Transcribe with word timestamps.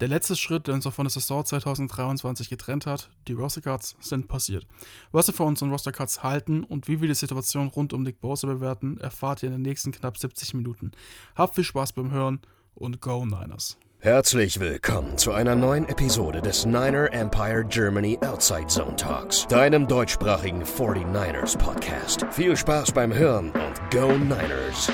Der 0.00 0.06
letzte 0.06 0.36
Schritt, 0.36 0.68
der 0.68 0.74
uns 0.74 0.86
auch 0.86 0.92
von 0.92 1.06
der 1.06 1.10
Saison 1.10 1.44
2023 1.44 2.48
getrennt 2.48 2.86
hat, 2.86 3.10
die 3.26 3.32
Roster 3.32 3.60
Cuts, 3.60 3.96
sind 4.00 4.28
passiert. 4.28 4.64
Was 5.10 5.26
wir 5.26 5.34
von 5.34 5.48
unseren 5.48 5.70
Roster 5.70 5.90
Cuts 5.90 6.22
halten 6.22 6.62
und 6.62 6.86
wie 6.86 7.00
wir 7.00 7.08
die 7.08 7.14
Situation 7.14 7.66
rund 7.66 7.92
um 7.92 8.04
Nick 8.04 8.20
Bosa 8.20 8.46
bewerten, 8.46 8.98
erfahrt 8.98 9.42
ihr 9.42 9.48
in 9.48 9.54
den 9.54 9.62
nächsten 9.62 9.90
knapp 9.90 10.16
70 10.16 10.54
Minuten. 10.54 10.92
Habt 11.34 11.56
viel 11.56 11.64
Spaß 11.64 11.94
beim 11.94 12.12
Hören 12.12 12.40
und 12.74 13.00
Go 13.00 13.26
Niners! 13.26 13.76
Herzlich 14.00 14.60
willkommen 14.60 15.18
zu 15.18 15.32
einer 15.32 15.56
neuen 15.56 15.88
Episode 15.88 16.40
des 16.40 16.64
Niner 16.64 17.12
Empire 17.12 17.64
Germany 17.64 18.16
Outside 18.22 18.68
Zone 18.68 18.94
Talks, 18.94 19.48
deinem 19.48 19.88
deutschsprachigen 19.88 20.62
49ers 20.62 21.58
Podcast. 21.58 22.24
Viel 22.30 22.56
Spaß 22.56 22.92
beim 22.92 23.12
Hören 23.12 23.50
und 23.50 23.90
Go 23.90 24.12
Niners! 24.16 24.92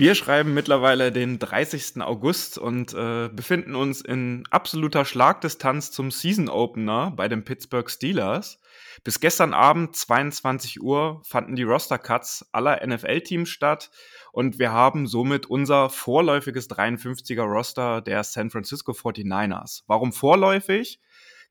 Wir 0.00 0.14
schreiben 0.14 0.54
mittlerweile 0.54 1.12
den 1.12 1.38
30. 1.38 2.00
August 2.00 2.56
und 2.56 2.94
äh, 2.94 3.28
befinden 3.28 3.74
uns 3.74 4.00
in 4.00 4.44
absoluter 4.50 5.04
Schlagdistanz 5.04 5.90
zum 5.90 6.10
Season 6.10 6.48
Opener 6.48 7.12
bei 7.14 7.28
den 7.28 7.44
Pittsburgh 7.44 7.90
Steelers. 7.90 8.58
Bis 9.04 9.20
gestern 9.20 9.52
Abend 9.52 9.94
22 9.94 10.80
Uhr 10.80 11.20
fanden 11.26 11.54
die 11.54 11.64
Roster 11.64 11.98
Cuts 11.98 12.48
aller 12.50 12.80
NFL-Teams 12.86 13.50
statt 13.50 13.90
und 14.32 14.58
wir 14.58 14.72
haben 14.72 15.06
somit 15.06 15.44
unser 15.44 15.90
vorläufiges 15.90 16.70
53er 16.70 17.42
Roster 17.42 18.00
der 18.00 18.24
San 18.24 18.48
Francisco 18.48 18.92
49ers. 18.92 19.82
Warum 19.86 20.14
vorläufig? 20.14 20.98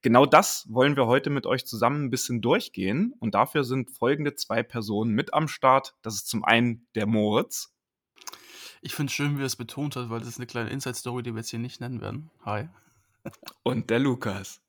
Genau 0.02 0.26
das 0.26 0.66
wollen 0.72 0.96
wir 0.96 1.06
heute 1.06 1.30
mit 1.30 1.46
euch 1.46 1.68
zusammen 1.68 2.06
ein 2.06 2.10
bisschen 2.10 2.42
durchgehen 2.42 3.14
und 3.20 3.36
dafür 3.36 3.64
sind 3.64 3.92
folgende 3.92 4.34
zwei 4.34 4.64
Personen 4.64 5.12
mit 5.14 5.36
am 5.36 5.48
Start. 5.48 5.94
Das 6.02 6.16
ist 6.16 6.28
zum 6.28 6.44
einen 6.44 6.88
der 6.96 7.06
Moritz. 7.06 7.76
Ich 8.82 8.96
finde 8.96 9.10
es 9.10 9.16
schön, 9.16 9.38
wie 9.38 9.42
er 9.42 9.48
es 9.48 9.56
betont 9.56 9.96
hat, 9.96 10.10
weil 10.10 10.20
das 10.20 10.30
ist 10.30 10.38
eine 10.38 10.48
kleine 10.48 10.70
Inside-Story, 10.70 11.24
die 11.24 11.32
wir 11.32 11.40
jetzt 11.40 11.50
hier 11.50 11.60
nicht 11.60 11.82
nennen 11.82 12.02
werden. 12.02 12.30
Hi. 12.46 12.70
Und 13.64 13.90
der 13.90 14.00
Lukas. 14.00 14.62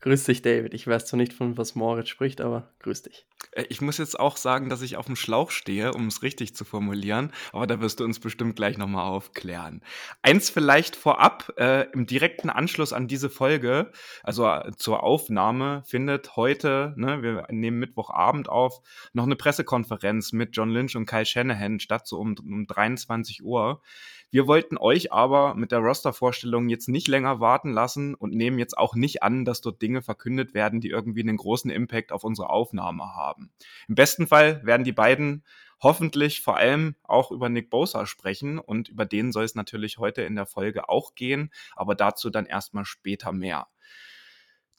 Grüß 0.00 0.24
dich, 0.24 0.42
David. 0.42 0.74
Ich 0.74 0.86
weiß 0.86 1.06
zwar 1.06 1.16
nicht, 1.16 1.32
von 1.32 1.56
was 1.56 1.74
Moritz 1.74 2.08
spricht, 2.08 2.40
aber 2.40 2.72
grüß 2.80 3.02
dich. 3.02 3.26
Äh, 3.52 3.64
ich 3.68 3.80
muss 3.80 3.98
jetzt 3.98 4.18
auch 4.18 4.36
sagen, 4.36 4.68
dass 4.68 4.82
ich 4.82 4.96
auf 4.96 5.06
dem 5.06 5.16
Schlauch 5.16 5.50
stehe, 5.50 5.92
um 5.92 6.06
es 6.06 6.22
richtig 6.22 6.54
zu 6.54 6.64
formulieren, 6.64 7.32
aber 7.52 7.66
da 7.66 7.80
wirst 7.80 8.00
du 8.00 8.04
uns 8.04 8.20
bestimmt 8.20 8.56
gleich 8.56 8.78
nochmal 8.78 9.06
aufklären. 9.06 9.82
Eins 10.22 10.50
vielleicht 10.50 10.96
vorab, 10.96 11.52
äh, 11.56 11.90
im 11.92 12.06
direkten 12.06 12.50
Anschluss 12.50 12.92
an 12.92 13.08
diese 13.08 13.30
Folge, 13.30 13.92
also 14.22 14.46
äh, 14.46 14.72
zur 14.76 15.02
Aufnahme, 15.02 15.82
findet 15.86 16.36
heute, 16.36 16.94
ne, 16.96 17.22
wir 17.22 17.46
nehmen 17.50 17.78
Mittwochabend 17.78 18.48
auf, 18.48 18.80
noch 19.12 19.24
eine 19.24 19.36
Pressekonferenz 19.36 20.32
mit 20.32 20.56
John 20.56 20.70
Lynch 20.70 20.96
und 20.96 21.06
Kyle 21.06 21.26
Shanahan 21.26 21.80
statt, 21.80 22.06
so 22.06 22.18
um, 22.18 22.34
um 22.38 22.66
23 22.66 23.42
Uhr. 23.42 23.82
Wir 24.34 24.46
wollten 24.46 24.78
euch 24.78 25.12
aber 25.12 25.54
mit 25.54 25.72
der 25.72 25.80
Roster-Vorstellung 25.80 26.70
jetzt 26.70 26.88
nicht 26.88 27.06
länger 27.06 27.40
warten 27.40 27.70
lassen 27.70 28.14
und 28.14 28.32
nehmen 28.32 28.58
jetzt 28.58 28.78
auch 28.78 28.94
nicht 28.94 29.22
an, 29.22 29.44
dass 29.44 29.60
dort 29.60 29.82
Dinge 29.82 30.00
verkündet 30.00 30.54
werden, 30.54 30.80
die 30.80 30.88
irgendwie 30.88 31.20
einen 31.20 31.36
großen 31.36 31.70
Impact 31.70 32.12
auf 32.12 32.24
unsere 32.24 32.48
Aufnahme 32.48 33.14
haben. 33.14 33.52
Im 33.88 33.94
besten 33.94 34.26
Fall 34.26 34.64
werden 34.64 34.84
die 34.84 34.92
beiden 34.92 35.44
hoffentlich 35.82 36.40
vor 36.40 36.56
allem 36.56 36.96
auch 37.02 37.30
über 37.30 37.50
Nick 37.50 37.68
Bosa 37.68 38.06
sprechen 38.06 38.58
und 38.58 38.88
über 38.88 39.04
den 39.04 39.32
soll 39.32 39.44
es 39.44 39.54
natürlich 39.54 39.98
heute 39.98 40.22
in 40.22 40.34
der 40.34 40.46
Folge 40.46 40.88
auch 40.88 41.14
gehen, 41.14 41.52
aber 41.76 41.94
dazu 41.94 42.30
dann 42.30 42.46
erstmal 42.46 42.86
später 42.86 43.32
mehr. 43.32 43.66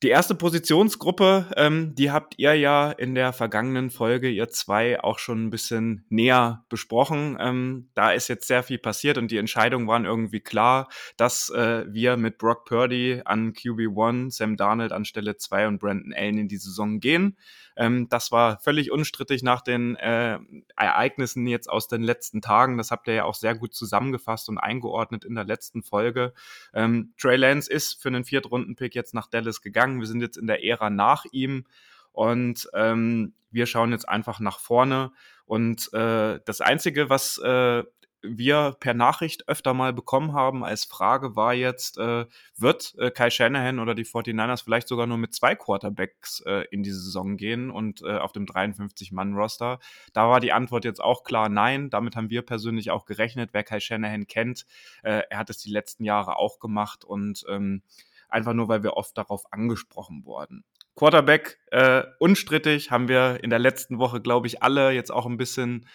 Die 0.03 0.09
erste 0.09 0.35
Positionsgruppe, 0.35 1.45
ähm, 1.55 1.95
die 1.95 2.11
habt 2.11 2.33
ihr 2.35 2.55
ja 2.55 2.91
in 2.91 3.15
der 3.15 3.31
vergangenen 3.31 3.89
Folge, 3.89 4.29
ihr 4.29 4.49
zwei, 4.49 4.99
auch 4.99 5.17
schon 5.17 5.45
ein 5.45 5.49
bisschen 5.49 6.03
näher 6.09 6.65
besprochen. 6.67 7.37
Ähm, 7.39 7.89
da 7.93 8.11
ist 8.11 8.27
jetzt 8.27 8.45
sehr 8.47 8.63
viel 8.63 8.79
passiert 8.79 9.17
und 9.17 9.31
die 9.31 9.37
Entscheidungen 9.37 9.87
waren 9.87 10.03
irgendwie 10.03 10.41
klar, 10.41 10.89
dass 11.15 11.49
äh, 11.51 11.85
wir 11.87 12.17
mit 12.17 12.37
Brock 12.37 12.65
Purdy 12.65 13.21
an 13.23 13.53
QB1, 13.53 14.31
Sam 14.31 14.57
Darnold 14.57 14.91
an 14.91 15.05
Stelle 15.05 15.37
2 15.37 15.69
und 15.69 15.79
Brandon 15.79 16.13
Allen 16.13 16.37
in 16.37 16.47
die 16.49 16.57
Saison 16.57 16.99
gehen. 16.99 17.37
Ähm, 17.75 18.07
das 18.09 18.31
war 18.31 18.59
völlig 18.59 18.91
unstrittig 18.91 19.43
nach 19.43 19.61
den 19.61 19.95
äh, 19.95 20.39
Ereignissen 20.75 21.47
jetzt 21.47 21.69
aus 21.69 21.87
den 21.87 22.03
letzten 22.03 22.41
Tagen. 22.41 22.77
Das 22.77 22.91
habt 22.91 23.07
ihr 23.07 23.13
ja 23.13 23.23
auch 23.25 23.35
sehr 23.35 23.55
gut 23.55 23.73
zusammengefasst 23.73 24.49
und 24.49 24.57
eingeordnet 24.57 25.25
in 25.25 25.35
der 25.35 25.45
letzten 25.45 25.83
Folge. 25.83 26.33
Ähm, 26.73 27.13
Trey 27.17 27.37
Lance 27.37 27.71
ist 27.71 28.01
für 28.01 28.09
einen 28.09 28.25
Viertrunden-Pick 28.25 28.95
jetzt 28.95 29.13
nach 29.13 29.27
Dallas 29.27 29.61
gegangen. 29.61 29.99
Wir 29.99 30.07
sind 30.07 30.21
jetzt 30.21 30.37
in 30.37 30.47
der 30.47 30.63
Ära 30.63 30.89
nach 30.89 31.25
ihm. 31.31 31.65
Und 32.11 32.69
ähm, 32.73 33.33
wir 33.51 33.65
schauen 33.65 33.91
jetzt 33.91 34.07
einfach 34.07 34.39
nach 34.39 34.59
vorne. 34.59 35.11
Und 35.45 35.91
äh, 35.93 36.39
das 36.45 36.61
Einzige, 36.61 37.09
was 37.09 37.37
äh, 37.39 37.83
wir 38.23 38.75
per 38.79 38.93
Nachricht 38.93 39.47
öfter 39.47 39.73
mal 39.73 39.93
bekommen 39.93 40.33
haben 40.33 40.63
als 40.63 40.85
Frage 40.85 41.35
war 41.35 41.53
jetzt, 41.53 41.97
äh, 41.97 42.25
wird 42.57 42.95
äh, 42.97 43.11
Kai 43.11 43.29
Shanahan 43.29 43.79
oder 43.79 43.93
die 43.93 44.05
49ers 44.05 44.63
vielleicht 44.63 44.87
sogar 44.87 45.05
nur 45.05 45.17
mit 45.17 45.33
zwei 45.33 45.55
Quarterbacks 45.55 46.41
äh, 46.45 46.65
in 46.71 46.83
die 46.83 46.91
Saison 46.91 47.37
gehen 47.37 47.69
und 47.69 48.01
äh, 48.01 48.17
auf 48.17 48.31
dem 48.31 48.45
53-Mann-Roster? 48.45 49.79
Da 50.13 50.29
war 50.29 50.39
die 50.39 50.53
Antwort 50.53 50.85
jetzt 50.85 51.03
auch 51.03 51.23
klar 51.23 51.49
nein. 51.49 51.89
Damit 51.89 52.15
haben 52.15 52.29
wir 52.29 52.41
persönlich 52.41 52.91
auch 52.91 53.05
gerechnet. 53.05 53.49
Wer 53.51 53.63
Kai 53.63 53.79
Shanahan 53.79 54.27
kennt, 54.27 54.65
äh, 55.03 55.21
er 55.29 55.37
hat 55.37 55.49
es 55.49 55.57
die 55.57 55.71
letzten 55.71 56.05
Jahre 56.05 56.37
auch 56.37 56.59
gemacht 56.59 57.03
und 57.03 57.43
ähm, 57.49 57.83
einfach 58.29 58.53
nur, 58.53 58.69
weil 58.69 58.83
wir 58.83 58.93
oft 58.93 59.17
darauf 59.17 59.51
angesprochen 59.51 60.25
wurden. 60.25 60.63
Quarterback 60.95 61.59
äh, 61.71 62.03
unstrittig, 62.19 62.91
haben 62.91 63.07
wir 63.07 63.43
in 63.43 63.49
der 63.49 63.59
letzten 63.59 63.99
Woche, 63.99 64.21
glaube 64.21 64.47
ich, 64.47 64.61
alle 64.61 64.91
jetzt 64.91 65.11
auch 65.11 65.25
ein 65.25 65.37
bisschen 65.37 65.87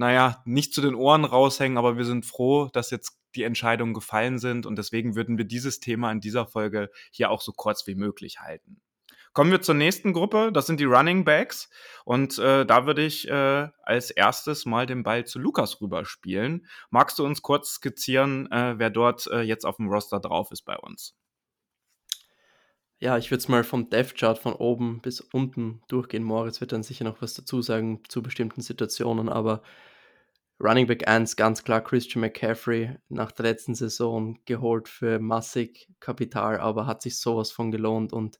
naja, 0.00 0.42
nicht 0.46 0.72
zu 0.72 0.80
den 0.80 0.94
Ohren 0.94 1.26
raushängen, 1.26 1.76
aber 1.76 1.98
wir 1.98 2.06
sind 2.06 2.24
froh, 2.24 2.70
dass 2.72 2.90
jetzt 2.90 3.20
die 3.34 3.42
Entscheidungen 3.42 3.92
gefallen 3.92 4.38
sind 4.38 4.64
und 4.64 4.76
deswegen 4.76 5.14
würden 5.14 5.36
wir 5.36 5.44
dieses 5.44 5.78
Thema 5.78 6.10
in 6.10 6.20
dieser 6.20 6.46
Folge 6.46 6.90
hier 7.10 7.30
auch 7.30 7.42
so 7.42 7.52
kurz 7.52 7.86
wie 7.86 7.94
möglich 7.94 8.40
halten. 8.40 8.80
Kommen 9.34 9.50
wir 9.50 9.60
zur 9.60 9.74
nächsten 9.74 10.14
Gruppe, 10.14 10.52
das 10.52 10.66
sind 10.66 10.80
die 10.80 10.86
Running 10.86 11.26
Backs 11.26 11.68
und 12.06 12.38
äh, 12.38 12.64
da 12.64 12.86
würde 12.86 13.04
ich 13.04 13.28
äh, 13.28 13.68
als 13.82 14.10
erstes 14.10 14.64
mal 14.64 14.86
den 14.86 15.02
Ball 15.02 15.26
zu 15.26 15.38
Lukas 15.38 15.82
rüberspielen. 15.82 16.66
Magst 16.88 17.18
du 17.18 17.24
uns 17.26 17.42
kurz 17.42 17.74
skizzieren, 17.74 18.50
äh, 18.50 18.78
wer 18.78 18.88
dort 18.88 19.26
äh, 19.26 19.42
jetzt 19.42 19.66
auf 19.66 19.76
dem 19.76 19.88
Roster 19.90 20.18
drauf 20.18 20.50
ist 20.50 20.62
bei 20.62 20.78
uns? 20.78 21.14
Ja, 23.00 23.18
ich 23.18 23.30
würde 23.30 23.40
es 23.40 23.48
mal 23.48 23.64
vom 23.64 23.90
Death 23.90 24.14
Chart 24.14 24.38
von 24.38 24.54
oben 24.54 25.00
bis 25.02 25.20
unten 25.20 25.82
durchgehen. 25.88 26.22
Moritz 26.22 26.62
wird 26.62 26.72
dann 26.72 26.82
sicher 26.82 27.04
noch 27.04 27.20
was 27.20 27.34
dazu 27.34 27.60
sagen 27.60 28.00
zu 28.08 28.22
bestimmten 28.22 28.62
Situationen, 28.62 29.28
aber 29.28 29.62
Running 30.62 30.86
Back 30.86 31.08
1 31.08 31.36
ganz 31.36 31.64
klar 31.64 31.82
Christian 31.82 32.20
McCaffrey 32.20 32.94
nach 33.08 33.32
der 33.32 33.46
letzten 33.46 33.74
Saison 33.74 34.38
geholt 34.44 34.88
für 34.88 35.18
massig 35.18 35.88
Kapital, 36.00 36.60
aber 36.60 36.86
hat 36.86 37.00
sich 37.00 37.18
sowas 37.18 37.50
von 37.50 37.70
gelohnt 37.70 38.12
und 38.12 38.38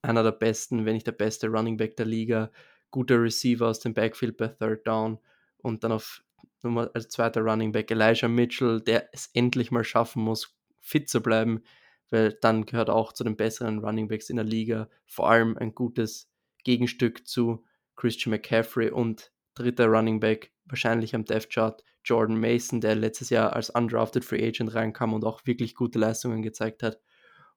einer 0.00 0.22
der 0.22 0.30
besten, 0.30 0.84
wenn 0.84 0.94
nicht 0.94 1.08
der 1.08 1.12
beste 1.12 1.48
Running 1.48 1.76
Back 1.76 1.96
der 1.96 2.06
Liga, 2.06 2.52
guter 2.92 3.20
Receiver 3.20 3.66
aus 3.66 3.80
dem 3.80 3.94
Backfield 3.94 4.36
bei 4.36 4.46
Third 4.46 4.86
Down 4.86 5.18
und 5.58 5.82
dann 5.82 5.90
auf 5.90 6.22
Nummer 6.62 6.88
als 6.94 7.08
zweiter 7.08 7.40
Running 7.40 7.72
Back 7.72 7.90
Elijah 7.90 8.28
Mitchell, 8.28 8.80
der 8.80 9.08
es 9.12 9.30
endlich 9.34 9.72
mal 9.72 9.82
schaffen 9.82 10.22
muss, 10.22 10.56
fit 10.80 11.08
zu 11.08 11.20
bleiben, 11.20 11.64
weil 12.10 12.32
dann 12.42 12.64
gehört 12.64 12.90
auch 12.90 13.12
zu 13.12 13.24
den 13.24 13.36
besseren 13.36 13.80
Running 13.80 14.06
Backs 14.06 14.30
in 14.30 14.36
der 14.36 14.44
Liga. 14.44 14.88
Vor 15.04 15.28
allem 15.28 15.58
ein 15.58 15.74
gutes 15.74 16.30
Gegenstück 16.62 17.26
zu 17.26 17.64
Christian 17.96 18.30
McCaffrey 18.30 18.90
und 18.90 19.32
dritter 19.54 19.86
Running 19.86 20.20
Back 20.20 20.52
wahrscheinlich 20.68 21.14
am 21.14 21.24
Death 21.24 21.50
Chart 21.50 21.82
Jordan 22.04 22.38
Mason, 22.38 22.80
der 22.80 22.94
letztes 22.94 23.30
Jahr 23.30 23.54
als 23.54 23.70
undrafted 23.70 24.24
Free 24.24 24.46
Agent 24.46 24.74
reinkam 24.74 25.12
und 25.12 25.24
auch 25.24 25.44
wirklich 25.44 25.74
gute 25.74 25.98
Leistungen 25.98 26.42
gezeigt 26.42 26.82
hat. 26.82 27.00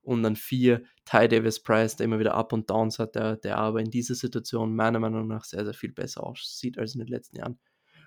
Und 0.02 0.24
dann 0.24 0.36
vier, 0.36 0.84
Ty 1.06 1.28
Davis 1.28 1.62
Price, 1.62 1.96
der 1.96 2.06
immer 2.06 2.20
wieder 2.20 2.34
Up 2.34 2.54
und 2.54 2.70
Downs 2.70 3.00
hat, 3.00 3.16
der, 3.16 3.36
der 3.36 3.58
aber 3.58 3.80
in 3.80 3.92
dieser 3.92 4.16
Situation 4.16 4.76
meiner 4.76 5.00
Meinung 5.00 5.28
nach 5.28 5.44
sehr, 5.44 5.66
sehr 5.66 5.74
viel 5.74 5.92
besser 5.92 6.24
aussieht 6.24 6.80
als 6.80 6.96
in 6.96 7.00
den 7.00 7.10
letzten 7.10 7.38
Jahren. 7.38 7.60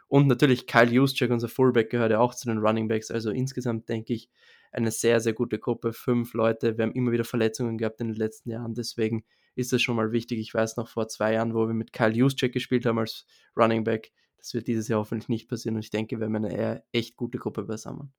Und 0.08 0.26
natürlich 0.26 0.66
Kyle 0.66 0.90
Juszczyk, 0.90 1.30
unser 1.30 1.48
Fullback, 1.48 1.90
gehört 1.90 2.10
ja 2.10 2.18
auch 2.18 2.34
zu 2.34 2.46
den 2.46 2.58
Running 2.58 2.88
Backs. 2.88 3.10
Also 3.10 3.30
insgesamt 3.30 3.88
denke 3.88 4.12
ich, 4.12 4.28
eine 4.72 4.90
sehr, 4.90 5.20
sehr 5.20 5.32
gute 5.32 5.58
Gruppe. 5.58 5.92
Fünf 5.92 6.34
Leute. 6.34 6.76
Wir 6.76 6.84
haben 6.84 6.92
immer 6.92 7.12
wieder 7.12 7.24
Verletzungen 7.24 7.78
gehabt 7.78 8.00
in 8.00 8.08
den 8.08 8.16
letzten 8.16 8.50
Jahren. 8.50 8.74
Deswegen 8.74 9.24
ist 9.54 9.72
das 9.72 9.80
schon 9.80 9.96
mal 9.96 10.12
wichtig. 10.12 10.38
Ich 10.38 10.52
weiß 10.52 10.76
noch 10.76 10.88
vor 10.88 11.08
zwei 11.08 11.34
Jahren, 11.34 11.54
wo 11.54 11.66
wir 11.66 11.74
mit 11.74 11.92
Kyle 11.92 12.12
Juszczyk 12.12 12.52
gespielt 12.52 12.84
haben 12.84 12.98
als 12.98 13.26
Running 13.56 13.84
Back. 13.84 14.12
Das 14.42 14.54
wird 14.54 14.66
dieses 14.66 14.88
Jahr 14.88 14.98
hoffentlich 14.98 15.28
nicht 15.28 15.48
passieren. 15.48 15.76
Und 15.76 15.84
ich 15.84 15.90
denke, 15.90 16.18
wir 16.18 16.26
haben 16.26 16.34
eine 16.34 16.52
eher 16.52 16.84
echt 16.90 17.16
gute 17.16 17.38
Gruppe 17.38 17.62
beisammen. 17.62 18.12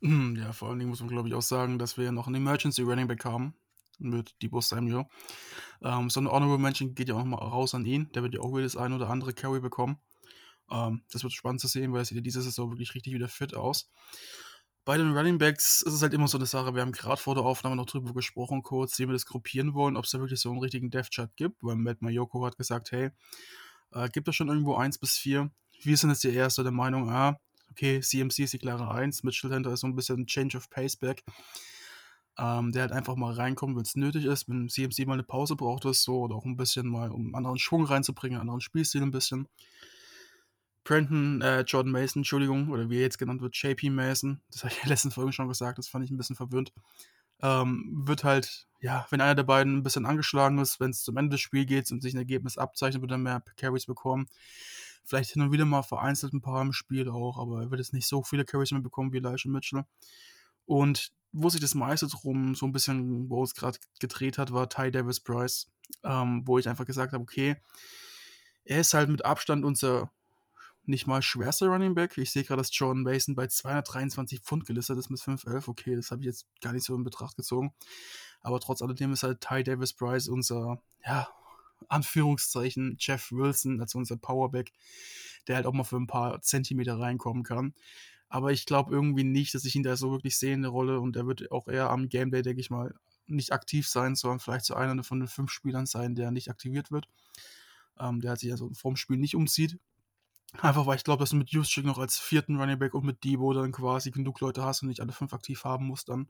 Hm, 0.00 0.34
ja, 0.36 0.52
vor 0.52 0.68
allen 0.68 0.80
Dingen 0.80 0.90
muss 0.90 0.98
man, 0.98 1.08
glaube 1.08 1.28
ich, 1.28 1.34
auch 1.34 1.42
sagen, 1.42 1.78
dass 1.78 1.96
wir 1.96 2.10
noch 2.10 2.26
einen 2.26 2.36
Emergency 2.36 2.82
Running 2.82 3.06
Back 3.06 3.24
haben 3.24 3.54
mit 4.00 4.34
Debo 4.42 4.60
Samuel. 4.60 5.06
Ähm, 5.80 6.10
so 6.10 6.18
eine 6.18 6.30
Honorable 6.30 6.58
Mention 6.58 6.96
geht 6.96 7.08
ja 7.08 7.14
auch 7.14 7.20
nochmal 7.20 7.38
raus 7.38 7.72
an 7.74 7.84
ihn. 7.84 8.10
Der 8.12 8.24
wird 8.24 8.34
ja 8.34 8.40
auch 8.40 8.52
wieder 8.52 8.64
das 8.64 8.76
ein 8.76 8.92
oder 8.92 9.08
andere 9.08 9.32
Carry 9.32 9.60
bekommen. 9.60 9.98
Ähm, 10.72 11.02
das 11.12 11.22
wird 11.22 11.32
spannend 11.32 11.60
zu 11.60 11.68
sehen, 11.68 11.92
weil 11.92 12.00
er 12.00 12.04
sieht 12.04 12.16
ja 12.16 12.22
diese 12.22 12.42
Saison 12.42 12.70
wirklich 12.70 12.94
richtig 12.96 13.14
wieder 13.14 13.28
fit 13.28 13.54
aus. 13.54 13.92
Bei 14.84 14.98
den 14.98 15.16
Running 15.16 15.38
Backs 15.38 15.82
ist 15.82 15.92
es 15.92 16.02
halt 16.02 16.12
immer 16.14 16.26
so 16.26 16.36
eine 16.36 16.46
Sache. 16.46 16.74
Wir 16.74 16.82
haben 16.82 16.90
gerade 16.90 17.20
vor 17.20 17.36
der 17.36 17.44
Aufnahme 17.44 17.76
noch 17.76 17.86
drüber 17.86 18.12
gesprochen, 18.12 18.64
kurz, 18.64 18.98
wie 18.98 19.06
wir 19.06 19.12
das 19.12 19.26
gruppieren 19.26 19.74
wollen, 19.74 19.96
ob 19.96 20.06
es 20.06 20.10
da 20.10 20.18
wirklich 20.18 20.40
so 20.40 20.50
einen 20.50 20.58
richtigen 20.58 20.90
Dev-Chart 20.90 21.30
gibt, 21.36 21.62
weil 21.62 21.76
Matt 21.76 22.02
Mayoko 22.02 22.44
hat 22.44 22.56
gesagt, 22.56 22.90
hey, 22.90 23.10
äh, 23.94 24.08
gibt 24.08 24.28
es 24.28 24.36
schon 24.36 24.48
irgendwo 24.48 24.74
1 24.74 24.98
bis 24.98 25.16
4? 25.18 25.50
Wir 25.82 25.96
sind 25.96 26.10
jetzt 26.10 26.24
eher 26.24 26.50
so 26.50 26.62
der 26.62 26.72
Meinung, 26.72 27.10
ah, 27.10 27.38
okay, 27.70 28.00
CMC 28.00 28.40
ist 28.40 28.52
die 28.52 28.58
klare 28.58 28.90
1, 28.90 29.22
Mitchell 29.22 29.52
Hunter 29.52 29.72
ist 29.72 29.80
so 29.80 29.86
ein 29.86 29.96
bisschen 29.96 30.26
Change 30.26 30.56
of 30.56 30.70
Pace 30.70 30.96
back. 30.96 31.22
Ähm, 32.38 32.72
der 32.72 32.82
halt 32.82 32.92
einfach 32.92 33.14
mal 33.14 33.34
reinkommt, 33.34 33.76
wenn 33.76 33.82
es 33.82 33.94
nötig 33.94 34.24
ist, 34.24 34.48
wenn 34.48 34.70
CMC 34.70 35.06
mal 35.06 35.14
eine 35.14 35.22
Pause 35.22 35.54
braucht 35.54 35.84
ist 35.84 36.02
so, 36.02 36.20
oder 36.20 36.34
auch 36.34 36.46
ein 36.46 36.56
bisschen 36.56 36.88
mal, 36.88 37.10
um 37.10 37.26
einen 37.26 37.34
anderen 37.34 37.58
Schwung 37.58 37.84
reinzubringen, 37.84 38.40
einen 38.40 38.48
anderen 38.48 38.62
Spielstil 38.62 39.02
ein 39.02 39.10
bisschen. 39.10 39.48
Brandon, 40.84 41.42
äh, 41.42 41.60
Jordan 41.60 41.92
Mason, 41.92 42.20
Entschuldigung, 42.20 42.70
oder 42.70 42.88
wie 42.88 42.96
er 42.96 43.02
jetzt 43.02 43.18
genannt 43.18 43.42
wird, 43.42 43.54
JP 43.54 43.90
Mason, 43.90 44.40
das 44.50 44.64
habe 44.64 44.72
ich 44.72 44.78
in 44.78 44.82
der 44.84 44.90
letzten 44.90 45.10
Folge 45.10 45.32
schon 45.32 45.46
gesagt, 45.46 45.78
das 45.78 45.88
fand 45.88 46.04
ich 46.04 46.10
ein 46.10 46.16
bisschen 46.16 46.34
verwirrt, 46.34 46.72
ähm, 47.42 48.02
wird 48.06 48.24
halt, 48.24 48.66
ja, 48.82 49.06
wenn 49.10 49.20
einer 49.20 49.36
der 49.36 49.44
beiden 49.44 49.76
ein 49.78 49.82
bisschen 49.84 50.06
angeschlagen 50.06 50.58
ist, 50.58 50.80
wenn 50.80 50.90
es 50.90 51.04
zum 51.04 51.16
Ende 51.16 51.30
des 51.30 51.40
Spiels 51.40 51.68
geht 51.68 51.90
und 51.92 52.02
sich 52.02 52.14
ein 52.14 52.18
Ergebnis 52.18 52.58
abzeichnet, 52.58 53.00
wird 53.00 53.12
er 53.12 53.18
mehr 53.18 53.42
Carries 53.56 53.86
bekommen. 53.86 54.26
Vielleicht 55.04 55.30
hin 55.30 55.42
und 55.42 55.52
wieder 55.52 55.64
mal 55.64 55.82
vereinzelt 55.82 56.32
ein 56.32 56.42
paar 56.42 56.62
im 56.62 56.72
Spiel 56.72 57.08
auch, 57.08 57.38
aber 57.38 57.62
er 57.62 57.70
wird 57.70 57.78
jetzt 57.78 57.92
nicht 57.92 58.08
so 58.08 58.24
viele 58.24 58.44
Carries 58.44 58.72
mehr 58.72 58.80
bekommen 58.80 59.12
wie 59.12 59.18
Elijah 59.18 59.48
Mitchell. 59.48 59.84
Und 60.66 61.12
wo 61.30 61.48
sich 61.48 61.60
das 61.60 61.76
meiste 61.76 62.08
drum 62.08 62.56
so 62.56 62.66
ein 62.66 62.72
bisschen, 62.72 63.30
wo 63.30 63.44
es 63.44 63.54
gerade 63.54 63.78
gedreht 64.00 64.36
hat, 64.36 64.52
war 64.52 64.68
Ty 64.68 64.90
Davis 64.90 65.20
Price, 65.20 65.70
ähm, 66.02 66.42
wo 66.44 66.58
ich 66.58 66.68
einfach 66.68 66.84
gesagt 66.84 67.12
habe, 67.12 67.22
okay, 67.22 67.56
er 68.64 68.80
ist 68.80 68.94
halt 68.94 69.08
mit 69.08 69.24
Abstand 69.24 69.64
unser 69.64 70.10
nicht 70.84 71.06
mal 71.06 71.22
schwerster 71.22 71.68
Running 71.68 71.94
Back. 71.94 72.18
Ich 72.18 72.32
sehe 72.32 72.42
gerade, 72.42 72.60
dass 72.60 72.76
Jordan 72.76 73.04
Mason 73.04 73.36
bei 73.36 73.46
223 73.46 74.40
Pfund 74.40 74.66
gelistet 74.66 74.98
ist 74.98 75.10
mit 75.10 75.20
511. 75.20 75.68
Okay, 75.68 75.94
das 75.94 76.10
habe 76.10 76.22
ich 76.22 76.26
jetzt 76.26 76.46
gar 76.60 76.72
nicht 76.72 76.84
so 76.84 76.96
in 76.96 77.04
Betracht 77.04 77.36
gezogen. 77.36 77.72
Aber 78.42 78.60
trotz 78.60 78.82
alledem 78.82 79.12
ist 79.12 79.22
halt 79.22 79.40
Ty 79.40 79.62
Davis 79.62 79.92
Price 79.92 80.28
unser, 80.28 80.82
ja, 81.04 81.28
Anführungszeichen 81.88 82.96
Jeff 82.98 83.32
Wilson, 83.32 83.80
also 83.80 83.98
unser 83.98 84.16
Powerback, 84.16 84.72
der 85.46 85.56
halt 85.56 85.66
auch 85.66 85.72
mal 85.72 85.84
für 85.84 85.96
ein 85.96 86.06
paar 86.06 86.40
Zentimeter 86.42 86.98
reinkommen 86.98 87.42
kann. 87.42 87.74
Aber 88.28 88.52
ich 88.52 88.66
glaube 88.66 88.94
irgendwie 88.94 89.24
nicht, 89.24 89.54
dass 89.54 89.64
ich 89.64 89.76
ihn 89.76 89.82
da 89.82 89.96
so 89.96 90.10
wirklich 90.10 90.38
sehe 90.38 90.54
in 90.54 90.62
der 90.62 90.70
Rolle 90.70 91.00
und 91.00 91.16
er 91.16 91.26
wird 91.26 91.50
auch 91.52 91.68
eher 91.68 91.90
am 91.90 92.08
Gameplay, 92.08 92.42
denke 92.42 92.60
ich 92.60 92.70
mal, 92.70 92.94
nicht 93.26 93.52
aktiv 93.52 93.88
sein, 93.88 94.14
sondern 94.14 94.40
vielleicht 94.40 94.64
so 94.64 94.74
einer 94.74 95.04
von 95.04 95.20
den 95.20 95.28
fünf 95.28 95.50
Spielern 95.50 95.86
sein, 95.86 96.14
der 96.14 96.30
nicht 96.30 96.48
aktiviert 96.48 96.90
wird. 96.90 97.08
Ähm, 98.00 98.20
der 98.20 98.36
sich 98.36 98.50
also 98.50 98.70
vorm 98.72 98.96
Spiel 98.96 99.18
nicht 99.18 99.36
umzieht. 99.36 99.78
Einfach 100.60 100.86
weil 100.86 100.96
ich 100.96 101.04
glaube, 101.04 101.20
dass 101.20 101.30
du 101.30 101.36
mit 101.36 101.50
Juszczyk 101.50 101.84
noch 101.84 101.98
als 101.98 102.18
vierten 102.18 102.56
Running 102.56 102.78
Back 102.78 102.94
und 102.94 103.04
mit 103.04 103.24
Debo 103.24 103.52
dann 103.52 103.72
quasi 103.72 104.10
genug 104.10 104.40
Leute 104.40 104.62
hast 104.64 104.82
und 104.82 104.88
nicht 104.88 105.00
alle 105.00 105.12
fünf 105.12 105.32
aktiv 105.32 105.64
haben 105.64 105.86
musst 105.86 106.08
dann. 106.08 106.28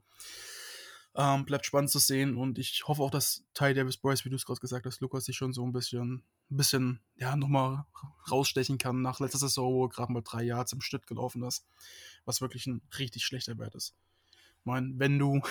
Ähm, 1.15 1.45
bleibt 1.45 1.65
spannend 1.65 1.91
zu 1.91 1.99
sehen 1.99 2.37
und 2.37 2.57
ich 2.57 2.87
hoffe 2.87 3.03
auch, 3.03 3.11
dass 3.11 3.43
Ty 3.53 3.75
Davis 3.75 3.97
Bryce, 3.97 4.25
wie 4.25 4.29
du 4.29 4.35
es 4.35 4.45
gerade 4.45 4.59
gesagt 4.59 4.87
hast, 4.87 4.99
Lukas 4.99 5.25
sich 5.25 5.35
schon 5.35 5.53
so 5.53 5.63
ein 5.63 5.71
bisschen, 5.71 6.23
bisschen, 6.49 7.01
ja, 7.17 7.35
nochmal 7.35 7.85
rausstechen 8.31 8.79
kann 8.79 9.03
nach 9.03 9.19
letzter 9.19 9.37
Saison, 9.37 9.71
wo 9.73 9.85
er 9.85 9.89
gerade 9.89 10.11
mal 10.11 10.23
drei 10.23 10.41
Jahre 10.41 10.65
im 10.71 10.81
Schnitt 10.81 11.05
gelaufen 11.05 11.43
ist, 11.43 11.67
was 12.25 12.41
wirklich 12.41 12.65
ein 12.65 12.81
richtig 12.97 13.23
schlechter 13.23 13.59
Wert 13.59 13.75
ist. 13.75 13.93
Ich 14.59 14.65
meine, 14.65 14.91
wenn 14.97 15.19
du, 15.19 15.41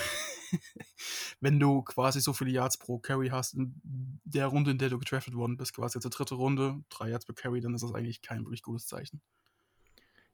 wenn 1.40 1.60
du 1.60 1.82
quasi 1.82 2.20
so 2.20 2.32
viele 2.32 2.50
Yards 2.50 2.78
pro 2.78 2.98
Carry 2.98 3.28
hast 3.28 3.54
in 3.54 3.80
der 4.24 4.46
Runde, 4.46 4.72
in 4.72 4.78
der 4.78 4.88
du 4.88 4.98
getraftet 4.98 5.34
worden 5.34 5.56
bist, 5.56 5.74
quasi 5.74 5.98
jetzt 5.98 6.04
die 6.04 6.10
dritte 6.10 6.34
Runde, 6.34 6.82
drei 6.88 7.10
Yards 7.10 7.26
pro 7.26 7.34
Carry, 7.34 7.60
dann 7.60 7.74
ist 7.74 7.84
das 7.84 7.94
eigentlich 7.94 8.20
kein 8.20 8.44
wirklich 8.44 8.62
gutes 8.62 8.88
Zeichen. 8.88 9.20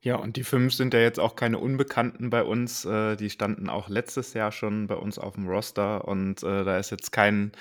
Ja, 0.00 0.14
und 0.16 0.36
die 0.36 0.44
fünf 0.44 0.74
sind 0.74 0.94
ja 0.94 1.00
jetzt 1.00 1.18
auch 1.18 1.34
keine 1.34 1.58
Unbekannten 1.58 2.30
bei 2.30 2.44
uns. 2.44 2.84
Äh, 2.84 3.16
die 3.16 3.30
standen 3.30 3.68
auch 3.68 3.88
letztes 3.88 4.32
Jahr 4.32 4.52
schon 4.52 4.86
bei 4.86 4.94
uns 4.94 5.18
auf 5.18 5.34
dem 5.34 5.48
Roster 5.48 6.06
und 6.06 6.42
äh, 6.44 6.64
da 6.64 6.78
ist 6.78 6.90
jetzt 6.90 7.10
kein 7.10 7.52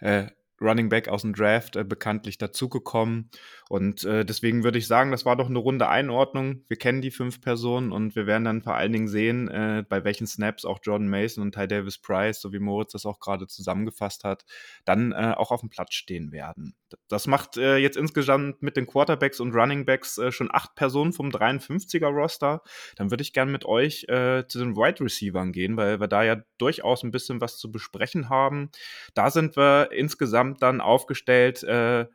äh, 0.00 0.26
Running 0.64 0.88
Back 0.88 1.08
aus 1.08 1.22
dem 1.22 1.34
Draft 1.34 1.76
äh, 1.76 1.84
bekanntlich 1.84 2.38
dazugekommen. 2.38 3.30
Und 3.68 4.04
äh, 4.04 4.24
deswegen 4.24 4.62
würde 4.62 4.78
ich 4.78 4.86
sagen, 4.86 5.10
das 5.10 5.24
war 5.24 5.36
doch 5.36 5.48
eine 5.48 5.58
runde 5.58 5.88
Einordnung. 5.88 6.64
Wir 6.68 6.76
kennen 6.76 7.00
die 7.00 7.10
fünf 7.10 7.40
Personen 7.40 7.92
und 7.92 8.14
wir 8.14 8.26
werden 8.26 8.44
dann 8.44 8.62
vor 8.62 8.74
allen 8.74 8.92
Dingen 8.92 9.08
sehen, 9.08 9.48
äh, 9.48 9.84
bei 9.88 10.04
welchen 10.04 10.26
Snaps 10.26 10.64
auch 10.64 10.80
Jordan 10.82 11.08
Mason 11.08 11.42
und 11.42 11.54
Ty 11.54 11.68
Davis 11.68 11.98
Price, 11.98 12.40
so 12.40 12.52
wie 12.52 12.58
Moritz 12.58 12.92
das 12.92 13.06
auch 13.06 13.20
gerade 13.20 13.46
zusammengefasst 13.46 14.24
hat, 14.24 14.44
dann 14.84 15.12
äh, 15.12 15.34
auch 15.36 15.50
auf 15.50 15.60
dem 15.60 15.70
Platz 15.70 15.94
stehen 15.94 16.30
werden. 16.30 16.74
Das 17.08 17.26
macht 17.26 17.56
äh, 17.56 17.76
jetzt 17.78 17.96
insgesamt 17.96 18.62
mit 18.62 18.76
den 18.76 18.86
Quarterbacks 18.86 19.40
und 19.40 19.54
Running 19.54 19.84
Backs 19.84 20.18
äh, 20.18 20.30
schon 20.30 20.50
acht 20.52 20.74
Personen 20.74 21.12
vom 21.12 21.30
53er 21.30 22.08
Roster. 22.08 22.62
Dann 22.96 23.10
würde 23.10 23.22
ich 23.22 23.32
gerne 23.32 23.50
mit 23.50 23.64
euch 23.64 24.06
zu 24.06 24.58
den 24.58 24.76
Wide 24.76 25.02
Receivers 25.02 25.52
gehen, 25.52 25.76
weil 25.76 26.00
wir 26.00 26.08
da 26.08 26.22
ja 26.22 26.36
durchaus 26.58 27.02
ein 27.02 27.10
bisschen 27.10 27.40
was 27.40 27.58
zu 27.58 27.70
besprechen 27.70 28.28
haben. 28.28 28.70
Da 29.14 29.30
sind 29.30 29.56
wir 29.56 29.90
insgesamt 29.92 30.53
dann 30.62 30.80
aufgestellt 30.80 31.64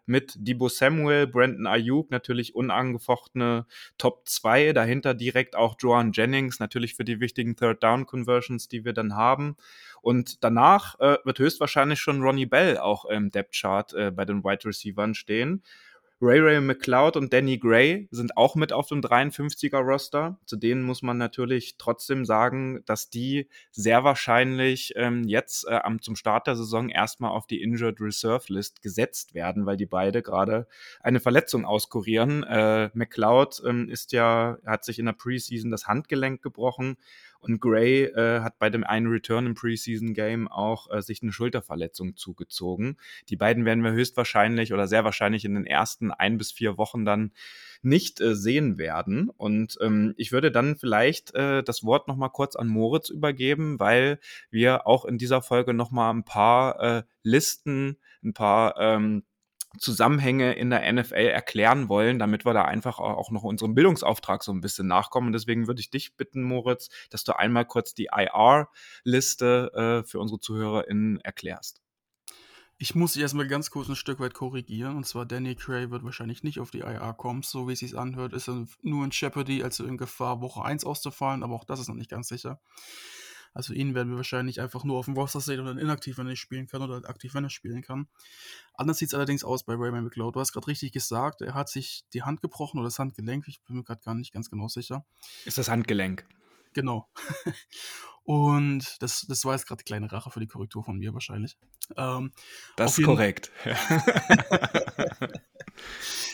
mit 0.05 0.35
Debo 0.37 0.69
Samuel, 0.69 1.27
Brandon 1.27 1.67
Ayuk 1.67 2.11
natürlich 2.11 2.55
unangefochtene 2.55 3.65
Top 3.97 4.27
2. 4.27 4.73
Dahinter 4.73 5.13
direkt 5.13 5.55
auch 5.55 5.75
Joan 5.79 6.11
Jennings, 6.11 6.59
natürlich 6.59 6.95
für 6.95 7.05
die 7.05 7.19
wichtigen 7.19 7.55
Third 7.55 7.83
Down 7.83 8.05
Conversions, 8.05 8.67
die 8.67 8.85
wir 8.85 8.93
dann 8.93 9.15
haben. 9.15 9.55
Und 10.01 10.43
danach 10.43 10.99
äh, 10.99 11.17
wird 11.23 11.39
höchstwahrscheinlich 11.39 11.99
schon 11.99 12.21
Ronnie 12.21 12.45
Bell 12.45 12.77
auch 12.77 13.05
im 13.05 13.31
Depth 13.31 13.53
Chart 13.53 13.93
äh, 13.93 14.11
bei 14.11 14.25
den 14.25 14.43
Wide 14.43 14.65
Receivers 14.65 15.17
stehen. 15.17 15.63
Ray 16.21 16.39
Ray 16.39 16.59
McLeod 16.59 17.15
und 17.15 17.31
Danny 17.31 17.57
Gray 17.57 18.09
sind 18.11 18.35
auch 18.35 18.55
mit 18.55 18.73
auf 18.73 18.87
dem 18.87 18.99
53er 18.99 19.77
Roster. 19.77 20.37
Zu 20.45 20.57
denen 20.57 20.83
muss 20.83 21.01
man 21.01 21.17
natürlich 21.17 21.77
trotzdem 21.77 22.25
sagen, 22.25 22.83
dass 22.85 23.09
die 23.09 23.47
sehr 23.71 24.03
wahrscheinlich 24.03 24.91
ähm, 24.97 25.23
jetzt 25.23 25.65
äh, 25.69 25.79
zum 26.01 26.17
Start 26.17 26.47
der 26.47 26.57
Saison 26.57 26.89
erstmal 26.89 27.31
auf 27.31 27.47
die 27.47 27.61
Injured 27.61 28.01
Reserve 28.01 28.51
List 28.51 28.81
gesetzt 28.81 29.33
werden, 29.33 29.65
weil 29.65 29.77
die 29.77 29.85
beide 29.85 30.21
gerade 30.21 30.67
eine 30.99 31.21
Verletzung 31.21 31.63
auskurieren. 31.63 32.43
Äh, 32.43 32.89
McLeod 32.93 33.61
ähm, 33.65 33.87
ist 33.87 34.11
ja, 34.11 34.57
hat 34.65 34.83
sich 34.83 34.99
in 34.99 35.05
der 35.05 35.13
Preseason 35.13 35.71
das 35.71 35.87
Handgelenk 35.87 36.41
gebrochen 36.41 36.97
und 37.39 37.59
Gray 37.59 38.03
äh, 38.03 38.41
hat 38.41 38.59
bei 38.59 38.69
dem 38.69 38.83
einen 38.83 39.07
Return 39.07 39.45
im 39.45 39.55
Preseason 39.55 40.13
Game 40.13 40.47
auch 40.47 40.89
äh, 40.91 41.01
sich 41.01 41.21
eine 41.21 41.31
Schulterverletzung 41.31 42.15
zugezogen. 42.15 42.97
Die 43.29 43.35
beiden 43.35 43.65
werden 43.65 43.83
wir 43.83 43.91
höchstwahrscheinlich 43.91 44.73
oder 44.73 44.87
sehr 44.87 45.03
wahrscheinlich 45.03 45.45
in 45.45 45.55
den 45.55 45.65
ersten 45.65 46.11
ein 46.11 46.37
bis 46.37 46.51
vier 46.51 46.77
Wochen 46.77 47.05
dann 47.05 47.31
nicht 47.81 48.19
äh, 48.19 48.35
sehen 48.35 48.77
werden. 48.77 49.29
Und 49.29 49.77
ähm, 49.81 50.13
ich 50.17 50.31
würde 50.31 50.51
dann 50.51 50.75
vielleicht 50.75 51.33
äh, 51.33 51.63
das 51.63 51.83
Wort 51.83 52.07
nochmal 52.07 52.29
kurz 52.29 52.55
an 52.55 52.67
Moritz 52.67 53.09
übergeben, 53.09 53.79
weil 53.79 54.19
wir 54.51 54.85
auch 54.85 55.05
in 55.05 55.17
dieser 55.17 55.41
Folge 55.41 55.73
nochmal 55.73 56.13
ein 56.13 56.25
paar 56.25 56.79
äh, 56.79 57.03
Listen, 57.23 57.97
ein 58.23 58.33
paar 58.33 58.75
ähm, 58.77 59.23
Zusammenhänge 59.77 60.53
in 60.53 60.71
der 60.71 60.91
NFL 60.91 61.13
erklären 61.13 61.89
wollen, 61.89 62.17
damit 62.17 62.45
wir 62.45 62.53
da 62.53 62.63
einfach 62.63 62.99
auch 62.99 63.29
noch 63.29 63.43
unserem 63.43 63.75
Bildungsauftrag 63.75 64.43
so 64.43 64.51
ein 64.51 64.61
bisschen 64.61 64.87
nachkommen. 64.87 65.31
deswegen 65.31 65.67
würde 65.67 65.79
ich 65.79 65.91
dich 65.91 66.17
bitten, 66.17 66.41
Moritz, 66.41 66.89
dass 67.11 67.23
du 67.23 67.37
einmal 67.37 67.65
kurz 67.65 67.93
die 67.93 68.09
IR-Liste 68.11 70.01
äh, 70.03 70.07
für 70.07 70.19
unsere 70.19 70.39
ZuhörerInnen 70.39 71.21
erklärst. 71.21 71.81
Ich 72.81 72.95
muss 72.95 73.11
dich 73.11 73.21
erstmal 73.21 73.47
ganz 73.47 73.71
kurz 73.71 73.89
ein 73.89 73.97
Stück 73.97 74.21
weit 74.21 74.33
korrigieren. 74.33 74.95
Und 74.95 75.05
zwar 75.05 75.25
Danny 75.25 75.53
Cray 75.55 75.91
wird 75.91 76.05
wahrscheinlich 76.05 76.43
nicht 76.43 76.59
auf 76.59 76.71
die 76.71 76.79
IR 76.79 77.13
kommen. 77.13 77.43
So 77.43 77.67
wie 77.67 77.73
es 77.73 77.79
sich 77.79 77.97
anhört, 77.97 78.31
ist 78.31 78.47
er 78.47 78.65
nur 78.81 79.03
in 79.03 79.11
Jeopardy, 79.11 79.63
also 79.63 79.85
in 79.85 79.97
Gefahr, 79.97 80.39
Woche 80.39 80.63
1 80.63 80.85
auszufallen. 80.85 81.43
Aber 81.43 81.55
auch 81.55 81.65
das 81.65 81.81
ist 81.81 81.89
noch 81.89 81.95
nicht 81.95 82.09
ganz 82.09 82.29
sicher. 82.29 82.61
Also 83.53 83.73
ihn 83.73 83.95
werden 83.95 84.09
wir 84.09 84.17
wahrscheinlich 84.17 84.61
einfach 84.61 84.83
nur 84.83 84.97
auf 84.97 85.05
dem 85.05 85.15
Roster 85.15 85.41
sehen 85.41 85.59
oder 85.59 85.71
inaktiv, 85.79 86.17
wenn 86.17 86.27
er 86.27 86.31
nicht 86.31 86.39
spielen 86.39 86.67
kann 86.67 86.81
oder 86.81 86.95
halt 86.95 87.07
aktiv, 87.07 87.33
wenn 87.33 87.43
er 87.43 87.49
spielen 87.49 87.81
kann. 87.81 88.07
Anders 88.73 88.97
sieht 88.97 89.09
es 89.09 89.13
allerdings 89.13 89.43
aus 89.43 89.63
bei 89.63 89.73
Raymond 89.73 90.03
McLeod. 90.03 90.35
Du 90.35 90.39
hast 90.39 90.53
gerade 90.53 90.67
richtig 90.67 90.91
gesagt, 90.91 91.41
er 91.41 91.53
hat 91.53 91.69
sich 91.69 92.05
die 92.13 92.23
Hand 92.23 92.41
gebrochen 92.41 92.79
oder 92.79 92.87
das 92.87 92.99
Handgelenk. 92.99 93.47
Ich 93.47 93.61
bin 93.63 93.77
mir 93.77 93.83
gerade 93.83 94.01
gar 94.03 94.15
nicht 94.15 94.31
ganz 94.31 94.49
genau 94.49 94.67
sicher. 94.67 95.05
Ist 95.45 95.57
das 95.57 95.69
Handgelenk? 95.69 96.25
Genau. 96.73 97.09
Und 98.23 99.01
das, 99.01 99.25
das 99.27 99.43
war 99.43 99.53
jetzt 99.53 99.65
gerade 99.67 99.79
die 99.79 99.85
kleine 99.85 100.11
Rache 100.11 100.29
für 100.29 100.39
die 100.39 100.47
Korrektur 100.47 100.83
von 100.83 100.97
mir 100.99 101.13
wahrscheinlich. 101.13 101.57
Ähm, 101.97 102.31
das 102.75 102.99
ist 102.99 103.05
korrekt. 103.05 103.51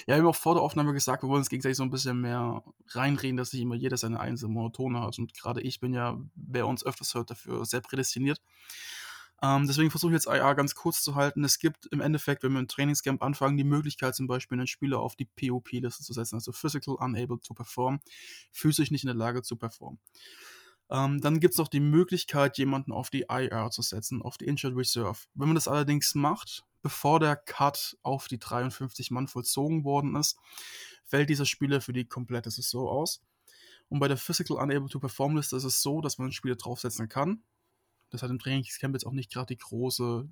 Ja, 0.08 0.16
wir 0.16 0.22
haben 0.22 0.28
auch 0.28 0.36
vor 0.36 0.54
der 0.54 0.64
Aufnahme 0.64 0.94
gesagt, 0.94 1.24
wir 1.24 1.30
wollen 1.30 1.40
uns 1.40 1.50
gegenseitig 1.50 1.78
so 1.78 1.84
ein 1.84 1.90
bisschen 1.90 2.22
mehr 2.22 2.64
reinreden, 2.90 3.38
dass 3.38 3.54
nicht 3.54 3.64
immer 3.64 3.76
jeder 3.76 3.98
seine 3.98 4.20
einzelne 4.20 4.54
Monotone 4.54 5.02
hat. 5.02 5.18
Und 5.18 5.34
gerade 5.34 5.62
ich 5.62 5.80
bin 5.80 5.94
ja, 5.94 6.20
wer 6.36 6.68
uns 6.68 6.86
öfters 6.86 7.16
hört, 7.16 7.32
dafür 7.32 7.66
sehr 7.66 7.82
prädestiniert. 7.82 8.40
Ähm, 9.42 9.68
deswegen 9.68 9.92
versuche 9.92 10.12
ich 10.12 10.16
jetzt 10.16 10.28
IA 10.28 10.54
ganz 10.54 10.76
kurz 10.76 11.02
zu 11.02 11.16
halten. 11.16 11.44
Es 11.44 11.60
gibt 11.60 11.88
im 11.88 12.02
Endeffekt, 12.02 12.44
wenn 12.44 12.54
wir 12.54 12.60
im 12.60 12.68
Trainingscamp 12.68 13.22
anfangen, 13.22 13.58
die 13.58 13.64
Möglichkeit 13.64 14.16
zum 14.16 14.28
Beispiel 14.28 14.58
einen 14.58 14.68
Spieler 14.68 15.00
auf 15.00 15.16
die 15.16 15.26
POP-Liste 15.26 16.04
zu 16.04 16.14
setzen, 16.14 16.36
also 16.36 16.52
Physical 16.52 16.96
Unable 16.96 17.40
to 17.40 17.54
Perform, 17.54 18.00
physisch 18.52 18.92
nicht 18.92 19.04
in 19.04 19.08
der 19.08 19.16
Lage 19.16 19.42
zu 19.42 19.56
performen. 19.58 20.00
Ähm, 20.90 21.20
dann 21.22 21.40
gibt 21.40 21.54
es 21.54 21.58
noch 21.58 21.68
die 21.68 21.80
Möglichkeit, 21.80 22.58
jemanden 22.58 22.92
auf 22.92 23.10
die 23.10 23.26
IR 23.30 23.70
zu 23.72 23.82
setzen, 23.82 24.22
auf 24.22 24.38
die 24.38 24.46
Injured 24.46 24.76
Reserve. 24.76 25.20
Wenn 25.34 25.48
man 25.48 25.56
das 25.56 25.68
allerdings 25.68 26.14
macht, 26.16 26.64
bevor 26.82 27.20
der 27.20 27.36
Cut 27.36 27.98
auf 28.04 28.28
die 28.28 28.40
53 28.40 29.10
Mann 29.10 29.28
vollzogen 29.28 29.84
worden 29.84 30.16
ist, 30.16 30.38
fällt 31.06 31.30
dieser 31.30 31.46
Spieler 31.46 31.82
für 31.82 31.94
die 31.94 32.06
komplette 32.06 32.52
Saison 32.52 32.88
aus. 32.88 33.24
Und 33.90 34.00
bei 34.00 34.08
der 34.08 34.18
Physical 34.18 34.58
Unable 34.58 34.90
to 34.90 35.00
Perform 35.00 35.36
Liste 35.36 35.56
ist 35.56 35.64
es 35.64 35.82
so, 35.82 36.02
dass 36.02 36.18
man 36.18 36.32
Spiele 36.32 36.56
draufsetzen 36.56 37.10
kann. 37.10 37.44
Das 38.10 38.22
hat 38.22 38.30
im 38.30 38.40
Trainingscamp 38.40 38.94
jetzt 38.96 39.06
auch 39.06 39.12
nicht 39.12 39.32
gerade 39.32 39.48
die 39.48 39.58
große 39.58 40.28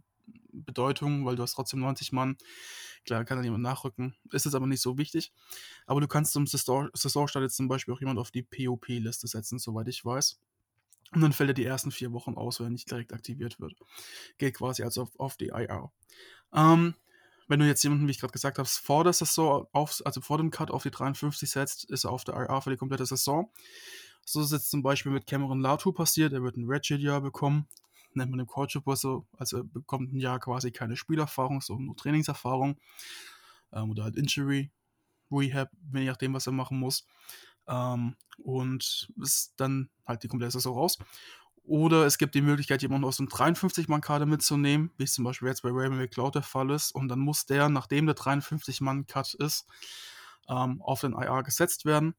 Bedeutung, 0.51 1.25
weil 1.25 1.36
du 1.36 1.44
hast 1.44 1.53
trotzdem 1.53 1.80
90 1.80 2.12
Mann. 2.12 2.38
Klar, 3.06 3.25
kann 3.25 3.38
dann 3.38 3.44
jemand 3.44 3.63
nachrücken. 3.63 4.15
Ist 4.32 4.46
jetzt 4.46 4.56
aber 4.56 4.68
nicht 4.68 4.82
so 4.82 4.98
wichtig. 4.98 5.34
Aber 5.86 6.00
du 6.00 6.08
kannst 6.08 6.34
zum 6.34 6.48
Saisonstart 6.48 7.44
jetzt 7.44 7.58
zum 7.58 7.68
Beispiel 7.68 7.94
auch 7.94 8.00
jemand 8.00 8.20
auf 8.20 8.32
die 8.32 8.44
POP-Liste 8.44 9.27
setzen, 9.27 9.60
soweit 9.60 9.88
ich 9.88 10.06
weiß. 10.06 10.39
Und 11.12 11.22
dann 11.22 11.34
fällt 11.34 11.51
er 11.51 11.53
die 11.53 11.65
ersten 11.65 11.92
vier 11.92 12.12
Wochen 12.12 12.36
aus, 12.36 12.60
wenn 12.60 12.68
er 12.68 12.72
nicht 12.72 12.89
direkt 12.89 13.13
aktiviert 13.13 13.60
wird. 13.60 13.75
Geht 14.38 14.56
quasi 14.56 14.84
also 14.84 15.03
auf, 15.03 15.20
auf 15.20 15.38
die 15.38 15.50
IR. 15.50 15.92
Ähm, 16.53 16.96
wenn 17.48 17.60
du 17.60 17.68
jetzt 17.68 17.84
jemanden, 17.84 18.08
wie 18.08 18.12
ich 18.12 18.20
gerade 18.20 18.32
gesagt 18.32 18.58
habe, 18.58 18.68
vor 18.68 19.03
der 19.03 19.13
Saison, 19.13 19.68
auf, 19.74 20.01
also 20.06 20.22
vor 20.22 20.38
dem 20.38 20.50
Cut 20.50 20.72
auf 20.72 20.84
die 20.84 20.92
53 20.92 21.50
setzt, 21.50 21.89
ist 21.89 22.06
er 22.06 22.12
auf 22.12 22.24
der 22.24 22.36
IR 22.36 22.62
für 22.62 22.70
die 22.70 22.77
komplette 22.77 23.06
Saison. 23.06 23.51
So 24.25 24.42
ist 24.42 24.53
jetzt 24.53 24.72
zum 24.72 24.82
Beispiel 24.82 25.12
mit 25.12 25.27
Cameron 25.27 25.60
Latu 25.60 25.92
passiert. 25.92 26.32
Er 26.32 26.42
wird 26.42 26.56
ein 26.56 26.65
Ratchet-Jahr 26.65 27.22
bekommen 27.22 27.68
nennt 28.15 28.32
man 28.32 28.39
im 28.39 28.48
Coachable 28.48 28.96
so, 28.96 29.27
also 29.38 29.63
bekommt 29.63 30.13
ein 30.13 30.20
Jahr 30.20 30.39
quasi 30.39 30.72
keine 30.72 30.96
Spielerfahrung, 30.96 31.62
sondern 31.62 31.88
nur 31.88 31.98
Trainingserfahrung 31.98 32.77
ähm, 33.72 33.91
oder 33.91 34.03
halt 34.03 34.15
Injury, 34.15 34.72
Rehab, 35.32 35.70
je 35.93 36.05
nachdem, 36.05 36.34
was 36.34 36.48
er 36.48 36.53
machen 36.53 36.79
muss. 36.79 37.05
Ähm, 37.67 38.15
und 38.38 39.12
ist 39.22 39.53
dann 39.58 39.89
halt 40.05 40.24
die 40.24 40.27
komplette 40.27 40.51
Saison 40.51 40.75
raus. 40.75 40.98
Oder 41.65 42.05
es 42.05 42.17
gibt 42.17 42.36
die 42.36 42.41
Möglichkeit, 42.41 42.82
jemanden 42.82 43.05
aus 43.05 43.17
dem 43.17 43.29
53-Mann-Kader 43.29 44.25
mitzunehmen, 44.25 44.91
wie 44.98 45.03
es 45.03 45.13
zum 45.13 45.24
Beispiel 45.24 45.48
jetzt 45.48 45.63
bei 45.63 45.70
Raymond 45.70 46.01
McLeod 46.01 46.36
der 46.36 46.43
Fall 46.43 46.70
ist. 46.72 46.91
Und 46.93 47.08
dann 47.08 47.20
muss 47.20 47.46
der, 47.46 47.70
nachdem 47.70 48.05
der 48.05 48.15
53-Mann-Cut 48.15 49.34
ist, 49.36 49.65
ähm, 50.50 50.82
auf 50.82 51.01
den 51.01 51.13
IR 51.13 51.41
gesetzt 51.43 51.86
werden. 51.86 52.15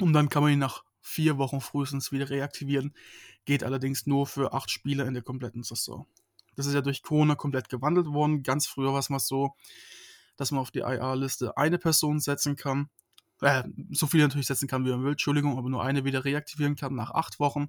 Und 0.00 0.14
dann 0.14 0.30
kann 0.30 0.42
man 0.42 0.52
ihn 0.52 0.58
nach 0.58 0.84
vier 1.02 1.36
Wochen 1.36 1.60
frühestens 1.60 2.12
wieder 2.12 2.30
reaktivieren. 2.30 2.94
Geht 3.44 3.64
allerdings 3.64 4.06
nur 4.06 4.26
für 4.26 4.54
acht 4.54 4.70
Spieler 4.70 5.06
in 5.06 5.14
der 5.14 5.22
kompletten 5.22 5.62
Saison. 5.62 6.06
Das 6.56 6.66
ist 6.66 6.74
ja 6.74 6.80
durch 6.80 7.02
Corona 7.02 7.34
komplett 7.34 7.68
gewandelt 7.68 8.06
worden. 8.06 8.42
Ganz 8.42 8.66
früher 8.66 8.92
war 8.92 9.00
es 9.00 9.10
mal 9.10 9.18
so, 9.18 9.54
dass 10.36 10.50
man 10.50 10.60
auf 10.60 10.70
die 10.70 10.80
IR-Liste 10.80 11.56
eine 11.56 11.78
Person 11.78 12.20
setzen 12.20 12.56
kann. 12.56 12.88
Äh, 13.40 13.64
so 13.90 14.06
viele 14.06 14.24
natürlich 14.24 14.46
setzen 14.46 14.68
kann, 14.68 14.84
wie 14.84 14.90
man 14.90 15.02
will, 15.02 15.12
Entschuldigung, 15.12 15.58
aber 15.58 15.68
nur 15.68 15.82
eine 15.82 16.04
wieder 16.04 16.24
reaktivieren 16.24 16.76
kann 16.76 16.94
nach 16.94 17.10
acht 17.10 17.40
Wochen. 17.40 17.68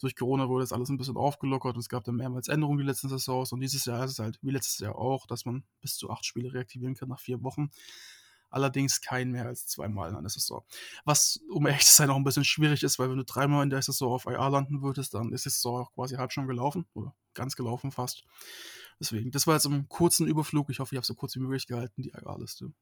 Durch 0.00 0.16
Corona 0.16 0.48
wurde 0.48 0.64
das 0.64 0.72
alles 0.72 0.88
ein 0.88 0.96
bisschen 0.96 1.16
aufgelockert 1.16 1.74
und 1.74 1.80
es 1.80 1.88
gab 1.88 2.02
dann 2.04 2.16
mehrmals 2.16 2.48
Änderungen 2.48 2.78
die 2.78 2.84
letzten 2.84 3.08
Saisons. 3.08 3.52
Und 3.52 3.60
dieses 3.60 3.84
Jahr 3.84 4.04
ist 4.04 4.12
es 4.12 4.18
halt 4.18 4.38
wie 4.42 4.50
letztes 4.50 4.78
Jahr 4.78 4.96
auch, 4.96 5.26
dass 5.26 5.44
man 5.44 5.64
bis 5.80 5.96
zu 5.96 6.10
acht 6.10 6.24
Spiele 6.24 6.52
reaktivieren 6.52 6.94
kann 6.94 7.08
nach 7.08 7.20
vier 7.20 7.42
Wochen 7.42 7.70
allerdings 8.52 9.00
kein 9.00 9.30
mehr 9.30 9.46
als 9.46 9.66
zweimal 9.66 10.10
in 10.10 10.16
einer 10.16 10.28
Saison. 10.28 10.64
Was, 11.04 11.40
um 11.50 11.66
ehrlich 11.66 11.86
zu 11.86 11.92
sein, 11.92 12.10
auch 12.10 12.16
ein 12.16 12.24
bisschen 12.24 12.44
schwierig 12.44 12.82
ist, 12.82 12.98
weil 12.98 13.10
wenn 13.10 13.16
du 13.16 13.24
dreimal 13.24 13.62
in 13.62 13.70
der 13.70 13.82
Saison 13.82 14.12
auf 14.12 14.26
IR 14.26 14.50
landen 14.50 14.82
würdest, 14.82 15.14
dann 15.14 15.32
ist 15.32 15.44
die 15.44 15.50
Saison 15.50 15.82
auch 15.82 15.92
quasi 15.92 16.16
halb 16.16 16.32
schon 16.32 16.46
gelaufen 16.46 16.86
oder 16.94 17.14
ganz 17.34 17.56
gelaufen 17.56 17.90
fast. 17.90 18.24
Deswegen, 19.00 19.30
das 19.30 19.46
war 19.46 19.54
jetzt 19.54 19.64
im 19.66 19.88
kurzen 19.88 20.26
Überflug. 20.26 20.70
Ich 20.70 20.78
hoffe, 20.78 20.94
ich 20.94 20.96
habe 20.96 21.06
so 21.06 21.14
kurz 21.14 21.34
wie 21.34 21.40
möglich 21.40 21.66
gehalten, 21.66 22.02
die 22.02 22.10
IR-Liste. 22.10 22.72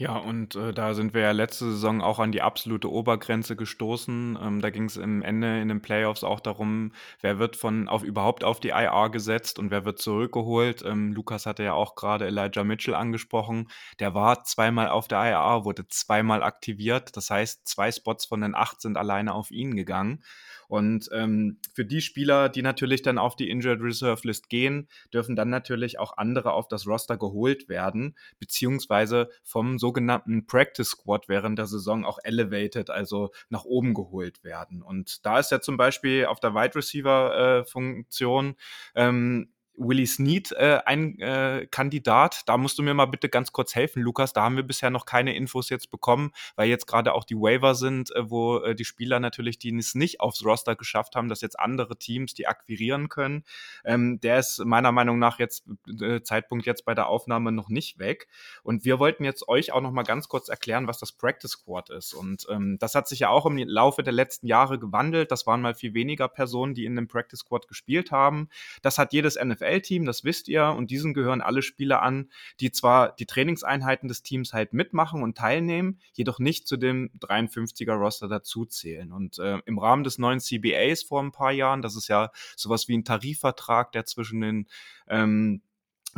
Ja, 0.00 0.16
und 0.16 0.54
äh, 0.56 0.72
da 0.72 0.94
sind 0.94 1.12
wir 1.12 1.20
ja 1.20 1.32
letzte 1.32 1.66
Saison 1.72 2.00
auch 2.00 2.20
an 2.20 2.32
die 2.32 2.40
absolute 2.40 2.90
Obergrenze 2.90 3.54
gestoßen. 3.54 4.38
Ähm, 4.40 4.62
da 4.62 4.70
ging 4.70 4.84
es 4.86 4.96
im 4.96 5.20
Ende 5.20 5.60
in 5.60 5.68
den 5.68 5.82
Playoffs 5.82 6.24
auch 6.24 6.40
darum, 6.40 6.92
wer 7.20 7.38
wird 7.38 7.54
von 7.54 7.86
auf 7.86 8.02
überhaupt 8.02 8.42
auf 8.42 8.60
die 8.60 8.70
IR 8.70 9.10
gesetzt 9.10 9.58
und 9.58 9.70
wer 9.70 9.84
wird 9.84 9.98
zurückgeholt. 9.98 10.82
Ähm, 10.86 11.12
Lukas 11.12 11.44
hatte 11.44 11.64
ja 11.64 11.74
auch 11.74 11.96
gerade 11.96 12.26
Elijah 12.26 12.64
Mitchell 12.64 12.94
angesprochen. 12.94 13.68
Der 13.98 14.14
war 14.14 14.42
zweimal 14.44 14.88
auf 14.88 15.06
der 15.06 15.18
IR, 15.22 15.66
wurde 15.66 15.86
zweimal 15.88 16.42
aktiviert. 16.42 17.14
Das 17.14 17.28
heißt, 17.28 17.68
zwei 17.68 17.92
Spots 17.92 18.24
von 18.24 18.40
den 18.40 18.54
acht 18.54 18.80
sind 18.80 18.96
alleine 18.96 19.34
auf 19.34 19.50
ihn 19.50 19.76
gegangen. 19.76 20.24
Und 20.70 21.08
ähm, 21.12 21.58
für 21.74 21.84
die 21.84 22.00
Spieler, 22.00 22.48
die 22.48 22.62
natürlich 22.62 23.02
dann 23.02 23.18
auf 23.18 23.34
die 23.34 23.50
Injured 23.50 23.82
Reserve 23.82 24.24
List 24.24 24.48
gehen, 24.48 24.86
dürfen 25.12 25.34
dann 25.34 25.50
natürlich 25.50 25.98
auch 25.98 26.16
andere 26.16 26.52
auf 26.52 26.68
das 26.68 26.86
Roster 26.86 27.16
geholt 27.16 27.68
werden, 27.68 28.16
beziehungsweise 28.38 29.30
vom 29.42 29.80
sogenannten 29.80 30.46
Practice 30.46 30.90
Squad 30.90 31.28
während 31.28 31.58
der 31.58 31.66
Saison 31.66 32.04
auch 32.04 32.20
elevated, 32.22 32.88
also 32.88 33.32
nach 33.48 33.64
oben 33.64 33.94
geholt 33.94 34.44
werden. 34.44 34.80
Und 34.80 35.26
da 35.26 35.40
ist 35.40 35.50
ja 35.50 35.60
zum 35.60 35.76
Beispiel 35.76 36.26
auf 36.26 36.38
der 36.38 36.54
Wide 36.54 36.76
Receiver 36.76 37.60
äh, 37.60 37.64
Funktion 37.64 38.54
ähm, 38.94 39.48
Willie 39.80 40.06
Snead 40.06 40.52
äh, 40.52 40.80
ein 40.84 41.18
äh, 41.20 41.66
Kandidat. 41.70 42.42
Da 42.46 42.58
musst 42.58 42.78
du 42.78 42.82
mir 42.82 42.92
mal 42.92 43.06
bitte 43.06 43.28
ganz 43.28 43.50
kurz 43.52 43.74
helfen, 43.74 44.02
Lukas. 44.02 44.32
Da 44.32 44.42
haben 44.42 44.56
wir 44.56 44.62
bisher 44.62 44.90
noch 44.90 45.06
keine 45.06 45.34
Infos 45.34 45.70
jetzt 45.70 45.90
bekommen, 45.90 46.32
weil 46.54 46.68
jetzt 46.68 46.86
gerade 46.86 47.14
auch 47.14 47.24
die 47.24 47.34
Waiver 47.34 47.74
sind, 47.74 48.14
äh, 48.14 48.30
wo 48.30 48.58
äh, 48.58 48.74
die 48.74 48.84
Spieler 48.84 49.20
natürlich, 49.20 49.58
die 49.58 49.74
es 49.76 49.94
nicht 49.94 50.20
aufs 50.20 50.44
Roster 50.44 50.76
geschafft 50.76 51.16
haben, 51.16 51.28
dass 51.28 51.40
jetzt 51.40 51.58
andere 51.58 51.96
Teams 51.96 52.34
die 52.34 52.46
akquirieren 52.46 53.08
können. 53.08 53.44
Ähm, 53.84 54.20
der 54.20 54.38
ist 54.38 54.62
meiner 54.64 54.92
Meinung 54.92 55.18
nach 55.18 55.38
jetzt 55.38 55.64
äh, 56.00 56.20
Zeitpunkt 56.22 56.66
jetzt 56.66 56.84
bei 56.84 56.94
der 56.94 57.08
Aufnahme 57.08 57.50
noch 57.50 57.70
nicht 57.70 57.98
weg. 57.98 58.28
Und 58.62 58.84
wir 58.84 58.98
wollten 58.98 59.24
jetzt 59.24 59.48
euch 59.48 59.72
auch 59.72 59.80
noch 59.80 59.92
mal 59.92 60.02
ganz 60.02 60.28
kurz 60.28 60.48
erklären, 60.48 60.88
was 60.88 60.98
das 60.98 61.12
Practice 61.12 61.52
Squad 61.52 61.88
ist. 61.88 62.12
Und 62.12 62.46
ähm, 62.50 62.76
das 62.78 62.94
hat 62.94 63.08
sich 63.08 63.20
ja 63.20 63.30
auch 63.30 63.46
im 63.46 63.56
Laufe 63.56 64.02
der 64.02 64.12
letzten 64.12 64.46
Jahre 64.46 64.78
gewandelt. 64.78 65.32
Das 65.32 65.46
waren 65.46 65.62
mal 65.62 65.74
viel 65.74 65.94
weniger 65.94 66.28
Personen, 66.28 66.74
die 66.74 66.84
in 66.84 66.96
dem 66.96 67.08
Practice 67.08 67.40
Squad 67.40 67.66
gespielt 67.66 68.10
haben. 68.10 68.50
Das 68.82 68.98
hat 68.98 69.14
jedes 69.14 69.42
NFL 69.42 69.69
NFL-Team, 69.70 70.04
das 70.04 70.24
wisst 70.24 70.48
ihr, 70.48 70.66
und 70.66 70.90
diesen 70.90 71.14
gehören 71.14 71.40
alle 71.40 71.62
Spieler 71.62 72.02
an, 72.02 72.30
die 72.60 72.70
zwar 72.70 73.14
die 73.14 73.26
Trainingseinheiten 73.26 74.08
des 74.08 74.22
Teams 74.22 74.52
halt 74.52 74.72
mitmachen 74.72 75.22
und 75.22 75.36
teilnehmen, 75.36 76.00
jedoch 76.12 76.38
nicht 76.38 76.66
zu 76.66 76.76
dem 76.76 77.10
53er-Roster 77.20 78.28
dazuzählen. 78.28 79.12
Und 79.12 79.38
äh, 79.38 79.58
im 79.66 79.78
Rahmen 79.78 80.04
des 80.04 80.18
neuen 80.18 80.40
CBAs 80.40 81.02
vor 81.02 81.22
ein 81.22 81.32
paar 81.32 81.52
Jahren, 81.52 81.82
das 81.82 81.96
ist 81.96 82.08
ja 82.08 82.30
sowas 82.56 82.88
wie 82.88 82.96
ein 82.96 83.04
Tarifvertrag, 83.04 83.92
der 83.92 84.04
zwischen 84.04 84.40
den 84.40 84.66
ähm, 85.08 85.62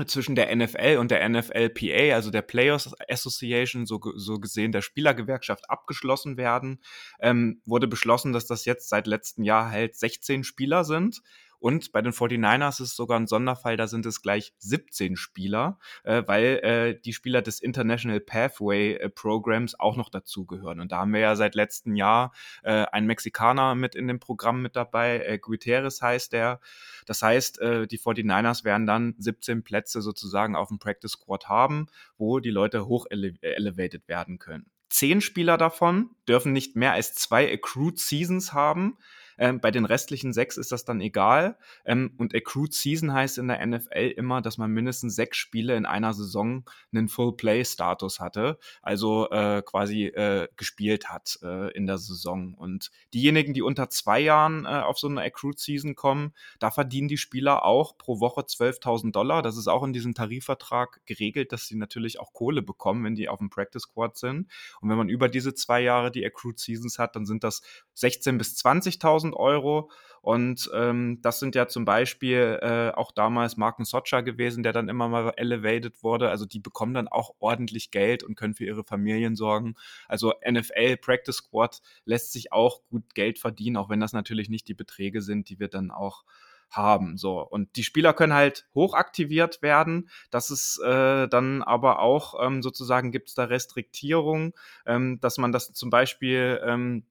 zwischen 0.06 0.34
der 0.34 0.56
NFL 0.56 0.96
und 0.98 1.10
der 1.10 1.28
NFLPA, 1.28 2.14
also 2.14 2.30
der 2.30 2.40
Players 2.40 2.94
Association, 3.10 3.84
so, 3.84 4.00
so 4.16 4.38
gesehen 4.38 4.72
der 4.72 4.80
Spielergewerkschaft, 4.80 5.68
abgeschlossen 5.68 6.38
werden, 6.38 6.80
ähm, 7.20 7.60
wurde 7.66 7.88
beschlossen, 7.88 8.32
dass 8.32 8.46
das 8.46 8.64
jetzt 8.64 8.88
seit 8.88 9.06
letztem 9.06 9.44
Jahr 9.44 9.70
halt 9.70 9.94
16 9.94 10.44
Spieler 10.44 10.84
sind 10.84 11.20
und 11.62 11.92
bei 11.92 12.02
den 12.02 12.12
49ers 12.12 12.82
ist 12.82 12.90
es 12.90 12.96
sogar 12.96 13.20
ein 13.20 13.28
Sonderfall, 13.28 13.76
da 13.76 13.86
sind 13.86 14.04
es 14.04 14.20
gleich 14.20 14.52
17 14.58 15.16
Spieler, 15.16 15.78
äh, 16.02 16.24
weil 16.26 16.44
äh, 16.64 17.00
die 17.00 17.12
Spieler 17.12 17.40
des 17.40 17.60
International 17.60 18.18
Pathway 18.18 18.94
äh, 18.94 19.08
Programs 19.08 19.78
auch 19.78 19.96
noch 19.96 20.10
dazugehören. 20.10 20.80
Und 20.80 20.90
da 20.90 20.98
haben 20.98 21.12
wir 21.12 21.20
ja 21.20 21.36
seit 21.36 21.54
letztem 21.54 21.94
Jahr 21.94 22.32
äh, 22.64 22.84
einen 22.86 23.06
Mexikaner 23.06 23.76
mit 23.76 23.94
in 23.94 24.08
dem 24.08 24.18
Programm 24.18 24.60
mit 24.60 24.74
dabei, 24.74 25.20
äh, 25.20 25.38
Guterres 25.38 26.02
heißt 26.02 26.32
der. 26.32 26.58
Das 27.06 27.22
heißt, 27.22 27.60
äh, 27.60 27.86
die 27.86 27.98
49ers 27.98 28.64
werden 28.64 28.86
dann 28.86 29.14
17 29.18 29.62
Plätze 29.62 30.02
sozusagen 30.02 30.56
auf 30.56 30.66
dem 30.66 30.80
Practice 30.80 31.12
Squad 31.12 31.48
haben, 31.48 31.86
wo 32.18 32.40
die 32.40 32.50
Leute 32.50 32.86
hoch 32.86 33.06
ele 33.08 33.34
elevated 33.40 34.08
werden 34.08 34.40
können. 34.40 34.66
Zehn 34.90 35.20
Spieler 35.20 35.56
davon 35.56 36.10
dürfen 36.28 36.52
nicht 36.52 36.74
mehr 36.74 36.92
als 36.92 37.14
zwei 37.14 37.50
Accrued 37.52 38.00
Seasons 38.00 38.52
haben. 38.52 38.98
Ähm, 39.42 39.60
bei 39.60 39.72
den 39.72 39.84
restlichen 39.84 40.32
sechs 40.32 40.56
ist 40.56 40.70
das 40.70 40.84
dann 40.84 41.00
egal. 41.00 41.58
Ähm, 41.84 42.14
und 42.16 42.32
Accrued 42.32 42.72
Season 42.72 43.12
heißt 43.12 43.38
in 43.38 43.48
der 43.48 43.66
NFL 43.66 44.14
immer, 44.16 44.40
dass 44.40 44.56
man 44.56 44.70
mindestens 44.70 45.16
sechs 45.16 45.36
Spiele 45.36 45.74
in 45.74 45.84
einer 45.84 46.14
Saison 46.14 46.64
einen 46.94 47.08
Full-Play-Status 47.08 48.20
hatte, 48.20 48.60
also 48.82 49.28
äh, 49.30 49.60
quasi 49.66 50.04
äh, 50.04 50.46
gespielt 50.56 51.08
hat 51.08 51.40
äh, 51.42 51.72
in 51.72 51.88
der 51.88 51.98
Saison. 51.98 52.54
Und 52.54 52.92
diejenigen, 53.14 53.52
die 53.52 53.62
unter 53.62 53.90
zwei 53.90 54.20
Jahren 54.20 54.64
äh, 54.64 54.68
auf 54.68 55.00
so 55.00 55.08
eine 55.08 55.22
Accrued 55.22 55.58
Season 55.58 55.96
kommen, 55.96 56.34
da 56.60 56.70
verdienen 56.70 57.08
die 57.08 57.18
Spieler 57.18 57.64
auch 57.64 57.98
pro 57.98 58.20
Woche 58.20 58.42
12.000 58.42 59.10
Dollar. 59.10 59.42
Das 59.42 59.56
ist 59.56 59.66
auch 59.66 59.82
in 59.82 59.92
diesem 59.92 60.14
Tarifvertrag 60.14 61.00
geregelt, 61.04 61.50
dass 61.50 61.66
sie 61.66 61.74
natürlich 61.74 62.20
auch 62.20 62.32
Kohle 62.32 62.62
bekommen, 62.62 63.02
wenn 63.02 63.16
die 63.16 63.28
auf 63.28 63.40
dem 63.40 63.50
Practice 63.50 63.82
Squad 63.82 64.16
sind. 64.16 64.46
Und 64.80 64.88
wenn 64.88 64.96
man 64.98 65.08
über 65.08 65.28
diese 65.28 65.52
zwei 65.52 65.80
Jahre 65.80 66.12
die 66.12 66.24
Accrued 66.24 66.60
Seasons 66.60 67.00
hat, 67.00 67.16
dann 67.16 67.26
sind 67.26 67.42
das 67.42 67.62
16.000 67.96 68.38
bis 68.38 68.54
20.000 68.64 69.31
1000 69.32 69.36
Euro. 69.36 69.90
Und 70.20 70.70
ähm, 70.72 71.18
das 71.20 71.40
sind 71.40 71.56
ja 71.56 71.66
zum 71.66 71.84
Beispiel 71.84 72.60
äh, 72.62 72.90
auch 72.94 73.10
damals 73.10 73.56
Marken 73.56 73.84
Socha 73.84 74.20
gewesen, 74.20 74.62
der 74.62 74.72
dann 74.72 74.88
immer 74.88 75.08
mal 75.08 75.32
elevated 75.36 76.04
wurde. 76.04 76.30
Also 76.30 76.46
die 76.46 76.60
bekommen 76.60 76.94
dann 76.94 77.08
auch 77.08 77.34
ordentlich 77.40 77.90
Geld 77.90 78.22
und 78.22 78.36
können 78.36 78.54
für 78.54 78.64
ihre 78.64 78.84
Familien 78.84 79.34
sorgen. 79.34 79.74
Also 80.06 80.32
NFL 80.48 80.98
Practice 80.98 81.36
Squad 81.38 81.82
lässt 82.04 82.32
sich 82.32 82.52
auch 82.52 82.82
gut 82.88 83.14
Geld 83.14 83.40
verdienen, 83.40 83.76
auch 83.76 83.88
wenn 83.88 83.98
das 83.98 84.12
natürlich 84.12 84.48
nicht 84.48 84.68
die 84.68 84.74
Beträge 84.74 85.22
sind, 85.22 85.48
die 85.48 85.58
wir 85.58 85.68
dann 85.68 85.90
auch 85.90 86.22
haben. 86.70 87.18
So. 87.18 87.40
Und 87.40 87.76
die 87.76 87.84
Spieler 87.84 88.12
können 88.14 88.32
halt 88.32 88.66
hochaktiviert 88.74 89.60
werden. 89.60 90.08
Das 90.30 90.50
ist 90.50 90.80
äh, 90.84 91.28
dann 91.28 91.62
aber 91.62 91.98
auch 91.98 92.34
ähm, 92.40 92.62
sozusagen 92.62 93.12
gibt 93.12 93.28
es 93.28 93.34
da 93.34 93.44
Restriktierungen, 93.44 94.52
ähm, 94.86 95.18
dass 95.20 95.36
man 95.38 95.52
das 95.52 95.72
zum 95.72 95.90
Beispiel 95.90 96.60
ähm, 96.64 97.04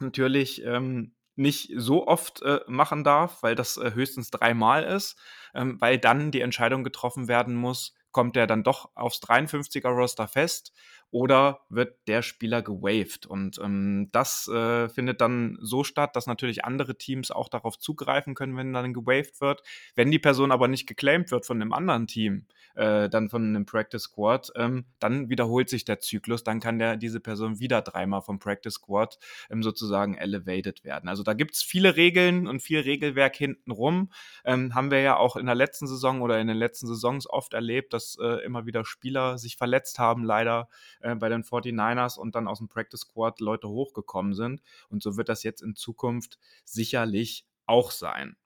natürlich 0.00 0.62
ähm, 0.64 1.12
nicht 1.36 1.70
so 1.76 2.06
oft 2.06 2.42
äh, 2.42 2.60
machen 2.66 3.04
darf, 3.04 3.42
weil 3.42 3.54
das 3.54 3.76
äh, 3.76 3.92
höchstens 3.94 4.30
dreimal 4.30 4.82
ist, 4.82 5.16
ähm, 5.54 5.80
weil 5.80 5.98
dann 5.98 6.30
die 6.30 6.40
Entscheidung 6.40 6.84
getroffen 6.84 7.28
werden 7.28 7.54
muss, 7.54 7.94
kommt 8.10 8.36
er 8.36 8.46
dann 8.46 8.62
doch 8.62 8.90
aufs 8.94 9.20
53er-Roster 9.20 10.26
fest 10.26 10.72
oder 11.10 11.60
wird 11.68 11.96
der 12.08 12.22
Spieler 12.22 12.62
gewaved? 12.62 13.26
Und 13.26 13.58
ähm, 13.62 14.08
das 14.12 14.48
äh, 14.48 14.88
findet 14.88 15.20
dann 15.20 15.58
so 15.60 15.84
statt, 15.84 16.16
dass 16.16 16.26
natürlich 16.26 16.64
andere 16.64 16.96
Teams 16.96 17.30
auch 17.30 17.48
darauf 17.48 17.78
zugreifen 17.78 18.34
können, 18.34 18.56
wenn 18.56 18.72
dann 18.72 18.94
gewaved 18.94 19.40
wird. 19.40 19.62
Wenn 19.94 20.10
die 20.10 20.18
Person 20.18 20.52
aber 20.52 20.68
nicht 20.68 20.86
geclaimed 20.86 21.30
wird 21.30 21.46
von 21.46 21.60
einem 21.60 21.72
anderen 21.72 22.06
Team, 22.06 22.46
äh, 22.76 23.08
dann 23.08 23.28
von 23.28 23.42
einem 23.42 23.66
Practice 23.66 24.02
Squad, 24.02 24.52
ähm, 24.54 24.84
dann 24.98 25.30
wiederholt 25.30 25.68
sich 25.68 25.84
der 25.84 25.98
Zyklus, 25.98 26.44
dann 26.44 26.60
kann 26.60 26.78
der, 26.78 26.96
diese 26.96 27.20
Person 27.20 27.58
wieder 27.58 27.82
dreimal 27.82 28.20
vom 28.20 28.38
Practice 28.38 28.74
Squad 28.74 29.18
ähm, 29.50 29.62
sozusagen 29.62 30.14
elevated 30.14 30.84
werden. 30.84 31.08
Also 31.08 31.22
da 31.22 31.32
gibt 31.32 31.54
es 31.54 31.62
viele 31.62 31.96
Regeln 31.96 32.46
und 32.46 32.60
viel 32.60 32.80
Regelwerk 32.80 33.36
hintenrum. 33.36 34.10
Ähm, 34.44 34.74
haben 34.74 34.90
wir 34.90 35.00
ja 35.00 35.16
auch 35.16 35.36
in 35.36 35.46
der 35.46 35.54
letzten 35.54 35.86
Saison 35.86 36.20
oder 36.20 36.38
in 36.38 36.48
den 36.48 36.56
letzten 36.56 36.86
Saisons 36.86 37.28
oft 37.28 37.54
erlebt, 37.54 37.92
dass 37.92 38.18
äh, 38.20 38.44
immer 38.44 38.66
wieder 38.66 38.84
Spieler 38.84 39.38
sich 39.38 39.56
verletzt 39.56 39.98
haben, 39.98 40.24
leider 40.24 40.68
äh, 41.06 41.14
bei 41.14 41.28
den 41.28 41.44
49ers 41.44 42.18
und 42.18 42.34
dann 42.34 42.48
aus 42.48 42.58
dem 42.58 42.68
Practice 42.68 43.00
Squad 43.00 43.40
Leute 43.40 43.68
hochgekommen 43.68 44.34
sind. 44.34 44.62
Und 44.88 45.02
so 45.02 45.16
wird 45.16 45.28
das 45.28 45.42
jetzt 45.42 45.62
in 45.62 45.76
Zukunft 45.76 46.38
sicherlich 46.64 47.46
auch 47.66 47.90
sein. 47.90 48.36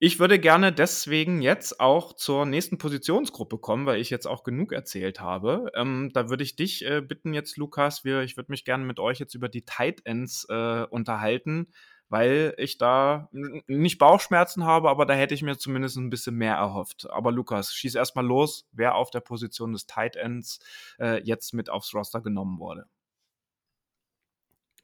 Ich 0.00 0.18
würde 0.18 0.38
gerne 0.38 0.72
deswegen 0.72 1.40
jetzt 1.40 1.80
auch 1.80 2.14
zur 2.14 2.46
nächsten 2.46 2.78
Positionsgruppe 2.78 3.58
kommen, 3.58 3.86
weil 3.86 4.00
ich 4.00 4.10
jetzt 4.10 4.26
auch 4.26 4.42
genug 4.42 4.72
erzählt 4.72 5.20
habe. 5.20 5.70
Ähm, 5.74 6.10
da 6.12 6.28
würde 6.28 6.42
ich 6.42 6.56
dich 6.56 6.84
äh, 6.84 7.00
bitten 7.00 7.32
jetzt, 7.32 7.56
Lukas, 7.56 8.04
wir, 8.04 8.22
ich 8.22 8.36
würde 8.36 8.50
mich 8.50 8.64
gerne 8.64 8.84
mit 8.84 8.98
euch 8.98 9.18
jetzt 9.18 9.34
über 9.34 9.48
die 9.48 9.64
Tight 9.64 10.02
Ends 10.04 10.46
äh, 10.50 10.84
unterhalten, 10.90 11.68
weil 12.08 12.54
ich 12.58 12.78
da 12.78 13.28
nicht 13.66 13.98
Bauchschmerzen 13.98 14.64
habe, 14.64 14.90
aber 14.90 15.06
da 15.06 15.14
hätte 15.14 15.34
ich 15.34 15.42
mir 15.42 15.56
zumindest 15.56 15.96
ein 15.96 16.10
bisschen 16.10 16.36
mehr 16.36 16.54
erhofft. 16.54 17.10
Aber 17.10 17.32
Lukas, 17.32 17.74
schieß 17.74 17.94
erstmal 17.94 18.26
los, 18.26 18.68
wer 18.72 18.94
auf 18.94 19.10
der 19.10 19.20
Position 19.20 19.72
des 19.72 19.86
Tight 19.86 20.16
Ends 20.16 20.60
äh, 20.98 21.22
jetzt 21.22 21.54
mit 21.54 21.70
aufs 21.70 21.94
Roster 21.94 22.20
genommen 22.20 22.58
wurde. 22.58 22.86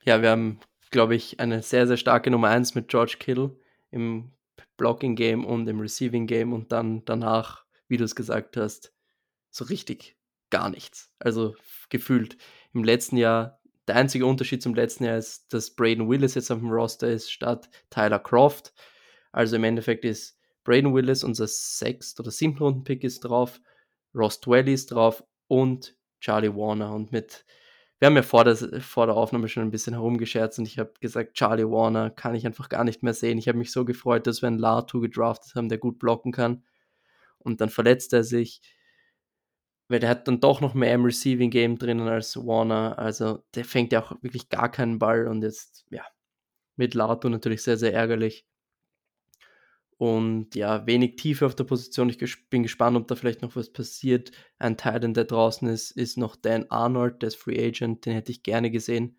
Ja, 0.04 0.22
wir 0.22 0.30
haben, 0.30 0.60
glaube 0.90 1.14
ich, 1.14 1.40
eine 1.40 1.62
sehr, 1.62 1.86
sehr 1.86 1.98
starke 1.98 2.30
Nummer 2.30 2.48
1 2.48 2.74
mit 2.74 2.88
George 2.88 3.16
Kittle 3.18 3.56
im 3.90 4.32
Blocking 4.76 5.14
Game 5.14 5.44
und 5.44 5.68
im 5.68 5.78
Receiving 5.78 6.26
Game 6.26 6.52
und 6.52 6.72
dann 6.72 7.04
danach, 7.04 7.64
wie 7.86 7.98
du 7.98 8.04
es 8.04 8.16
gesagt 8.16 8.56
hast, 8.56 8.94
so 9.50 9.66
richtig 9.66 10.16
gar 10.48 10.70
nichts. 10.70 11.12
Also 11.18 11.54
gefühlt 11.90 12.38
im 12.72 12.84
letzten 12.84 13.16
Jahr, 13.16 13.59
der 13.90 13.96
einzige 13.96 14.24
Unterschied 14.24 14.62
zum 14.62 14.72
letzten 14.72 15.02
Jahr 15.02 15.18
ist, 15.18 15.52
dass 15.52 15.74
Braden 15.74 16.08
Willis 16.08 16.36
jetzt 16.36 16.52
auf 16.52 16.60
dem 16.60 16.70
Roster 16.70 17.08
ist 17.08 17.32
statt 17.32 17.68
Tyler 17.90 18.20
Croft. 18.20 18.72
Also 19.32 19.56
im 19.56 19.64
Endeffekt 19.64 20.04
ist 20.04 20.38
Braden 20.62 20.94
Willis 20.94 21.24
unser 21.24 21.48
sechst 21.48 22.20
oder 22.20 22.30
siebten 22.30 22.62
Runden-Pick 22.62 23.02
ist 23.02 23.20
drauf, 23.20 23.60
Ross 24.14 24.40
Dwelly 24.40 24.74
ist 24.74 24.92
drauf 24.92 25.24
und 25.48 25.96
Charlie 26.20 26.54
Warner. 26.54 26.94
Und 26.94 27.10
mit 27.10 27.44
wir 27.98 28.06
haben 28.06 28.14
ja 28.14 28.22
vor 28.22 28.44
der, 28.44 28.56
vor 28.80 29.06
der 29.06 29.16
Aufnahme 29.16 29.48
schon 29.48 29.64
ein 29.64 29.72
bisschen 29.72 29.94
herumgescherzt 29.94 30.60
und 30.60 30.66
ich 30.66 30.78
habe 30.78 30.92
gesagt, 31.00 31.34
Charlie 31.34 31.68
Warner 31.68 32.10
kann 32.10 32.36
ich 32.36 32.46
einfach 32.46 32.68
gar 32.68 32.84
nicht 32.84 33.02
mehr 33.02 33.12
sehen. 33.12 33.38
Ich 33.38 33.48
habe 33.48 33.58
mich 33.58 33.72
so 33.72 33.84
gefreut, 33.84 34.28
dass 34.28 34.40
wir 34.40 34.46
einen 34.46 34.60
Latu 34.60 35.00
gedraftet 35.00 35.56
haben, 35.56 35.68
der 35.68 35.78
gut 35.78 35.98
blocken 35.98 36.30
kann. 36.30 36.62
Und 37.38 37.60
dann 37.60 37.70
verletzt 37.70 38.12
er 38.12 38.22
sich, 38.22 38.62
weil 39.90 39.98
der 39.98 40.08
hat 40.08 40.28
dann 40.28 40.38
doch 40.40 40.60
noch 40.60 40.74
mehr 40.74 40.94
im 40.94 41.04
Receiving 41.04 41.50
Game 41.50 41.76
drinnen 41.76 42.06
als 42.06 42.36
Warner. 42.36 42.96
Also 42.96 43.42
der 43.56 43.64
fängt 43.64 43.92
ja 43.92 44.02
auch 44.02 44.12
wirklich 44.22 44.48
gar 44.48 44.70
keinen 44.70 45.00
Ball 45.00 45.26
und 45.26 45.42
jetzt, 45.42 45.84
ja, 45.90 46.04
mit 46.76 46.94
Latu 46.94 47.28
natürlich 47.28 47.62
sehr, 47.62 47.76
sehr 47.76 47.92
ärgerlich. 47.92 48.46
Und 49.98 50.54
ja, 50.54 50.86
wenig 50.86 51.16
Tiefe 51.16 51.44
auf 51.44 51.56
der 51.56 51.64
Position. 51.64 52.08
Ich 52.08 52.18
bin 52.48 52.62
gespannt, 52.62 52.96
ob 52.96 53.08
da 53.08 53.16
vielleicht 53.16 53.42
noch 53.42 53.56
was 53.56 53.72
passiert. 53.72 54.30
Ein 54.58 54.76
Titan, 54.76 55.12
der 55.12 55.24
draußen 55.24 55.66
ist, 55.68 55.90
ist 55.90 56.16
noch 56.16 56.36
Dan 56.36 56.66
Arnold, 56.70 57.20
der 57.20 57.26
ist 57.26 57.36
Free 57.36 57.62
Agent. 57.62 58.06
Den 58.06 58.14
hätte 58.14 58.30
ich 58.30 58.44
gerne 58.44 58.70
gesehen. 58.70 59.18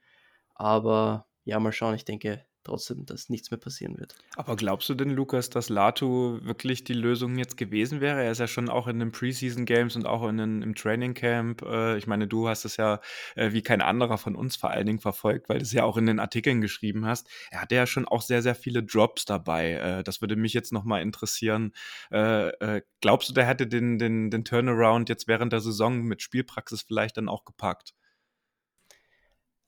Aber 0.56 1.28
ja, 1.44 1.60
mal 1.60 1.74
schauen. 1.74 1.96
Ich 1.96 2.06
denke, 2.06 2.46
trotzdem, 2.64 3.06
dass 3.06 3.30
nichts 3.30 3.52
mehr 3.52 3.60
passieren 3.60 3.98
wird. 3.98 4.16
Aber 4.36 4.56
glaubst 4.56 4.90
du 4.90 4.94
denn, 4.94 5.10
Lukas, 5.10 5.50
dass 5.50 5.70
Latu 5.70 6.40
wirklich 6.44 6.84
die 6.84 6.94
Lösung 6.94 7.38
jetzt 7.38 7.58
gewesen 7.58 8.02
wäre? 8.02 8.24
Er 8.24 8.32
ist 8.32 8.40
ja 8.40 8.48
schon 8.48 8.70
auch 8.70 8.88
in 8.88 9.00
den 9.00 9.12
Preseason 9.12 9.66
Games 9.66 9.96
und 9.96 10.06
auch 10.06 10.28
in 10.28 10.38
den, 10.38 10.62
im 10.62 10.76
Training 10.76 11.14
Camp. 11.14 11.62
Äh, 11.62 11.98
ich 11.98 12.08
meine, 12.08 12.28
du 12.28 12.48
hast 12.48 12.66
es 12.66 12.78
ja 12.78 13.00
äh, 13.36 13.52
wie 13.52 13.62
kein 13.62 13.82
anderer 13.82 14.18
von 14.18 14.36
uns 14.36 14.56
vor 14.56 14.70
allen 14.70 14.86
Dingen 14.86 15.00
verfolgt, 15.00 15.50
weil 15.50 15.58
du 15.58 15.64
es 15.64 15.74
ja 15.74 15.84
auch 15.84 15.98
in 15.98 16.06
den 16.06 16.20
Artikeln 16.20 16.62
geschrieben 16.62 17.06
hast. 17.06 17.28
Er 17.52 17.62
hatte 17.62 17.76
ja 17.76 17.88
schon 17.88 18.08
auch 18.08 18.22
sehr, 18.22 18.42
sehr 18.42 18.56
viele 18.56 18.84
Drops 18.84 19.26
dabei. 19.26 19.74
Äh, 19.74 20.04
das 20.04 20.22
würde 20.22 20.36
mich 20.36 20.54
jetzt 20.54 20.72
nochmal 20.72 21.02
interessieren. 21.02 21.74
Äh, 22.12 22.50
äh, 22.50 22.82
glaubst 23.02 23.30
du, 23.30 23.34
der 23.34 23.46
hätte 23.46 23.68
den, 23.68 24.00
den, 24.00 24.30
den 24.30 24.46
Turnaround 24.46 25.10
jetzt 25.10 25.28
während 25.28 25.54
der 25.54 25.62
Saison 25.62 26.02
mit 26.02 26.22
Spielpraxis 26.22 26.82
vielleicht 26.82 27.18
dann 27.18 27.30
auch 27.30 27.46
gepackt? 27.46 27.94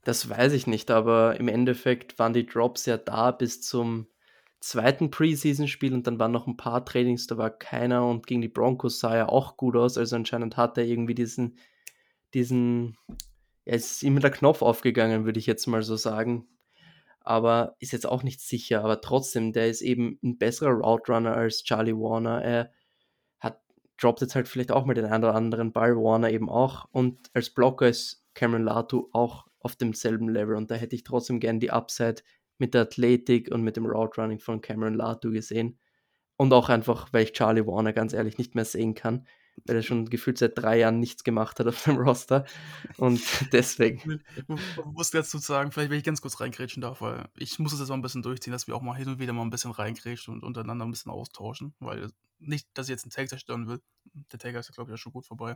Das 0.03 0.29
weiß 0.29 0.53
ich 0.53 0.67
nicht, 0.67 0.91
aber 0.91 1.39
im 1.39 1.47
Endeffekt 1.47 2.19
waren 2.19 2.33
die 2.33 2.45
Drops 2.45 2.85
ja 2.85 2.97
da 2.97 3.31
bis 3.31 3.61
zum 3.61 4.07
zweiten 4.59 5.11
Preseason-Spiel 5.11 5.93
und 5.93 6.07
dann 6.07 6.19
waren 6.19 6.31
noch 6.31 6.47
ein 6.47 6.57
paar 6.57 6.85
Trainings, 6.85 7.27
da 7.27 7.37
war 7.37 7.49
keiner 7.49 8.07
und 8.07 8.27
gegen 8.27 8.41
die 8.41 8.47
Broncos 8.47 8.99
sah 8.99 9.15
er 9.15 9.29
auch 9.29 9.57
gut 9.57 9.75
aus, 9.75 9.97
also 9.97 10.15
anscheinend 10.15 10.55
hat 10.55 10.77
er 10.77 10.85
irgendwie 10.85 11.15
diesen, 11.15 11.57
diesen, 12.33 12.97
ja, 13.65 13.75
es 13.75 13.91
ist 13.91 14.03
immer 14.03 14.21
der 14.21 14.31
Knopf 14.31 14.61
aufgegangen, 14.61 15.25
würde 15.25 15.39
ich 15.39 15.47
jetzt 15.47 15.67
mal 15.67 15.83
so 15.83 15.97
sagen, 15.97 16.47
aber 17.19 17.75
ist 17.79 17.91
jetzt 17.91 18.05
auch 18.05 18.23
nicht 18.23 18.41
sicher, 18.41 18.83
aber 18.83 19.01
trotzdem, 19.01 19.51
der 19.51 19.69
ist 19.69 19.81
eben 19.81 20.17
ein 20.23 20.37
besserer 20.37 20.71
Route 20.71 21.11
Runner 21.11 21.35
als 21.35 21.63
Charlie 21.63 21.93
Warner, 21.93 22.41
er 22.41 22.71
hat, 23.39 23.61
droppt 23.97 24.21
jetzt 24.21 24.35
halt 24.35 24.47
vielleicht 24.47 24.71
auch 24.71 24.85
mal 24.85 24.93
den 24.93 25.05
einen 25.05 25.23
oder 25.23 25.35
anderen 25.35 25.73
Ball, 25.73 25.95
Warner 25.95 26.31
eben 26.31 26.49
auch. 26.49 26.85
Und 26.91 27.29
als 27.33 27.49
Blocker 27.49 27.87
ist 27.87 28.25
Cameron 28.33 28.63
Latu 28.63 29.09
auch 29.11 29.45
auf 29.63 29.75
demselben 29.75 30.29
Level. 30.29 30.55
Und 30.55 30.69
da 30.69 30.75
hätte 30.75 30.95
ich 30.95 31.03
trotzdem 31.03 31.39
gern 31.39 31.59
die 31.59 31.71
Upside 31.71 32.21
mit 32.59 32.73
der 32.73 32.83
Athletik 32.83 33.49
und 33.51 33.63
mit 33.63 33.77
dem 33.77 33.85
Route 33.85 34.21
Running 34.21 34.39
von 34.39 34.61
Cameron 34.61 34.93
Latu 34.93 35.31
gesehen. 35.31 35.79
Und 36.35 36.53
auch 36.53 36.69
einfach, 36.69 37.11
weil 37.11 37.23
ich 37.23 37.33
Charlie 37.33 37.65
Warner 37.65 37.93
ganz 37.93 38.13
ehrlich 38.13 38.37
nicht 38.37 38.55
mehr 38.55 38.65
sehen 38.65 38.95
kann, 38.95 39.27
weil 39.65 39.77
er 39.77 39.83
schon 39.83 40.09
gefühlt 40.09 40.37
seit 40.37 40.57
drei 40.57 40.79
Jahren 40.79 40.99
nichts 40.99 41.23
gemacht 41.23 41.59
hat 41.59 41.67
auf 41.67 41.83
dem 41.83 41.97
Roster. 41.97 42.45
Und 42.97 43.21
deswegen. 43.53 44.21
Ich 44.35 44.85
muss 44.85 45.11
dazu 45.11 45.37
sagen, 45.37 45.71
vielleicht, 45.71 45.91
wenn 45.91 45.99
ich 45.99 46.03
ganz 46.03 46.21
kurz 46.21 46.39
reingrätschen 46.39 46.81
darf, 46.81 47.01
weil 47.01 47.29
ich 47.37 47.59
muss 47.59 47.73
es 47.73 47.79
jetzt 47.79 47.89
mal 47.89 47.95
ein 47.95 48.01
bisschen 48.01 48.23
durchziehen, 48.23 48.53
dass 48.53 48.67
wir 48.67 48.75
auch 48.75 48.81
mal 48.81 48.95
hin 48.95 49.07
und 49.07 49.19
wieder 49.19 49.33
mal 49.33 49.43
ein 49.43 49.49
bisschen 49.49 49.71
reingrätschen 49.71 50.33
und 50.33 50.43
untereinander 50.43 50.85
ein 50.85 50.91
bisschen 50.91 51.11
austauschen, 51.11 51.73
weil 51.79 52.09
nicht, 52.39 52.67
dass 52.73 52.87
ich 52.87 52.91
jetzt 52.91 53.05
einen 53.05 53.11
Tag 53.11 53.29
zerstören 53.29 53.67
will. 53.67 53.79
Der 54.31 54.39
Tag 54.39 54.55
ist 54.55 54.69
ja, 54.69 54.73
glaube 54.73 54.89
ich, 54.89 54.93
ja 54.93 54.97
schon 54.97 55.13
gut 55.13 55.25
vorbei. 55.25 55.55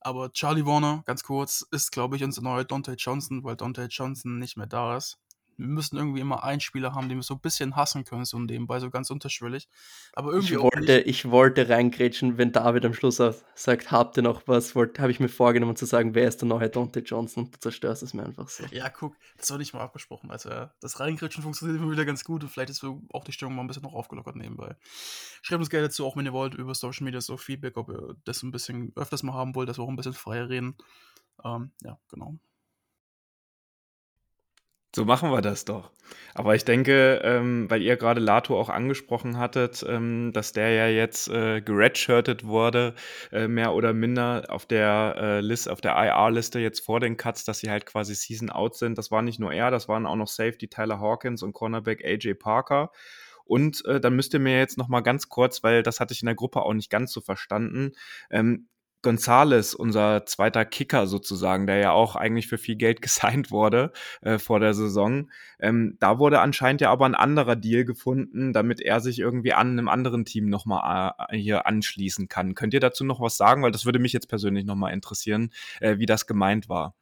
Aber 0.00 0.32
Charlie 0.32 0.64
Warner, 0.64 1.02
ganz 1.06 1.22
kurz, 1.22 1.66
ist, 1.70 1.90
glaube 1.92 2.16
ich, 2.16 2.24
unser 2.24 2.42
neuer 2.42 2.64
Dante 2.64 2.92
Johnson, 2.92 3.44
weil 3.44 3.56
Dante 3.56 3.86
Johnson 3.90 4.38
nicht 4.38 4.56
mehr 4.56 4.66
da 4.66 4.96
ist 4.96 5.18
wir 5.58 5.66
müssen 5.66 5.96
irgendwie 5.96 6.20
immer 6.20 6.44
einen 6.44 6.60
Spieler 6.60 6.94
haben, 6.94 7.08
den 7.08 7.18
wir 7.18 7.22
so 7.22 7.34
ein 7.34 7.40
bisschen 7.40 7.74
hassen 7.74 8.04
können, 8.04 8.24
so 8.24 8.38
nebenbei, 8.38 8.78
so 8.78 8.90
ganz 8.90 9.10
unterschwellig. 9.10 9.68
Aber 10.12 10.32
irgendwie 10.32 10.54
ich 10.54 10.60
wollte, 10.60 11.00
ich 11.00 11.30
wollte 11.30 11.68
reingrätschen, 11.68 12.38
wenn 12.38 12.52
David 12.52 12.84
am 12.86 12.94
Schluss 12.94 13.16
sagt, 13.16 13.90
habt 13.90 14.16
ihr 14.16 14.22
noch 14.22 14.42
was, 14.46 14.76
habe 14.76 15.10
ich 15.10 15.18
mir 15.18 15.28
vorgenommen 15.28 15.74
zu 15.74 15.84
sagen, 15.84 16.14
wer 16.14 16.28
ist 16.28 16.40
der 16.40 16.48
neue 16.48 16.70
Dante 16.70 17.00
Johnson 17.00 17.44
und 17.44 17.54
du 17.54 17.58
zerstörst 17.58 18.04
es 18.04 18.14
mir 18.14 18.24
einfach 18.24 18.48
so. 18.48 18.64
Ja, 18.70 18.88
guck, 18.88 19.16
das 19.36 19.50
war 19.50 19.58
nicht 19.58 19.74
mal 19.74 19.80
abgesprochen. 19.80 20.30
Also 20.30 20.50
das 20.80 21.00
Reingrätschen 21.00 21.42
funktioniert 21.42 21.80
immer 21.80 21.90
wieder 21.90 22.04
ganz 22.04 22.22
gut 22.22 22.44
und 22.44 22.50
vielleicht 22.50 22.70
ist 22.70 22.84
auch 22.84 23.24
die 23.24 23.32
Stimmung 23.32 23.56
mal 23.56 23.62
ein 23.62 23.66
bisschen 23.66 23.82
noch 23.82 23.94
aufgelockert 23.94 24.36
nebenbei. 24.36 24.76
Schreibt 25.42 25.60
uns 25.60 25.70
gerne 25.70 25.88
dazu, 25.88 26.06
auch 26.06 26.16
wenn 26.16 26.26
ihr 26.26 26.32
wollt, 26.32 26.54
über 26.54 26.74
Social 26.74 27.04
Media 27.04 27.20
so 27.20 27.36
Feedback, 27.36 27.76
ob 27.76 27.88
ihr 27.88 28.16
das 28.24 28.44
ein 28.44 28.52
bisschen 28.52 28.92
öfters 28.94 29.24
mal 29.24 29.34
haben 29.34 29.56
wollt, 29.56 29.68
dass 29.68 29.78
wir 29.78 29.82
auch 29.82 29.88
ein 29.88 29.96
bisschen 29.96 30.14
freier 30.14 30.48
reden. 30.48 30.76
Ähm, 31.44 31.72
ja, 31.82 31.98
genau. 32.08 32.38
So 34.94 35.04
machen 35.04 35.30
wir 35.30 35.42
das 35.42 35.66
doch. 35.66 35.90
Aber 36.34 36.54
ich 36.54 36.64
denke, 36.64 37.20
ähm, 37.22 37.68
weil 37.68 37.82
ihr 37.82 37.96
gerade 37.96 38.20
Lato 38.20 38.58
auch 38.58 38.70
angesprochen 38.70 39.36
hattet, 39.36 39.84
ähm, 39.86 40.32
dass 40.32 40.52
der 40.54 40.70
ja 40.72 40.88
jetzt 40.88 41.28
äh, 41.28 41.60
geredshirtet 41.60 42.44
wurde, 42.44 42.94
äh, 43.30 43.48
mehr 43.48 43.74
oder 43.74 43.92
minder 43.92 44.46
auf 44.48 44.64
der 44.64 45.14
äh, 45.18 45.40
List, 45.40 45.68
auf 45.68 45.82
der 45.82 45.92
IR-Liste 45.92 46.58
jetzt 46.58 46.80
vor 46.80 47.00
den 47.00 47.18
Cuts, 47.18 47.44
dass 47.44 47.58
sie 47.58 47.70
halt 47.70 47.84
quasi 47.84 48.14
Season 48.14 48.48
out 48.48 48.76
sind. 48.76 48.96
Das 48.96 49.10
war 49.10 49.20
nicht 49.20 49.38
nur 49.38 49.52
er, 49.52 49.70
das 49.70 49.88
waren 49.88 50.06
auch 50.06 50.16
noch 50.16 50.28
Safety 50.28 50.68
Tyler 50.68 51.00
Hawkins 51.00 51.42
und 51.42 51.52
Cornerback 51.52 52.02
AJ 52.04 52.34
Parker. 52.34 52.90
Und 53.44 53.84
äh, 53.86 54.00
dann 54.00 54.16
müsst 54.16 54.32
ihr 54.34 54.40
mir 54.40 54.58
jetzt 54.58 54.78
noch 54.78 54.88
mal 54.88 55.00
ganz 55.00 55.28
kurz, 55.28 55.62
weil 55.62 55.82
das 55.82 56.00
hatte 56.00 56.14
ich 56.14 56.22
in 56.22 56.26
der 56.26 56.34
Gruppe 56.34 56.62
auch 56.62 56.74
nicht 56.74 56.90
ganz 56.90 57.12
so 57.12 57.20
verstanden, 57.20 57.92
ähm, 58.30 58.68
Gonzales, 59.02 59.74
unser 59.74 60.26
zweiter 60.26 60.64
Kicker 60.64 61.06
sozusagen, 61.06 61.66
der 61.66 61.76
ja 61.76 61.92
auch 61.92 62.16
eigentlich 62.16 62.48
für 62.48 62.58
viel 62.58 62.76
Geld 62.76 63.00
gesigned 63.02 63.50
wurde 63.50 63.92
äh, 64.22 64.38
vor 64.38 64.60
der 64.60 64.74
Saison. 64.74 65.30
Ähm, 65.60 65.96
da 66.00 66.18
wurde 66.18 66.40
anscheinend 66.40 66.80
ja 66.80 66.90
aber 66.90 67.06
ein 67.06 67.14
anderer 67.14 67.56
Deal 67.56 67.84
gefunden, 67.84 68.52
damit 68.52 68.80
er 68.80 69.00
sich 69.00 69.18
irgendwie 69.18 69.52
an 69.52 69.72
einem 69.72 69.88
anderen 69.88 70.24
Team 70.24 70.48
nochmal 70.48 71.14
äh, 71.28 71.36
hier 71.36 71.66
anschließen 71.66 72.28
kann. 72.28 72.54
Könnt 72.54 72.74
ihr 72.74 72.80
dazu 72.80 73.04
noch 73.04 73.20
was 73.20 73.36
sagen? 73.36 73.62
Weil 73.62 73.72
das 73.72 73.84
würde 73.84 74.00
mich 74.00 74.12
jetzt 74.12 74.28
persönlich 74.28 74.64
nochmal 74.64 74.92
interessieren, 74.92 75.52
äh, 75.80 75.98
wie 75.98 76.06
das 76.06 76.26
gemeint 76.26 76.68
war. 76.68 76.94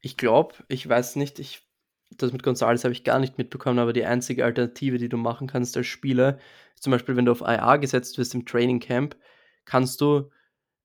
Ich 0.00 0.16
glaube, 0.16 0.54
ich 0.68 0.88
weiß 0.88 1.16
nicht, 1.16 1.38
ich, 1.38 1.62
das 2.10 2.32
mit 2.32 2.42
Gonzales 2.42 2.84
habe 2.84 2.92
ich 2.92 3.04
gar 3.04 3.20
nicht 3.20 3.38
mitbekommen, 3.38 3.78
aber 3.78 3.92
die 3.92 4.04
einzige 4.04 4.44
Alternative, 4.44 4.98
die 4.98 5.08
du 5.08 5.16
machen 5.16 5.46
kannst 5.46 5.76
als 5.76 5.86
Spieler, 5.86 6.38
ist 6.74 6.82
zum 6.82 6.90
Beispiel, 6.90 7.16
wenn 7.16 7.24
du 7.24 7.32
auf 7.32 7.40
IA 7.40 7.76
gesetzt 7.76 8.18
wirst 8.18 8.34
im 8.34 8.44
Training 8.44 8.80
Camp, 8.80 9.16
kannst 9.64 10.00
du 10.00 10.30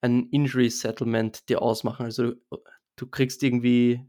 ein 0.01 0.29
Injury 0.29 0.69
Settlement 0.69 1.49
dir 1.49 1.61
ausmachen. 1.61 2.05
Also 2.05 2.33
du, 2.33 2.57
du 2.97 3.07
kriegst 3.07 3.43
irgendwie, 3.43 4.01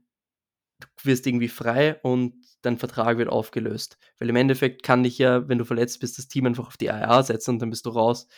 du 0.81 0.87
wirst 1.05 1.27
irgendwie 1.27 1.49
frei 1.49 2.01
und 2.03 2.35
dein 2.63 2.79
Vertrag 2.79 3.19
wird 3.19 3.29
aufgelöst. 3.29 3.99
Weil 4.19 4.29
im 4.31 4.37
Endeffekt 4.37 4.83
kann 4.83 5.03
dich 5.03 5.19
ja, 5.19 5.49
wenn 5.49 5.59
du 5.59 5.65
verletzt 5.65 6.01
bist, 6.01 6.19
das 6.19 6.29
Team 6.29 6.47
einfach 6.47 6.67
auf 6.69 6.77
die 6.77 6.87
IA 6.87 7.23
setzen 7.23 7.53
und 7.53 7.59
dann 7.61 7.71
bist 7.71 7.87
du 7.87 7.91
raus. 7.91 8.29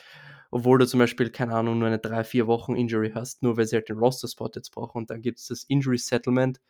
Obwohl 0.51 0.79
du 0.79 0.87
zum 0.87 0.99
Beispiel, 0.99 1.31
keine 1.31 1.55
Ahnung, 1.55 1.79
nur 1.79 1.88
eine 1.88 1.99
3-4 1.99 2.47
Wochen 2.47 2.75
Injury 2.75 3.12
hast, 3.14 3.43
nur 3.43 3.57
weil 3.57 3.66
sie 3.66 3.77
halt 3.77 3.88
den 3.88 3.99
Roster-Spot 3.99 4.51
jetzt 4.55 4.71
brauchen. 4.73 4.99
Und 4.99 5.11
dann 5.11 5.23
gibt 5.23 5.38
es 5.38 5.47
das 5.47 5.64
Injury 5.64 5.99
Settlement 5.99 6.61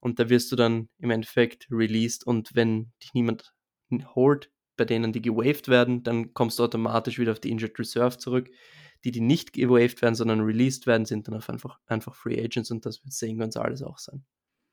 und 0.00 0.18
da 0.18 0.28
wirst 0.28 0.52
du 0.52 0.56
dann 0.56 0.88
im 0.98 1.10
Endeffekt 1.10 1.66
released 1.70 2.26
und 2.26 2.54
wenn 2.54 2.92
dich 3.02 3.14
niemand 3.14 3.52
holt, 4.14 4.50
bei 4.76 4.84
denen 4.84 5.12
die 5.12 5.22
gewaved 5.22 5.68
werden, 5.68 6.02
dann 6.04 6.34
kommst 6.34 6.58
du 6.58 6.64
automatisch 6.64 7.18
wieder 7.18 7.32
auf 7.32 7.40
die 7.40 7.50
Injured 7.50 7.78
Reserve 7.78 8.18
zurück. 8.18 8.48
Die, 9.04 9.12
die 9.12 9.20
nicht 9.20 9.52
gewaved 9.52 10.02
werden, 10.02 10.14
sondern 10.14 10.40
released 10.40 10.86
werden, 10.86 11.04
sind 11.06 11.28
dann 11.28 11.34
einfach, 11.34 11.78
einfach 11.86 12.14
Free 12.14 12.42
Agents 12.42 12.70
und 12.70 12.84
das 12.84 13.04
wird 13.04 13.12
Zane 13.12 13.36
Gonzalez 13.36 13.82
auch 13.82 13.98
sein. 13.98 14.24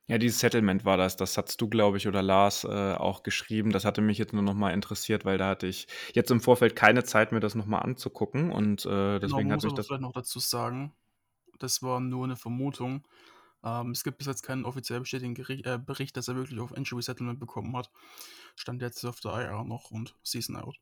Ja, 0.08 0.20
dieses 0.20 0.40
Settlement 0.40 0.86
war 0.86 0.98
das. 0.98 1.16
Das 1.16 1.36
hast 1.38 1.60
du, 1.60 1.68
glaube 1.68 1.98
ich, 1.98 2.08
oder 2.08 2.22
Lars 2.22 2.64
äh, 2.64 2.94
auch 2.94 3.24
geschrieben. 3.24 3.72
Das 3.72 3.86
hatte 3.86 4.02
mich 4.02 4.20
jetzt 4.20 4.34
nur 4.34 4.44
noch 4.44 4.54
mal 4.54 4.72
interessiert, 4.72 5.26
weil 5.26 5.40
da 5.40 5.50
hatte 5.50 5.66
ich 5.66 5.88
jetzt 6.14 6.30
im 6.30 6.42
Vorfeld 6.42 6.76
keine 6.76 7.04
Zeit, 7.04 7.32
mir 7.32 7.40
das 7.40 7.56
noch 7.56 7.66
mal 7.66 7.80
anzugucken. 7.80 8.52
Und 8.52 8.86
äh, 8.86 8.90
genau, 8.90 9.20
deswegen 9.20 9.50
genau, 9.50 9.56
hat 9.56 9.64
mich 9.64 9.74
das. 9.74 9.88
vielleicht 9.88 10.04
noch 10.04 10.12
dazu 10.12 10.40
sagen, 10.40 10.94
das 11.58 11.82
war 11.82 12.00
nur 12.00 12.26
eine 12.26 12.36
Vermutung. 12.36 13.08
Ähm, 13.64 13.92
es 13.92 14.04
gibt 14.04 14.20
bis 14.20 14.28
jetzt 14.28 14.44
keinen 14.44 14.66
offiziell 14.66 15.00
bestätigten 15.00 15.42
äh, 15.64 15.80
Bericht, 15.80 16.16
dass 16.18 16.28
er 16.28 16.36
wirklich 16.36 16.60
auf 16.60 16.78
Injury 16.78 17.02
Settlement 17.02 17.40
bekommen 17.40 17.76
hat. 17.76 17.90
Stand 18.56 18.84
jetzt 18.84 19.04
auf 19.06 19.20
der 19.22 19.32
IR 19.32 19.64
noch 19.64 19.90
und 19.90 20.16
Season 20.24 20.56
Out. 20.56 20.78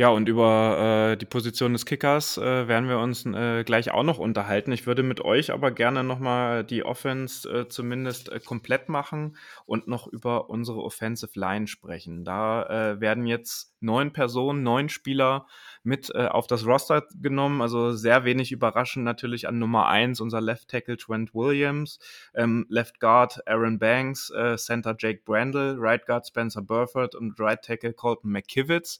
Ja, 0.00 0.10
und 0.10 0.28
über 0.28 1.10
äh, 1.10 1.16
die 1.16 1.26
Position 1.26 1.72
des 1.72 1.84
Kickers 1.84 2.38
äh, 2.38 2.68
werden 2.68 2.88
wir 2.88 3.00
uns 3.00 3.26
äh, 3.26 3.64
gleich 3.64 3.90
auch 3.90 4.04
noch 4.04 4.20
unterhalten. 4.20 4.70
Ich 4.70 4.86
würde 4.86 5.02
mit 5.02 5.20
euch 5.22 5.50
aber 5.50 5.72
gerne 5.72 6.04
nochmal 6.04 6.62
die 6.62 6.84
Offense 6.84 7.50
äh, 7.50 7.68
zumindest 7.68 8.30
äh, 8.30 8.38
komplett 8.38 8.88
machen 8.88 9.36
und 9.66 9.88
noch 9.88 10.06
über 10.06 10.50
unsere 10.50 10.84
Offensive 10.84 11.32
Line 11.34 11.66
sprechen. 11.66 12.24
Da 12.24 12.92
äh, 12.92 13.00
werden 13.00 13.26
jetzt 13.26 13.74
neun 13.80 14.12
Personen, 14.12 14.62
neun 14.62 14.88
Spieler 14.88 15.46
mit 15.84 16.12
auf 16.14 16.48
das 16.48 16.66
Roster 16.66 17.04
genommen. 17.14 17.62
Also 17.62 17.92
sehr 17.92 18.24
wenig 18.24 18.50
überraschend 18.50 19.04
natürlich 19.04 19.46
an 19.46 19.60
Nummer 19.60 19.86
eins 19.86 20.20
unser 20.20 20.40
Left 20.40 20.68
Tackle 20.68 20.96
Trent 20.96 21.32
Williams, 21.32 22.00
ähm, 22.34 22.66
Left 22.68 22.98
Guard 22.98 23.46
Aaron 23.46 23.78
Banks, 23.78 24.32
Center 24.56 24.96
Jake 24.98 25.22
Brandle, 25.24 25.76
Right 25.78 26.04
Guard 26.04 26.26
Spencer 26.26 26.60
Burford 26.60 27.14
und 27.14 27.38
Right 27.38 27.62
Tackle 27.62 27.92
Colton 27.92 28.32
McKivitz 28.32 28.98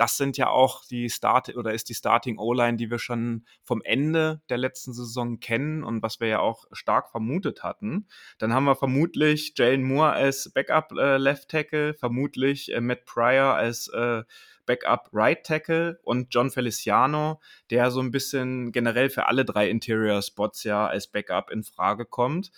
das 0.00 0.16
sind 0.16 0.38
ja 0.38 0.48
auch 0.48 0.86
die 0.86 1.10
Start 1.10 1.54
oder 1.54 1.74
ist 1.74 1.90
die 1.90 1.94
Starting 1.94 2.38
O-Line, 2.38 2.78
die 2.78 2.90
wir 2.90 2.98
schon 2.98 3.44
vom 3.62 3.82
Ende 3.82 4.40
der 4.48 4.56
letzten 4.56 4.94
Saison 4.94 5.40
kennen 5.40 5.84
und 5.84 6.02
was 6.02 6.20
wir 6.20 6.28
ja 6.28 6.38
auch 6.40 6.64
stark 6.72 7.10
vermutet 7.10 7.62
hatten. 7.62 8.06
Dann 8.38 8.54
haben 8.54 8.64
wir 8.64 8.76
vermutlich 8.76 9.52
Jalen 9.58 9.82
Moore 9.82 10.12
als 10.12 10.50
Backup 10.54 10.92
äh, 10.92 11.18
Left 11.18 11.50
Tackle, 11.50 11.92
vermutlich 11.92 12.72
äh, 12.72 12.80
Matt 12.80 13.04
Pryor 13.04 13.54
als 13.56 13.88
äh, 13.88 14.22
Backup 14.64 15.10
Right 15.12 15.44
Tackle 15.44 16.00
und 16.02 16.28
John 16.30 16.50
Feliciano, 16.50 17.38
der 17.68 17.90
so 17.90 18.00
ein 18.00 18.10
bisschen 18.10 18.72
generell 18.72 19.10
für 19.10 19.26
alle 19.26 19.44
drei 19.44 19.68
Interior 19.68 20.22
Spots 20.22 20.64
ja 20.64 20.86
als 20.86 21.08
Backup 21.08 21.50
in 21.50 21.62
Frage 21.62 22.06
kommt. 22.06 22.52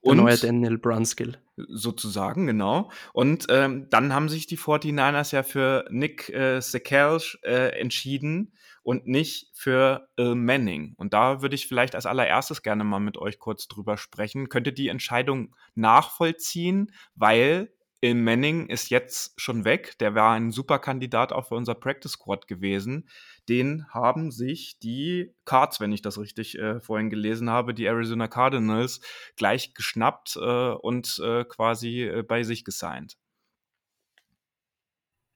Und, 0.00 0.16
neue 0.16 0.38
Daniel 0.38 0.78
Brunskill. 0.78 1.36
Sozusagen, 1.68 2.46
genau. 2.46 2.90
Und 3.12 3.46
ähm, 3.48 3.88
dann 3.90 4.14
haben 4.14 4.28
sich 4.28 4.46
die 4.46 4.58
49ers 4.58 5.34
ja 5.34 5.42
für 5.42 5.84
Nick 5.90 6.28
äh, 6.28 6.60
Sekelsch 6.60 7.38
äh, 7.42 7.78
entschieden 7.78 8.52
und 8.82 9.06
nicht 9.06 9.50
für 9.54 10.08
Il 10.16 10.34
Manning. 10.34 10.94
Und 10.96 11.12
da 11.12 11.42
würde 11.42 11.54
ich 11.54 11.66
vielleicht 11.66 11.94
als 11.94 12.06
allererstes 12.06 12.62
gerne 12.62 12.84
mal 12.84 13.00
mit 13.00 13.18
euch 13.18 13.38
kurz 13.38 13.68
drüber 13.68 13.96
sprechen. 13.96 14.48
Könnt 14.48 14.66
ihr 14.66 14.72
die 14.72 14.88
Entscheidung 14.88 15.54
nachvollziehen? 15.74 16.92
Weil 17.14 17.70
Il 18.00 18.14
Manning 18.14 18.68
ist 18.68 18.90
jetzt 18.90 19.40
schon 19.40 19.64
weg. 19.64 19.98
Der 19.98 20.14
war 20.14 20.34
ein 20.34 20.52
super 20.52 20.78
Kandidat 20.78 21.32
auch 21.32 21.48
für 21.48 21.56
unser 21.56 21.74
Practice 21.74 22.12
Squad 22.12 22.46
gewesen. 22.46 23.08
Den 23.48 23.86
haben 23.88 24.30
sich 24.30 24.78
die 24.78 25.34
Cards, 25.44 25.80
wenn 25.80 25.92
ich 25.92 26.02
das 26.02 26.18
richtig 26.18 26.58
äh, 26.58 26.80
vorhin 26.80 27.08
gelesen 27.08 27.48
habe, 27.48 27.72
die 27.72 27.86
Arizona 27.86 28.28
Cardinals 28.28 29.00
gleich 29.36 29.74
geschnappt 29.74 30.36
äh, 30.36 30.72
und 30.72 31.18
äh, 31.24 31.44
quasi 31.44 32.02
äh, 32.02 32.22
bei 32.22 32.42
sich 32.42 32.64
gesigned. 32.64 33.16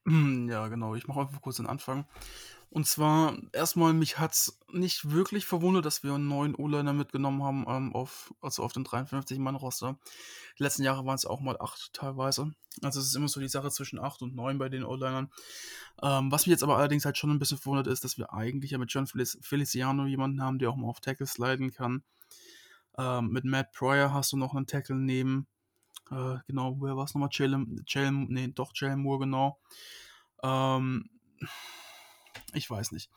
Ja, 0.05 0.67
genau. 0.67 0.95
Ich 0.95 1.07
mache 1.07 1.21
einfach 1.21 1.41
kurz 1.41 1.57
den 1.57 1.65
Anfang. 1.65 2.05
Und 2.73 2.87
zwar, 2.87 3.37
erstmal, 3.51 3.93
mich 3.93 4.17
hat 4.17 4.33
es 4.33 4.57
nicht 4.71 5.11
wirklich 5.11 5.45
verwundert, 5.45 5.85
dass 5.85 6.01
wir 6.01 6.15
einen 6.15 6.27
neuen 6.27 6.55
O-Liner 6.55 6.91
mitgenommen 6.91 7.43
haben, 7.43 7.65
ähm, 7.67 7.93
auf, 7.93 8.33
also 8.41 8.63
auf 8.63 8.73
den 8.73 8.83
53-Mann-Roster. 8.83 9.99
Die 10.57 10.63
letzten 10.63 10.81
Jahre 10.81 11.05
waren 11.05 11.13
es 11.13 11.27
auch 11.27 11.39
mal 11.39 11.55
acht 11.61 11.93
teilweise. 11.93 12.51
Also 12.81 12.99
es 12.99 13.05
ist 13.05 13.15
immer 13.15 13.27
so 13.27 13.39
die 13.39 13.47
Sache 13.47 13.69
zwischen 13.69 13.99
acht 13.99 14.23
und 14.23 14.33
neun 14.33 14.57
bei 14.57 14.69
den 14.69 14.83
O-Linern. 14.83 15.29
Ähm, 16.01 16.31
was 16.31 16.47
mich 16.47 16.51
jetzt 16.51 16.63
aber 16.63 16.77
allerdings 16.77 17.05
halt 17.05 17.15
schon 17.15 17.29
ein 17.29 17.37
bisschen 17.37 17.59
verwundert 17.59 17.85
ist, 17.85 18.05
dass 18.05 18.17
wir 18.17 18.33
eigentlich 18.33 18.71
ja 18.71 18.79
mit 18.79 18.91
John 18.91 19.05
Felic 19.05 19.37
Feliciano 19.41 20.07
jemanden 20.07 20.41
haben, 20.41 20.57
der 20.57 20.71
auch 20.71 20.75
mal 20.75 20.87
auf 20.87 20.99
Tackle 20.99 21.27
sliden 21.27 21.71
kann. 21.71 22.01
Ähm, 22.97 23.29
mit 23.29 23.45
Matt 23.45 23.71
Pryor 23.73 24.11
hast 24.11 24.31
du 24.31 24.37
noch 24.37 24.55
einen 24.55 24.65
Tackle 24.65 24.95
neben. 24.95 25.45
Äh, 26.09 26.37
genau, 26.47 26.75
wer 26.81 26.97
war 26.97 27.03
es 27.03 27.13
nochmal? 27.13 27.29
Jalen, 27.31 27.85
Jalen, 27.87 28.29
nee, 28.29 28.47
doch 28.47 28.71
Jalen 28.73 28.99
Moore, 28.99 29.19
genau. 29.19 29.59
Ähm, 30.41 31.07
ich 32.53 32.69
weiß 32.69 32.91
nicht. 32.91 33.09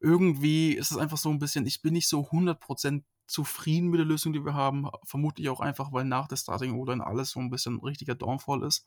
Irgendwie 0.00 0.72
ist 0.72 0.90
es 0.90 0.96
einfach 0.96 1.18
so 1.18 1.30
ein 1.30 1.38
bisschen, 1.38 1.66
ich 1.66 1.82
bin 1.82 1.92
nicht 1.92 2.08
so 2.08 2.20
100% 2.30 3.02
zufrieden 3.26 3.88
mit 3.88 3.98
der 3.98 4.06
Lösung, 4.06 4.32
die 4.32 4.44
wir 4.44 4.54
haben. 4.54 4.88
Vermutlich 5.04 5.48
auch 5.48 5.60
einfach, 5.60 5.92
weil 5.92 6.04
nach 6.04 6.28
der 6.28 6.36
Starting 6.36 6.74
oder 6.74 6.92
in 6.92 7.00
alles 7.00 7.30
so 7.30 7.40
ein 7.40 7.50
bisschen 7.50 7.80
richtiger 7.80 8.14
Downfall 8.14 8.64
ist. 8.64 8.86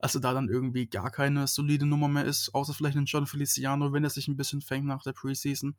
Also 0.00 0.20
da 0.20 0.32
dann 0.32 0.48
irgendwie 0.48 0.86
gar 0.86 1.10
keine 1.10 1.46
solide 1.48 1.86
Nummer 1.86 2.08
mehr 2.08 2.24
ist, 2.24 2.54
außer 2.54 2.72
vielleicht 2.72 2.96
ein 2.96 3.06
John 3.06 3.26
Feliciano, 3.26 3.92
wenn 3.92 4.04
er 4.04 4.10
sich 4.10 4.28
ein 4.28 4.36
bisschen 4.36 4.60
fängt 4.60 4.86
nach 4.86 5.02
der 5.02 5.12
Preseason. 5.12 5.74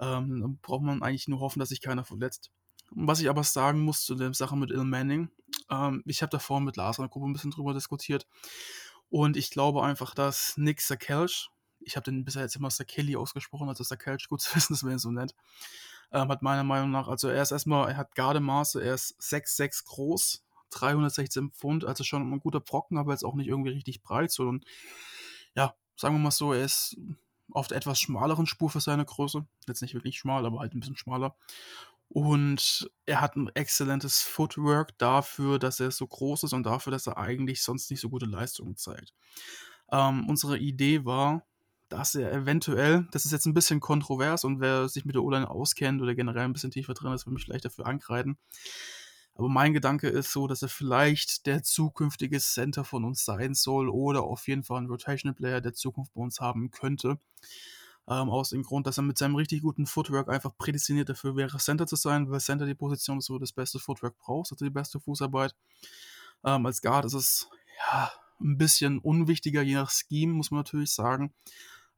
Ähm, 0.00 0.40
dann 0.40 0.58
braucht 0.62 0.82
man 0.82 1.02
eigentlich 1.02 1.28
nur 1.28 1.40
hoffen, 1.40 1.60
dass 1.60 1.68
sich 1.68 1.80
keiner 1.80 2.04
verletzt. 2.04 2.50
Was 2.90 3.20
ich 3.20 3.28
aber 3.28 3.44
sagen 3.44 3.80
muss 3.80 4.04
zu 4.04 4.16
der 4.16 4.34
Sache 4.34 4.56
mit 4.56 4.70
Il 4.70 4.84
Manning, 4.84 5.30
ähm, 5.70 6.02
ich 6.06 6.22
habe 6.22 6.30
davor 6.30 6.60
mit 6.60 6.76
Lars 6.76 6.98
in 6.98 7.02
der 7.02 7.08
Gruppe 7.08 7.26
ein 7.26 7.32
bisschen 7.32 7.52
drüber 7.52 7.72
diskutiert 7.72 8.26
und 9.10 9.36
ich 9.36 9.50
glaube 9.50 9.84
einfach, 9.84 10.14
dass 10.14 10.56
Nick 10.56 10.80
Sakelsch, 10.80 11.50
ich 11.80 11.96
habe 11.96 12.04
den 12.04 12.24
bisher 12.24 12.42
jetzt 12.42 12.56
immer 12.56 12.70
Sakeli 12.70 13.16
ausgesprochen, 13.16 13.68
also 13.68 13.84
Sakelsch, 13.84 14.28
gut 14.28 14.40
zu 14.40 14.54
wissen, 14.56 14.74
das 14.74 14.84
wäre 14.84 14.98
so 14.98 15.10
nett, 15.10 15.34
ähm, 16.12 16.28
hat 16.28 16.42
meiner 16.42 16.64
Meinung 16.64 16.90
nach, 16.90 17.08
also 17.08 17.28
er 17.28 17.42
ist 17.42 17.50
erstmal, 17.50 17.90
er 17.90 17.96
hat 17.96 18.14
Gardemaße, 18.14 18.82
er 18.82 18.94
ist 18.94 19.20
6,6 19.20 19.84
groß, 19.86 20.44
316 20.70 21.50
Pfund, 21.50 21.84
also 21.84 22.04
schon 22.04 22.30
ein 22.30 22.40
guter 22.40 22.60
Brocken, 22.60 22.98
aber 22.98 23.12
jetzt 23.12 23.24
auch 23.24 23.34
nicht 23.34 23.48
irgendwie 23.48 23.70
richtig 23.70 24.02
breit, 24.02 24.30
sondern 24.30 24.64
ja, 25.54 25.74
sagen 25.96 26.14
wir 26.14 26.20
mal 26.20 26.30
so, 26.30 26.52
er 26.52 26.64
ist 26.64 26.96
auf 27.52 27.68
der 27.68 27.76
etwas 27.76 28.00
schmaleren 28.00 28.46
Spur 28.46 28.70
für 28.70 28.80
seine 28.80 29.04
Größe. 29.04 29.44
Jetzt 29.66 29.82
nicht 29.82 29.94
wirklich 29.94 30.18
schmal, 30.18 30.46
aber 30.46 30.60
halt 30.60 30.74
ein 30.74 30.80
bisschen 30.80 30.96
schmaler. 30.96 31.36
Und 32.08 32.90
er 33.06 33.20
hat 33.20 33.36
ein 33.36 33.50
exzellentes 33.54 34.20
Footwork 34.20 34.98
dafür, 34.98 35.58
dass 35.58 35.78
er 35.78 35.90
so 35.92 36.06
groß 36.06 36.44
ist 36.44 36.52
und 36.52 36.64
dafür, 36.64 36.90
dass 36.90 37.06
er 37.06 37.18
eigentlich 37.18 37.62
sonst 37.62 37.90
nicht 37.90 38.00
so 38.00 38.08
gute 38.08 38.26
Leistungen 38.26 38.76
zeigt. 38.76 39.14
Ähm, 39.92 40.28
unsere 40.28 40.58
Idee 40.58 41.04
war, 41.04 41.46
dass 41.90 42.14
er 42.14 42.32
eventuell, 42.32 43.06
das 43.10 43.24
ist 43.26 43.32
jetzt 43.32 43.46
ein 43.46 43.54
bisschen 43.54 43.80
kontrovers 43.80 44.44
und 44.44 44.60
wer 44.60 44.88
sich 44.88 45.04
mit 45.04 45.16
der 45.16 45.22
O-Line 45.22 45.50
auskennt 45.50 46.00
oder 46.00 46.14
generell 46.14 46.44
ein 46.44 46.52
bisschen 46.52 46.70
tiefer 46.70 46.94
drin 46.94 47.12
ist, 47.12 47.26
wird 47.26 47.34
mich 47.34 47.44
vielleicht 47.44 47.64
dafür 47.64 47.86
ankreiden. 47.86 48.38
Aber 49.34 49.48
mein 49.48 49.72
Gedanke 49.72 50.08
ist 50.08 50.32
so, 50.32 50.46
dass 50.46 50.62
er 50.62 50.68
vielleicht 50.68 51.46
der 51.46 51.62
zukünftige 51.62 52.38
Center 52.38 52.84
von 52.84 53.04
uns 53.04 53.24
sein 53.24 53.54
soll 53.54 53.88
oder 53.88 54.22
auf 54.22 54.46
jeden 54.48 54.62
Fall 54.62 54.80
ein 54.80 54.86
Rotational 54.86 55.34
Player 55.34 55.60
der 55.60 55.72
Zukunft 55.72 56.12
bei 56.14 56.20
uns 56.20 56.40
haben 56.40 56.70
könnte. 56.70 57.18
Ähm, 58.06 58.28
aus 58.30 58.50
dem 58.50 58.62
Grund, 58.62 58.86
dass 58.86 58.98
er 58.98 59.02
mit 59.02 59.18
seinem 59.18 59.36
richtig 59.36 59.62
guten 59.62 59.86
Footwork 59.86 60.28
einfach 60.28 60.56
prädestiniert 60.56 61.08
dafür 61.08 61.36
wäre, 61.36 61.58
Center 61.58 61.86
zu 61.86 61.96
sein, 61.96 62.30
weil 62.30 62.40
Center 62.40 62.66
die 62.66 62.74
Position 62.74 63.18
ist, 63.18 63.30
wo 63.30 63.34
du 63.34 63.40
das 63.40 63.52
beste 63.52 63.78
Footwork 63.78 64.16
brauchst, 64.18 64.52
also 64.52 64.64
die 64.64 64.70
beste 64.70 65.00
Fußarbeit. 65.00 65.54
Ähm, 66.44 66.66
als 66.66 66.82
Guard 66.82 67.04
ist 67.04 67.14
es 67.14 67.48
ja 67.78 68.12
ein 68.40 68.58
bisschen 68.58 68.98
unwichtiger, 68.98 69.62
je 69.62 69.74
nach 69.74 69.90
Scheme, 69.90 70.32
muss 70.32 70.50
man 70.50 70.60
natürlich 70.60 70.92
sagen. 70.92 71.32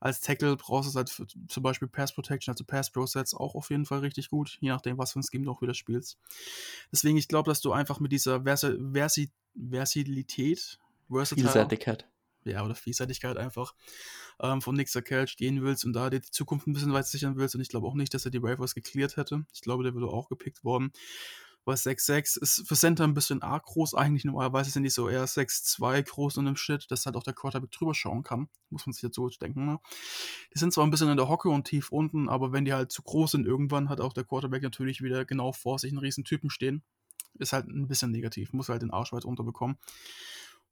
Als 0.02 0.20
Tackle 0.20 0.56
brauchst 0.56 0.88
du 0.88 0.90
es 0.90 0.96
halt 0.96 1.10
für, 1.10 1.28
zum 1.46 1.62
Beispiel 1.62 1.86
Pass 1.86 2.12
Protection, 2.12 2.52
also 2.52 2.64
Pass 2.64 2.90
Pro 2.90 3.06
Sets 3.06 3.34
auch 3.34 3.54
auf 3.54 3.70
jeden 3.70 3.84
Fall 3.84 4.00
richtig 4.00 4.30
gut, 4.30 4.58
je 4.60 4.70
nachdem, 4.70 4.98
was 4.98 5.12
für 5.12 5.20
ein 5.20 5.22
Scheme 5.22 5.44
du 5.44 5.52
auch 5.52 5.62
wieder 5.62 5.74
spielst. 5.74 6.18
Deswegen, 6.90 7.16
ich 7.16 7.28
glaube, 7.28 7.48
dass 7.48 7.60
du 7.60 7.70
einfach 7.70 8.00
mit 8.00 8.10
dieser 8.10 8.42
Vers 8.42 8.66
Versi 8.92 9.30
Versilität, 9.54 10.80
Vielseitigkeit. 11.08 12.08
Ja, 12.44 12.64
oder 12.64 12.74
Vielseitigkeit 12.74 13.36
einfach 13.36 13.76
ähm, 14.40 14.60
von 14.60 14.74
Nick 14.74 14.88
Sakelch 14.88 15.36
gehen 15.36 15.62
willst 15.62 15.84
und 15.84 15.92
da 15.92 16.10
dir 16.10 16.18
die 16.18 16.30
Zukunft 16.32 16.66
ein 16.66 16.72
bisschen 16.72 16.92
weit 16.92 17.06
sichern 17.06 17.36
willst. 17.36 17.54
Und 17.54 17.60
ich 17.60 17.68
glaube 17.68 17.86
auch 17.86 17.94
nicht, 17.94 18.12
dass 18.12 18.24
er 18.24 18.32
die 18.32 18.42
Waivers 18.42 18.74
geklärt 18.74 19.16
hätte. 19.16 19.46
Ich 19.54 19.60
glaube, 19.60 19.84
der 19.84 19.94
würde 19.94 20.08
auch 20.08 20.28
gepickt 20.28 20.64
worden. 20.64 20.92
Weil 21.64 21.76
6'6 21.76 22.40
ist 22.40 22.66
für 22.66 22.74
Center 22.74 23.04
ein 23.04 23.14
bisschen 23.14 23.42
arg 23.42 23.64
groß 23.64 23.94
eigentlich. 23.94 24.24
Normalerweise 24.24 24.70
sind 24.70 24.82
die 24.82 24.90
so 24.90 25.08
eher 25.08 25.26
6'2 25.26 26.02
groß 26.02 26.38
und 26.38 26.46
im 26.48 26.56
Schnitt, 26.56 26.90
dass 26.90 27.06
halt 27.06 27.16
auch 27.16 27.22
der 27.22 27.34
Quarterback 27.34 27.70
drüber 27.70 27.94
schauen 27.94 28.24
kann. 28.24 28.48
Muss 28.70 28.86
man 28.86 28.92
sich 28.92 29.08
so 29.12 29.28
denken. 29.28 29.66
Ne? 29.66 29.78
Die 30.54 30.58
sind 30.58 30.72
zwar 30.72 30.84
ein 30.84 30.90
bisschen 30.90 31.08
in 31.08 31.16
der 31.16 31.28
Hocke 31.28 31.48
und 31.50 31.64
tief 31.64 31.92
unten, 31.92 32.28
aber 32.28 32.52
wenn 32.52 32.64
die 32.64 32.72
halt 32.72 32.90
zu 32.90 33.02
groß 33.02 33.32
sind, 33.32 33.46
irgendwann 33.46 33.88
hat 33.88 34.00
auch 34.00 34.12
der 34.12 34.24
Quarterback 34.24 34.62
natürlich 34.62 35.02
wieder 35.02 35.24
genau 35.24 35.52
vor 35.52 35.78
sich 35.78 35.92
einen 35.92 35.98
riesen 35.98 36.24
Typen 36.24 36.50
stehen. 36.50 36.82
Ist 37.38 37.52
halt 37.52 37.68
ein 37.68 37.88
bisschen 37.88 38.10
negativ. 38.10 38.52
Muss 38.52 38.68
halt 38.68 38.82
den 38.82 38.90
Arsch 38.90 39.12
weit 39.12 39.24
unterbekommen. 39.24 39.78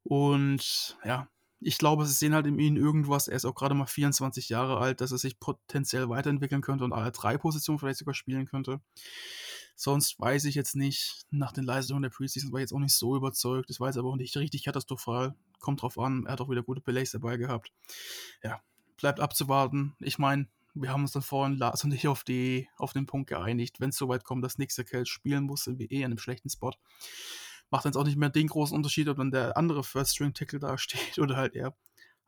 Und 0.03 0.99
ja, 1.05 1.29
ich 1.61 1.79
glaube, 1.79 2.07
sie 2.07 2.15
sehen 2.15 2.35
halt 2.35 2.47
in 2.47 2.59
ihm 2.59 2.77
irgendwas. 2.77 3.29
Er 3.29 3.37
ist 3.37 3.45
auch 3.45 3.55
gerade 3.55 3.75
mal 3.75 3.87
24 3.87 4.49
Jahre 4.49 4.79
alt, 4.79 5.01
dass 5.01 5.13
er 5.13 5.19
sich 5.19 5.39
potenziell 5.39 6.09
weiterentwickeln 6.09 6.63
könnte 6.63 6.85
und 6.85 6.93
alle 6.93 7.13
drei 7.13 7.37
Positionen 7.37 7.79
vielleicht 7.79 7.99
sogar 7.99 8.15
spielen 8.15 8.47
könnte. 8.47 8.81
Sonst 9.83 10.21
weiß 10.21 10.45
ich 10.45 10.55
jetzt 10.55 10.77
nicht. 10.77 11.25
Nach 11.31 11.53
den 11.53 11.65
Leistungen 11.65 12.03
der 12.03 12.11
Preseason 12.11 12.53
war 12.53 12.59
ich 12.61 12.65
jetzt 12.65 12.75
auch 12.75 12.81
nicht 12.81 12.93
so 12.93 13.17
überzeugt. 13.17 13.71
Das 13.71 13.81
war 13.81 13.89
jetzt 13.89 13.97
aber 13.97 14.11
auch 14.11 14.17
nicht 14.17 14.37
richtig 14.37 14.65
katastrophal. 14.65 15.35
Kommt 15.59 15.81
drauf 15.81 15.99
an. 15.99 16.27
Er 16.27 16.33
hat 16.33 16.43
auch 16.43 16.51
wieder 16.51 16.63
gute 16.63 16.83
Belays 16.83 17.13
dabei 17.13 17.39
gehabt. 17.39 17.73
Ja, 18.43 18.61
bleibt 18.99 19.21
abzuwarten. 19.21 19.97
Ich 20.01 20.19
meine, 20.19 20.49
wir 20.75 20.91
haben 20.91 21.01
uns 21.01 21.13
dann 21.13 21.23
vorhin 21.23 21.57
Lars 21.57 21.83
und 21.83 21.95
ich 21.95 22.07
auf, 22.09 22.25
die, 22.25 22.69
auf 22.77 22.93
den 22.93 23.07
Punkt 23.07 23.31
geeinigt, 23.31 23.81
wenn 23.81 23.89
es 23.89 23.97
soweit 23.97 24.23
kommt, 24.23 24.45
dass 24.45 24.59
nächste 24.59 24.85
Kerl 24.85 25.07
spielen 25.07 25.45
muss, 25.45 25.65
sind 25.65 25.79
wir 25.79 25.91
eh 25.91 26.05
an 26.05 26.11
einem 26.11 26.19
schlechten 26.19 26.51
Spot 26.51 26.73
macht 27.71 27.85
dann 27.85 27.95
auch 27.95 28.05
nicht 28.05 28.19
mehr 28.19 28.31
den 28.31 28.49
großen 28.49 28.77
Unterschied, 28.77 29.09
ob 29.09 29.17
dann 29.17 29.31
der 29.31 29.57
andere 29.57 29.85
First 29.85 30.15
String 30.15 30.35
Tackle 30.35 30.59
da 30.59 30.77
steht 30.79 31.19
oder 31.19 31.37
halt 31.37 31.55
er. 31.55 31.75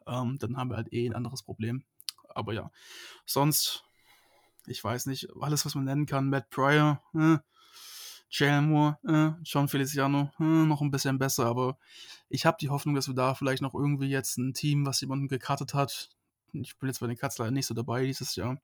Ähm, 0.06 0.38
dann 0.38 0.56
haben 0.56 0.70
wir 0.70 0.76
halt 0.76 0.92
eh 0.92 1.06
ein 1.06 1.14
anderes 1.14 1.42
Problem. 1.42 1.84
Aber 2.28 2.54
ja, 2.54 2.70
sonst, 3.26 3.84
ich 4.66 4.82
weiß 4.82 5.06
nicht, 5.06 5.28
alles, 5.40 5.64
was 5.64 5.74
man 5.74 5.84
nennen 5.84 6.06
kann, 6.06 6.30
Matt 6.30 6.50
Pryor, 6.50 7.02
äh, 7.14 7.38
Jalen 8.30 8.70
Moore, 8.70 8.98
äh, 9.06 9.42
John 9.44 9.68
Feliciano, 9.68 10.30
äh, 10.40 10.44
noch 10.44 10.80
ein 10.80 10.90
bisschen 10.90 11.18
besser, 11.18 11.46
aber 11.46 11.78
ich 12.28 12.46
habe 12.46 12.56
die 12.60 12.70
Hoffnung, 12.70 12.94
dass 12.94 13.08
wir 13.08 13.14
da 13.14 13.34
vielleicht 13.34 13.62
noch 13.62 13.74
irgendwie 13.74 14.08
jetzt 14.08 14.38
ein 14.38 14.54
Team, 14.54 14.86
was 14.86 15.00
jemanden 15.00 15.28
gekartet 15.28 15.74
hat, 15.74 16.10
ich 16.52 16.78
bin 16.78 16.88
jetzt 16.88 17.00
bei 17.00 17.06
den 17.06 17.16
Cuts 17.16 17.38
leider 17.38 17.50
nicht 17.50 17.66
so 17.66 17.74
dabei 17.74 18.04
dieses 18.04 18.36
Jahr, 18.36 18.60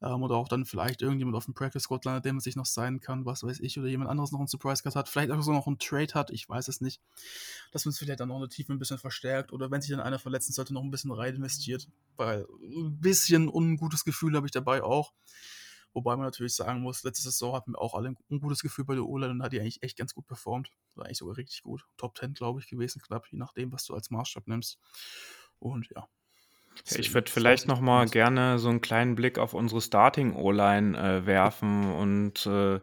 ähm, 0.00 0.22
oder 0.22 0.36
auch 0.36 0.48
dann 0.48 0.64
vielleicht 0.64 1.02
irgendjemand 1.02 1.36
auf 1.36 1.44
dem 1.44 1.54
Practice 1.54 1.82
Squad 1.82 2.04
landet, 2.04 2.24
dem 2.24 2.36
man 2.36 2.40
sich 2.40 2.56
noch 2.56 2.66
sein 2.66 3.00
kann, 3.00 3.24
was 3.24 3.42
weiß 3.42 3.60
ich, 3.60 3.78
oder 3.78 3.88
jemand 3.88 4.10
anderes 4.10 4.32
noch 4.32 4.38
einen 4.38 4.48
Surprise 4.48 4.82
Cut 4.82 4.94
hat, 4.94 5.08
vielleicht 5.08 5.30
auch 5.30 5.42
so 5.42 5.52
noch 5.52 5.66
einen 5.66 5.78
Trade 5.78 6.14
hat, 6.14 6.30
ich 6.30 6.48
weiß 6.48 6.68
es 6.68 6.80
nicht. 6.80 7.00
Dass 7.72 7.84
man 7.84 7.90
es 7.90 7.98
vielleicht 7.98 8.20
dann 8.20 8.30
auch 8.30 8.36
in 8.36 8.42
der 8.42 8.50
Tiefe 8.50 8.72
ein 8.72 8.78
bisschen 8.78 8.98
verstärkt 8.98 9.52
oder 9.52 9.70
wenn 9.70 9.80
sich 9.80 9.90
dann 9.90 10.00
einer 10.00 10.18
verletzen 10.18 10.52
sollte, 10.52 10.74
noch 10.74 10.82
ein 10.82 10.90
bisschen 10.90 11.10
rein 11.10 11.34
investiert, 11.34 11.88
weil 12.16 12.46
ein 12.62 13.00
bisschen 13.00 13.48
ungutes 13.48 14.04
Gefühl 14.04 14.36
habe 14.36 14.46
ich 14.46 14.52
dabei 14.52 14.82
auch. 14.82 15.12
Wobei 15.94 16.14
man 16.16 16.26
natürlich 16.26 16.54
sagen 16.54 16.80
muss, 16.80 17.02
letzte 17.02 17.24
Saison 17.24 17.54
hatten 17.54 17.72
wir 17.72 17.80
auch 17.80 17.94
alle 17.94 18.14
ein 18.30 18.40
gutes 18.40 18.60
Gefühl 18.60 18.84
bei 18.84 18.94
der 18.94 19.04
O-Line 19.04 19.32
und 19.32 19.42
hat 19.42 19.52
die 19.52 19.60
eigentlich 19.60 19.82
echt 19.82 19.96
ganz 19.96 20.14
gut 20.14 20.26
performt. 20.26 20.70
War 20.94 21.06
eigentlich 21.06 21.18
sogar 21.18 21.36
richtig 21.36 21.62
gut. 21.62 21.86
Top 21.96 22.16
10, 22.16 22.34
glaube 22.34 22.60
ich, 22.60 22.68
gewesen, 22.68 23.00
knapp, 23.00 23.26
je 23.30 23.38
nachdem, 23.38 23.72
was 23.72 23.84
du 23.84 23.94
als 23.94 24.10
Maßstab 24.10 24.46
nimmst. 24.46 24.78
Und 25.58 25.88
ja, 25.94 26.06
ich 26.84 27.14
würde 27.14 27.30
vielleicht 27.30 27.68
noch 27.68 27.80
mal 27.80 28.06
gerne 28.06 28.58
so 28.58 28.68
einen 28.68 28.80
kleinen 28.80 29.14
Blick 29.14 29.38
auf 29.38 29.54
unsere 29.54 29.80
Starting-O-Line 29.80 30.98
äh, 30.98 31.26
werfen 31.26 31.92
und 31.92 32.46
äh, 32.46 32.80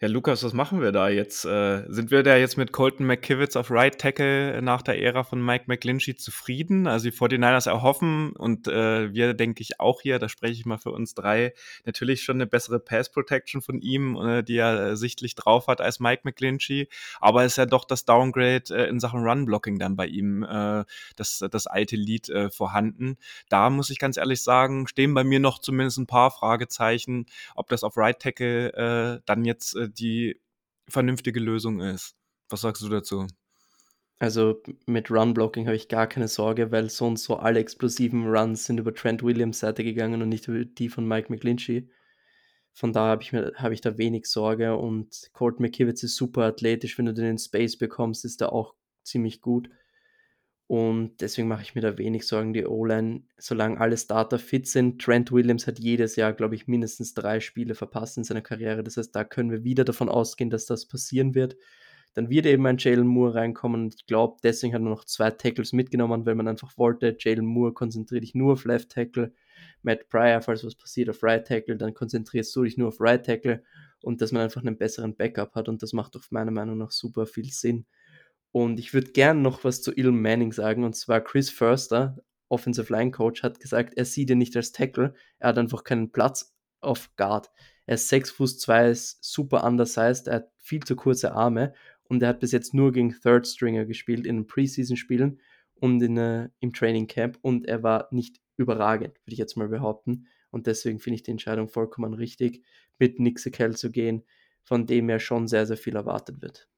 ja, 0.00 0.08
Lukas, 0.08 0.44
was 0.44 0.52
machen 0.52 0.82
wir 0.82 0.92
da 0.92 1.08
jetzt? 1.08 1.46
Äh, 1.46 1.84
sind 1.88 2.10
wir 2.10 2.22
da 2.22 2.36
jetzt 2.36 2.58
mit 2.58 2.70
Colton 2.72 3.06
McKivitz 3.06 3.56
auf 3.56 3.70
Right 3.70 3.98
Tackle 3.98 4.60
nach 4.60 4.82
der 4.82 5.00
Ära 5.00 5.24
von 5.24 5.42
Mike 5.42 5.64
McGlinchey 5.68 6.16
zufrieden? 6.16 6.86
Also 6.86 7.08
die 7.08 7.16
49ers 7.16 7.66
erhoffen 7.66 8.32
und 8.32 8.68
äh, 8.68 9.14
wir, 9.14 9.32
denke 9.32 9.62
ich, 9.62 9.80
auch 9.80 10.02
hier, 10.02 10.18
da 10.18 10.28
spreche 10.28 10.52
ich 10.52 10.66
mal 10.66 10.76
für 10.76 10.90
uns 10.90 11.14
drei, 11.14 11.54
natürlich 11.86 12.22
schon 12.22 12.36
eine 12.36 12.46
bessere 12.46 12.78
Pass 12.78 13.10
Protection 13.10 13.62
von 13.62 13.80
ihm, 13.80 14.16
äh, 14.16 14.42
die 14.42 14.56
er 14.56 14.90
äh, 14.90 14.96
sichtlich 14.96 15.34
drauf 15.34 15.66
hat 15.66 15.80
als 15.80 15.98
Mike 15.98 16.22
McGlinchey. 16.24 16.88
Aber 17.18 17.46
ist 17.46 17.56
ja 17.56 17.64
doch 17.64 17.86
das 17.86 18.04
Downgrade 18.04 18.64
äh, 18.70 18.90
in 18.90 19.00
Sachen 19.00 19.26
Run 19.26 19.46
Blocking 19.46 19.78
dann 19.78 19.96
bei 19.96 20.08
ihm, 20.08 20.42
äh, 20.42 20.84
das, 21.16 21.42
das 21.50 21.66
alte 21.66 21.96
Lied 21.96 22.28
äh, 22.28 22.50
vorhanden. 22.50 23.16
Da 23.48 23.70
muss 23.70 23.88
ich 23.88 23.98
ganz 23.98 24.18
ehrlich 24.18 24.42
sagen, 24.42 24.86
stehen 24.88 25.14
bei 25.14 25.24
mir 25.24 25.40
noch 25.40 25.58
zumindest 25.58 25.96
ein 25.96 26.06
paar 26.06 26.30
Fragezeichen, 26.30 27.24
ob 27.54 27.68
das 27.68 27.82
auf 27.82 27.96
Right 27.96 28.20
Tackle 28.20 28.72
äh, 28.74 29.20
dann 29.24 29.46
jetzt 29.46 29.74
äh, 29.74 29.85
die 29.88 30.40
vernünftige 30.88 31.40
Lösung 31.40 31.80
ist. 31.80 32.14
Was 32.48 32.60
sagst 32.60 32.82
du 32.82 32.88
dazu? 32.88 33.26
Also 34.18 34.62
mit 34.86 35.10
Run-Blocking 35.10 35.66
habe 35.66 35.76
ich 35.76 35.88
gar 35.88 36.06
keine 36.06 36.28
Sorge, 36.28 36.72
weil 36.72 36.88
so 36.88 37.06
und 37.06 37.18
so 37.18 37.36
alle 37.36 37.60
explosiven 37.60 38.26
Runs 38.26 38.64
sind 38.64 38.78
über 38.78 38.94
Trent 38.94 39.22
Williams 39.22 39.58
Seite 39.58 39.84
gegangen 39.84 40.22
und 40.22 40.30
nicht 40.30 40.48
über 40.48 40.64
die 40.64 40.88
von 40.88 41.06
Mike 41.06 41.30
McGlinchey. 41.30 41.90
Von 42.72 42.92
daher 42.92 43.10
habe 43.10 43.22
ich, 43.22 43.32
hab 43.32 43.72
ich 43.72 43.80
da 43.80 43.98
wenig 43.98 44.26
Sorge 44.26 44.76
und 44.76 45.30
Colt 45.32 45.60
McKivitz 45.60 46.02
ist 46.02 46.16
super 46.16 46.44
athletisch. 46.44 46.96
Wenn 46.96 47.06
du 47.06 47.14
den 47.14 47.26
in 47.26 47.38
Space 47.38 47.76
bekommst, 47.76 48.24
ist 48.24 48.40
er 48.40 48.52
auch 48.52 48.74
ziemlich 49.02 49.40
gut. 49.40 49.68
Und 50.68 51.20
deswegen 51.20 51.46
mache 51.46 51.62
ich 51.62 51.76
mir 51.76 51.80
da 51.80 51.96
wenig 51.96 52.26
Sorgen. 52.26 52.52
Die 52.52 52.66
O-Line, 52.66 53.22
solange 53.38 53.80
alle 53.80 53.96
Starter 53.96 54.38
fit 54.38 54.66
sind, 54.66 55.00
Trent 55.00 55.30
Williams 55.30 55.66
hat 55.68 55.78
jedes 55.78 56.16
Jahr, 56.16 56.32
glaube 56.32 56.56
ich, 56.56 56.66
mindestens 56.66 57.14
drei 57.14 57.38
Spiele 57.38 57.76
verpasst 57.76 58.18
in 58.18 58.24
seiner 58.24 58.40
Karriere. 58.40 58.82
Das 58.82 58.96
heißt, 58.96 59.14
da 59.14 59.22
können 59.22 59.52
wir 59.52 59.62
wieder 59.62 59.84
davon 59.84 60.08
ausgehen, 60.08 60.50
dass 60.50 60.66
das 60.66 60.86
passieren 60.86 61.36
wird. 61.36 61.56
Dann 62.14 62.30
wird 62.30 62.46
eben 62.46 62.66
ein 62.66 62.78
Jalen 62.78 63.06
Moore 63.06 63.34
reinkommen 63.34 63.84
und 63.84 63.94
ich 63.94 64.06
glaube, 64.06 64.38
deswegen 64.42 64.72
hat 64.72 64.80
man 64.80 64.90
noch 64.90 65.04
zwei 65.04 65.30
Tackles 65.30 65.74
mitgenommen, 65.74 66.24
weil 66.24 66.34
man 66.34 66.48
einfach 66.48 66.76
wollte, 66.78 67.14
Jalen 67.20 67.44
Moore 67.44 67.74
konzentriert 67.74 68.22
dich 68.22 68.34
nur 68.34 68.54
auf 68.54 68.64
Left 68.64 68.88
Tackle, 68.88 69.34
Matt 69.82 70.08
Pryor, 70.08 70.40
falls 70.40 70.64
was 70.64 70.74
passiert, 70.74 71.10
auf 71.10 71.22
Right 71.22 71.46
Tackle, 71.46 71.76
dann 71.76 71.92
konzentrierst 71.92 72.56
du 72.56 72.64
dich 72.64 72.78
nur 72.78 72.88
auf 72.88 73.02
Right 73.02 73.24
Tackle 73.24 73.62
und 74.00 74.22
dass 74.22 74.32
man 74.32 74.40
einfach 74.40 74.62
einen 74.62 74.78
besseren 74.78 75.14
Backup 75.14 75.54
hat 75.54 75.68
und 75.68 75.82
das 75.82 75.92
macht 75.92 76.14
doch 76.14 76.24
meiner 76.30 76.52
Meinung 76.52 76.78
nach 76.78 76.90
super 76.90 77.26
viel 77.26 77.52
Sinn. 77.52 77.84
Und 78.52 78.78
ich 78.78 78.94
würde 78.94 79.12
gern 79.12 79.42
noch 79.42 79.64
was 79.64 79.82
zu 79.82 79.92
Ilm 79.92 80.20
Manning 80.22 80.52
sagen, 80.52 80.84
und 80.84 80.96
zwar 80.96 81.20
Chris 81.20 81.50
Förster, 81.50 82.18
Offensive 82.48 82.92
Line 82.92 83.10
Coach, 83.10 83.42
hat 83.42 83.60
gesagt, 83.60 83.94
er 83.96 84.04
sieht 84.04 84.30
ihn 84.30 84.38
nicht 84.38 84.56
als 84.56 84.72
Tackle, 84.72 85.14
er 85.38 85.48
hat 85.48 85.58
einfach 85.58 85.84
keinen 85.84 86.12
Platz 86.12 86.56
auf 86.80 87.14
Guard. 87.16 87.50
Er 87.86 87.94
ist 87.94 88.08
6 88.08 88.30
Fuß 88.30 88.58
2, 88.58 88.90
ist 88.90 89.24
super 89.24 89.64
undersized, 89.64 90.28
er 90.28 90.36
hat 90.36 90.52
viel 90.58 90.82
zu 90.82 90.96
kurze 90.96 91.32
Arme 91.32 91.74
und 92.04 92.22
er 92.22 92.30
hat 92.30 92.40
bis 92.40 92.52
jetzt 92.52 92.74
nur 92.74 92.92
gegen 92.92 93.10
Third 93.10 93.46
Stringer 93.46 93.84
gespielt 93.84 94.26
in 94.26 94.36
den 94.36 94.46
Preseason-Spielen 94.46 95.40
und 95.74 96.02
in, 96.02 96.18
uh, 96.18 96.48
im 96.60 96.72
Training 96.72 97.06
Camp 97.06 97.38
und 97.42 97.66
er 97.66 97.82
war 97.82 98.08
nicht 98.10 98.40
überragend, 98.56 99.18
würde 99.24 99.32
ich 99.32 99.38
jetzt 99.38 99.56
mal 99.56 99.68
behaupten. 99.68 100.26
Und 100.50 100.66
deswegen 100.66 100.98
finde 100.98 101.16
ich 101.16 101.22
die 101.22 101.32
Entscheidung 101.32 101.68
vollkommen 101.68 102.14
richtig, 102.14 102.64
mit 102.98 103.20
Nixikel 103.20 103.76
zu 103.76 103.90
gehen, 103.90 104.24
von 104.62 104.86
dem 104.86 105.10
ja 105.10 105.18
schon 105.18 105.48
sehr, 105.48 105.66
sehr 105.66 105.76
viel 105.76 105.96
erwartet 105.96 106.40
wird. 106.40 106.68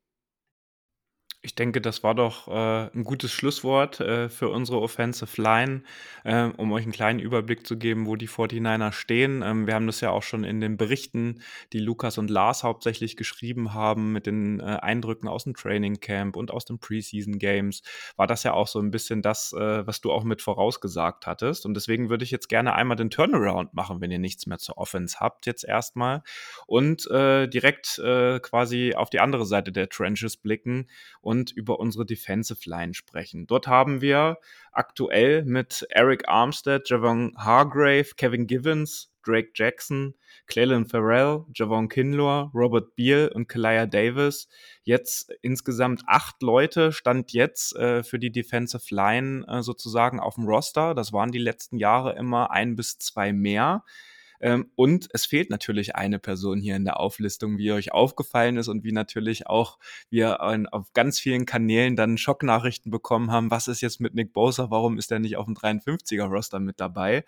Ich 1.40 1.54
denke, 1.54 1.80
das 1.80 2.02
war 2.02 2.16
doch 2.16 2.48
äh, 2.48 2.90
ein 2.92 3.04
gutes 3.04 3.30
Schlusswort 3.30 4.00
äh, 4.00 4.28
für 4.28 4.48
unsere 4.48 4.80
Offensive 4.80 5.40
Line, 5.40 5.84
äh, 6.24 6.46
um 6.56 6.72
euch 6.72 6.82
einen 6.82 6.90
kleinen 6.90 7.20
Überblick 7.20 7.64
zu 7.64 7.78
geben, 7.78 8.06
wo 8.06 8.16
die 8.16 8.28
49ers 8.28 8.90
stehen. 8.90 9.42
Ähm, 9.42 9.68
wir 9.68 9.74
haben 9.74 9.86
das 9.86 10.00
ja 10.00 10.10
auch 10.10 10.24
schon 10.24 10.42
in 10.42 10.60
den 10.60 10.76
Berichten, 10.76 11.40
die 11.72 11.78
Lukas 11.78 12.18
und 12.18 12.28
Lars 12.28 12.64
hauptsächlich 12.64 13.16
geschrieben 13.16 13.72
haben, 13.72 14.10
mit 14.10 14.26
den 14.26 14.58
äh, 14.58 14.64
Eindrücken 14.64 15.28
aus 15.28 15.44
dem 15.44 15.54
Training 15.54 16.00
Camp 16.00 16.34
und 16.34 16.50
aus 16.50 16.64
den 16.64 16.80
Preseason 16.80 17.38
Games, 17.38 17.82
war 18.16 18.26
das 18.26 18.42
ja 18.42 18.52
auch 18.52 18.66
so 18.66 18.80
ein 18.80 18.90
bisschen 18.90 19.22
das, 19.22 19.52
äh, 19.52 19.86
was 19.86 20.00
du 20.00 20.10
auch 20.10 20.24
mit 20.24 20.42
vorausgesagt 20.42 21.28
hattest. 21.28 21.66
Und 21.66 21.74
deswegen 21.74 22.10
würde 22.10 22.24
ich 22.24 22.32
jetzt 22.32 22.48
gerne 22.48 22.74
einmal 22.74 22.96
den 22.96 23.10
Turnaround 23.10 23.74
machen, 23.74 24.00
wenn 24.00 24.10
ihr 24.10 24.18
nichts 24.18 24.48
mehr 24.48 24.58
zur 24.58 24.76
Offense 24.76 25.20
habt, 25.20 25.46
jetzt 25.46 25.62
erstmal. 25.62 26.24
Und 26.66 27.08
äh, 27.12 27.46
direkt 27.46 28.00
quasi 28.42 28.94
auf 28.94 29.10
die 29.10 29.20
andere 29.20 29.44
Seite 29.46 29.72
der 29.72 29.88
Trenches 29.88 30.36
blicken 30.36 30.88
und 31.28 31.52
über 31.52 31.78
unsere 31.78 32.06
Defensive 32.06 32.60
Line 32.64 32.94
sprechen. 32.94 33.46
Dort 33.46 33.66
haben 33.66 34.00
wir 34.00 34.38
aktuell 34.72 35.44
mit 35.44 35.86
Eric 35.90 36.26
Armstead, 36.26 36.88
Javon 36.88 37.34
Hargrave, 37.36 38.14
Kevin 38.16 38.46
Givens, 38.46 39.12
Drake 39.26 39.50
Jackson, 39.54 40.14
Cleland 40.46 40.90
Farrell, 40.90 41.44
Javon 41.54 41.90
Kinlaw, 41.90 42.50
Robert 42.54 42.96
Beal 42.96 43.28
und 43.28 43.46
Kalia 43.46 43.84
Davis. 43.84 44.48
Jetzt 44.84 45.30
insgesamt 45.42 46.00
acht 46.06 46.40
Leute 46.40 46.92
stand 46.92 47.34
jetzt 47.34 47.76
äh, 47.76 48.02
für 48.02 48.18
die 48.18 48.32
Defensive 48.32 48.86
Line 48.88 49.44
äh, 49.48 49.60
sozusagen 49.60 50.20
auf 50.20 50.36
dem 50.36 50.46
Roster. 50.46 50.94
Das 50.94 51.12
waren 51.12 51.30
die 51.30 51.38
letzten 51.38 51.76
Jahre 51.76 52.16
immer 52.16 52.52
ein 52.52 52.74
bis 52.74 52.96
zwei 52.96 53.34
mehr. 53.34 53.84
Ähm, 54.40 54.70
und 54.76 55.08
es 55.12 55.26
fehlt 55.26 55.50
natürlich 55.50 55.96
eine 55.96 56.18
Person 56.18 56.60
hier 56.60 56.76
in 56.76 56.84
der 56.84 57.00
Auflistung, 57.00 57.58
wie 57.58 57.72
euch 57.72 57.92
aufgefallen 57.92 58.56
ist 58.56 58.68
und 58.68 58.84
wie 58.84 58.92
natürlich 58.92 59.46
auch 59.46 59.78
wir 60.10 60.42
auf 60.72 60.92
ganz 60.92 61.18
vielen 61.18 61.46
Kanälen 61.46 61.96
dann 61.96 62.18
Schocknachrichten 62.18 62.90
bekommen 62.90 63.30
haben, 63.30 63.50
was 63.50 63.68
ist 63.68 63.80
jetzt 63.80 64.00
mit 64.00 64.14
Nick 64.14 64.32
Bosa, 64.32 64.70
warum 64.70 64.98
ist 64.98 65.12
er 65.12 65.18
nicht 65.18 65.36
auf 65.36 65.46
dem 65.46 65.54
53er-Roster 65.54 66.60
mit 66.60 66.80
dabei? 66.80 67.24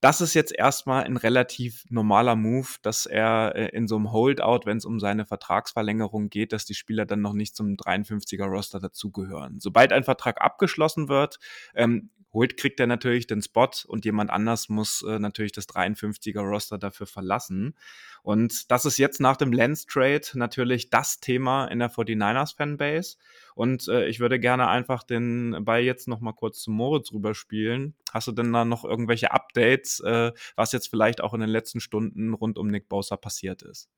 das 0.00 0.20
ist 0.20 0.34
jetzt 0.34 0.54
erstmal 0.56 1.04
ein 1.04 1.16
relativ 1.16 1.84
normaler 1.88 2.36
Move, 2.36 2.68
dass 2.82 3.06
er 3.06 3.54
äh, 3.56 3.68
in 3.70 3.88
so 3.88 3.96
einem 3.96 4.12
Holdout, 4.12 4.60
wenn 4.64 4.76
es 4.78 4.84
um 4.84 5.00
seine 5.00 5.26
Vertragsverlängerung 5.26 6.30
geht, 6.30 6.52
dass 6.52 6.64
die 6.64 6.74
Spieler 6.74 7.04
dann 7.04 7.20
noch 7.20 7.32
nicht 7.32 7.56
zum 7.56 7.74
53er 7.74 8.44
Roster 8.44 8.78
dazugehören. 8.78 9.58
Sobald 9.58 9.92
ein 9.92 10.04
Vertrag 10.04 10.40
abgeschlossen 10.40 11.08
wird, 11.08 11.40
ähm, 11.74 12.10
holt, 12.38 12.56
kriegt 12.56 12.78
er 12.78 12.86
natürlich 12.86 13.26
den 13.26 13.42
Spot 13.42 13.68
und 13.86 14.04
jemand 14.04 14.30
anders 14.30 14.68
muss 14.68 15.02
äh, 15.02 15.18
natürlich 15.18 15.50
das 15.52 15.68
53er 15.68 16.40
Roster 16.40 16.78
dafür 16.78 17.06
verlassen. 17.06 17.74
Und 18.22 18.70
das 18.70 18.84
ist 18.84 18.98
jetzt 18.98 19.20
nach 19.20 19.36
dem 19.36 19.52
Lens 19.52 19.86
Trade 19.86 20.22
natürlich 20.34 20.90
das 20.90 21.18
Thema 21.18 21.66
in 21.66 21.80
der 21.80 21.90
49ers 21.90 22.56
Fanbase. 22.56 23.16
Und 23.54 23.88
äh, 23.88 24.06
ich 24.06 24.20
würde 24.20 24.38
gerne 24.38 24.68
einfach 24.68 25.02
den 25.02 25.64
Ball 25.64 25.80
jetzt 25.80 26.06
noch 26.06 26.20
mal 26.20 26.32
kurz 26.32 26.60
zu 26.60 26.70
Moritz 26.70 27.12
rüberspielen. 27.12 27.96
Hast 28.12 28.28
du 28.28 28.32
denn 28.32 28.52
da 28.52 28.64
noch 28.64 28.84
irgendwelche 28.84 29.32
Updates, 29.32 30.00
äh, 30.00 30.32
was 30.54 30.72
jetzt 30.72 30.88
vielleicht 30.88 31.20
auch 31.20 31.34
in 31.34 31.40
den 31.40 31.50
letzten 31.50 31.80
Stunden 31.80 32.34
rund 32.34 32.56
um 32.56 32.68
Nick 32.68 32.88
Bosa 32.88 33.16
passiert 33.16 33.62
ist? 33.62 33.88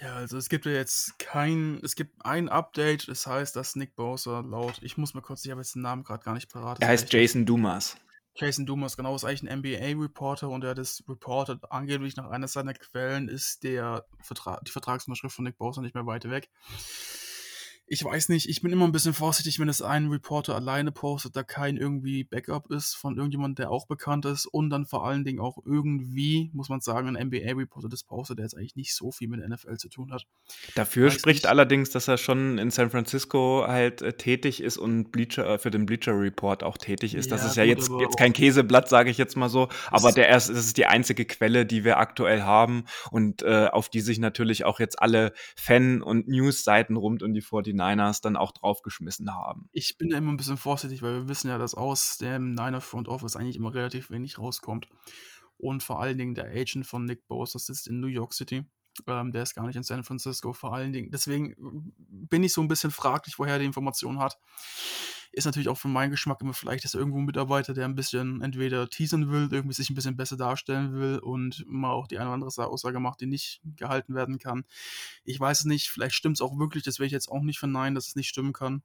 Ja, 0.00 0.14
also 0.14 0.38
es 0.38 0.48
gibt 0.48 0.64
ja 0.64 0.72
jetzt 0.72 1.18
kein, 1.18 1.78
es 1.84 1.94
gibt 1.94 2.24
ein 2.24 2.48
Update, 2.48 3.08
das 3.08 3.26
heißt, 3.26 3.54
dass 3.54 3.76
Nick 3.76 3.96
Bosa 3.96 4.40
laut, 4.40 4.78
ich 4.80 4.96
muss 4.96 5.12
mal 5.12 5.20
kurz, 5.20 5.44
ich 5.44 5.50
habe 5.50 5.60
jetzt 5.60 5.74
den 5.74 5.82
Namen 5.82 6.04
gerade 6.04 6.24
gar 6.24 6.32
nicht 6.32 6.50
parat. 6.50 6.80
Er 6.80 6.88
heißt 6.88 7.12
Jason 7.12 7.44
Dumas. 7.44 7.96
Jason 8.34 8.64
Dumas, 8.64 8.96
genau, 8.96 9.14
ist 9.14 9.24
eigentlich 9.24 9.50
ein 9.50 9.58
NBA-Reporter 9.58 10.48
und 10.48 10.64
er 10.64 10.70
hat 10.70 10.78
es 10.78 11.04
reported, 11.06 11.70
angeblich 11.70 12.16
nach 12.16 12.30
einer 12.30 12.48
seiner 12.48 12.72
Quellen 12.72 13.28
ist 13.28 13.62
der 13.62 14.06
Vertrag, 14.22 14.64
die 14.64 14.70
Vertragsunterschrift 14.70 15.36
von 15.36 15.44
Nick 15.44 15.58
Bosa 15.58 15.82
nicht 15.82 15.94
mehr 15.94 16.06
weit 16.06 16.30
weg 16.30 16.48
ich 17.92 18.04
weiß 18.04 18.28
nicht, 18.28 18.48
ich 18.48 18.62
bin 18.62 18.70
immer 18.70 18.84
ein 18.84 18.92
bisschen 18.92 19.14
vorsichtig, 19.14 19.58
wenn 19.58 19.68
es 19.68 19.82
ein 19.82 20.06
Reporter 20.10 20.54
alleine 20.54 20.92
postet, 20.92 21.34
da 21.34 21.42
kein 21.42 21.76
irgendwie 21.76 22.22
Backup 22.22 22.70
ist 22.70 22.94
von 22.94 23.16
irgendjemand, 23.16 23.58
der 23.58 23.72
auch 23.72 23.88
bekannt 23.88 24.26
ist 24.26 24.46
und 24.46 24.70
dann 24.70 24.86
vor 24.86 25.04
allen 25.04 25.24
Dingen 25.24 25.40
auch 25.40 25.58
irgendwie, 25.64 26.50
muss 26.52 26.68
man 26.68 26.80
sagen, 26.80 27.16
ein 27.16 27.26
NBA-Reporter 27.26 27.88
das 27.88 28.04
postet, 28.04 28.38
der 28.38 28.44
jetzt 28.44 28.56
eigentlich 28.56 28.76
nicht 28.76 28.94
so 28.94 29.10
viel 29.10 29.26
mit 29.26 29.40
der 29.40 29.48
NFL 29.48 29.76
zu 29.76 29.88
tun 29.88 30.12
hat. 30.12 30.24
Dafür 30.76 31.08
weiß 31.08 31.14
spricht 31.14 31.42
nicht. 31.42 31.50
allerdings, 31.50 31.90
dass 31.90 32.06
er 32.06 32.16
schon 32.16 32.58
in 32.58 32.70
San 32.70 32.90
Francisco 32.90 33.64
halt 33.66 34.02
äh, 34.02 34.12
tätig 34.12 34.62
ist 34.62 34.78
und 34.78 35.10
Bleacher, 35.10 35.54
äh, 35.54 35.58
für 35.58 35.72
den 35.72 35.84
Bleacher 35.84 36.12
Report 36.16 36.62
auch 36.62 36.78
tätig 36.78 37.16
ist. 37.16 37.32
Ja, 37.32 37.38
das 37.38 37.44
ist 37.44 37.56
ja 37.56 37.64
gut, 37.64 37.76
jetzt, 37.76 37.90
jetzt 38.00 38.16
kein 38.16 38.32
Käseblatt, 38.32 38.88
sage 38.88 39.10
ich 39.10 39.18
jetzt 39.18 39.36
mal 39.36 39.48
so, 39.48 39.68
aber 39.90 40.12
der 40.12 40.28
ist, 40.28 40.48
das 40.48 40.58
ist 40.58 40.76
die 40.76 40.86
einzige 40.86 41.24
Quelle, 41.24 41.66
die 41.66 41.82
wir 41.82 41.98
aktuell 41.98 42.42
haben 42.42 42.84
und 43.10 43.42
äh, 43.42 43.66
auf 43.66 43.88
die 43.88 44.00
sich 44.00 44.20
natürlich 44.20 44.64
auch 44.64 44.78
jetzt 44.78 45.02
alle 45.02 45.32
Fan- 45.56 46.02
und 46.02 46.28
News-Seiten 46.28 46.94
rund 46.96 47.24
um 47.24 47.34
die 47.34 47.40
49 47.40 47.79
Niners 47.80 48.20
dann 48.20 48.36
auch 48.36 48.52
draufgeschmissen 48.52 49.34
haben. 49.34 49.68
Ich 49.72 49.96
bin 49.96 50.10
da 50.10 50.18
immer 50.18 50.32
ein 50.32 50.36
bisschen 50.36 50.56
vorsichtig, 50.56 51.02
weil 51.02 51.14
wir 51.14 51.28
wissen 51.28 51.48
ja, 51.48 51.58
dass 51.58 51.74
aus 51.74 52.18
dem 52.18 52.52
Niner 52.52 52.80
Front 52.80 53.08
Office 53.08 53.36
eigentlich 53.36 53.56
immer 53.56 53.74
relativ 53.74 54.10
wenig 54.10 54.38
rauskommt. 54.38 54.88
Und 55.56 55.82
vor 55.82 56.00
allen 56.00 56.16
Dingen 56.16 56.34
der 56.34 56.46
Agent 56.46 56.86
von 56.86 57.04
Nick 57.04 57.26
Bose, 57.26 57.54
das 57.54 57.66
sitzt 57.66 57.88
in 57.88 58.00
New 58.00 58.06
York 58.06 58.32
City. 58.32 58.64
Ähm, 59.06 59.32
der 59.32 59.42
ist 59.42 59.54
gar 59.54 59.66
nicht 59.66 59.76
in 59.76 59.82
San 59.82 60.04
Francisco, 60.04 60.52
vor 60.52 60.74
allen 60.74 60.92
Dingen. 60.92 61.10
Deswegen 61.10 61.92
bin 61.96 62.44
ich 62.44 62.52
so 62.52 62.60
ein 62.60 62.68
bisschen 62.68 62.90
fraglich, 62.90 63.38
woher 63.38 63.54
er 63.54 63.58
die 63.58 63.66
Information 63.66 64.18
hat. 64.18 64.38
Ist 65.32 65.44
natürlich 65.44 65.68
auch 65.68 65.78
für 65.78 65.88
meinen 65.88 66.10
Geschmack 66.10 66.40
immer 66.40 66.54
vielleicht, 66.54 66.84
dass 66.84 66.94
irgendwo 66.94 67.18
ein 67.18 67.24
Mitarbeiter, 67.24 67.72
der 67.72 67.84
ein 67.84 67.94
bisschen 67.94 68.42
entweder 68.42 68.90
teasern 68.90 69.30
will, 69.30 69.48
irgendwie 69.52 69.74
sich 69.74 69.88
ein 69.88 69.94
bisschen 69.94 70.16
besser 70.16 70.36
darstellen 70.36 70.92
will 70.94 71.18
und 71.18 71.64
mal 71.68 71.92
auch 71.92 72.08
die 72.08 72.18
eine 72.18 72.26
oder 72.26 72.34
andere 72.34 72.66
Aussage 72.66 72.98
macht, 72.98 73.20
die 73.20 73.26
nicht 73.26 73.60
gehalten 73.76 74.14
werden 74.14 74.38
kann. 74.38 74.64
Ich 75.24 75.38
weiß 75.38 75.60
es 75.60 75.64
nicht, 75.66 75.88
vielleicht 75.88 76.16
stimmt 76.16 76.38
es 76.38 76.40
auch 76.40 76.58
wirklich, 76.58 76.82
das 76.82 76.98
will 76.98 77.06
ich 77.06 77.12
jetzt 77.12 77.30
auch 77.30 77.42
nicht 77.42 77.60
verneinen, 77.60 77.94
dass 77.94 78.08
es 78.08 78.16
nicht 78.16 78.28
stimmen 78.28 78.52
kann. 78.52 78.82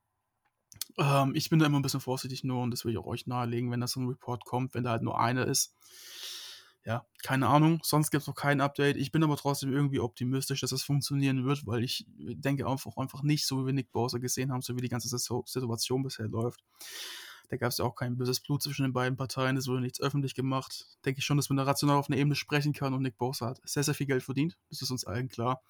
Ähm, 0.98 1.34
ich 1.34 1.50
bin 1.50 1.58
da 1.58 1.66
immer 1.66 1.80
ein 1.80 1.84
bisschen 1.84 2.00
vorsichtig 2.02 2.44
nur 2.44 2.62
und 2.62 2.70
das 2.70 2.86
will 2.86 2.92
ich 2.92 3.00
auch 3.00 3.08
euch 3.08 3.26
nahelegen, 3.26 3.72
wenn 3.72 3.82
das 3.82 3.94
so 3.94 4.02
ein 4.02 4.08
Report 4.08 4.46
kommt, 4.46 4.76
wenn 4.76 4.84
da 4.84 4.92
halt 4.92 5.02
nur 5.02 5.20
einer 5.20 5.48
ist 5.48 5.74
ja, 6.86 7.04
keine 7.24 7.48
Ahnung. 7.48 7.80
Sonst 7.84 8.12
gibt 8.12 8.22
es 8.22 8.28
noch 8.28 8.36
kein 8.36 8.62
Update. 8.62 8.96
Ich 8.98 9.12
bin 9.12 9.24
aber 9.24 9.38
trotzdem 9.38 9.74
irgendwie 9.74 10.00
optimistisch, 10.00 10.62
dass 10.62 10.72
es 10.72 10.84
funktionieren 10.84 11.44
wird, 11.44 11.66
weil 11.66 11.84
ich 11.84 12.06
denke 12.08 12.68
einfach, 12.68 12.96
einfach 12.98 13.24
nicht, 13.24 13.48
so 13.48 13.62
wie 13.62 13.66
wir 13.66 13.74
Nick 13.74 13.92
Bowser 13.92 14.20
gesehen 14.20 14.52
haben, 14.52 14.62
so 14.62 14.76
wie 14.76 14.82
die 14.82 14.90
ganze 14.90 15.10
Situation 15.10 16.04
bisher 16.04 16.28
läuft. 16.28 16.64
Da 17.50 17.58
gab 17.58 17.72
es 17.72 17.80
ja 17.80 17.86
auch 17.86 17.96
kein 17.96 18.18
böses 18.18 18.40
Blut 18.40 18.62
zwischen 18.62 18.84
den 18.84 18.94
beiden 18.94 19.18
Parteien, 19.18 19.58
es 19.58 19.68
wurde 19.68 19.82
nichts 19.82 20.00
öffentlich 20.00 20.36
gemacht. 20.36 20.86
Denke 21.06 21.20
ich 21.20 21.26
schon, 21.26 21.38
dass 21.38 21.50
man 21.50 21.58
da 21.58 21.64
rational 21.64 21.98
auf 21.98 22.10
einer 22.10 22.18
Ebene 22.18 22.36
sprechen 22.36 22.74
kann 22.74 22.94
und 22.94 23.02
Nick 23.02 23.18
Bowser 23.18 23.48
hat 23.48 23.62
sehr, 23.66 23.84
sehr 23.84 23.94
viel 23.94 24.08
Geld 24.08 24.24
verdient. 24.24 24.58
Das 24.70 24.82
ist 24.82 24.92
uns 24.92 25.06
allen 25.06 25.28
klar. 25.28 25.64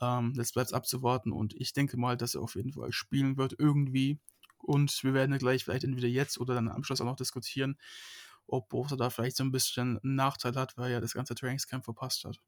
Ähm, 0.00 0.34
jetzt 0.36 0.54
bleibt 0.54 0.68
es 0.68 0.72
abzuwarten 0.74 1.32
und 1.32 1.54
ich 1.54 1.72
denke 1.72 1.96
mal, 1.96 2.16
dass 2.16 2.34
er 2.34 2.42
auf 2.42 2.54
jeden 2.54 2.72
Fall 2.72 2.92
spielen 2.92 3.36
wird 3.36 3.54
irgendwie. 3.58 4.18
Und 4.58 5.02
wir 5.02 5.14
werden 5.14 5.32
ja 5.32 5.38
gleich 5.38 5.64
vielleicht 5.64 5.84
entweder 5.84 6.08
jetzt 6.08 6.38
oder 6.38 6.54
dann 6.54 6.68
am 6.68 6.84
Schluss 6.84 7.00
auch 7.00 7.06
noch 7.06 7.16
diskutieren, 7.16 7.78
ob 8.48 8.68
Bosa 8.68 8.96
da 8.96 9.10
vielleicht 9.10 9.36
so 9.36 9.44
ein 9.44 9.52
bisschen 9.52 9.98
einen 10.02 10.16
Nachteil 10.16 10.54
hat, 10.56 10.76
weil 10.76 10.90
er 10.90 11.00
das 11.00 11.14
ganze 11.14 11.34
Trainingscamp 11.34 11.84
verpasst 11.84 12.24
hat. 12.24 12.38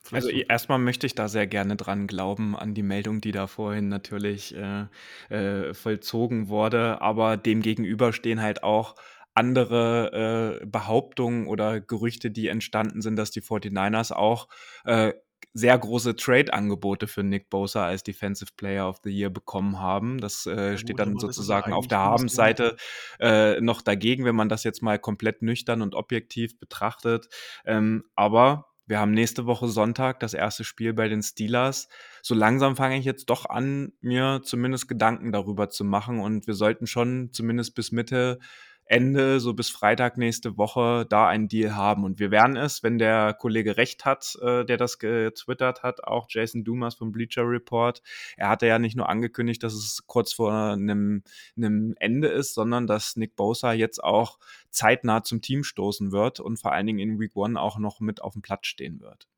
Vielleicht 0.00 0.26
also 0.26 0.36
so. 0.36 0.44
erstmal 0.48 0.78
möchte 0.78 1.06
ich 1.06 1.14
da 1.14 1.28
sehr 1.28 1.46
gerne 1.46 1.76
dran 1.76 2.06
glauben, 2.06 2.56
an 2.56 2.74
die 2.74 2.82
Meldung, 2.82 3.20
die 3.20 3.32
da 3.32 3.46
vorhin 3.46 3.88
natürlich 3.88 4.54
äh, 4.54 4.86
äh, 5.30 5.72
vollzogen 5.72 6.48
wurde, 6.48 7.00
aber 7.00 7.38
dem 7.38 7.62
gegenüber 7.62 8.12
stehen 8.12 8.42
halt 8.42 8.62
auch 8.62 8.96
andere 9.32 10.60
äh, 10.62 10.66
Behauptungen 10.66 11.46
oder 11.46 11.80
Gerüchte, 11.80 12.30
die 12.30 12.48
entstanden 12.48 13.02
sind, 13.02 13.16
dass 13.16 13.30
die 13.30 13.40
49ers 13.40 14.12
auch 14.12 14.48
äh, 14.84 15.12
sehr 15.54 15.78
große 15.78 16.16
Trade-Angebote 16.16 17.06
für 17.06 17.22
Nick 17.22 17.48
Bosa 17.48 17.86
als 17.86 18.02
Defensive 18.02 18.50
Player 18.56 18.88
of 18.88 18.98
the 19.04 19.10
Year 19.10 19.30
bekommen 19.30 19.78
haben. 19.78 20.20
Das 20.20 20.46
äh, 20.46 20.72
ja, 20.72 20.76
steht 20.76 20.98
dann 20.98 21.16
sozusagen 21.16 21.72
auf 21.72 21.86
der 21.86 22.00
Habenseite 22.00 22.76
äh, 23.20 23.60
noch 23.60 23.80
dagegen, 23.80 24.24
wenn 24.24 24.34
man 24.34 24.48
das 24.48 24.64
jetzt 24.64 24.82
mal 24.82 24.98
komplett 24.98 25.42
nüchtern 25.42 25.80
und 25.80 25.94
objektiv 25.94 26.58
betrachtet. 26.58 27.28
Ähm, 27.64 28.02
aber 28.16 28.66
wir 28.86 28.98
haben 28.98 29.12
nächste 29.12 29.46
Woche 29.46 29.68
Sonntag 29.68 30.20
das 30.20 30.34
erste 30.34 30.64
Spiel 30.64 30.92
bei 30.92 31.08
den 31.08 31.22
Steelers. 31.22 31.88
So 32.20 32.34
langsam 32.34 32.74
fange 32.74 32.98
ich 32.98 33.04
jetzt 33.04 33.30
doch 33.30 33.46
an, 33.46 33.92
mir 34.00 34.40
zumindest 34.42 34.88
Gedanken 34.88 35.32
darüber 35.32 35.70
zu 35.70 35.84
machen 35.84 36.18
und 36.20 36.46
wir 36.48 36.54
sollten 36.54 36.86
schon 36.86 37.30
zumindest 37.32 37.76
bis 37.76 37.92
Mitte 37.92 38.40
Ende, 38.86 39.40
so 39.40 39.54
bis 39.54 39.70
Freitag 39.70 40.18
nächste 40.18 40.58
Woche, 40.58 41.06
da 41.08 41.26
einen 41.26 41.48
Deal 41.48 41.74
haben. 41.74 42.04
Und 42.04 42.18
wir 42.18 42.30
werden 42.30 42.56
es, 42.56 42.82
wenn 42.82 42.98
der 42.98 43.32
Kollege 43.32 43.78
recht 43.78 44.04
hat, 44.04 44.36
äh, 44.42 44.64
der 44.64 44.76
das 44.76 44.98
getwittert 44.98 45.82
hat, 45.82 46.04
auch 46.04 46.26
Jason 46.28 46.64
Dumas 46.64 46.94
vom 46.94 47.10
Bleacher 47.10 47.48
Report. 47.48 48.02
Er 48.36 48.50
hatte 48.50 48.66
ja 48.66 48.78
nicht 48.78 48.96
nur 48.96 49.08
angekündigt, 49.08 49.62
dass 49.62 49.72
es 49.72 50.04
kurz 50.06 50.34
vor 50.34 50.52
einem, 50.52 51.22
Ende 51.56 52.28
ist, 52.28 52.54
sondern 52.54 52.86
dass 52.86 53.16
Nick 53.16 53.36
Bosa 53.36 53.72
jetzt 53.72 54.02
auch 54.02 54.38
zeitnah 54.70 55.22
zum 55.22 55.40
Team 55.40 55.64
stoßen 55.64 56.12
wird 56.12 56.40
und 56.40 56.58
vor 56.58 56.72
allen 56.72 56.86
Dingen 56.86 56.98
in 56.98 57.18
Week 57.18 57.34
One 57.34 57.60
auch 57.60 57.78
noch 57.78 58.00
mit 58.00 58.20
auf 58.20 58.34
dem 58.34 58.42
Platz 58.42 58.66
stehen 58.66 59.00
wird. 59.00 59.28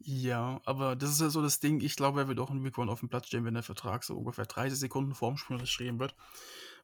Ja, 0.00 0.60
aber 0.64 0.96
das 0.96 1.10
ist 1.10 1.20
ja 1.20 1.30
so 1.30 1.40
das 1.40 1.60
Ding. 1.60 1.80
Ich 1.80 1.96
glaube, 1.96 2.20
er 2.20 2.28
wird 2.28 2.40
auch 2.40 2.50
in 2.50 2.64
Week 2.64 2.76
One 2.76 2.90
auf 2.90 3.00
dem 3.00 3.08
Platz 3.08 3.28
stehen, 3.28 3.44
wenn 3.44 3.54
der 3.54 3.62
Vertrag 3.62 4.04
so 4.04 4.16
ungefähr 4.16 4.44
30 4.44 4.78
Sekunden 4.78 5.14
vorm 5.14 5.36
Spiel 5.36 5.54
unterschrieben 5.54 5.98
wird 6.00 6.14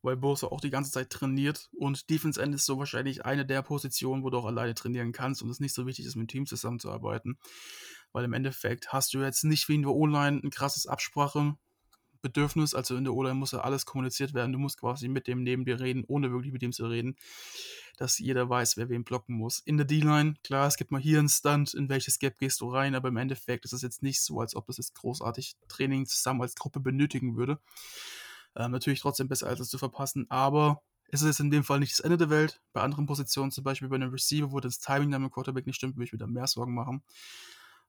weil 0.02 0.16
Bosa 0.16 0.46
auch 0.46 0.60
die 0.60 0.70
ganze 0.70 0.90
Zeit 0.90 1.10
trainiert 1.10 1.68
und 1.76 2.08
Defense 2.10 2.40
End 2.40 2.54
ist 2.54 2.66
so 2.66 2.78
wahrscheinlich 2.78 3.24
eine 3.24 3.44
der 3.44 3.62
Positionen, 3.62 4.22
wo 4.22 4.30
du 4.30 4.38
auch 4.38 4.46
alleine 4.46 4.74
trainieren 4.74 5.12
kannst 5.12 5.42
und 5.42 5.50
es 5.50 5.60
nicht 5.60 5.74
so 5.74 5.86
wichtig 5.86 6.06
ist, 6.06 6.16
mit 6.16 6.24
dem 6.24 6.28
Team 6.28 6.46
zusammenzuarbeiten. 6.46 7.38
Weil 8.12 8.24
im 8.24 8.32
Endeffekt 8.32 8.92
hast 8.92 9.14
du 9.14 9.20
jetzt 9.20 9.44
nicht 9.44 9.68
wie 9.68 9.74
in 9.74 9.82
der 9.82 9.92
O-Line 9.92 10.40
ein 10.42 10.50
krasses 10.50 10.86
Absprachebedürfnis, 10.86 12.74
also 12.74 12.96
in 12.96 13.04
der 13.04 13.14
O-Line 13.14 13.34
muss 13.34 13.52
ja 13.52 13.60
alles 13.60 13.86
kommuniziert 13.86 14.34
werden, 14.34 14.52
du 14.52 14.58
musst 14.58 14.80
quasi 14.80 15.08
mit 15.08 15.26
dem 15.26 15.42
neben 15.42 15.64
dir 15.64 15.78
reden, 15.78 16.04
ohne 16.08 16.32
wirklich 16.32 16.52
mit 16.52 16.62
dem 16.62 16.72
zu 16.72 16.86
reden, 16.86 17.16
dass 17.98 18.18
jeder 18.18 18.48
weiß, 18.48 18.78
wer 18.78 18.88
wem 18.88 19.04
blocken 19.04 19.36
muss. 19.36 19.60
In 19.60 19.76
der 19.76 19.86
D-Line, 19.86 20.34
klar, 20.42 20.66
es 20.66 20.76
gibt 20.76 20.90
mal 20.90 21.00
hier 21.00 21.18
einen 21.18 21.28
Stunt, 21.28 21.74
in 21.74 21.88
welches 21.90 22.18
Gap 22.18 22.38
gehst 22.38 22.62
du 22.62 22.70
rein, 22.70 22.94
aber 22.94 23.08
im 23.08 23.16
Endeffekt 23.18 23.66
ist 23.66 23.74
es 23.74 23.82
jetzt 23.82 24.02
nicht 24.02 24.22
so, 24.22 24.40
als 24.40 24.56
ob 24.56 24.66
das 24.66 24.78
jetzt 24.78 24.94
großartig 24.94 25.56
Training 25.68 26.06
zusammen 26.06 26.40
als 26.40 26.54
Gruppe 26.54 26.80
benötigen 26.80 27.36
würde. 27.36 27.60
Ähm, 28.56 28.72
natürlich 28.72 29.00
trotzdem 29.00 29.28
besser, 29.28 29.46
als 29.46 29.60
es 29.60 29.68
zu 29.68 29.78
verpassen, 29.78 30.26
aber 30.28 30.82
es 31.12 31.22
ist 31.22 31.28
jetzt 31.28 31.40
in 31.40 31.50
dem 31.50 31.64
Fall 31.64 31.80
nicht 31.80 31.92
das 31.92 32.00
Ende 32.00 32.16
der 32.16 32.30
Welt. 32.30 32.60
Bei 32.72 32.82
anderen 32.82 33.06
Positionen, 33.06 33.50
zum 33.50 33.64
Beispiel 33.64 33.88
bei 33.88 33.96
einem 33.96 34.10
Receiver, 34.10 34.52
wo 34.52 34.60
das 34.60 34.78
Timing 34.78 35.10
dann 35.10 35.22
mit 35.22 35.32
Quarterback 35.32 35.66
nicht 35.66 35.76
stimmt, 35.76 35.96
würde 35.96 36.04
ich 36.04 36.12
wieder 36.12 36.26
mehr 36.26 36.46
Sorgen 36.46 36.74
machen. 36.74 37.02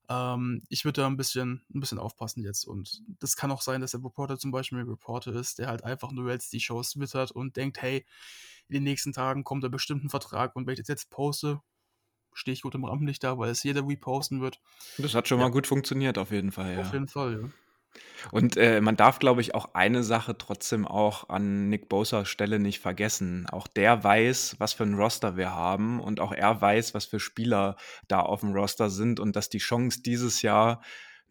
Ähm, 0.10 0.64
ich 0.70 0.86
würde 0.86 1.02
da 1.02 1.08
ein 1.08 1.18
bisschen, 1.18 1.62
ein 1.74 1.80
bisschen 1.80 2.00
aufpassen 2.00 2.44
jetzt. 2.44 2.66
Und 2.66 3.02
das 3.20 3.36
kann 3.36 3.52
auch 3.52 3.62
sein, 3.62 3.82
dass 3.82 3.92
der 3.92 4.04
Reporter 4.04 4.40
zum 4.40 4.52
Beispiel 4.52 4.80
ein 4.80 4.90
Reporter 4.90 5.34
ist, 5.34 5.60
der 5.60 5.68
halt 5.68 5.84
einfach 5.84 6.12
nur 6.12 6.32
jetzt 6.32 6.52
die 6.54 6.60
Shows 6.60 7.00
wittert 7.00 7.32
und 7.32 7.56
denkt, 7.58 7.82
hey, 7.82 8.06
in 8.68 8.74
den 8.74 8.84
nächsten 8.84 9.14
Tagen 9.14 9.44
kommt 9.44 9.64
ein 9.64 9.72
bestimmter 9.72 10.10
Vertrag 10.10 10.56
und 10.56 10.66
wenn 10.66 10.74
ich 10.74 10.80
das 10.80 10.88
jetzt 10.88 11.10
poste, 11.12 11.62
stehe 12.34 12.54
ich 12.54 12.62
gut 12.62 12.76
im 12.76 12.86
Rampenlicht 12.86 13.24
da, 13.24 13.38
weil 13.38 13.52
es 13.52 13.64
jeder 13.64 13.88
reposten 13.88 14.42
wird. 14.42 14.60
Das 14.98 15.14
hat 15.14 15.28
schon 15.28 15.40
ja. 15.40 15.46
mal 15.46 15.52
gut 15.52 15.68
funktioniert, 15.68 16.18
auf 16.18 16.32
jeden 16.32 16.52
Fall. 16.52 16.74
Ja. 16.74 16.82
Auf 16.82 16.94
jeden 16.94 17.08
Fall, 17.08 17.42
ja. 17.42 17.50
Und 18.32 18.56
äh, 18.58 18.82
man 18.82 18.96
darf, 18.96 19.20
glaube 19.20 19.42
ich, 19.42 19.56
auch 19.56 19.74
eine 19.74 20.04
Sache 20.04 20.38
trotzdem 20.38 20.88
auch 20.88 21.30
an 21.30 21.70
Nick 21.70 21.90
Bosas 21.90 22.30
Stelle 22.30 22.60
nicht 22.60 22.80
vergessen. 22.80 23.48
Auch 23.52 23.68
der 23.68 24.04
weiß, 24.04 24.56
was 24.60 24.74
für 24.74 24.84
ein 24.84 24.94
Roster 24.94 25.38
wir 25.38 25.52
haben 25.52 26.00
und 26.00 26.20
auch 26.20 26.32
er 26.32 26.62
weiß, 26.62 26.94
was 26.94 27.06
für 27.06 27.20
Spieler 27.20 27.76
da 28.08 28.20
auf 28.20 28.42
dem 28.42 28.54
Roster 28.54 28.90
sind 28.90 29.20
und 29.20 29.36
dass 29.36 29.50
die 29.50 29.58
Chance 29.58 30.02
dieses 30.02 30.42
Jahr 30.42 30.82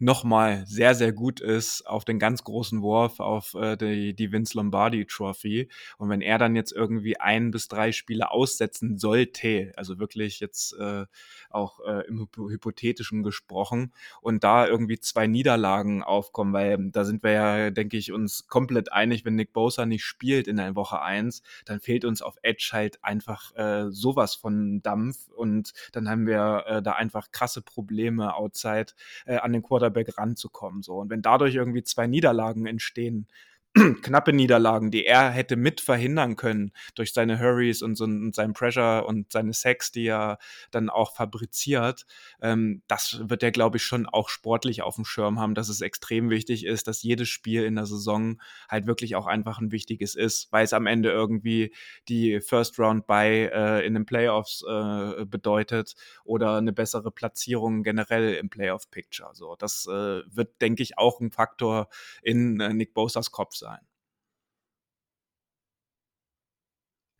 nochmal 0.01 0.65
sehr, 0.65 0.95
sehr 0.95 1.13
gut 1.13 1.39
ist 1.39 1.87
auf 1.87 2.05
den 2.05 2.19
ganz 2.19 2.43
großen 2.43 2.81
Wurf 2.81 3.19
auf 3.19 3.53
äh, 3.53 3.77
die, 3.77 4.15
die 4.15 4.31
Vince 4.31 4.57
Lombardi 4.57 5.05
Trophy. 5.05 5.69
Und 5.97 6.09
wenn 6.09 6.21
er 6.21 6.37
dann 6.37 6.55
jetzt 6.55 6.71
irgendwie 6.71 7.19
ein 7.19 7.51
bis 7.51 7.67
drei 7.67 7.91
Spiele 7.91 8.31
aussetzen 8.31 8.97
sollte, 8.97 9.71
also 9.75 9.99
wirklich 9.99 10.39
jetzt 10.39 10.73
äh, 10.79 11.05
auch 11.49 11.79
äh, 11.81 12.07
im 12.07 12.27
Hypothetischen 12.35 13.23
gesprochen, 13.23 13.93
und 14.21 14.43
da 14.43 14.67
irgendwie 14.67 14.99
zwei 14.99 15.27
Niederlagen 15.27 16.03
aufkommen, 16.03 16.53
weil 16.53 16.91
da 16.91 17.05
sind 17.05 17.23
wir 17.23 17.31
ja, 17.31 17.69
denke 17.69 17.97
ich, 17.97 18.11
uns 18.11 18.47
komplett 18.47 18.91
einig, 18.91 19.23
wenn 19.25 19.35
Nick 19.35 19.53
Bosa 19.53 19.85
nicht 19.85 20.03
spielt 20.03 20.47
in 20.47 20.57
der 20.57 20.75
Woche 20.75 21.01
eins, 21.01 21.43
dann 21.65 21.79
fehlt 21.79 22.05
uns 22.05 22.21
auf 22.21 22.35
Edge 22.41 22.71
halt 22.73 23.03
einfach 23.03 23.55
äh, 23.55 23.91
sowas 23.91 24.35
von 24.35 24.81
Dampf 24.81 25.29
und 25.29 25.73
dann 25.91 26.09
haben 26.09 26.25
wir 26.25 26.63
äh, 26.67 26.81
da 26.81 26.93
einfach 26.93 27.31
krasse 27.31 27.61
Probleme 27.61 28.35
outside 28.35 28.93
äh, 29.25 29.37
an 29.37 29.53
den 29.53 29.61
Quarterback 29.61 29.90
ranzukommen. 30.17 30.81
So. 30.81 30.95
Und 30.95 31.09
wenn 31.09 31.21
dadurch 31.21 31.55
irgendwie 31.55 31.83
zwei 31.83 32.07
Niederlagen 32.07 32.65
entstehen, 32.65 33.27
knappe 34.01 34.33
Niederlagen, 34.33 34.91
die 34.91 35.05
er 35.05 35.29
hätte 35.29 35.55
mit 35.55 35.79
verhindern 35.79 36.35
können 36.35 36.71
durch 36.95 37.13
seine 37.13 37.39
Hurries 37.39 37.81
und, 37.81 37.95
so, 37.95 38.03
und 38.03 38.35
seinen 38.35 38.53
Pressure 38.53 39.05
und 39.05 39.31
seine 39.31 39.53
Sex, 39.53 39.93
die 39.93 40.07
er 40.07 40.39
dann 40.71 40.89
auch 40.89 41.15
fabriziert. 41.15 42.05
Ähm, 42.41 42.81
das 42.87 43.21
wird 43.23 43.43
er, 43.43 43.51
glaube 43.51 43.77
ich, 43.77 43.83
schon 43.83 44.07
auch 44.07 44.27
sportlich 44.27 44.81
auf 44.81 44.95
dem 44.95 45.05
Schirm 45.05 45.39
haben, 45.39 45.55
dass 45.55 45.69
es 45.69 45.79
extrem 45.79 46.29
wichtig 46.29 46.65
ist, 46.65 46.87
dass 46.87 47.01
jedes 47.01 47.29
Spiel 47.29 47.63
in 47.63 47.75
der 47.75 47.85
Saison 47.85 48.41
halt 48.67 48.87
wirklich 48.87 49.15
auch 49.15 49.25
einfach 49.25 49.59
ein 49.59 49.71
wichtiges 49.71 50.15
ist, 50.15 50.51
weil 50.51 50.65
es 50.65 50.73
am 50.73 50.85
Ende 50.85 51.09
irgendwie 51.09 51.73
die 52.09 52.41
First 52.41 52.77
Round 52.77 53.07
bei 53.07 53.49
äh, 53.53 53.85
in 53.85 53.93
den 53.93 54.05
Playoffs 54.05 54.65
äh, 54.67 55.23
bedeutet 55.25 55.95
oder 56.25 56.57
eine 56.57 56.73
bessere 56.73 57.11
Platzierung 57.11 57.83
generell 57.83 58.33
im 58.33 58.49
Playoff 58.49 58.91
Picture. 58.91 59.29
So, 59.33 59.55
das 59.55 59.87
äh, 59.87 60.21
wird, 60.27 60.61
denke 60.61 60.83
ich, 60.83 60.97
auch 60.97 61.21
ein 61.21 61.31
Faktor 61.31 61.87
in 62.21 62.59
äh, 62.59 62.73
Nick 62.73 62.93
Bosas 62.93 63.31
Kopf 63.31 63.60
sein. 63.61 63.79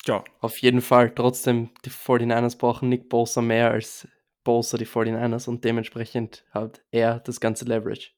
Ja. 0.05 0.23
Auf 0.39 0.57
jeden 0.59 0.81
Fall. 0.81 1.13
Trotzdem, 1.13 1.69
die 1.85 1.89
49ers 1.91 2.57
brauchen 2.57 2.89
Nick 2.89 3.07
Bosa 3.09 3.41
mehr 3.41 3.71
als 3.71 4.07
Bosa 4.43 4.77
die 4.77 4.85
49ers 4.87 5.47
und 5.47 5.63
dementsprechend 5.63 6.43
hat 6.51 6.81
er 6.91 7.19
das 7.19 7.39
ganze 7.39 7.65
Leverage 7.65 8.11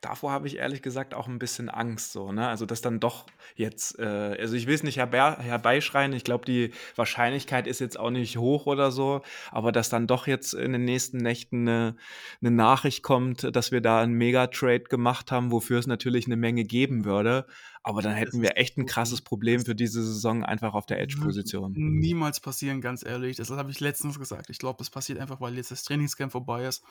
davor 0.00 0.30
habe 0.30 0.46
ich 0.46 0.56
ehrlich 0.56 0.82
gesagt 0.82 1.14
auch 1.14 1.26
ein 1.26 1.38
bisschen 1.38 1.68
Angst, 1.68 2.12
so, 2.12 2.32
ne? 2.32 2.48
Also, 2.48 2.66
das 2.66 2.80
dann 2.80 3.00
doch 3.00 3.26
jetzt, 3.56 3.98
äh, 3.98 4.36
also 4.38 4.54
ich 4.54 4.66
will 4.66 4.74
es 4.74 4.82
nicht 4.82 4.96
herbe 4.96 5.38
herbeischreien, 5.38 6.12
ich 6.12 6.24
glaube, 6.24 6.44
die 6.44 6.72
Wahrscheinlichkeit 6.96 7.66
ist 7.66 7.80
jetzt 7.80 7.98
auch 7.98 8.10
nicht 8.10 8.36
hoch 8.38 8.66
oder 8.66 8.92
so, 8.92 9.22
aber 9.50 9.72
dass 9.72 9.88
dann 9.88 10.06
doch 10.06 10.26
jetzt 10.26 10.54
in 10.54 10.72
den 10.72 10.84
nächsten 10.84 11.18
Nächten 11.18 11.68
eine, 11.68 11.96
eine 12.40 12.50
Nachricht 12.50 13.02
kommt, 13.02 13.54
dass 13.54 13.72
wir 13.72 13.80
da 13.80 14.00
einen 14.00 14.14
Mega-Trade 14.14 14.84
gemacht 14.84 15.32
haben, 15.32 15.50
wofür 15.50 15.78
es 15.78 15.86
natürlich 15.86 16.26
eine 16.26 16.36
Menge 16.36 16.64
geben 16.64 17.04
würde. 17.04 17.46
Aber 17.82 18.02
dann 18.02 18.14
hätten 18.14 18.42
wir 18.42 18.58
echt 18.58 18.76
ein 18.76 18.84
krasses 18.84 19.22
Problem 19.22 19.64
für 19.64 19.74
diese 19.74 20.04
Saison 20.04 20.44
einfach 20.44 20.74
auf 20.74 20.84
der 20.84 21.00
Edge-Position. 21.00 21.72
Niemals 21.74 22.38
passieren, 22.38 22.82
ganz 22.82 23.04
ehrlich. 23.04 23.36
Das 23.36 23.50
habe 23.50 23.70
ich 23.70 23.80
letztens 23.80 24.18
gesagt. 24.18 24.50
Ich 24.50 24.58
glaube, 24.58 24.76
das 24.78 24.90
passiert 24.90 25.18
einfach, 25.18 25.40
weil 25.40 25.56
jetzt 25.56 25.70
das 25.70 25.84
Trainingscamp 25.84 26.32
vorbei 26.32 26.66
ist. 26.66 26.84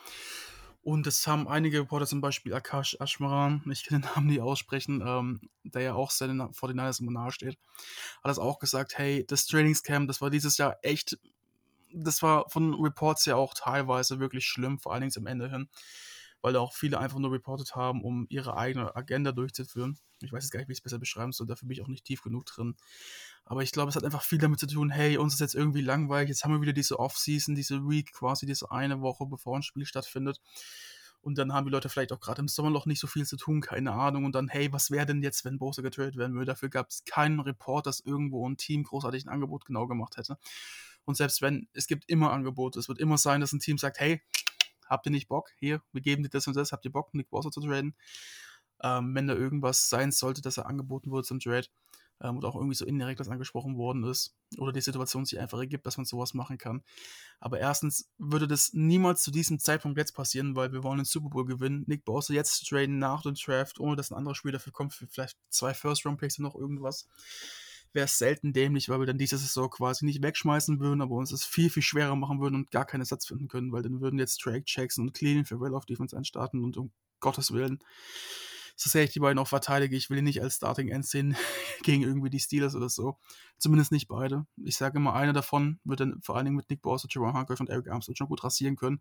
Und 0.82 1.06
es 1.06 1.26
haben 1.26 1.48
einige 1.48 1.80
Reporter, 1.80 2.06
zum 2.06 2.20
Beispiel 2.20 2.54
Akash 2.54 2.96
Ashmaran, 3.00 3.62
ich 3.70 3.84
kann 3.84 4.00
den 4.00 4.10
Namen 4.10 4.26
nicht 4.28 4.40
aussprechen, 4.40 5.02
ähm, 5.04 5.40
der 5.64 5.82
ja 5.82 5.94
auch 5.94 6.10
seinen 6.10 6.40
49ers 6.40 7.00
immer 7.00 7.12
nahe 7.12 7.32
steht, 7.32 7.58
hat 8.22 8.30
das 8.30 8.38
auch 8.38 8.58
gesagt, 8.58 8.96
hey, 8.96 9.24
das 9.26 9.46
Trainingscamp, 9.46 10.08
das 10.08 10.20
war 10.20 10.30
dieses 10.30 10.56
Jahr 10.56 10.76
echt, 10.82 11.18
das 11.92 12.22
war 12.22 12.48
von 12.48 12.74
Reports 12.74 13.24
ja 13.26 13.36
auch 13.36 13.54
teilweise 13.54 14.20
wirklich 14.20 14.46
schlimm, 14.46 14.78
vor 14.78 14.92
allen 14.92 15.02
Dingen 15.02 15.12
zum 15.12 15.26
Ende 15.26 15.50
hin, 15.50 15.68
weil 16.40 16.52
da 16.52 16.60
auch 16.60 16.74
viele 16.74 16.98
einfach 16.98 17.18
nur 17.18 17.32
reportet 17.32 17.74
haben, 17.74 18.02
um 18.02 18.26
ihre 18.28 18.56
eigene 18.56 18.94
Agenda 18.94 19.32
durchzuführen. 19.32 19.98
Ich 20.20 20.32
weiß 20.32 20.44
jetzt 20.44 20.50
gar 20.50 20.58
nicht, 20.58 20.68
wie 20.68 20.72
ich 20.72 20.78
es 20.78 20.82
besser 20.82 20.98
beschreiben 20.98 21.32
soll, 21.32 21.46
dafür 21.46 21.68
bin 21.68 21.76
ich 21.76 21.82
auch 21.82 21.88
nicht 21.88 22.04
tief 22.04 22.22
genug 22.22 22.46
drin. 22.46 22.76
Aber 23.44 23.62
ich 23.62 23.72
glaube, 23.72 23.88
es 23.88 23.96
hat 23.96 24.04
einfach 24.04 24.22
viel 24.22 24.38
damit 24.38 24.60
zu 24.60 24.66
tun, 24.66 24.90
hey, 24.90 25.16
uns 25.16 25.34
ist 25.34 25.40
jetzt 25.40 25.54
irgendwie 25.54 25.80
langweilig, 25.80 26.28
jetzt 26.28 26.44
haben 26.44 26.52
wir 26.52 26.60
wieder 26.60 26.72
diese 26.72 26.98
Off-Season, 26.98 27.54
diese 27.54 27.88
Week, 27.88 28.12
quasi 28.12 28.46
diese 28.46 28.70
eine 28.70 29.00
Woche, 29.00 29.26
bevor 29.26 29.56
ein 29.56 29.62
Spiel 29.62 29.86
stattfindet. 29.86 30.40
Und 31.20 31.36
dann 31.36 31.52
haben 31.52 31.66
die 31.66 31.72
Leute 31.72 31.88
vielleicht 31.88 32.12
auch 32.12 32.20
gerade 32.20 32.40
im 32.40 32.48
Sommer 32.48 32.70
noch 32.70 32.86
nicht 32.86 33.00
so 33.00 33.06
viel 33.06 33.26
zu 33.26 33.36
tun, 33.36 33.60
keine 33.60 33.92
Ahnung. 33.92 34.24
Und 34.24 34.34
dann, 34.34 34.48
hey, 34.48 34.72
was 34.72 34.90
wäre 34.90 35.06
denn 35.06 35.22
jetzt, 35.22 35.44
wenn 35.44 35.58
Bosa 35.58 35.82
getradet 35.82 36.16
werden 36.16 36.34
würde? 36.34 36.46
Dafür 36.46 36.68
gab 36.68 36.90
es 36.90 37.04
keinen 37.04 37.40
Report, 37.40 37.86
dass 37.86 38.00
irgendwo 38.00 38.48
ein 38.48 38.56
Team 38.56 38.84
großartig 38.84 39.26
ein 39.26 39.28
Angebot 39.28 39.64
genau 39.64 39.86
gemacht 39.86 40.16
hätte. 40.16 40.38
Und 41.04 41.16
selbst 41.16 41.42
wenn, 41.42 41.68
es 41.72 41.86
gibt 41.86 42.08
immer 42.08 42.32
Angebote. 42.32 42.78
Es 42.78 42.88
wird 42.88 42.98
immer 42.98 43.18
sein, 43.18 43.40
dass 43.40 43.52
ein 43.52 43.60
Team 43.60 43.78
sagt, 43.78 43.98
hey, 43.98 44.22
habt 44.88 45.06
ihr 45.06 45.12
nicht 45.12 45.28
Bock? 45.28 45.50
Hier, 45.58 45.82
wir 45.92 46.00
geben 46.00 46.22
dir 46.22 46.28
das 46.28 46.46
und 46.46 46.56
das, 46.56 46.72
habt 46.72 46.84
ihr 46.84 46.92
Bock, 46.92 47.14
Nick 47.14 47.30
Bosa 47.30 47.50
zu 47.50 47.60
traden? 47.60 47.94
Ähm, 48.82 49.14
wenn 49.14 49.26
da 49.26 49.34
irgendwas 49.34 49.88
sein 49.88 50.12
sollte, 50.12 50.42
dass 50.42 50.56
er 50.56 50.66
angeboten 50.66 51.10
wurde 51.10 51.26
zum 51.26 51.40
Trade, 51.40 51.66
ähm, 52.20 52.38
oder 52.38 52.48
auch 52.48 52.56
irgendwie 52.56 52.74
so 52.74 52.84
indirekt 52.84 53.20
was 53.20 53.28
angesprochen 53.28 53.76
worden 53.76 54.04
ist 54.04 54.34
oder 54.58 54.72
die 54.72 54.80
Situation 54.80 55.24
sich 55.24 55.38
einfach 55.38 55.58
ergibt, 55.58 55.86
dass 55.86 55.96
man 55.96 56.06
sowas 56.06 56.34
machen 56.34 56.58
kann. 56.58 56.82
Aber 57.40 57.60
erstens 57.60 58.10
würde 58.18 58.48
das 58.48 58.72
niemals 58.72 59.22
zu 59.22 59.30
diesem 59.30 59.58
Zeitpunkt 59.58 59.98
jetzt 59.98 60.14
passieren, 60.14 60.56
weil 60.56 60.72
wir 60.72 60.82
wollen 60.82 60.98
den 60.98 61.04
Super 61.04 61.28
Bowl 61.28 61.44
gewinnen. 61.44 61.84
Nick 61.86 62.04
Bosa 62.04 62.34
jetzt 62.34 62.66
traden 62.66 62.98
nach 62.98 63.22
dem 63.22 63.34
Draft, 63.34 63.78
ohne 63.78 63.96
dass 63.96 64.10
ein 64.10 64.16
anderer 64.16 64.34
Spieler 64.34 64.52
dafür 64.54 64.72
kommt, 64.72 64.94
für 64.94 65.06
vielleicht 65.06 65.36
zwei 65.48 65.74
First-Round-Picks 65.74 66.38
und 66.38 66.44
noch 66.44 66.56
irgendwas. 66.56 67.06
Wäre 67.92 68.04
es 68.04 68.18
selten 68.18 68.52
dämlich, 68.52 68.88
weil 68.88 69.00
wir 69.00 69.06
dann 69.06 69.18
diese 69.18 69.38
Saison 69.38 69.70
quasi 69.70 70.04
nicht 70.04 70.22
wegschmeißen 70.22 70.80
würden, 70.80 71.00
aber 71.00 71.14
uns 71.14 71.32
es 71.32 71.44
viel, 71.44 71.70
viel 71.70 71.82
schwerer 71.82 72.16
machen 72.16 72.40
würden 72.40 72.54
und 72.54 72.70
gar 72.70 72.84
keinen 72.84 73.00
Ersatz 73.00 73.26
finden 73.26 73.48
können, 73.48 73.72
weil 73.72 73.82
dann 73.82 74.00
würden 74.00 74.18
jetzt 74.18 74.44
Drake 74.44 74.64
Jackson 74.66 75.06
und 75.06 75.14
Clean 75.14 75.44
für 75.44 75.60
Well 75.60 75.74
of 75.74 75.86
Defense 75.86 76.16
einstarten 76.16 76.62
und 76.62 76.76
um 76.76 76.92
Gottes 77.20 77.52
Willen 77.52 77.80
so 78.78 78.88
sehr 78.88 79.02
ich 79.02 79.10
die 79.10 79.18
beiden 79.18 79.40
auch 79.40 79.48
verteidige, 79.48 79.96
ich 79.96 80.08
will 80.08 80.18
ihn 80.18 80.24
nicht 80.24 80.40
als 80.40 80.54
Starting 80.54 80.88
End 80.88 81.04
sehen 81.04 81.36
gegen 81.82 82.02
irgendwie 82.02 82.30
die 82.30 82.38
Steelers 82.38 82.76
oder 82.76 82.88
so. 82.88 83.18
Zumindest 83.58 83.90
nicht 83.90 84.06
beide. 84.06 84.46
Ich 84.64 84.76
sage 84.76 84.98
immer, 84.98 85.14
einer 85.14 85.32
davon 85.32 85.80
wird 85.82 85.98
dann 85.98 86.22
vor 86.22 86.36
allen 86.36 86.44
Dingen 86.44 86.56
mit 86.56 86.70
Nick 86.70 86.80
Bosa, 86.80 87.08
Jerome 87.10 87.32
Hargrave 87.32 87.60
und 87.60 87.70
Eric 87.70 87.90
Armstead 87.90 88.16
schon 88.16 88.28
gut 88.28 88.44
rasieren 88.44 88.76
können. 88.76 89.00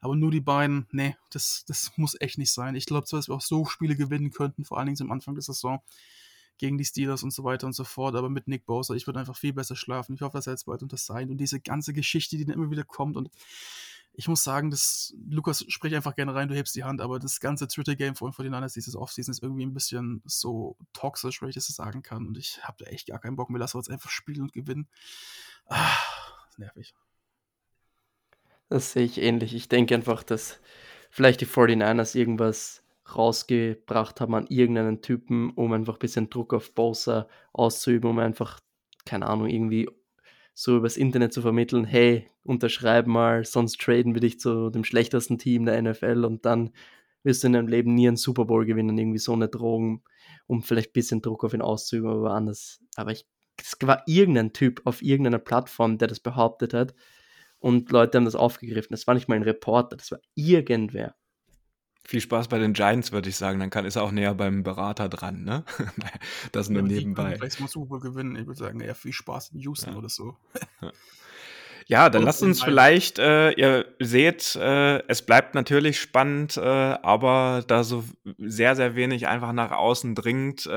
Aber 0.00 0.16
nur 0.16 0.32
die 0.32 0.40
beiden, 0.40 0.88
nee, 0.90 1.16
das, 1.30 1.64
das 1.66 1.92
muss 1.96 2.16
echt 2.20 2.38
nicht 2.38 2.50
sein. 2.50 2.74
Ich 2.74 2.86
glaube 2.86 3.06
zwar, 3.06 3.20
dass 3.20 3.28
wir 3.28 3.36
auch 3.36 3.40
so 3.40 3.64
Spiele 3.66 3.94
gewinnen 3.94 4.30
könnten, 4.30 4.64
vor 4.64 4.78
allen 4.78 4.86
Dingen 4.86 4.96
zum 4.96 5.12
Anfang 5.12 5.34
der 5.34 5.42
Saison 5.42 5.80
gegen 6.58 6.78
die 6.78 6.84
Steelers 6.84 7.22
und 7.22 7.32
so 7.32 7.44
weiter 7.44 7.66
und 7.66 7.72
so 7.72 7.84
fort, 7.84 8.14
aber 8.14 8.28
mit 8.28 8.48
Nick 8.48 8.66
Bosa, 8.66 8.94
ich 8.94 9.06
würde 9.06 9.20
einfach 9.20 9.36
viel 9.36 9.52
besser 9.52 9.76
schlafen. 9.76 10.14
Ich 10.14 10.22
hoffe, 10.22 10.36
dass 10.36 10.46
er 10.46 10.54
jetzt 10.54 10.66
bald 10.66 10.82
unter 10.82 10.96
sein 10.96 11.30
und 11.30 11.38
diese 11.38 11.60
ganze 11.60 11.92
Geschichte, 11.92 12.36
die 12.36 12.44
dann 12.44 12.54
immer 12.54 12.70
wieder 12.70 12.84
kommt 12.84 13.16
und 13.16 13.30
ich 14.18 14.26
muss 14.26 14.42
sagen, 14.42 14.72
dass 14.72 15.14
Lukas 15.30 15.64
sprich 15.68 15.94
einfach 15.94 16.16
gerne 16.16 16.34
rein, 16.34 16.48
du 16.48 16.56
hebst 16.56 16.74
die 16.74 16.82
Hand, 16.82 17.00
aber 17.00 17.20
das 17.20 17.38
ganze 17.38 17.68
Twitter-Game 17.68 18.16
von 18.16 18.32
49ers 18.32 18.74
dieses 18.74 18.96
Offseason 18.96 19.30
ist 19.30 19.44
irgendwie 19.44 19.64
ein 19.64 19.74
bisschen 19.74 20.22
so 20.24 20.76
toxisch, 20.92 21.40
wenn 21.40 21.50
ich 21.50 21.54
das 21.54 21.68
so 21.68 21.72
sagen 21.72 22.02
kann. 22.02 22.26
Und 22.26 22.36
ich 22.36 22.58
habe 22.64 22.82
da 22.82 22.90
echt 22.90 23.06
gar 23.06 23.20
keinen 23.20 23.36
Bock 23.36 23.48
mehr. 23.48 23.60
Lass 23.60 23.76
uns 23.76 23.88
einfach 23.88 24.10
spielen 24.10 24.42
und 24.42 24.52
gewinnen. 24.52 24.88
Ah, 25.66 25.96
nervig. 26.56 26.96
Das 28.68 28.90
sehe 28.90 29.04
ich 29.04 29.18
ähnlich. 29.18 29.54
Ich 29.54 29.68
denke 29.68 29.94
einfach, 29.94 30.24
dass 30.24 30.58
vielleicht 31.10 31.40
die 31.40 31.46
49ers 31.46 32.16
irgendwas 32.16 32.82
rausgebracht 33.16 34.20
haben 34.20 34.34
an 34.34 34.46
irgendeinen 34.48 35.02
Typen, 35.02 35.50
um 35.50 35.72
einfach 35.72 35.94
ein 35.94 36.00
bisschen 36.00 36.30
Druck 36.30 36.54
auf 36.54 36.74
Bosa 36.74 37.28
auszuüben, 37.52 38.10
um 38.10 38.18
einfach, 38.18 38.60
keine 39.04 39.26
Ahnung, 39.26 39.48
irgendwie 39.48 39.88
so 40.54 40.76
übers 40.76 40.96
Internet 40.96 41.32
zu 41.32 41.42
vermitteln, 41.42 41.84
hey, 41.84 42.28
unterschreib 42.42 43.06
mal, 43.06 43.44
sonst 43.44 43.80
traden 43.80 44.14
wir 44.14 44.20
dich 44.20 44.40
zu 44.40 44.70
dem 44.70 44.84
schlechtesten 44.84 45.38
Team 45.38 45.64
der 45.66 45.80
NFL 45.80 46.24
und 46.24 46.44
dann 46.44 46.70
wirst 47.22 47.42
du 47.42 47.46
in 47.46 47.52
deinem 47.52 47.68
Leben 47.68 47.94
nie 47.94 48.08
einen 48.08 48.16
Super 48.16 48.44
Bowl 48.44 48.64
gewinnen, 48.64 48.98
irgendwie 48.98 49.18
so 49.18 49.32
eine 49.32 49.48
Drohung, 49.48 50.02
um 50.46 50.62
vielleicht 50.62 50.90
ein 50.90 50.94
bisschen 50.94 51.22
Druck 51.22 51.44
auf 51.44 51.54
ihn 51.54 51.62
auszuüben, 51.62 52.10
aber 52.10 52.32
anders. 52.32 52.80
Aber 52.96 53.12
ich, 53.12 53.26
es 53.60 53.76
war 53.82 54.02
irgendein 54.06 54.52
Typ 54.52 54.82
auf 54.84 55.02
irgendeiner 55.02 55.38
Plattform, 55.38 55.98
der 55.98 56.08
das 56.08 56.20
behauptet 56.20 56.74
hat 56.74 56.94
und 57.60 57.90
Leute 57.90 58.18
haben 58.18 58.24
das 58.24 58.34
aufgegriffen. 58.34 58.92
Das 58.92 59.06
war 59.06 59.14
nicht 59.14 59.28
mal 59.28 59.36
ein 59.36 59.42
Reporter, 59.42 59.96
das 59.96 60.10
war 60.10 60.20
irgendwer. 60.34 61.14
Viel 62.08 62.22
Spaß 62.22 62.48
bei 62.48 62.58
den 62.58 62.72
Giants, 62.72 63.12
würde 63.12 63.28
ich 63.28 63.36
sagen. 63.36 63.60
Dann 63.60 63.68
kann, 63.68 63.84
ist 63.84 63.96
er 63.96 64.02
auch 64.02 64.12
näher 64.12 64.34
beim 64.34 64.62
Berater 64.62 65.10
dran, 65.10 65.44
ne? 65.44 65.62
das 66.52 66.70
nur 66.70 66.80
ja, 66.80 66.88
nebenbei. 66.88 67.36
Vielleicht 67.36 67.60
mal 67.60 67.68
Super 67.68 68.00
gewinnen. 68.00 68.34
Ich 68.34 68.46
würde 68.46 68.58
sagen, 68.58 68.80
eher 68.80 68.94
viel 68.94 69.12
Spaß 69.12 69.50
in 69.50 69.60
Houston 69.60 69.92
ja. 69.92 69.98
oder 69.98 70.08
so. 70.08 70.34
Ja, 70.80 70.90
dann 72.10 72.22
lasst 72.22 72.42
uns 72.42 72.62
vielleicht, 72.62 73.18
äh, 73.18 73.52
ihr 73.52 73.86
seht, 73.98 74.54
äh, 74.56 74.98
es 75.08 75.22
bleibt 75.22 75.54
natürlich 75.54 75.98
spannend, 75.98 76.58
äh, 76.58 76.60
aber 76.60 77.64
da 77.66 77.82
so 77.82 78.04
sehr, 78.36 78.76
sehr 78.76 78.94
wenig 78.94 79.26
einfach 79.26 79.54
nach 79.54 79.70
außen 79.70 80.14
dringt, 80.14 80.66
äh, 80.66 80.70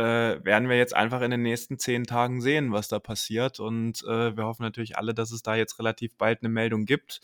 werden 0.46 0.70
wir 0.70 0.78
jetzt 0.78 0.96
einfach 0.96 1.20
in 1.20 1.32
den 1.32 1.42
nächsten 1.42 1.78
zehn 1.78 2.06
Tagen 2.06 2.40
sehen, 2.40 2.72
was 2.72 2.88
da 2.88 3.00
passiert. 3.00 3.60
Und 3.60 4.06
äh, 4.06 4.38
wir 4.38 4.46
hoffen 4.46 4.64
natürlich 4.64 4.98
alle, 4.98 5.14
dass 5.14 5.32
es 5.32 5.44
da 5.44 5.56
jetzt 5.56 5.80
relativ 5.80 6.16
bald 6.16 6.44
eine 6.44 6.50
Meldung 6.50 6.86
gibt. 6.86 7.20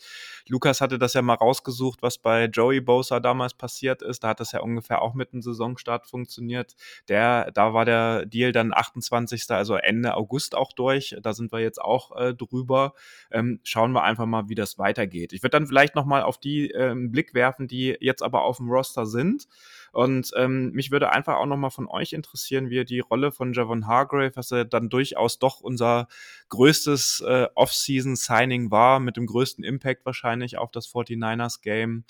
Lukas 0.48 0.82
hatte 0.82 0.98
das 0.98 1.14
ja 1.14 1.22
mal 1.22 1.34
rausgesucht, 1.34 2.02
was 2.02 2.18
bei 2.18 2.44
Joey 2.44 2.82
Bosa 2.82 3.20
damals 3.20 3.54
passiert 3.54 4.02
ist. 4.02 4.22
Da 4.22 4.28
hat 4.28 4.40
das 4.40 4.52
ja 4.52 4.60
ungefähr 4.60 5.00
auch 5.00 5.14
mit 5.14 5.32
dem 5.32 5.40
Saisonstart 5.40 6.06
funktioniert. 6.06 6.76
Der, 7.08 7.50
da 7.52 7.72
war 7.72 7.86
der 7.86 8.26
Deal 8.26 8.52
dann 8.52 8.74
28., 8.74 9.44
also 9.48 9.76
Ende 9.76 10.14
August 10.14 10.54
auch 10.54 10.74
durch. 10.74 11.16
Da 11.22 11.32
sind 11.32 11.52
wir 11.52 11.60
jetzt 11.60 11.80
auch 11.80 12.14
äh, 12.20 12.34
drüber. 12.34 12.92
Ähm, 13.30 13.60
schauen 13.78 13.92
wir 13.92 14.02
einfach 14.02 14.26
mal, 14.26 14.48
wie 14.48 14.56
das 14.56 14.76
weitergeht. 14.76 15.32
Ich 15.32 15.44
würde 15.44 15.52
dann 15.52 15.68
vielleicht 15.68 15.94
noch 15.94 16.04
mal 16.04 16.22
auf 16.22 16.36
die 16.36 16.72
äh, 16.72 16.90
einen 16.90 17.12
Blick 17.12 17.32
werfen, 17.32 17.68
die 17.68 17.96
jetzt 18.00 18.24
aber 18.24 18.42
auf 18.42 18.56
dem 18.56 18.68
Roster 18.68 19.06
sind. 19.06 19.46
Und 19.92 20.32
ähm, 20.34 20.72
mich 20.72 20.90
würde 20.90 21.12
einfach 21.12 21.36
auch 21.36 21.46
noch 21.46 21.56
mal 21.56 21.70
von 21.70 21.86
euch 21.86 22.12
interessieren, 22.12 22.70
wie 22.70 22.74
ihr 22.74 22.84
die 22.84 22.98
Rolle 22.98 23.30
von 23.30 23.52
Javon 23.52 23.86
Hargrave, 23.86 24.34
was 24.34 24.50
er 24.50 24.64
dann 24.64 24.88
durchaus 24.88 25.38
doch 25.38 25.60
unser 25.60 26.08
größtes 26.48 27.20
äh, 27.24 27.46
Off-Season-Signing 27.54 28.72
war, 28.72 28.98
mit 28.98 29.16
dem 29.16 29.26
größten 29.26 29.62
Impact 29.62 30.04
wahrscheinlich 30.04 30.58
auf 30.58 30.72
das 30.72 30.88
49ers-Game. 30.88 32.02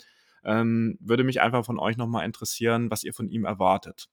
Ähm, 0.43 0.97
würde 0.99 1.23
mich 1.23 1.39
einfach 1.39 1.63
von 1.63 1.77
euch 1.77 1.97
noch 1.97 2.07
mal 2.07 2.25
interessieren, 2.25 2.89
was 2.89 3.03
ihr 3.03 3.13
von 3.13 3.29
ihm 3.29 3.45
erwartet. 3.45 4.09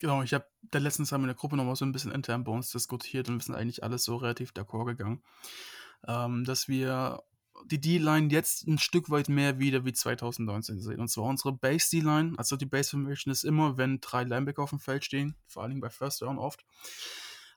Genau, 0.00 0.24
ich 0.24 0.34
habe 0.34 0.46
da 0.62 0.80
letztens 0.80 1.12
haben 1.12 1.22
in 1.22 1.28
der 1.28 1.36
Gruppe 1.36 1.56
nochmal 1.56 1.76
so 1.76 1.84
ein 1.84 1.92
bisschen 1.92 2.10
intern 2.10 2.42
bei 2.42 2.50
uns 2.50 2.72
diskutiert 2.72 3.28
und 3.28 3.36
wir 3.36 3.44
sind 3.44 3.54
eigentlich 3.54 3.84
alles 3.84 4.02
so 4.02 4.16
relativ 4.16 4.50
d'accord 4.50 4.86
gegangen, 4.86 5.22
ähm, 6.06 6.44
dass 6.44 6.68
wir 6.68 7.22
die 7.66 7.80
D-Line 7.80 8.28
jetzt 8.30 8.66
ein 8.66 8.78
Stück 8.78 9.10
weit 9.10 9.28
mehr 9.28 9.58
wieder 9.58 9.84
wie 9.84 9.92
2019 9.92 10.80
sehen. 10.80 11.00
Und 11.00 11.08
zwar 11.08 11.24
unsere 11.24 11.52
Base 11.52 11.90
D-Line, 11.90 12.34
also 12.36 12.56
die 12.56 12.66
Base 12.66 12.90
Formation 12.90 13.32
ist 13.32 13.44
immer, 13.44 13.76
wenn 13.76 14.00
drei 14.00 14.24
Linebacker 14.24 14.62
auf 14.62 14.70
dem 14.70 14.80
Feld 14.80 15.04
stehen, 15.04 15.34
vor 15.46 15.62
allen 15.62 15.70
Dingen 15.70 15.80
bei 15.80 15.90
First 15.90 16.22
Down 16.22 16.38
oft. 16.38 16.64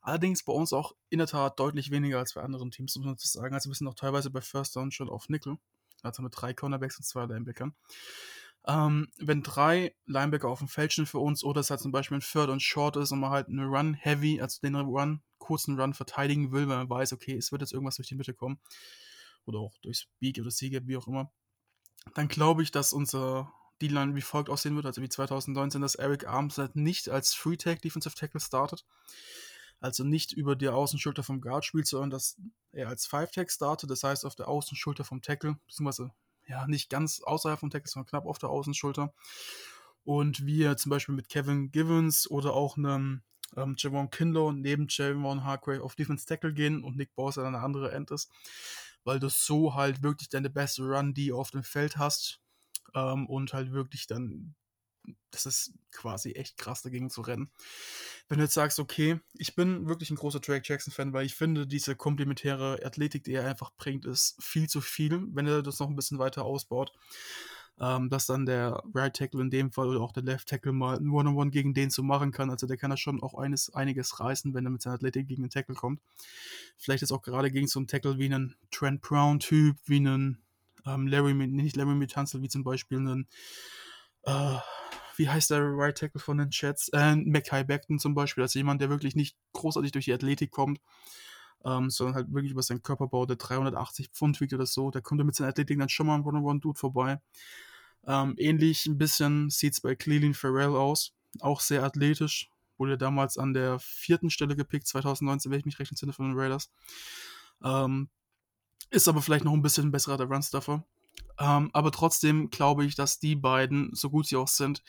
Allerdings 0.01 0.43
bei 0.43 0.53
uns 0.53 0.73
auch 0.73 0.93
in 1.09 1.19
der 1.19 1.27
Tat 1.27 1.59
deutlich 1.59 1.91
weniger 1.91 2.17
als 2.17 2.33
bei 2.33 2.41
anderen 2.41 2.71
Teams, 2.71 2.95
muss 2.95 3.05
man 3.05 3.17
zu 3.17 3.27
sagen. 3.27 3.53
Also 3.53 3.69
wir 3.69 3.75
sind 3.75 3.87
auch 3.87 3.93
teilweise 3.93 4.31
bei 4.31 4.41
First 4.41 4.75
Down 4.75 4.91
schon 4.91 5.09
auf 5.09 5.29
Nickel, 5.29 5.57
also 6.01 6.23
mit 6.23 6.33
drei 6.35 6.53
Cornerbacks 6.53 6.97
und 6.97 7.03
zwei 7.03 7.25
Linebackern. 7.25 7.75
Ähm, 8.67 9.07
wenn 9.17 9.43
drei 9.43 9.95
Linebacker 10.05 10.47
auf 10.47 10.59
dem 10.59 10.67
Feld 10.67 10.93
stehen 10.93 11.05
für 11.05 11.19
uns 11.19 11.43
oder 11.43 11.61
es 11.61 11.69
halt 11.69 11.79
zum 11.79 11.91
Beispiel 11.91 12.17
ein 12.17 12.21
Third 12.21 12.49
und 12.49 12.61
Short 12.61 12.95
ist 12.97 13.11
und 13.11 13.19
man 13.19 13.31
halt 13.31 13.47
eine 13.47 13.65
Run-Heavy, 13.65 14.41
also 14.41 14.59
den 14.61 14.75
Run, 14.75 15.21
kurzen 15.41 15.77
Run 15.77 15.93
verteidigen 15.93 16.53
will, 16.53 16.69
weil 16.69 16.77
man 16.77 16.89
weiß, 16.89 17.11
okay, 17.11 17.35
es 17.35 17.51
wird 17.51 17.61
jetzt 17.61 17.73
irgendwas 17.73 17.97
durch 17.97 18.07
die 18.07 18.15
Mitte 18.15 18.33
kommen 18.33 18.59
oder 19.45 19.59
auch 19.59 19.77
durchs 19.79 20.07
Beak 20.19 20.39
oder 20.39 20.51
Seagap, 20.51 20.83
wie 20.85 20.95
auch 20.95 21.07
immer, 21.07 21.31
dann 22.13 22.29
glaube 22.29 22.63
ich, 22.63 22.71
dass 22.71 22.93
unser 22.93 23.51
D-Line 23.81 24.15
wie 24.15 24.21
folgt 24.21 24.49
aussehen 24.49 24.75
wird, 24.75 24.85
also 24.85 25.01
wie 25.01 25.09
2019, 25.09 25.81
dass 25.81 25.95
Eric 25.95 26.27
Armstead 26.27 26.75
nicht 26.75 27.09
als 27.09 27.33
Free-Tag 27.33 27.81
Defensive 27.81 28.15
Tackle 28.15 28.39
startet, 28.39 28.85
also 29.79 30.03
nicht 30.03 30.31
über 30.31 30.55
die 30.55 30.69
Außenschulter 30.69 31.23
vom 31.23 31.41
Guard 31.41 31.65
spielt, 31.65 31.87
sondern 31.87 32.11
dass 32.11 32.37
er 32.71 32.87
als 32.87 33.07
Five-Tag 33.07 33.51
startet, 33.51 33.89
das 33.89 34.03
heißt 34.03 34.25
auf 34.25 34.35
der 34.35 34.47
Außenschulter 34.47 35.03
vom 35.03 35.21
Tackle, 35.21 35.57
beziehungsweise 35.65 36.11
ja, 36.47 36.67
nicht 36.67 36.89
ganz 36.89 37.21
außerhalb 37.21 37.59
vom 37.59 37.71
Tackle, 37.71 37.89
sondern 37.89 38.09
knapp 38.09 38.25
auf 38.25 38.37
der 38.37 38.49
Außenschulter. 38.49 39.13
Und 40.03 40.45
wir 40.45 40.77
zum 40.77 40.89
Beispiel 40.89 41.15
mit 41.15 41.29
Kevin 41.29 41.71
Givens 41.71 42.29
oder 42.29 42.53
auch 42.53 42.77
einem 42.77 43.23
ähm, 43.55 43.75
Javon 43.77 44.09
Kinlow 44.09 44.51
neben 44.51 44.87
Javon 44.89 45.43
Hargrave 45.43 45.83
auf 45.83 45.95
Defense 45.95 46.25
Tackle 46.25 46.53
gehen 46.53 46.83
und 46.83 46.97
Nick 46.97 47.15
Bosa 47.15 47.43
dann 47.43 47.55
eine 47.55 47.63
andere 47.63 47.91
End 47.91 48.11
ist, 48.11 48.31
weil 49.03 49.19
du 49.19 49.29
so 49.29 49.75
halt 49.75 50.03
wirklich 50.03 50.29
deine 50.29 50.49
beste 50.49 50.83
Run, 50.83 51.13
die 51.13 51.31
auf 51.31 51.51
dem 51.51 51.63
Feld 51.63 51.97
hast 51.97 52.41
ähm, 52.95 53.27
und 53.27 53.53
halt 53.53 53.71
wirklich 53.71 54.07
dann 54.07 54.55
das 55.31 55.45
ist 55.45 55.73
quasi 55.91 56.33
echt 56.33 56.57
krass 56.57 56.81
dagegen 56.81 57.09
zu 57.09 57.21
rennen. 57.21 57.51
Wenn 58.27 58.37
du 58.37 58.43
jetzt 58.43 58.53
sagst, 58.53 58.79
okay, 58.79 59.19
ich 59.33 59.55
bin 59.55 59.87
wirklich 59.87 60.11
ein 60.11 60.15
großer 60.15 60.39
Drake 60.39 60.63
Jackson-Fan, 60.65 61.13
weil 61.13 61.25
ich 61.25 61.35
finde, 61.35 61.65
diese 61.65 61.95
komplementäre 61.95 62.79
Athletik, 62.85 63.23
die 63.23 63.33
er 63.33 63.47
einfach 63.47 63.71
bringt, 63.77 64.05
ist 64.05 64.35
viel 64.39 64.69
zu 64.69 64.81
viel, 64.81 65.23
wenn 65.33 65.47
er 65.47 65.63
das 65.63 65.79
noch 65.79 65.89
ein 65.89 65.95
bisschen 65.95 66.19
weiter 66.19 66.43
ausbaut. 66.43 66.91
Ähm, 67.83 68.09
dass 68.09 68.27
dann 68.27 68.45
der 68.45 68.83
Right 68.93 69.15
Tackle 69.15 69.41
in 69.41 69.49
dem 69.49 69.71
Fall 69.71 69.87
oder 69.87 70.01
auch 70.01 70.11
der 70.11 70.21
Left 70.21 70.47
Tackle 70.47 70.71
mal 70.71 70.97
ein 70.97 71.09
One-on-One 71.09 71.49
gegen 71.49 71.73
den 71.73 71.89
zu 71.89 72.03
machen 72.03 72.31
kann. 72.31 72.51
Also 72.51 72.67
der 72.67 72.77
kann 72.77 72.91
da 72.91 72.97
schon 72.97 73.23
auch 73.23 73.33
eines, 73.33 73.73
einiges 73.73 74.19
reißen, 74.19 74.53
wenn 74.53 74.65
er 74.65 74.69
mit 74.69 74.83
seiner 74.83 74.95
Athletik 74.95 75.27
gegen 75.27 75.41
den 75.41 75.49
Tackle 75.49 75.73
kommt. 75.73 75.99
Vielleicht 76.77 77.01
ist 77.01 77.11
auch 77.11 77.23
gerade 77.23 77.49
gegen 77.49 77.67
so 77.67 77.79
einen 77.79 77.87
Tackle 77.87 78.19
wie 78.19 78.25
einen 78.25 78.55
Trent 78.69 79.01
Brown-Typ, 79.01 79.77
wie 79.85 79.97
einen 79.97 80.37
ähm, 80.85 81.07
Larry, 81.07 81.33
nicht 81.33 81.75
Larry 81.75 81.95
Mitanzel, 81.95 82.43
wie 82.43 82.49
zum 82.49 82.63
Beispiel 82.63 82.99
einen 82.99 83.27
äh, 84.23 84.57
wie 85.15 85.29
heißt 85.29 85.51
der 85.51 85.61
Right 85.61 85.97
Tackle 85.97 86.19
von 86.19 86.37
den 86.37 86.49
Chats? 86.49 86.89
Äh, 86.89 87.15
Mackay 87.15 87.63
Beckton 87.63 87.99
zum 87.99 88.13
Beispiel, 88.13 88.43
also 88.43 88.57
jemand, 88.59 88.81
der 88.81 88.89
wirklich 88.89 89.15
nicht 89.15 89.37
großartig 89.53 89.91
durch 89.91 90.05
die 90.05 90.13
Athletik 90.13 90.51
kommt, 90.51 90.79
ähm, 91.65 91.89
sondern 91.89 92.15
halt 92.15 92.33
wirklich 92.33 92.51
über 92.51 92.63
seinen 92.63 92.81
Körperbau, 92.81 93.25
der 93.25 93.35
380 93.35 94.09
Pfund 94.09 94.39
wiegt 94.41 94.53
oder 94.53 94.65
so, 94.65 94.91
da 94.91 95.01
kommt 95.01 95.21
er 95.21 95.25
mit 95.25 95.35
seiner 95.35 95.49
Athletik 95.49 95.79
dann 95.79 95.89
schon 95.89 96.07
mal 96.07 96.15
ein 96.15 96.23
One-on-One-Dude 96.23 96.79
vorbei. 96.79 97.19
Ähm, 98.07 98.35
ähnlich 98.37 98.85
ein 98.87 98.97
bisschen 98.97 99.49
sieht 99.49 99.73
es 99.73 99.81
bei 99.81 99.95
Cleveland 99.95 100.35
Farrell 100.35 100.75
aus, 100.75 101.13
auch 101.39 101.61
sehr 101.61 101.83
athletisch, 101.83 102.49
wurde 102.77 102.97
damals 102.97 103.37
an 103.37 103.53
der 103.53 103.79
vierten 103.79 104.29
Stelle 104.29 104.55
gepickt, 104.55 104.87
2019, 104.87 105.51
wenn 105.51 105.59
ich 105.59 105.65
mich 105.65 105.79
recht 105.79 105.91
entsinne 105.91 106.13
von 106.13 106.29
den 106.29 106.37
Raiders. 106.37 106.71
Ähm, 107.63 108.09
ist 108.89 109.07
aber 109.07 109.21
vielleicht 109.21 109.45
noch 109.45 109.53
ein 109.53 109.61
bisschen 109.61 109.91
besserer 109.91 110.17
der 110.17 110.27
Runstuffer. 110.27 110.83
Ähm, 111.39 111.69
aber 111.73 111.91
trotzdem 111.91 112.49
glaube 112.49 112.85
ich, 112.85 112.95
dass 112.95 113.19
die 113.19 113.35
beiden, 113.35 113.93
so 113.93 114.09
gut 114.09 114.27
sie 114.27 114.35
auch 114.35 114.47
sind, 114.47 114.83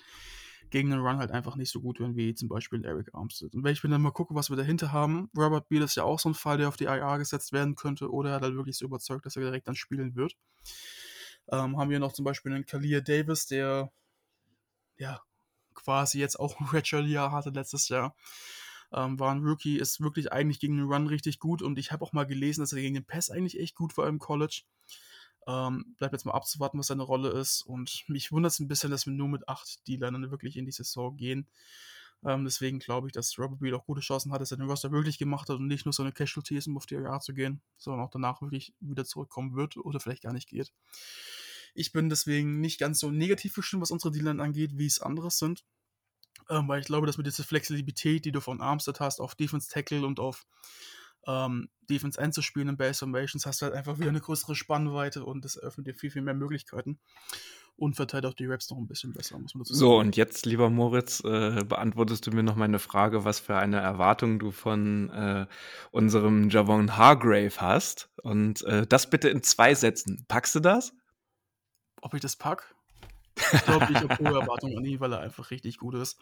gegen 0.70 0.90
den 0.90 1.00
Run 1.00 1.18
halt 1.18 1.30
einfach 1.30 1.54
nicht 1.54 1.70
so 1.70 1.80
gut 1.80 2.00
werden 2.00 2.16
wie 2.16 2.34
zum 2.34 2.48
Beispiel 2.48 2.84
Eric 2.84 3.14
Armstead. 3.14 3.54
Und 3.54 3.62
wenn 3.62 3.74
ich 3.74 3.84
mir 3.84 3.90
dann 3.90 4.00
mal 4.00 4.10
gucke, 4.10 4.34
was 4.34 4.48
wir 4.48 4.56
dahinter 4.56 4.90
haben, 4.90 5.30
Robert 5.36 5.68
Beal 5.68 5.82
ist 5.82 5.96
ja 5.96 6.04
auch 6.04 6.18
so 6.18 6.30
ein 6.30 6.34
Fall, 6.34 6.56
der 6.56 6.68
auf 6.68 6.76
die 6.76 6.84
IR 6.84 7.18
gesetzt 7.18 7.52
werden 7.52 7.74
könnte, 7.74 8.10
oder 8.10 8.30
er 8.30 8.36
hat 8.36 8.42
halt 8.42 8.54
wirklich 8.54 8.78
so 8.78 8.86
überzeugt, 8.86 9.26
dass 9.26 9.36
er 9.36 9.42
direkt 9.42 9.68
dann 9.68 9.76
spielen 9.76 10.16
wird. 10.16 10.34
Ähm, 11.50 11.76
haben 11.76 11.90
wir 11.90 11.98
noch 11.98 12.12
zum 12.12 12.24
Beispiel 12.24 12.52
einen 12.52 12.66
Kalia 12.66 13.00
Davis, 13.00 13.46
der 13.46 13.90
ja 14.96 15.20
quasi 15.74 16.18
jetzt 16.20 16.38
auch 16.38 16.58
ein 16.60 16.66
Redshirt-Jahr 16.66 17.32
hatte 17.32 17.50
letztes 17.50 17.88
Jahr. 17.88 18.14
Ähm, 18.92 19.18
war 19.18 19.32
ein 19.34 19.42
Rookie, 19.42 19.78
ist 19.78 20.00
wirklich 20.00 20.32
eigentlich 20.32 20.60
gegen 20.60 20.76
den 20.76 20.86
Run 20.86 21.06
richtig 21.06 21.38
gut 21.38 21.62
und 21.62 21.78
ich 21.78 21.92
habe 21.92 22.04
auch 22.04 22.12
mal 22.12 22.26
gelesen, 22.26 22.60
dass 22.60 22.72
er 22.72 22.80
gegen 22.80 22.94
den 22.94 23.06
Pass 23.06 23.30
eigentlich 23.30 23.58
echt 23.58 23.74
gut 23.74 23.96
war 23.96 24.06
im 24.06 24.18
College. 24.18 24.62
Ähm, 25.46 25.96
bleibt 25.98 26.12
jetzt 26.12 26.24
mal 26.24 26.34
abzuwarten, 26.34 26.78
was 26.78 26.86
seine 26.86 27.02
Rolle 27.02 27.30
ist. 27.30 27.62
Und 27.62 28.04
mich 28.06 28.30
wundert 28.30 28.52
es 28.52 28.60
ein 28.60 28.68
bisschen, 28.68 28.90
dass 28.90 29.06
wir 29.06 29.12
nur 29.12 29.28
mit 29.28 29.48
acht 29.48 29.86
D-Linern 29.88 30.30
wirklich 30.30 30.56
in 30.56 30.66
die 30.66 30.72
Saison 30.72 31.16
gehen. 31.16 31.48
Ähm, 32.24 32.44
deswegen 32.44 32.78
glaube 32.78 33.08
ich, 33.08 33.12
dass 33.12 33.36
Robert 33.38 33.60
Beal 33.60 33.74
auch 33.74 33.84
gute 33.84 34.00
Chancen 34.00 34.32
hat, 34.32 34.40
dass 34.40 34.52
er 34.52 34.56
den 34.56 34.68
Roster 34.68 34.92
wirklich 34.92 35.18
gemacht 35.18 35.48
hat 35.48 35.56
und 35.56 35.66
nicht 35.66 35.86
nur 35.86 35.92
so 35.92 36.02
eine 36.02 36.12
Casualty 36.12 36.56
ist, 36.56 36.68
um 36.68 36.76
auf 36.76 36.86
die 36.86 36.96
AR 36.96 37.20
zu 37.20 37.34
gehen, 37.34 37.60
sondern 37.76 38.04
auch 38.04 38.10
danach 38.10 38.40
wirklich 38.42 38.74
wieder 38.80 39.04
zurückkommen 39.04 39.54
wird 39.56 39.76
oder 39.76 39.98
vielleicht 39.98 40.22
gar 40.22 40.32
nicht 40.32 40.48
geht. 40.48 40.72
Ich 41.74 41.92
bin 41.92 42.08
deswegen 42.08 42.60
nicht 42.60 42.78
ganz 42.78 43.00
so 43.00 43.10
negativ 43.10 43.54
bestimmt, 43.54 43.82
was 43.82 43.90
unsere 43.90 44.12
D-Line 44.12 44.42
angeht, 44.42 44.72
wie 44.76 44.86
es 44.86 45.00
andere 45.00 45.30
sind. 45.30 45.64
Ähm, 46.48 46.68
weil 46.68 46.80
ich 46.80 46.86
glaube, 46.86 47.06
dass 47.06 47.18
mit 47.18 47.26
dieser 47.26 47.44
Flexibilität, 47.44 48.24
die 48.24 48.32
du 48.32 48.40
von 48.40 48.60
Armstead 48.60 49.00
hast, 49.00 49.20
auf 49.20 49.34
Defense 49.34 49.68
Tackle 49.68 50.04
und 50.06 50.20
auf 50.20 50.44
ähm, 51.26 51.68
Defense 51.88 52.20
einzuspielen 52.20 52.70
in 52.70 52.76
Base 52.76 53.00
Formations, 53.00 53.46
hast 53.46 53.60
du 53.60 53.66
halt 53.66 53.74
einfach 53.74 53.98
wieder 53.98 54.08
eine 54.08 54.20
größere 54.20 54.54
Spannweite 54.54 55.24
und 55.24 55.44
das 55.44 55.56
eröffnet 55.56 55.86
dir 55.86 55.94
viel, 55.94 56.10
viel 56.10 56.22
mehr 56.22 56.34
Möglichkeiten 56.34 56.98
und 57.76 57.96
verteilt 57.96 58.26
auch 58.26 58.34
die 58.34 58.46
Raps 58.46 58.70
noch 58.70 58.78
ein 58.78 58.86
bisschen 58.86 59.12
besser, 59.12 59.38
muss 59.38 59.54
man 59.54 59.62
dazu 59.62 59.74
sagen. 59.74 59.80
So, 59.80 59.98
und 59.98 60.16
jetzt, 60.16 60.46
lieber 60.46 60.70
Moritz, 60.70 61.20
äh, 61.24 61.64
beantwortest 61.64 62.26
du 62.26 62.30
mir 62.30 62.42
noch 62.42 62.56
meine 62.56 62.78
Frage, 62.78 63.24
was 63.24 63.40
für 63.40 63.56
eine 63.56 63.80
Erwartung 63.80 64.38
du 64.38 64.50
von 64.50 65.10
äh, 65.10 65.46
unserem 65.90 66.48
Javon 66.48 66.96
Hargrave 66.96 67.60
hast. 67.60 68.10
Und 68.22 68.62
äh, 68.64 68.86
das 68.86 69.10
bitte 69.10 69.28
in 69.28 69.42
zwei 69.42 69.74
Sätzen. 69.74 70.24
Packst 70.28 70.54
du 70.54 70.60
das? 70.60 70.92
Ob 72.00 72.14
ich 72.14 72.20
das 72.20 72.36
pack? 72.36 72.74
Ich 73.52 73.64
glaube, 73.64 73.88
ich 73.90 73.96
habe 73.96 74.18
hohe 74.18 74.40
Erwartungen 74.40 74.78
an 74.78 74.84
ihn, 74.84 75.00
weil 75.00 75.12
er 75.12 75.20
einfach 75.20 75.50
richtig 75.50 75.78
gut 75.78 75.94
ist. 75.94 76.18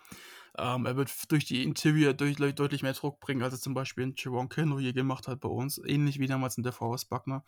Ähm, 0.59 0.87
er 0.87 0.97
wird 0.97 1.11
durch 1.31 1.45
die 1.45 1.63
Interior 1.63 2.13
durch, 2.13 2.37
deutlich 2.37 2.83
mehr 2.83 2.93
Druck 2.93 3.21
bringen, 3.21 3.43
als 3.43 3.55
er 3.55 3.61
zum 3.61 3.75
Beispiel 3.75 4.05
in 4.05 4.15
Jerome 4.17 4.49
Kino 4.49 4.79
hier 4.79 4.93
gemacht 4.93 5.29
hat 5.29 5.41
bei 5.41 5.49
uns. 5.49 5.81
Ähnlich 5.85 6.19
wie 6.19 6.27
damals 6.27 6.57
in 6.57 6.63
der 6.63 6.73
VS 6.73 7.05
Buckner. 7.05 7.45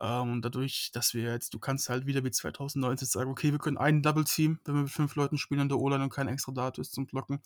Ähm, 0.00 0.32
und 0.32 0.42
dadurch, 0.42 0.90
dass 0.92 1.14
wir 1.14 1.30
jetzt, 1.32 1.54
du 1.54 1.58
kannst 1.58 1.88
halt 1.88 2.06
wieder 2.06 2.24
wie 2.24 2.30
2019 2.30 3.06
sagen, 3.06 3.30
okay, 3.30 3.52
wir 3.52 3.58
können 3.58 3.78
einen 3.78 4.02
Double 4.02 4.24
Team, 4.24 4.58
wenn 4.64 4.74
wir 4.74 4.82
mit 4.82 4.90
fünf 4.90 5.14
Leuten 5.14 5.38
spielen 5.38 5.60
in 5.60 5.68
der 5.68 5.78
O-Line 5.78 6.02
und 6.02 6.12
kein 6.12 6.28
extra 6.28 6.52
Data 6.52 6.80
ist 6.80 6.92
zum 6.92 7.06
Blocken. 7.06 7.40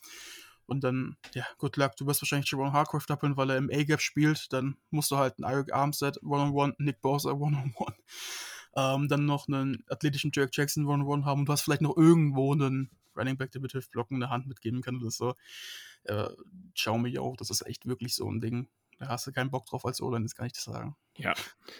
Und 0.65 0.83
dann, 0.83 1.15
ja, 1.33 1.45
good 1.59 1.77
luck, 1.77 1.95
du 1.95 2.05
wirst 2.07 2.21
wahrscheinlich 2.21 2.51
Jerome 2.51 2.73
Harcroft 2.73 3.09
doppeln, 3.09 3.37
weil 3.37 3.51
er 3.51 3.57
im 3.57 3.69
A-Gap 3.71 4.01
spielt. 4.01 4.51
Dann 4.51 4.75
musst 4.89 5.11
du 5.11 5.17
halt 5.17 5.35
einen 5.37 5.49
Eric 5.49 5.73
Armstead 5.73 6.21
One-on-One, 6.23 6.75
Nick 6.77 6.99
Bosa 7.01 7.31
One-on-One, 7.31 7.95
ähm, 8.75 9.07
dann 9.07 9.25
noch 9.25 9.47
einen 9.47 9.83
athletischen 9.89 10.31
Jerk 10.33 10.49
Jackson 10.53 10.85
One-on-One 10.85 11.25
haben 11.25 11.41
und 11.41 11.45
du 11.45 11.53
hast 11.53 11.61
vielleicht 11.61 11.81
noch 11.81 11.95
irgendwo 11.95 12.53
einen 12.53 12.89
Running 13.17 13.37
Back, 13.37 13.51
der 13.51 13.61
mit 13.61 13.73
Hüftblocken 13.73 14.21
eine 14.21 14.29
Hand 14.29 14.47
mitgeben 14.47 14.81
kann 14.81 14.97
oder 14.97 15.11
so. 15.11 15.35
Äh, 16.03 16.29
mich 16.97 17.19
auch, 17.19 17.37
das 17.37 17.49
ist 17.49 17.65
echt 17.65 17.85
wirklich 17.85 18.15
so 18.15 18.29
ein 18.29 18.41
Ding. 18.41 18.69
Da 18.99 19.09
hast 19.09 19.27
du 19.27 19.31
keinen 19.31 19.51
Bock 19.51 19.65
drauf 19.67 19.85
als 19.85 20.01
O-Line, 20.01 20.25
das 20.25 20.35
kann 20.35 20.47
ich 20.47 20.53
dir 20.53 20.61
sagen. 20.61 20.95
Ja. 21.17 21.33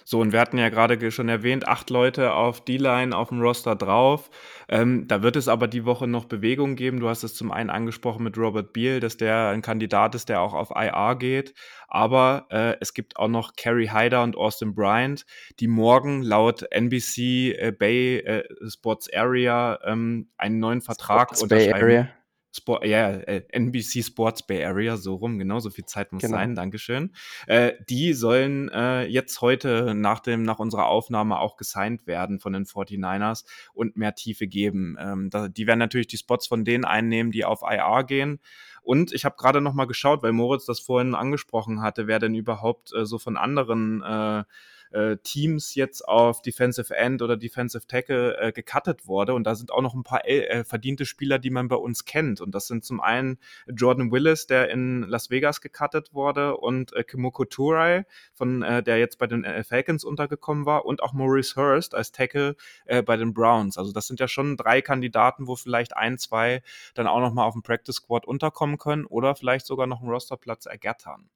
So, 0.04 0.20
und 0.20 0.34
wir 0.34 0.40
hatten 0.40 0.58
ja 0.58 0.70
gerade 0.70 1.12
schon 1.12 1.30
erwähnt, 1.30 1.68
acht 1.68 1.90
Leute 1.90 2.34
auf 2.34 2.64
D-Line 2.64 3.16
auf 3.16 3.30
dem 3.30 3.42
Roster 3.42 3.76
drauf. 3.76 4.30
Ähm, 4.68 5.08
da 5.08 5.22
wird 5.22 5.36
es 5.36 5.48
aber 5.48 5.68
die 5.68 5.86
Woche 5.86 6.08
noch 6.08 6.26
Bewegung 6.26 6.76
geben. 6.76 7.00
Du 7.00 7.08
hast 7.08 7.24
es 7.24 7.36
zum 7.36 7.52
einen 7.52 7.70
angesprochen 7.70 8.24
mit 8.24 8.38
Robert 8.38 8.74
Beal, 8.74 9.00
dass 9.00 9.18
der 9.18 9.50
ein 9.50 9.62
Kandidat 9.62 10.16
ist, 10.16 10.30
der 10.30 10.42
auch 10.42 10.54
auf 10.54 10.72
IR 10.72 11.16
geht. 11.16 11.54
Aber 11.88 12.48
äh, 12.50 12.76
es 12.82 12.94
gibt 12.94 13.18
auch 13.18 13.30
noch 13.30 13.54
Kerry 13.56 13.88
Hyder 13.88 14.24
und 14.24 14.36
Austin 14.36 14.76
Bryant, 14.76 15.26
die 15.60 15.68
morgen 15.68 16.22
laut 16.22 16.64
NBC 16.72 17.54
äh, 17.58 17.74
Bay 17.78 18.18
äh, 18.18 18.44
Sports 18.68 19.12
Area 19.14 19.80
ähm, 19.86 20.30
einen 20.38 20.60
neuen 20.60 20.82
Vertrag 20.82 21.30
Sports 21.30 21.44
unterschreiben. 21.44 21.80
Bay 21.80 21.98
Area. 21.98 22.17
Sport, 22.58 22.86
ja, 22.86 23.10
äh, 23.10 23.44
NBC 23.50 24.04
Sports 24.04 24.46
Bay 24.46 24.64
Area, 24.64 24.98
so 24.98 25.16
rum, 25.16 25.40
genau, 25.40 25.60
so 25.60 25.70
viel 25.70 25.86
Zeit 25.86 26.12
muss 26.12 26.22
Genau. 26.22 26.36
sein, 26.38 26.56
Dankeschön. 26.56 27.14
Äh, 27.46 27.74
die 27.90 28.14
sollen 28.14 28.70
äh, 28.70 29.06
jetzt 29.06 29.42
heute 29.42 29.94
nach, 29.96 30.20
dem, 30.20 30.44
nach 30.44 30.60
unserer 30.60 30.88
Aufnahme 30.88 31.40
auch 31.40 31.56
gesigned 31.58 32.08
werden 32.08 32.40
von 32.40 32.54
den 32.54 32.66
49ers 32.66 33.46
und 33.74 33.96
mehr 33.96 34.16
Tiefe 34.16 34.48
geben. 34.48 34.98
Ähm, 35.00 35.30
da, 35.30 35.48
die 35.48 35.68
werden 35.68 35.80
natürlich 35.80 36.08
die 36.08 36.18
Spots 36.18 36.48
von 36.48 36.66
denen 36.66 36.86
einnehmen, 36.86 37.32
die 37.32 37.46
auf 37.46 37.62
IR 37.62 38.04
gehen. 38.04 38.40
Und 38.82 39.12
ich 39.12 39.26
habe 39.26 39.36
gerade 39.38 39.60
noch 39.62 39.74
mal 39.74 39.86
geschaut, 39.86 40.24
weil 40.24 40.32
Moritz 40.32 40.66
das 40.66 40.80
vorhin 40.80 41.14
angesprochen 41.14 41.82
hatte, 41.82 42.08
wer 42.08 42.20
denn 42.20 42.36
überhaupt 42.36 42.94
äh, 42.94 43.06
so 43.06 43.20
von 43.20 43.38
anderen 43.38 44.02
äh, 44.02 44.44
äh, 44.92 45.18
Teams 45.18 45.76
jetzt 45.76 46.08
auf 46.08 46.42
Defensive 46.42 46.96
End 46.96 47.22
oder 47.22 47.38
Defensive 47.38 47.88
Tackle 47.88 48.38
äh, 48.38 48.52
gecuttet 48.52 49.08
wurde. 49.08 49.34
Und 49.34 49.46
da 49.46 49.56
sind 49.56 49.72
auch 49.72 49.82
noch 49.82 49.94
ein 49.94 50.04
paar 50.04 50.28
äh, 50.28 50.64
verdiente 50.64 51.06
Spieler, 51.06 51.40
die 51.40 51.50
man 51.50 51.68
bei 51.68 51.76
uns 51.76 52.06
kennt. 52.06 52.42
Und 52.42 52.54
das 52.54 52.68
sind 52.68 52.86
zum 52.86 53.02
einen 53.02 53.38
Jordan 53.68 54.12
Willis, 54.12 54.48
der 54.48 54.70
in 54.70 55.04
Las 55.04 55.30
Vegas 55.30 55.62
gecuttet 55.62 56.14
wurde, 56.14 56.58
und 56.58 56.94
äh, 56.94 57.04
Kimoko 57.04 57.46
Turai, 57.46 58.06
von, 58.34 58.62
äh, 58.64 58.84
der 58.84 58.98
jetzt 59.00 59.18
bei 59.18 59.28
den 59.28 59.44
äh, 59.44 59.64
Falcons 59.64 60.04
untergekommen 60.04 60.66
war, 60.66 60.86
und 60.86 61.04
auch 61.04 61.14
Maurice 61.14 61.56
Hurst 61.56 61.96
als 61.96 62.12
Tackle 62.12 62.56
äh, 62.86 63.02
bei 63.02 63.18
den 63.18 63.34
Browns. 63.34 63.78
Also 63.78 63.92
das 63.92 64.08
sind 64.08 64.20
ja 64.20 64.28
schon 64.28 64.58
drei 64.58 64.82
Kandidaten, 64.82 65.48
wo 65.48 65.56
vielleicht 65.56 65.96
ein, 65.96 66.18
zwei 66.18 66.62
dann 66.94 67.08
auch 67.08 67.20
noch 67.20 67.34
mal 67.34 67.44
auf 67.44 67.54
dem 67.54 67.64
Practice 67.64 67.98
Squad 67.98 68.26
unterkommen 68.26 68.78
können 68.78 69.06
oder 69.06 69.36
vielleicht 69.36 69.66
sogar 69.66 69.88
noch 69.88 70.02
einen 70.02 70.10
Rosterplatz 70.10 70.66
ergattern. 70.66 71.30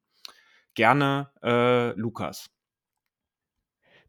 Gerne 0.73 1.29
äh, 1.43 1.91
Lukas. 1.99 2.49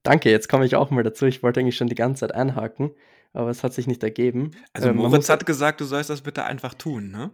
Danke, 0.03 0.31
jetzt 0.31 0.49
komme 0.49 0.67
ich 0.67 0.77
auch 0.77 0.91
mal 0.91 1.03
dazu. 1.03 1.27
Ich 1.27 1.43
wollte 1.43 1.61
eigentlich 1.61 1.77
schon 1.77 1.89
die 1.89 1.95
ganze 1.95 2.21
Zeit 2.21 2.35
einhaken, 2.35 2.91
aber 3.33 3.51
es 3.51 3.63
hat 3.63 3.73
sich 3.73 3.87
nicht 3.87 4.03
ergeben. 4.03 4.51
Also 4.73 4.89
Ähm, 4.89 4.97
Moritz 4.97 5.29
hat 5.29 5.47
gesagt, 5.47 5.81
du 5.81 5.85
sollst 5.85 6.11
das 6.11 6.23
bitte 6.23 6.45
einfach 6.45 6.75
tun, 6.75 7.11
ne? 7.11 7.31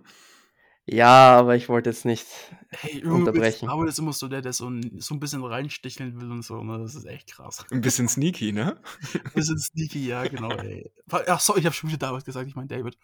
Ja, 0.90 1.36
aber 1.38 1.54
ich 1.54 1.68
wollte 1.68 1.90
jetzt 1.90 2.06
nicht. 2.06 2.26
Hey, 2.70 3.04
Unterbrechen. 3.04 3.68
Aber 3.68 3.84
das 3.84 3.96
ist 3.96 3.98
immer 3.98 4.14
so 4.14 4.26
der, 4.26 4.40
der 4.40 4.54
so 4.54 4.70
ein, 4.70 4.96
so 4.98 5.14
ein 5.14 5.20
bisschen 5.20 5.44
reinsticheln 5.44 6.18
will 6.18 6.30
und 6.30 6.42
so. 6.42 6.62
Ne? 6.62 6.78
Das 6.78 6.94
ist 6.94 7.04
echt 7.04 7.30
krass. 7.34 7.62
Ein 7.70 7.82
bisschen 7.82 8.08
sneaky, 8.08 8.52
ne? 8.52 8.78
Ein 9.12 9.20
bisschen 9.34 9.58
sneaky, 9.58 10.06
ja, 10.06 10.26
genau, 10.26 10.50
ey. 10.50 10.90
Ach 11.10 11.40
so, 11.40 11.58
ich 11.58 11.66
habe 11.66 11.74
schon 11.74 11.90
wieder 11.90 11.98
David 11.98 12.24
gesagt, 12.24 12.48
ich 12.48 12.54
meine 12.56 12.68
David. 12.68 12.96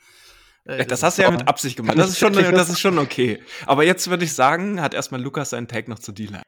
Äh, 0.64 0.86
Das 0.86 1.02
hast 1.02 1.18
du 1.18 1.22
ja 1.22 1.30
mit 1.30 1.46
Absicht 1.46 1.76
gemacht. 1.76 1.98
Das 1.98 2.08
ist 2.08 2.18
schon, 2.18 2.32
das 2.32 2.70
ist 2.70 2.80
schon 2.80 2.98
okay. 2.98 3.42
Aber 3.66 3.84
jetzt 3.84 4.08
würde 4.08 4.24
ich 4.24 4.32
sagen, 4.32 4.80
hat 4.80 4.94
erstmal 4.94 5.20
Lukas 5.20 5.50
seinen 5.50 5.68
Tag 5.68 5.86
noch 5.86 5.98
zu 5.98 6.12
D-Line. 6.12 6.42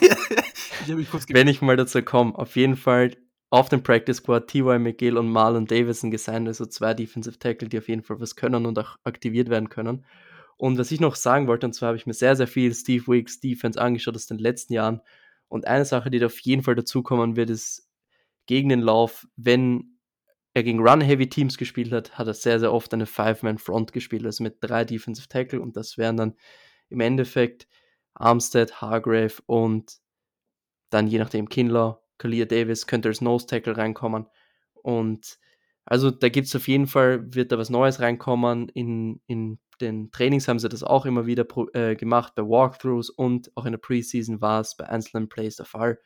ich 0.86 1.34
Wenn 1.34 1.48
ich 1.48 1.62
mal 1.62 1.76
dazu 1.76 2.02
komme, 2.02 2.36
auf 2.36 2.56
jeden 2.56 2.76
Fall 2.76 3.16
auf 3.50 3.68
dem 3.68 3.82
Practice 3.82 4.18
Squad 4.18 4.48
T.Y. 4.48 4.82
McGill 4.82 5.18
und 5.18 5.28
Marlon 5.28 5.66
Davison 5.66 6.10
gesigned, 6.10 6.46
also 6.46 6.66
zwei 6.66 6.94
Defensive 6.94 7.38
Tackle, 7.38 7.68
die 7.68 7.78
auf 7.78 7.88
jeden 7.88 8.02
Fall 8.02 8.20
was 8.20 8.36
können 8.36 8.64
und 8.64 8.78
auch 8.78 8.96
aktiviert 9.04 9.50
werden 9.50 9.68
können. 9.68 10.04
Und 10.56 10.78
was 10.78 10.92
ich 10.92 11.00
noch 11.00 11.16
sagen 11.16 11.46
wollte, 11.46 11.66
und 11.66 11.72
zwar 11.72 11.88
habe 11.88 11.96
ich 11.96 12.06
mir 12.06 12.14
sehr, 12.14 12.36
sehr 12.36 12.46
viel 12.46 12.74
Steve 12.74 13.06
Wicks 13.06 13.40
Defense 13.40 13.80
angeschaut 13.80 14.14
aus 14.14 14.26
den 14.26 14.38
letzten 14.38 14.74
Jahren. 14.74 15.00
Und 15.48 15.66
eine 15.66 15.84
Sache, 15.84 16.10
die 16.10 16.18
da 16.18 16.26
auf 16.26 16.38
jeden 16.40 16.62
Fall 16.62 16.74
dazukommen 16.74 17.34
wird, 17.34 17.50
ist 17.50 17.88
gegen 18.46 18.68
den 18.68 18.80
Lauf, 18.80 19.26
wenn 19.36 19.98
er 20.54 20.62
gegen 20.62 20.80
Run-Heavy-Teams 20.80 21.56
gespielt 21.56 21.92
hat, 21.92 22.18
hat 22.18 22.26
er 22.26 22.34
sehr, 22.34 22.60
sehr 22.60 22.72
oft 22.72 22.92
eine 22.92 23.06
Five-Man-Front 23.06 23.92
gespielt, 23.92 24.24
also 24.26 24.42
mit 24.42 24.58
drei 24.60 24.84
Defensive 24.84 25.28
Tackle. 25.28 25.60
Und 25.60 25.76
das 25.76 25.96
wären 25.96 26.16
dann 26.16 26.34
im 26.88 27.00
Endeffekt 27.00 27.66
Armstead, 28.14 28.80
Hargrave 28.80 29.34
und 29.46 29.98
dann 30.90 31.06
je 31.06 31.18
nachdem 31.18 31.48
Kinlaw, 31.48 31.98
Kalia 32.18 32.44
Davis 32.44 32.86
könnte 32.86 33.08
als 33.08 33.20
Nose 33.20 33.46
Tackle 33.46 33.76
reinkommen. 33.76 34.26
Und 34.74 35.38
also 35.84 36.10
da 36.10 36.28
gibt 36.28 36.46
es 36.46 36.56
auf 36.56 36.68
jeden 36.68 36.86
Fall, 36.86 37.34
wird 37.34 37.52
da 37.52 37.58
was 37.58 37.70
Neues 37.70 38.00
reinkommen. 38.00 38.68
In, 38.68 39.20
in 39.26 39.58
den 39.80 40.10
Trainings 40.10 40.46
haben 40.46 40.58
sie 40.58 40.68
das 40.68 40.82
auch 40.82 41.06
immer 41.06 41.26
wieder 41.26 41.46
äh, 41.74 41.96
gemacht, 41.96 42.34
bei 42.34 42.42
Walkthroughs 42.42 43.10
und 43.10 43.50
auch 43.56 43.64
in 43.64 43.72
der 43.72 43.78
Preseason 43.78 44.40
war 44.40 44.60
es 44.60 44.76
bei 44.76 44.88
einzelnen 44.88 45.28
Plays 45.28 45.56
der 45.56 45.66
Fall. 45.66 45.98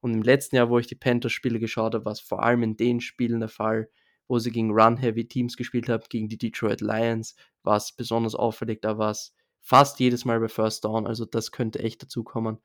Und 0.00 0.14
im 0.14 0.22
letzten 0.22 0.56
Jahr, 0.56 0.70
wo 0.70 0.78
ich 0.78 0.86
die 0.86 0.94
Panthers-Spiele 0.94 1.58
geschaut 1.58 1.94
habe, 1.94 2.04
war 2.04 2.12
es 2.12 2.20
vor 2.20 2.42
allem 2.42 2.62
in 2.62 2.76
den 2.76 3.00
Spielen 3.00 3.40
der 3.40 3.48
Fall, 3.48 3.90
wo 4.28 4.38
sie 4.38 4.52
gegen 4.52 4.70
Run-Heavy-Teams 4.70 5.56
gespielt 5.56 5.88
haben, 5.88 6.04
gegen 6.08 6.28
die 6.28 6.38
Detroit 6.38 6.80
Lions, 6.80 7.34
war 7.64 7.76
es 7.76 7.92
besonders 7.92 8.34
auffällig. 8.34 8.80
Da 8.80 8.98
war 8.98 9.10
es 9.10 9.34
fast 9.60 9.98
jedes 9.98 10.24
Mal 10.24 10.40
bei 10.40 10.48
First 10.48 10.84
Down. 10.84 11.06
Also 11.06 11.24
das 11.24 11.50
könnte 11.50 11.80
echt 11.80 12.02
dazu 12.02 12.22
kommen. 12.22 12.58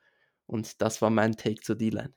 Und 0.45 0.81
das 0.81 1.01
war 1.01 1.09
mein 1.09 1.35
Take 1.35 1.61
zur 1.61 1.75
D-Line. 1.75 2.13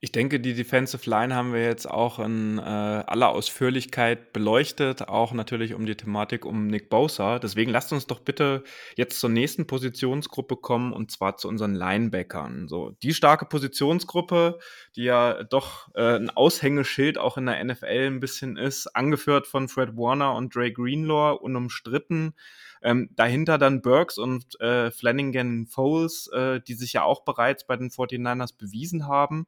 Ich 0.00 0.12
denke, 0.12 0.38
die 0.38 0.54
Defensive 0.54 1.10
Line 1.10 1.34
haben 1.34 1.52
wir 1.52 1.64
jetzt 1.64 1.90
auch 1.90 2.20
in 2.20 2.58
äh, 2.58 2.62
aller 2.62 3.30
Ausführlichkeit 3.30 4.32
beleuchtet, 4.32 5.08
auch 5.08 5.32
natürlich 5.32 5.74
um 5.74 5.86
die 5.86 5.96
Thematik 5.96 6.44
um 6.44 6.68
Nick 6.68 6.88
Bosa. 6.88 7.40
Deswegen 7.40 7.72
lasst 7.72 7.92
uns 7.92 8.06
doch 8.06 8.20
bitte 8.20 8.62
jetzt 8.96 9.18
zur 9.18 9.30
nächsten 9.30 9.66
Positionsgruppe 9.66 10.56
kommen 10.56 10.92
und 10.92 11.10
zwar 11.10 11.36
zu 11.36 11.48
unseren 11.48 11.74
Linebackern. 11.74 12.68
So, 12.68 12.92
die 13.02 13.12
starke 13.12 13.46
Positionsgruppe, 13.46 14.60
die 14.94 15.02
ja 15.02 15.42
doch 15.42 15.88
äh, 15.96 16.14
ein 16.14 16.30
Aushängeschild 16.30 17.18
auch 17.18 17.36
in 17.36 17.46
der 17.46 17.62
NFL 17.64 18.06
ein 18.06 18.20
bisschen 18.20 18.56
ist, 18.56 18.86
angeführt 18.94 19.48
von 19.48 19.66
Fred 19.66 19.96
Warner 19.96 20.36
und 20.36 20.54
Dre 20.54 20.70
Greenlaw, 20.70 21.40
unumstritten. 21.40 22.34
Ähm, 22.82 23.10
dahinter 23.12 23.58
dann 23.58 23.82
Burks 23.82 24.18
und 24.18 24.60
äh, 24.60 24.90
Flanagan 24.90 25.66
Foles, 25.66 26.28
äh, 26.28 26.60
die 26.60 26.74
sich 26.74 26.92
ja 26.92 27.02
auch 27.02 27.24
bereits 27.24 27.66
bei 27.66 27.76
den 27.76 27.90
49ers 27.90 28.56
bewiesen 28.56 29.06
haben. 29.06 29.46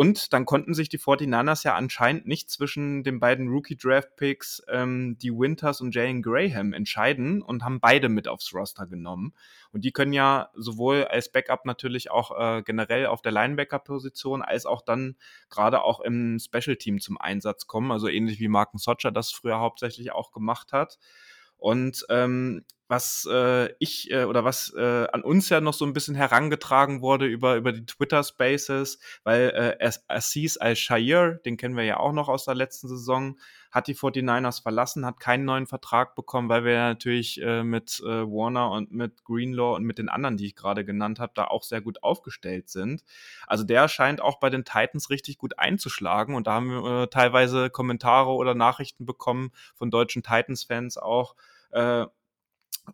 Und 0.00 0.32
dann 0.32 0.46
konnten 0.46 0.72
sich 0.72 0.88
die 0.88 0.98
49ers 0.98 1.62
ja 1.62 1.74
anscheinend 1.74 2.26
nicht 2.26 2.48
zwischen 2.48 3.02
den 3.02 3.20
beiden 3.20 3.48
Rookie-Draft-Picks, 3.48 4.62
ähm, 4.68 5.18
die 5.20 5.30
Winters 5.30 5.82
und 5.82 5.94
Jalen 5.94 6.22
Graham, 6.22 6.72
entscheiden 6.72 7.42
und 7.42 7.64
haben 7.64 7.80
beide 7.80 8.08
mit 8.08 8.26
aufs 8.26 8.54
Roster 8.54 8.86
genommen. 8.86 9.34
Und 9.72 9.84
die 9.84 9.92
können 9.92 10.14
ja 10.14 10.48
sowohl 10.54 11.04
als 11.04 11.30
Backup 11.30 11.66
natürlich 11.66 12.10
auch 12.10 12.30
äh, 12.30 12.62
generell 12.62 13.06
auf 13.06 13.20
der 13.20 13.32
Linebacker-Position, 13.32 14.40
als 14.40 14.64
auch 14.64 14.80
dann 14.80 15.16
gerade 15.50 15.82
auch 15.82 16.00
im 16.00 16.38
Special-Team 16.38 17.00
zum 17.00 17.18
Einsatz 17.18 17.66
kommen. 17.66 17.92
Also 17.92 18.08
ähnlich 18.08 18.40
wie 18.40 18.48
Marken 18.48 18.78
Socher 18.78 19.10
das 19.12 19.30
früher 19.32 19.58
hauptsächlich 19.58 20.12
auch 20.12 20.32
gemacht 20.32 20.72
hat. 20.72 20.98
Und 21.60 22.06
ähm, 22.08 22.64
was 22.90 23.26
äh, 23.30 23.72
ich 23.78 24.10
äh, 24.10 24.24
oder 24.24 24.44
was 24.44 24.74
äh, 24.76 25.06
an 25.12 25.22
uns 25.22 25.48
ja 25.48 25.60
noch 25.60 25.74
so 25.74 25.84
ein 25.86 25.92
bisschen 25.92 26.16
herangetragen 26.16 27.02
wurde 27.02 27.26
über, 27.26 27.54
über 27.54 27.72
die 27.72 27.86
Twitter 27.86 28.24
Spaces, 28.24 28.98
weil 29.22 29.76
äh, 29.78 29.90
Assis 30.08 30.56
Al-Shair, 30.56 31.34
den 31.44 31.56
kennen 31.56 31.76
wir 31.76 31.84
ja 31.84 31.98
auch 31.98 32.12
noch 32.12 32.28
aus 32.28 32.46
der 32.46 32.56
letzten 32.56 32.88
Saison, 32.88 33.38
hat 33.70 33.86
die 33.86 33.94
49ers 33.94 34.62
verlassen, 34.62 35.06
hat 35.06 35.20
keinen 35.20 35.44
neuen 35.44 35.68
Vertrag 35.68 36.16
bekommen, 36.16 36.48
weil 36.48 36.64
wir 36.64 36.72
ja 36.72 36.88
natürlich 36.88 37.40
äh, 37.40 37.62
mit 37.62 38.00
äh, 38.04 38.26
Warner 38.26 38.72
und 38.72 38.90
mit 38.90 39.22
Greenlaw 39.22 39.76
und 39.76 39.84
mit 39.84 39.98
den 39.98 40.08
anderen, 40.08 40.36
die 40.36 40.46
ich 40.46 40.56
gerade 40.56 40.84
genannt 40.84 41.20
habe, 41.20 41.32
da 41.36 41.44
auch 41.44 41.62
sehr 41.62 41.80
gut 41.80 42.02
aufgestellt 42.02 42.68
sind. 42.68 43.04
Also 43.46 43.62
der 43.62 43.86
scheint 43.86 44.20
auch 44.20 44.40
bei 44.40 44.50
den 44.50 44.64
Titans 44.64 45.10
richtig 45.10 45.38
gut 45.38 45.60
einzuschlagen 45.60 46.34
und 46.34 46.48
da 46.48 46.54
haben 46.54 46.70
wir 46.70 47.02
äh, 47.02 47.06
teilweise 47.06 47.70
Kommentare 47.70 48.30
oder 48.30 48.56
Nachrichten 48.56 49.06
bekommen 49.06 49.52
von 49.76 49.92
deutschen 49.92 50.24
Titans-Fans 50.24 50.98
auch, 50.98 51.36
äh, 51.72 52.06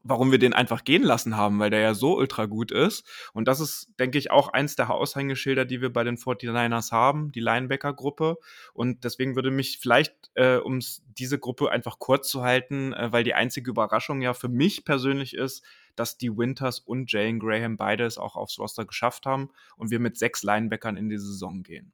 warum 0.03 0.31
wir 0.31 0.39
den 0.39 0.53
einfach 0.53 0.85
gehen 0.85 1.03
lassen 1.03 1.37
haben, 1.37 1.59
weil 1.59 1.71
der 1.71 1.81
ja 1.81 1.95
so 1.95 2.17
ultra 2.17 2.47
gut 2.47 2.71
ist. 2.71 3.07
Und 3.33 3.49
das 3.49 3.61
ist, 3.61 3.89
denke 3.99 4.19
ich, 4.19 4.31
auch 4.31 4.49
eins 4.49 4.77
der 4.77 4.91
Aushängeschilder, 4.91 5.65
die 5.65 5.81
wir 5.81 5.93
bei 5.93 6.05
den 6.05 6.17
49ers 6.17 6.93
haben, 6.93 7.33
die 7.33 7.41
Linebacker-Gruppe. 7.41 8.39
Und 8.73 9.05
deswegen 9.05 9.37
würde 9.37 9.51
mich 9.51 9.79
vielleicht, 9.79 10.15
äh, 10.35 10.57
um 10.57 10.81
diese 11.19 11.39
Gruppe 11.39 11.71
einfach 11.71 11.99
kurz 11.99 12.29
zu 12.29 12.43
halten, 12.43 12.93
äh, 12.93 13.13
weil 13.13 13.25
die 13.25 13.35
einzige 13.35 13.71
Überraschung 13.71 14.23
ja 14.23 14.35
für 14.35 14.49
mich 14.49 14.85
persönlich 14.85 15.35
ist, 15.35 15.65
dass 15.95 16.19
die 16.19 16.37
Winters 16.37 16.79
und 16.81 17.11
Jalen 17.11 17.39
Graham 17.39 17.77
beides 17.77 18.19
auch 18.19 18.37
aufs 18.37 18.59
Roster 18.59 18.85
geschafft 18.85 19.27
haben 19.27 19.51
und 19.77 19.91
wir 19.91 20.01
mit 20.01 20.19
sechs 20.19 20.43
Linebackern 20.43 20.97
in 20.97 21.09
die 21.09 21.19
Saison 21.19 21.63
gehen. 21.63 21.93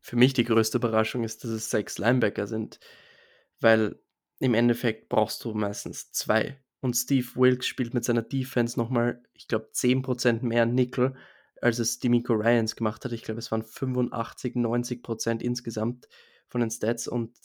Für 0.00 0.16
mich 0.16 0.32
die 0.32 0.44
größte 0.44 0.78
Überraschung 0.78 1.24
ist, 1.24 1.44
dass 1.44 1.50
es 1.50 1.70
sechs 1.70 1.98
Linebacker 1.98 2.46
sind, 2.46 2.80
weil 3.60 4.00
im 4.40 4.54
Endeffekt 4.54 5.08
brauchst 5.08 5.44
du 5.44 5.54
meistens 5.54 6.10
zwei. 6.10 6.58
Und 6.80 6.94
Steve 6.96 7.28
Wilkes 7.34 7.66
spielt 7.66 7.94
mit 7.94 8.04
seiner 8.04 8.22
Defense 8.22 8.78
nochmal, 8.78 9.22
ich 9.34 9.46
glaube, 9.46 9.68
10% 9.72 10.42
mehr 10.42 10.64
Nickel, 10.66 11.14
als 11.60 11.78
es 11.78 11.98
Demico 11.98 12.32
Ryans 12.32 12.74
gemacht 12.74 13.04
hat. 13.04 13.12
Ich 13.12 13.22
glaube, 13.22 13.38
es 13.38 13.52
waren 13.52 13.62
85, 13.62 14.56
90% 14.56 15.42
insgesamt 15.42 16.08
von 16.48 16.62
den 16.62 16.70
Stats 16.70 17.06
und 17.06 17.36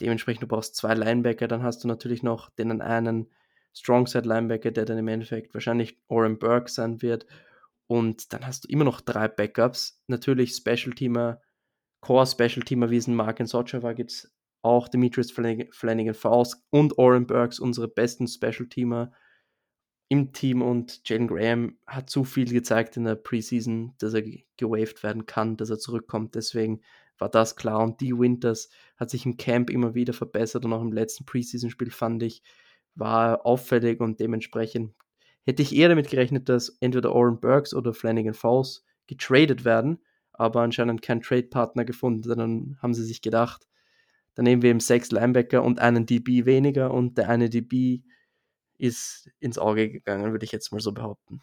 dementsprechend 0.00 0.44
du 0.44 0.46
brauchst 0.46 0.76
zwei 0.76 0.94
Linebacker. 0.94 1.48
Dann 1.48 1.64
hast 1.64 1.82
du 1.82 1.88
natürlich 1.88 2.22
noch 2.22 2.48
den 2.50 2.80
einen 2.80 3.28
Strongside 3.74 4.26
Linebacker, 4.26 4.70
der 4.70 4.84
dann 4.84 4.98
im 4.98 5.08
Endeffekt 5.08 5.52
wahrscheinlich 5.52 5.98
Oren 6.06 6.38
Burke 6.38 6.70
sein 6.70 7.02
wird. 7.02 7.26
Und 7.88 8.32
dann 8.32 8.46
hast 8.46 8.64
du 8.64 8.68
immer 8.68 8.84
noch 8.84 9.00
drei 9.00 9.26
Backups. 9.26 10.00
Natürlich 10.06 10.54
Special 10.54 10.94
Teamer, 10.94 11.40
Core 12.00 12.26
Special 12.26 12.62
Teamer, 12.62 12.90
wie 12.90 12.98
es 12.98 13.08
in 13.08 13.16
Mark 13.16 13.40
Socha 13.44 13.82
war, 13.82 13.94
gibt 13.94 14.12
es 14.12 14.32
auch 14.62 14.88
Demetrius 14.88 15.30
Flanagan 15.30 16.14
Faust 16.14 16.62
und 16.70 16.98
Oren 16.98 17.26
Burks, 17.26 17.58
unsere 17.58 17.88
besten 17.88 18.26
Special 18.26 18.66
Teamer 18.68 19.12
im 20.08 20.32
Team 20.32 20.60
und 20.60 21.08
Jalen 21.08 21.28
Graham 21.28 21.78
hat 21.86 22.10
zu 22.10 22.24
viel 22.24 22.52
gezeigt 22.52 22.96
in 22.96 23.04
der 23.04 23.14
Preseason, 23.14 23.94
dass 23.98 24.12
er 24.12 24.22
gewaved 24.56 25.02
werden 25.04 25.24
kann, 25.24 25.56
dass 25.56 25.70
er 25.70 25.78
zurückkommt. 25.78 26.34
Deswegen 26.34 26.80
war 27.16 27.28
das 27.28 27.54
klar. 27.54 27.80
Und 27.80 28.00
die 28.00 28.18
Winters 28.18 28.70
hat 28.96 29.08
sich 29.08 29.24
im 29.24 29.36
Camp 29.36 29.70
immer 29.70 29.94
wieder 29.94 30.12
verbessert 30.12 30.64
und 30.64 30.72
auch 30.72 30.82
im 30.82 30.92
letzten 30.92 31.26
Preseason-Spiel 31.26 31.92
fand 31.92 32.24
ich, 32.24 32.42
war 32.96 33.46
auffällig 33.46 34.00
und 34.00 34.18
dementsprechend 34.18 34.94
hätte 35.44 35.62
ich 35.62 35.74
eher 35.76 35.88
damit 35.88 36.10
gerechnet, 36.10 36.48
dass 36.48 36.76
entweder 36.80 37.14
Oren 37.14 37.38
Burks 37.38 37.72
oder 37.72 37.94
Flanagan 37.94 38.34
Falls 38.34 38.84
getradet 39.06 39.64
werden, 39.64 40.00
aber 40.32 40.62
anscheinend 40.62 41.02
keinen 41.02 41.22
Trade-Partner 41.22 41.84
gefunden. 41.84 42.28
Dann 42.28 42.78
haben 42.82 42.94
sie 42.94 43.04
sich 43.04 43.22
gedacht, 43.22 43.68
dann 44.34 44.44
nehmen 44.44 44.62
wir 44.62 44.70
eben 44.70 44.80
sechs 44.80 45.10
Linebacker 45.10 45.62
und 45.62 45.80
einen 45.80 46.06
DB 46.06 46.44
weniger 46.44 46.92
und 46.92 47.18
der 47.18 47.28
eine 47.28 47.50
DB 47.50 48.02
ist 48.78 49.30
ins 49.40 49.58
Auge 49.58 49.90
gegangen, 49.90 50.32
würde 50.32 50.44
ich 50.44 50.52
jetzt 50.52 50.72
mal 50.72 50.80
so 50.80 50.92
behaupten. 50.92 51.40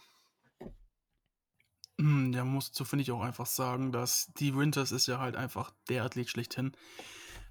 Hm, 2.00 2.32
ja, 2.34 2.44
muss 2.44 2.72
so 2.74 2.86
finde 2.86 3.04
ich 3.04 3.12
auch 3.12 3.22
einfach 3.22 3.46
sagen, 3.48 3.92
dass 3.92 4.32
die 4.34 4.56
Winters 4.56 4.92
ist 4.92 5.08
ja 5.08 5.20
halt 5.20 5.36
einfach 5.36 5.72
der 5.90 6.04
Athlet 6.04 6.30
schlechthin. 6.30 6.72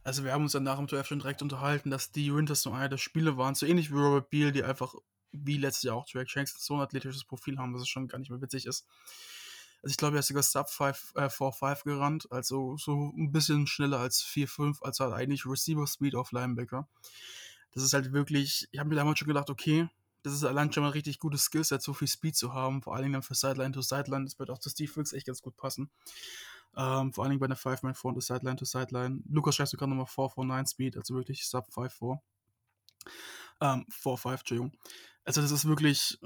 Also 0.04 0.22
wir 0.22 0.32
haben 0.32 0.42
uns 0.42 0.52
dann 0.52 0.62
nach 0.62 0.76
dem 0.76 0.86
Draft 0.86 1.08
schon 1.08 1.18
direkt 1.18 1.42
unterhalten, 1.42 1.90
dass 1.90 2.12
die 2.12 2.32
Winters 2.32 2.62
so 2.62 2.70
einer 2.70 2.88
der 2.88 2.98
Spiele 2.98 3.36
waren, 3.36 3.56
so 3.56 3.66
ähnlich 3.66 3.90
wie 3.90 3.96
Robert 3.96 4.30
Beal, 4.30 4.52
die 4.52 4.62
einfach 4.62 4.94
wie 5.32 5.56
letztes 5.56 5.82
Jahr 5.82 5.96
auch 5.96 6.06
Drake 6.06 6.30
Shanks 6.30 6.54
so 6.64 6.74
ein 6.74 6.80
athletisches 6.80 7.24
Profil 7.24 7.58
haben, 7.58 7.72
dass 7.72 7.82
es 7.82 7.88
schon 7.88 8.06
gar 8.06 8.18
nicht 8.18 8.30
mehr 8.30 8.40
witzig 8.40 8.66
ist. 8.66 8.86
Also 9.86 9.92
ich 9.92 9.98
glaube, 9.98 10.16
er 10.16 10.18
ist 10.18 10.26
sogar 10.26 10.42
Sub 10.42 10.68
5, 10.68 11.12
äh, 11.14 11.28
4-5 11.28 11.84
gerannt, 11.84 12.26
also 12.32 12.76
so 12.76 13.12
ein 13.16 13.30
bisschen 13.30 13.68
schneller 13.68 14.00
als 14.00 14.20
4-5, 14.20 14.82
als 14.82 14.98
halt 14.98 15.12
eigentlich 15.12 15.46
Receiver 15.46 15.86
Speed 15.86 16.16
auf 16.16 16.32
Linebacker. 16.32 16.88
Das 17.70 17.84
ist 17.84 17.92
halt 17.92 18.12
wirklich, 18.12 18.66
ich 18.72 18.80
habe 18.80 18.88
mir 18.88 18.96
damals 18.96 19.20
schon 19.20 19.28
gedacht, 19.28 19.48
okay, 19.48 19.88
das 20.24 20.32
ist 20.32 20.42
allein 20.42 20.72
schon 20.72 20.82
mal 20.82 20.88
ein 20.88 20.94
richtig 20.94 21.20
gutes 21.20 21.42
Skillset, 21.42 21.82
so 21.82 21.94
viel 21.94 22.08
Speed 22.08 22.34
zu 22.34 22.52
haben, 22.52 22.82
vor 22.82 22.94
allen 22.94 23.04
Dingen 23.04 23.12
dann 23.12 23.22
für 23.22 23.36
Sideline 23.36 23.70
to 23.70 23.80
Sideline, 23.80 24.24
das 24.24 24.40
wird 24.40 24.50
auch 24.50 24.58
zu 24.58 24.70
Steve 24.70 24.90
Wilkes 24.96 25.12
echt 25.12 25.28
ganz 25.28 25.40
gut 25.40 25.56
passen. 25.56 25.88
Ähm, 26.76 27.12
vor 27.12 27.22
allen 27.22 27.30
Dingen 27.30 27.38
bei 27.38 27.46
einer 27.46 27.56
5-Man-4 27.56 28.08
und 28.08 28.20
Sideline 28.20 28.56
to 28.56 28.64
Sideline. 28.64 29.22
Lukas 29.30 29.54
schreibt 29.54 29.70
sogar 29.70 29.86
nochmal 29.86 30.06
4-4-9 30.06 30.68
Speed, 30.68 30.96
also 30.96 31.14
wirklich 31.14 31.46
Sub 31.46 31.68
5-4. 31.68 32.18
Ähm, 33.60 33.86
4-5, 33.88 34.30
Entschuldigung. 34.32 34.72
Also 35.26 35.42
das 35.42 35.50
ist 35.50 35.66
wirklich, 35.66 36.18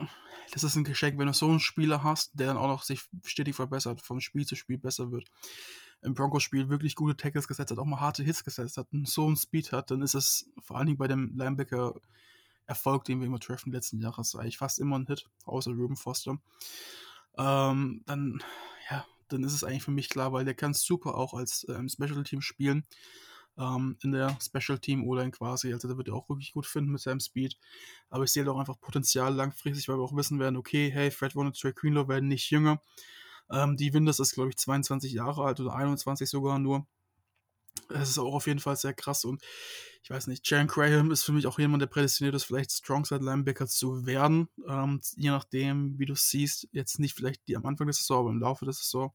das 0.52 0.62
ist 0.62 0.76
ein 0.76 0.84
Geschenk, 0.84 1.18
wenn 1.18 1.26
du 1.26 1.32
so 1.32 1.48
einen 1.48 1.58
Spieler 1.58 2.04
hast, 2.04 2.38
der 2.38 2.48
dann 2.48 2.58
auch 2.58 2.68
noch 2.68 2.82
sich 2.82 3.00
stetig 3.24 3.56
verbessert, 3.56 4.02
vom 4.02 4.20
Spiel 4.20 4.46
zu 4.46 4.54
Spiel 4.56 4.78
besser 4.78 5.10
wird. 5.10 5.26
Im 6.02 6.14
Broncos-Spiel 6.14 6.68
wirklich 6.68 6.94
gute 6.94 7.16
Tackles 7.16 7.48
gesetzt 7.48 7.70
hat, 7.70 7.78
auch 7.78 7.86
mal 7.86 8.00
harte 8.00 8.22
Hits 8.22 8.44
gesetzt 8.44 8.76
hat 8.76 8.86
so 9.04 9.26
einen 9.26 9.36
Speed 9.36 9.72
hat, 9.72 9.90
dann 9.90 10.02
ist 10.02 10.14
es 10.14 10.50
vor 10.62 10.76
allen 10.76 10.86
Dingen 10.86 10.98
bei 10.98 11.08
dem 11.08 11.36
Linebacker 11.36 11.94
Erfolg, 12.66 13.04
den 13.04 13.20
wir 13.20 13.26
immer 13.26 13.40
treffen 13.40 13.72
letzten 13.72 14.00
Jahres, 14.00 14.36
eigentlich 14.36 14.58
fast 14.58 14.78
immer 14.78 14.98
ein 14.98 15.06
Hit, 15.06 15.28
außer 15.44 15.72
Ruben 15.72 15.96
Foster. 15.96 16.38
Ähm, 17.36 18.02
dann, 18.06 18.42
ja, 18.90 19.06
dann 19.28 19.44
ist 19.44 19.54
es 19.54 19.64
eigentlich 19.64 19.82
für 19.82 19.90
mich 19.90 20.08
klar, 20.08 20.32
weil 20.32 20.44
der 20.44 20.54
kann 20.54 20.74
super 20.74 21.16
auch 21.16 21.34
als 21.34 21.66
ähm, 21.68 21.88
Special 21.88 22.22
Team 22.22 22.42
spielen. 22.42 22.84
Ähm, 23.60 23.96
in 24.02 24.12
der 24.12 24.38
Special 24.40 24.78
Team 24.78 25.06
oder 25.06 25.28
quasi. 25.30 25.72
Also, 25.72 25.88
der 25.88 25.96
wird 25.96 26.08
er 26.08 26.14
auch 26.14 26.28
wirklich 26.28 26.52
gut 26.52 26.66
finden 26.66 26.92
mit 26.92 27.00
seinem 27.00 27.20
Speed. 27.20 27.56
Aber 28.08 28.24
ich 28.24 28.30
sehe 28.30 28.44
halt 28.44 28.54
auch 28.54 28.58
einfach 28.58 28.80
Potenzial 28.80 29.34
langfristig, 29.34 29.88
weil 29.88 29.98
wir 29.98 30.02
auch 30.02 30.16
wissen 30.16 30.38
werden, 30.38 30.56
okay, 30.56 30.90
hey, 30.90 31.10
Fred 31.10 31.36
Warner 31.36 31.52
Trey 31.52 31.72
Greenlaw 31.72 32.08
werden 32.08 32.28
nicht 32.28 32.50
jünger. 32.50 32.80
Ähm, 33.50 33.76
die 33.76 33.92
Winders 33.92 34.20
ist, 34.20 34.34
glaube 34.34 34.50
ich, 34.50 34.56
22 34.56 35.12
Jahre 35.12 35.44
alt 35.44 35.60
oder 35.60 35.74
21 35.74 36.28
sogar 36.28 36.58
nur. 36.58 36.86
Es 37.88 38.08
ist 38.08 38.18
auch 38.18 38.34
auf 38.34 38.46
jeden 38.46 38.60
Fall 38.60 38.76
sehr 38.76 38.94
krass 38.94 39.24
und 39.24 39.42
ich 40.02 40.10
weiß 40.10 40.26
nicht, 40.28 40.48
Jaren 40.48 40.66
Graham 40.66 41.10
ist 41.10 41.24
für 41.24 41.32
mich 41.32 41.46
auch 41.46 41.58
jemand, 41.58 41.82
der 41.82 41.88
prädestiniert 41.88 42.34
ist, 42.34 42.44
vielleicht 42.44 42.72
Strongside 42.72 43.24
Linebacker 43.24 43.66
zu 43.66 44.06
werden. 44.06 44.48
Ähm, 44.68 45.00
je 45.16 45.30
nachdem, 45.30 45.98
wie 45.98 46.06
du 46.06 46.14
siehst, 46.14 46.68
jetzt 46.72 46.98
nicht 46.98 47.14
vielleicht 47.14 47.46
die 47.48 47.56
am 47.56 47.66
Anfang 47.66 47.86
der 47.86 47.94
Saison, 47.94 48.20
aber 48.20 48.30
im 48.30 48.40
Laufe 48.40 48.64
der 48.64 48.74
Saison, 48.74 49.12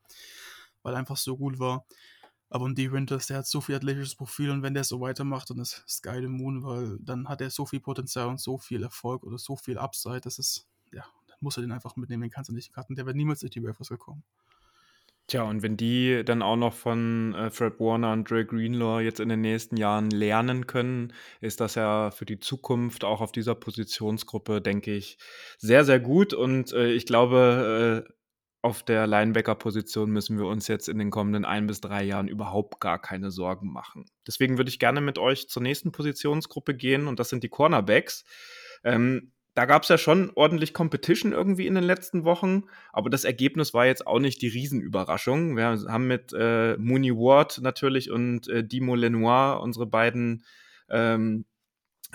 weil 0.84 0.94
er 0.94 1.00
einfach 1.00 1.18
so 1.18 1.38
gut 1.38 1.60
war. 1.60 1.86
Aber 2.50 2.66
und 2.66 2.78
die 2.78 2.92
Winters, 2.92 3.28
der 3.28 3.38
hat 3.38 3.48
so 3.48 3.62
viel 3.62 3.76
athletisches 3.76 4.16
Profil 4.16 4.52
und 4.52 4.62
wenn 4.62 4.74
der 4.74 4.84
so 4.84 5.02
weitermacht, 5.02 5.50
dann 5.50 5.60
ist 5.60 5.84
Sky 5.88 6.22
the 6.22 6.28
Moon, 6.28 6.64
weil 6.64 6.98
dann 7.02 7.28
hat 7.28 7.42
er 7.42 7.50
so 7.50 7.66
viel 7.66 7.80
Potenzial 7.80 8.28
und 8.28 8.40
so 8.40 8.58
viel 8.58 8.84
Erfolg 8.84 9.24
oder 9.24 9.38
so 9.38 9.56
viel 9.56 9.78
Upside, 9.78 10.22
das 10.22 10.40
ist, 10.40 10.68
ja, 10.92 11.06
dann 11.28 11.38
muss 11.40 11.58
er 11.58 11.62
den 11.62 11.72
einfach 11.72 11.96
mitnehmen, 11.96 12.24
den 12.24 12.32
kannst 12.32 12.50
du 12.50 12.54
nicht 12.54 12.74
cutten, 12.74 12.96
der 12.96 13.06
wird 13.06 13.16
niemals 13.16 13.40
durch 13.40 13.52
die 13.52 13.64
Waffers 13.64 13.90
gekommen. 13.90 14.24
Tja, 15.28 15.42
und 15.42 15.64
wenn 15.64 15.76
die 15.76 16.22
dann 16.24 16.44
auch 16.44 16.56
noch 16.56 16.74
von 16.74 17.34
äh, 17.34 17.50
Fred 17.50 17.80
Warner 17.80 18.14
und 18.14 18.30
Dre 18.30 18.46
Greenlaw 18.46 19.02
jetzt 19.02 19.20
in 19.20 19.30
den 19.30 19.42
nächsten 19.42 19.76
Jahren 19.76 20.12
lernen 20.12 20.68
können, 20.68 21.14
ist 21.42 21.60
das 21.62 21.74
ja 21.74 22.12
für 22.12 22.26
die 22.26 22.40
Zukunft 22.40 23.04
auch 23.04 23.22
auf 23.22 23.32
dieser 23.32 23.56
Positionsgruppe, 23.56 24.62
denke 24.62 24.94
ich, 24.94 25.18
sehr, 25.58 25.84
sehr 25.84 26.00
gut. 26.00 26.36
Und 26.36 26.74
äh, 26.74 26.92
ich 26.92 27.08
glaube, 27.08 28.06
äh, 28.08 28.14
auf 28.66 28.82
der 28.82 29.06
Linebacker-Position 29.06 30.10
müssen 30.10 30.40
wir 30.40 30.48
uns 30.48 30.68
jetzt 30.68 30.90
in 30.90 30.98
den 30.98 31.12
kommenden 31.12 31.46
ein 31.46 31.68
bis 31.68 31.82
drei 31.82 32.04
Jahren 32.04 32.28
überhaupt 32.28 32.80
gar 32.80 33.00
keine 33.00 33.30
Sorgen 33.30 33.72
machen. 33.72 34.06
Deswegen 34.26 34.58
würde 34.58 34.70
ich 34.70 34.80
gerne 34.80 35.02
mit 35.02 35.20
euch 35.20 35.48
zur 35.48 35.62
nächsten 35.62 35.92
Positionsgruppe 35.92 36.74
gehen 36.74 37.06
und 37.06 37.20
das 37.20 37.30
sind 37.30 37.44
die 37.44 37.50
Cornerbacks. 37.50 38.26
Ähm, 38.84 39.34
da 39.54 39.66
gab 39.66 39.84
es 39.84 39.90
ja 39.90 40.00
schon 40.00 40.32
ordentlich 40.34 40.74
Competition 40.74 41.32
irgendwie 41.32 41.68
in 41.68 41.76
den 41.76 41.84
letzten 41.84 42.24
Wochen, 42.24 42.64
aber 42.92 43.12
das 43.12 43.24
Ergebnis 43.24 43.76
war 43.76 43.86
jetzt 43.86 44.08
auch 44.08 44.20
nicht 44.20 44.42
die 44.42 44.48
Riesenüberraschung. 44.48 45.56
Wir 45.56 45.68
haben 45.88 46.08
mit 46.08 46.34
äh, 46.34 46.76
Mooney 46.78 47.12
Ward 47.12 47.62
natürlich 47.62 48.10
und 48.10 48.48
äh, 48.48 48.64
Dimo 48.64 48.96
Lenoir 48.96 49.62
unsere 49.62 49.86
beiden 49.86 50.44
ähm, 50.90 51.46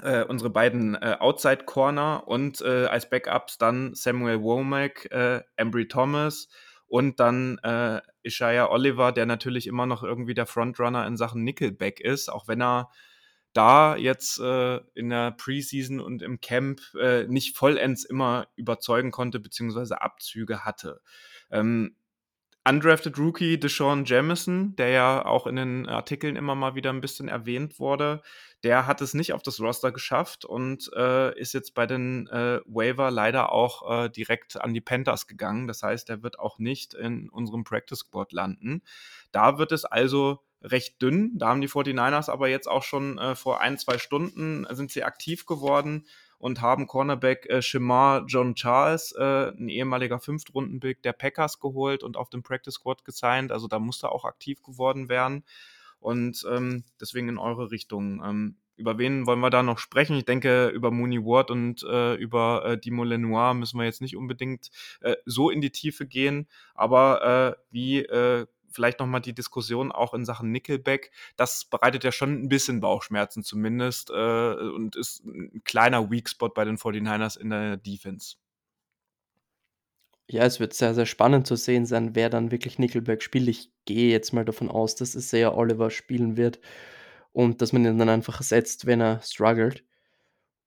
äh, 0.02 0.24
unsere 0.24 0.50
beiden 0.50 0.94
äh, 0.94 1.16
Outside 1.18 1.64
Corner 1.64 2.26
und 2.26 2.60
äh, 2.60 2.86
als 2.86 3.08
Backups 3.08 3.58
dann 3.58 3.94
Samuel 3.94 4.42
Womack, 4.42 5.10
äh, 5.10 5.42
Embry 5.56 5.88
Thomas 5.88 6.48
und 6.86 7.20
dann 7.20 7.58
äh, 7.58 8.00
Ishaya 8.22 8.70
Oliver, 8.70 9.12
der 9.12 9.26
natürlich 9.26 9.66
immer 9.66 9.86
noch 9.86 10.02
irgendwie 10.02 10.34
der 10.34 10.46
Frontrunner 10.46 11.06
in 11.06 11.16
Sachen 11.16 11.44
Nickelback 11.44 12.00
ist, 12.00 12.28
auch 12.28 12.48
wenn 12.48 12.60
er 12.62 12.90
da 13.52 13.96
jetzt 13.96 14.38
äh, 14.40 14.80
in 14.94 15.10
der 15.10 15.32
Preseason 15.32 16.00
und 16.00 16.22
im 16.22 16.40
Camp 16.40 16.80
nicht 17.26 17.56
vollends 17.56 18.04
immer 18.04 18.46
überzeugen 18.54 19.10
konnte, 19.10 19.40
beziehungsweise 19.40 20.00
Abzüge 20.00 20.64
hatte. 20.64 21.00
Ähm, 21.50 21.96
undrafted 22.64 23.18
Rookie 23.18 23.58
Deshaun 23.58 24.04
Jamison, 24.04 24.76
der 24.76 24.90
ja 24.90 25.24
auch 25.24 25.46
in 25.46 25.56
den 25.56 25.88
Artikeln 25.88 26.36
immer 26.36 26.54
mal 26.54 26.74
wieder 26.74 26.90
ein 26.90 27.00
bisschen 27.00 27.28
erwähnt 27.28 27.78
wurde, 27.78 28.22
der 28.62 28.86
hat 28.86 29.00
es 29.00 29.14
nicht 29.14 29.32
auf 29.32 29.42
das 29.42 29.60
Roster 29.60 29.92
geschafft 29.92 30.44
und 30.44 30.90
äh, 30.94 31.38
ist 31.38 31.54
jetzt 31.54 31.74
bei 31.74 31.86
den 31.86 32.26
äh, 32.28 32.60
Waiver 32.66 33.10
leider 33.10 33.52
auch 33.52 34.04
äh, 34.04 34.08
direkt 34.10 34.60
an 34.60 34.74
die 34.74 34.82
Panthers 34.82 35.26
gegangen. 35.26 35.66
Das 35.66 35.82
heißt, 35.82 36.10
er 36.10 36.22
wird 36.22 36.38
auch 36.38 36.58
nicht 36.58 36.92
in 36.92 37.30
unserem 37.30 37.64
Practice 37.64 38.00
Squad 38.00 38.32
landen. 38.32 38.82
Da 39.32 39.56
wird 39.58 39.72
es 39.72 39.86
also 39.86 40.40
recht 40.62 41.00
dünn. 41.00 41.38
Da 41.38 41.48
haben 41.48 41.62
die 41.62 41.68
49ers 41.68 42.30
aber 42.30 42.48
jetzt 42.48 42.68
auch 42.68 42.82
schon 42.82 43.16
äh, 43.16 43.34
vor 43.34 43.60
ein, 43.60 43.78
zwei 43.78 43.96
Stunden 43.96 44.66
sind 44.70 44.90
sie 44.90 45.04
aktiv 45.04 45.46
geworden 45.46 46.04
und 46.40 46.62
haben 46.62 46.86
Cornerback 46.86 47.46
äh, 47.50 47.62
Shemar 47.62 48.24
John 48.26 48.54
Charles, 48.54 49.12
äh, 49.12 49.50
ein 49.50 49.68
ehemaliger 49.68 50.18
Fünftrunden-Pick 50.18 51.02
der 51.02 51.12
Packers 51.12 51.60
geholt 51.60 52.02
und 52.02 52.16
auf 52.16 52.30
dem 52.30 52.42
Practice 52.42 52.74
Squad 52.74 53.04
gesigned. 53.04 53.52
Also 53.52 53.68
da 53.68 53.78
musste 53.78 54.10
auch 54.10 54.24
aktiv 54.24 54.62
geworden 54.62 55.10
werden. 55.10 55.44
Und 56.00 56.46
ähm, 56.50 56.84
deswegen 56.98 57.28
in 57.28 57.38
eure 57.38 57.70
Richtung. 57.70 58.24
Ähm, 58.24 58.56
über 58.76 58.96
wen 58.96 59.26
wollen 59.26 59.40
wir 59.40 59.50
da 59.50 59.62
noch 59.62 59.78
sprechen? 59.78 60.16
Ich 60.16 60.24
denke, 60.24 60.68
über 60.68 60.90
Mooney 60.90 61.22
Ward 61.22 61.50
und 61.50 61.82
äh, 61.82 62.14
über 62.14 62.64
äh, 62.64 62.78
Dimo 62.78 63.04
Lenoir 63.04 63.52
müssen 63.52 63.78
wir 63.78 63.84
jetzt 63.84 64.00
nicht 64.00 64.16
unbedingt 64.16 64.70
äh, 65.02 65.16
so 65.26 65.50
in 65.50 65.60
die 65.60 65.70
Tiefe 65.70 66.06
gehen. 66.06 66.48
Aber 66.74 67.56
äh, 67.58 67.62
wie 67.70 67.98
äh, 67.98 68.46
vielleicht 68.70 69.00
nochmal 69.00 69.20
die 69.20 69.34
Diskussion 69.34 69.92
auch 69.92 70.14
in 70.14 70.24
Sachen 70.24 70.52
Nickelback. 70.52 71.10
Das 71.36 71.64
bereitet 71.64 72.04
ja 72.04 72.12
schon 72.12 72.42
ein 72.42 72.48
bisschen 72.48 72.80
Bauchschmerzen 72.80 73.42
zumindest 73.42 74.10
äh, 74.10 74.54
und 74.54 74.96
ist 74.96 75.24
ein 75.24 75.62
kleiner 75.64 76.10
Weak 76.10 76.28
Spot 76.28 76.48
bei 76.48 76.64
den 76.64 76.78
49ers 76.78 77.38
in 77.38 77.50
der 77.50 77.76
Defense. 77.76 78.36
Ja, 80.28 80.44
es 80.44 80.60
wird 80.60 80.74
sehr, 80.74 80.94
sehr 80.94 81.06
spannend 81.06 81.46
zu 81.48 81.56
sehen 81.56 81.86
sein, 81.86 82.14
wer 82.14 82.30
dann 82.30 82.52
wirklich 82.52 82.78
Nickelback 82.78 83.22
spielt. 83.22 83.48
Ich 83.48 83.72
gehe 83.84 84.10
jetzt 84.12 84.32
mal 84.32 84.44
davon 84.44 84.68
aus, 84.68 84.94
dass 84.94 85.16
es 85.16 85.28
sehr 85.30 85.56
Oliver 85.56 85.90
spielen 85.90 86.36
wird 86.36 86.60
und 87.32 87.60
dass 87.60 87.72
man 87.72 87.84
ihn 87.84 87.98
dann 87.98 88.08
einfach 88.08 88.38
ersetzt, 88.38 88.86
wenn 88.86 89.00
er 89.00 89.20
struggelt. 89.22 89.84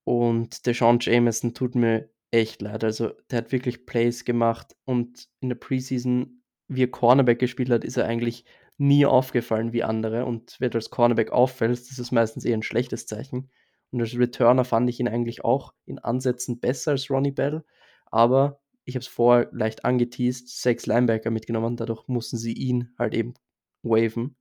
Und 0.04 0.66
der 0.66 0.74
Sean 0.74 0.99
Jameson 0.99 1.54
tut 1.54 1.76
mir 1.76 2.10
echt 2.32 2.62
leid. 2.62 2.84
Also, 2.84 3.14
der 3.32 3.39
hat 3.39 3.51
wirklich 3.54 3.86
Plays 3.86 4.26
gemacht 4.26 4.76
und 4.86 5.30
in 5.39 5.49
der 5.49 5.56
Preseason 5.56 6.43
wie 6.68 6.84
er 6.84 6.91
Cornerback 6.91 7.39
gespielt 7.39 7.70
hat, 7.70 7.84
ist 7.84 7.97
er 7.97 8.05
eigentlich 8.05 8.45
nie 8.78 9.05
aufgefallen 9.05 9.74
wie 9.74 9.84
andere. 9.84 10.26
Und 10.26 10.55
wenn 10.59 10.72
du 10.72 10.78
als 10.78 10.89
Cornerback 10.89 11.32
auffällst, 11.32 11.91
ist 11.91 11.99
es 11.99 12.11
meistens 12.11 12.45
eher 12.45 12.57
ein 12.57 12.64
schlechtes 12.64 13.05
Zeichen. 13.05 13.49
Und 13.91 14.01
als 14.01 14.18
Returner 14.18 14.66
fand 14.66 14.89
ich 14.89 14.99
ihn 14.99 15.07
eigentlich 15.07 15.43
auch 15.45 15.74
in 15.86 15.99
Ansätzen 15.99 16.59
besser 16.59 16.91
als 16.91 17.09
Ronnie 17.09 17.32
Bell. 17.32 17.64
Aber 18.05 18.59
ich 18.86 18.95
habe 18.95 19.01
es 19.01 19.07
vorher 19.07 19.49
leicht 19.51 19.86
angeteased, 19.86 20.49
sechs 20.49 20.86
Linebacker 20.86 21.32
mitgenommen, 21.32 21.78
dadurch 21.78 22.07
mussten 22.07 22.38
sie 22.38 22.53
ihn 22.53 22.93
halt 22.97 23.14
eben 23.14 23.36
waven. 23.84 24.36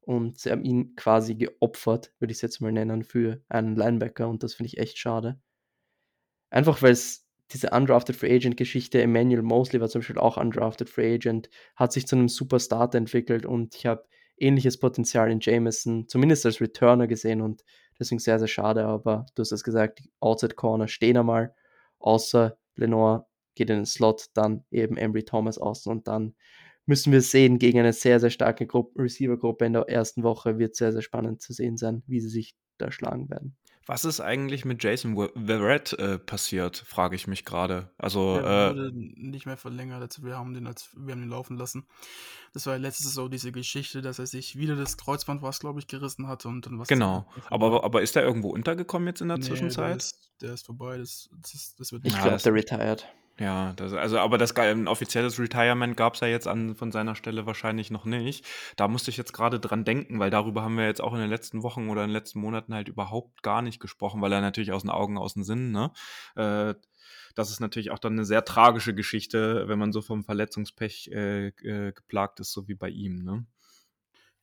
Und 0.00 0.38
sie 0.38 0.50
haben 0.50 0.64
ihn 0.64 0.94
quasi 0.96 1.34
geopfert, 1.34 2.12
würde 2.18 2.32
ich 2.32 2.38
es 2.38 2.42
jetzt 2.42 2.60
mal 2.60 2.72
nennen, 2.72 3.04
für 3.04 3.42
einen 3.48 3.76
Linebacker. 3.76 4.28
Und 4.28 4.42
das 4.42 4.54
finde 4.54 4.68
ich 4.68 4.78
echt 4.78 4.98
schade. 4.98 5.38
Einfach 6.50 6.80
weil 6.80 6.92
es 6.92 7.27
diese 7.52 7.70
Undrafted 7.70 8.16
Free 8.16 8.34
Agent 8.34 8.56
Geschichte, 8.56 9.00
Emmanuel 9.00 9.42
Mosley 9.42 9.80
war 9.80 9.88
zum 9.88 10.00
Beispiel 10.00 10.18
auch 10.18 10.36
Undrafted 10.36 10.88
Free 10.88 11.14
Agent, 11.14 11.48
hat 11.76 11.92
sich 11.92 12.06
zu 12.06 12.16
einem 12.16 12.28
super 12.28 12.60
Starter 12.60 12.98
entwickelt 12.98 13.46
und 13.46 13.74
ich 13.74 13.86
habe 13.86 14.04
ähnliches 14.36 14.78
Potenzial 14.78 15.30
in 15.30 15.40
Jameson, 15.40 16.06
zumindest 16.08 16.46
als 16.46 16.60
Returner 16.60 17.06
gesehen 17.06 17.40
und 17.40 17.64
deswegen 17.98 18.18
sehr, 18.18 18.38
sehr 18.38 18.48
schade. 18.48 18.84
Aber 18.84 19.26
du 19.34 19.40
hast 19.40 19.52
es 19.52 19.64
gesagt, 19.64 20.00
die 20.00 20.10
Outside 20.20 20.54
Corner 20.54 20.88
stehen 20.88 21.16
einmal, 21.16 21.54
außer 21.98 22.56
Lenore 22.76 23.26
geht 23.54 23.70
in 23.70 23.76
den 23.76 23.86
Slot, 23.86 24.26
dann 24.34 24.64
eben 24.70 24.96
Embry 24.96 25.24
Thomas 25.24 25.58
außen 25.58 25.90
und 25.90 26.06
dann 26.06 26.34
müssen 26.86 27.12
wir 27.12 27.20
sehen 27.20 27.58
gegen 27.58 27.78
eine 27.78 27.92
sehr, 27.92 28.18
sehr 28.18 28.30
starke 28.30 28.66
Receiver-Gruppe 28.96 29.66
in 29.66 29.74
der 29.74 29.88
ersten 29.88 30.22
Woche. 30.22 30.58
Wird 30.58 30.74
sehr, 30.74 30.90
sehr 30.92 31.02
spannend 31.02 31.42
zu 31.42 31.52
sehen 31.52 31.76
sein, 31.76 32.02
wie 32.06 32.20
sie 32.20 32.30
sich 32.30 32.56
da 32.78 32.90
schlagen 32.90 33.28
werden. 33.28 33.58
Was 33.88 34.04
ist 34.04 34.20
eigentlich 34.20 34.66
mit 34.66 34.84
Jason 34.84 35.16
Verrett 35.16 35.94
äh, 35.94 36.18
passiert, 36.18 36.76
frage 36.76 37.16
ich 37.16 37.26
mich 37.26 37.46
gerade. 37.46 37.90
Also, 37.96 38.36
er 38.36 38.74
wurde 38.74 38.88
äh, 38.88 38.92
nicht 38.92 39.46
mehr 39.46 39.56
verlängert. 39.56 40.22
Wir 40.22 40.36
haben, 40.36 40.52
den 40.52 40.66
als, 40.66 40.90
wir 40.94 41.14
haben 41.14 41.22
ihn 41.22 41.30
laufen 41.30 41.56
lassen. 41.56 41.86
Das 42.52 42.66
war 42.66 42.76
letztes 42.76 43.14
so 43.14 43.28
diese 43.28 43.50
Geschichte, 43.50 44.02
dass 44.02 44.18
er 44.18 44.26
sich 44.26 44.56
wieder 44.58 44.76
das 44.76 44.98
Kreuzband, 44.98 45.40
was 45.40 45.58
glaube 45.58 45.80
ich, 45.80 45.86
gerissen 45.86 46.28
hat 46.28 46.44
und 46.44 46.66
dann 46.66 46.78
was. 46.78 46.88
Genau. 46.88 47.26
Aber, 47.48 47.82
aber 47.82 48.02
ist 48.02 48.14
er 48.14 48.24
irgendwo 48.24 48.50
untergekommen 48.50 49.08
jetzt 49.08 49.22
in 49.22 49.28
der 49.28 49.38
nee, 49.38 49.44
Zwischenzeit? 49.44 49.88
Der 49.88 49.96
ist, 49.96 50.30
der 50.42 50.52
ist 50.52 50.66
vorbei. 50.66 50.98
Das, 50.98 51.30
das, 51.40 51.74
das 51.76 51.90
wird 51.90 52.04
nicht 52.04 52.14
ich 52.14 52.22
glaube, 52.22 52.36
der 52.36 52.52
retired. 52.52 53.06
Ja, 53.40 53.72
das, 53.74 53.92
also 53.92 54.18
aber 54.18 54.36
das 54.36 54.56
ein 54.56 54.88
offizielles 54.88 55.38
Retirement 55.38 55.96
gab 55.96 56.14
es 56.14 56.20
ja 56.20 56.26
jetzt 56.26 56.48
an, 56.48 56.74
von 56.74 56.90
seiner 56.90 57.14
Stelle 57.14 57.46
wahrscheinlich 57.46 57.90
noch 57.90 58.04
nicht. 58.04 58.44
Da 58.74 58.88
musste 58.88 59.12
ich 59.12 59.16
jetzt 59.16 59.32
gerade 59.32 59.60
dran 59.60 59.84
denken, 59.84 60.18
weil 60.18 60.30
darüber 60.30 60.62
haben 60.62 60.76
wir 60.76 60.86
jetzt 60.86 61.00
auch 61.00 61.14
in 61.14 61.20
den 61.20 61.30
letzten 61.30 61.62
Wochen 61.62 61.88
oder 61.88 62.02
in 62.02 62.08
den 62.08 62.14
letzten 62.14 62.40
Monaten 62.40 62.74
halt 62.74 62.88
überhaupt 62.88 63.44
gar 63.44 63.62
nicht 63.62 63.78
gesprochen, 63.78 64.20
weil 64.20 64.32
er 64.32 64.40
natürlich 64.40 64.72
aus 64.72 64.82
den 64.82 64.90
Augen, 64.90 65.18
aus 65.18 65.34
den 65.34 65.44
Sinn, 65.44 65.70
ne? 65.70 65.92
Äh, 66.34 66.74
das 67.36 67.50
ist 67.50 67.60
natürlich 67.60 67.92
auch 67.92 68.00
dann 68.00 68.14
eine 68.14 68.24
sehr 68.24 68.44
tragische 68.44 68.92
Geschichte, 68.92 69.68
wenn 69.68 69.78
man 69.78 69.92
so 69.92 70.02
vom 70.02 70.24
Verletzungspech 70.24 71.10
äh, 71.12 71.48
äh, 71.48 71.92
geplagt 71.92 72.40
ist, 72.40 72.50
so 72.50 72.66
wie 72.66 72.74
bei 72.74 72.88
ihm, 72.88 73.22
ne? 73.22 73.46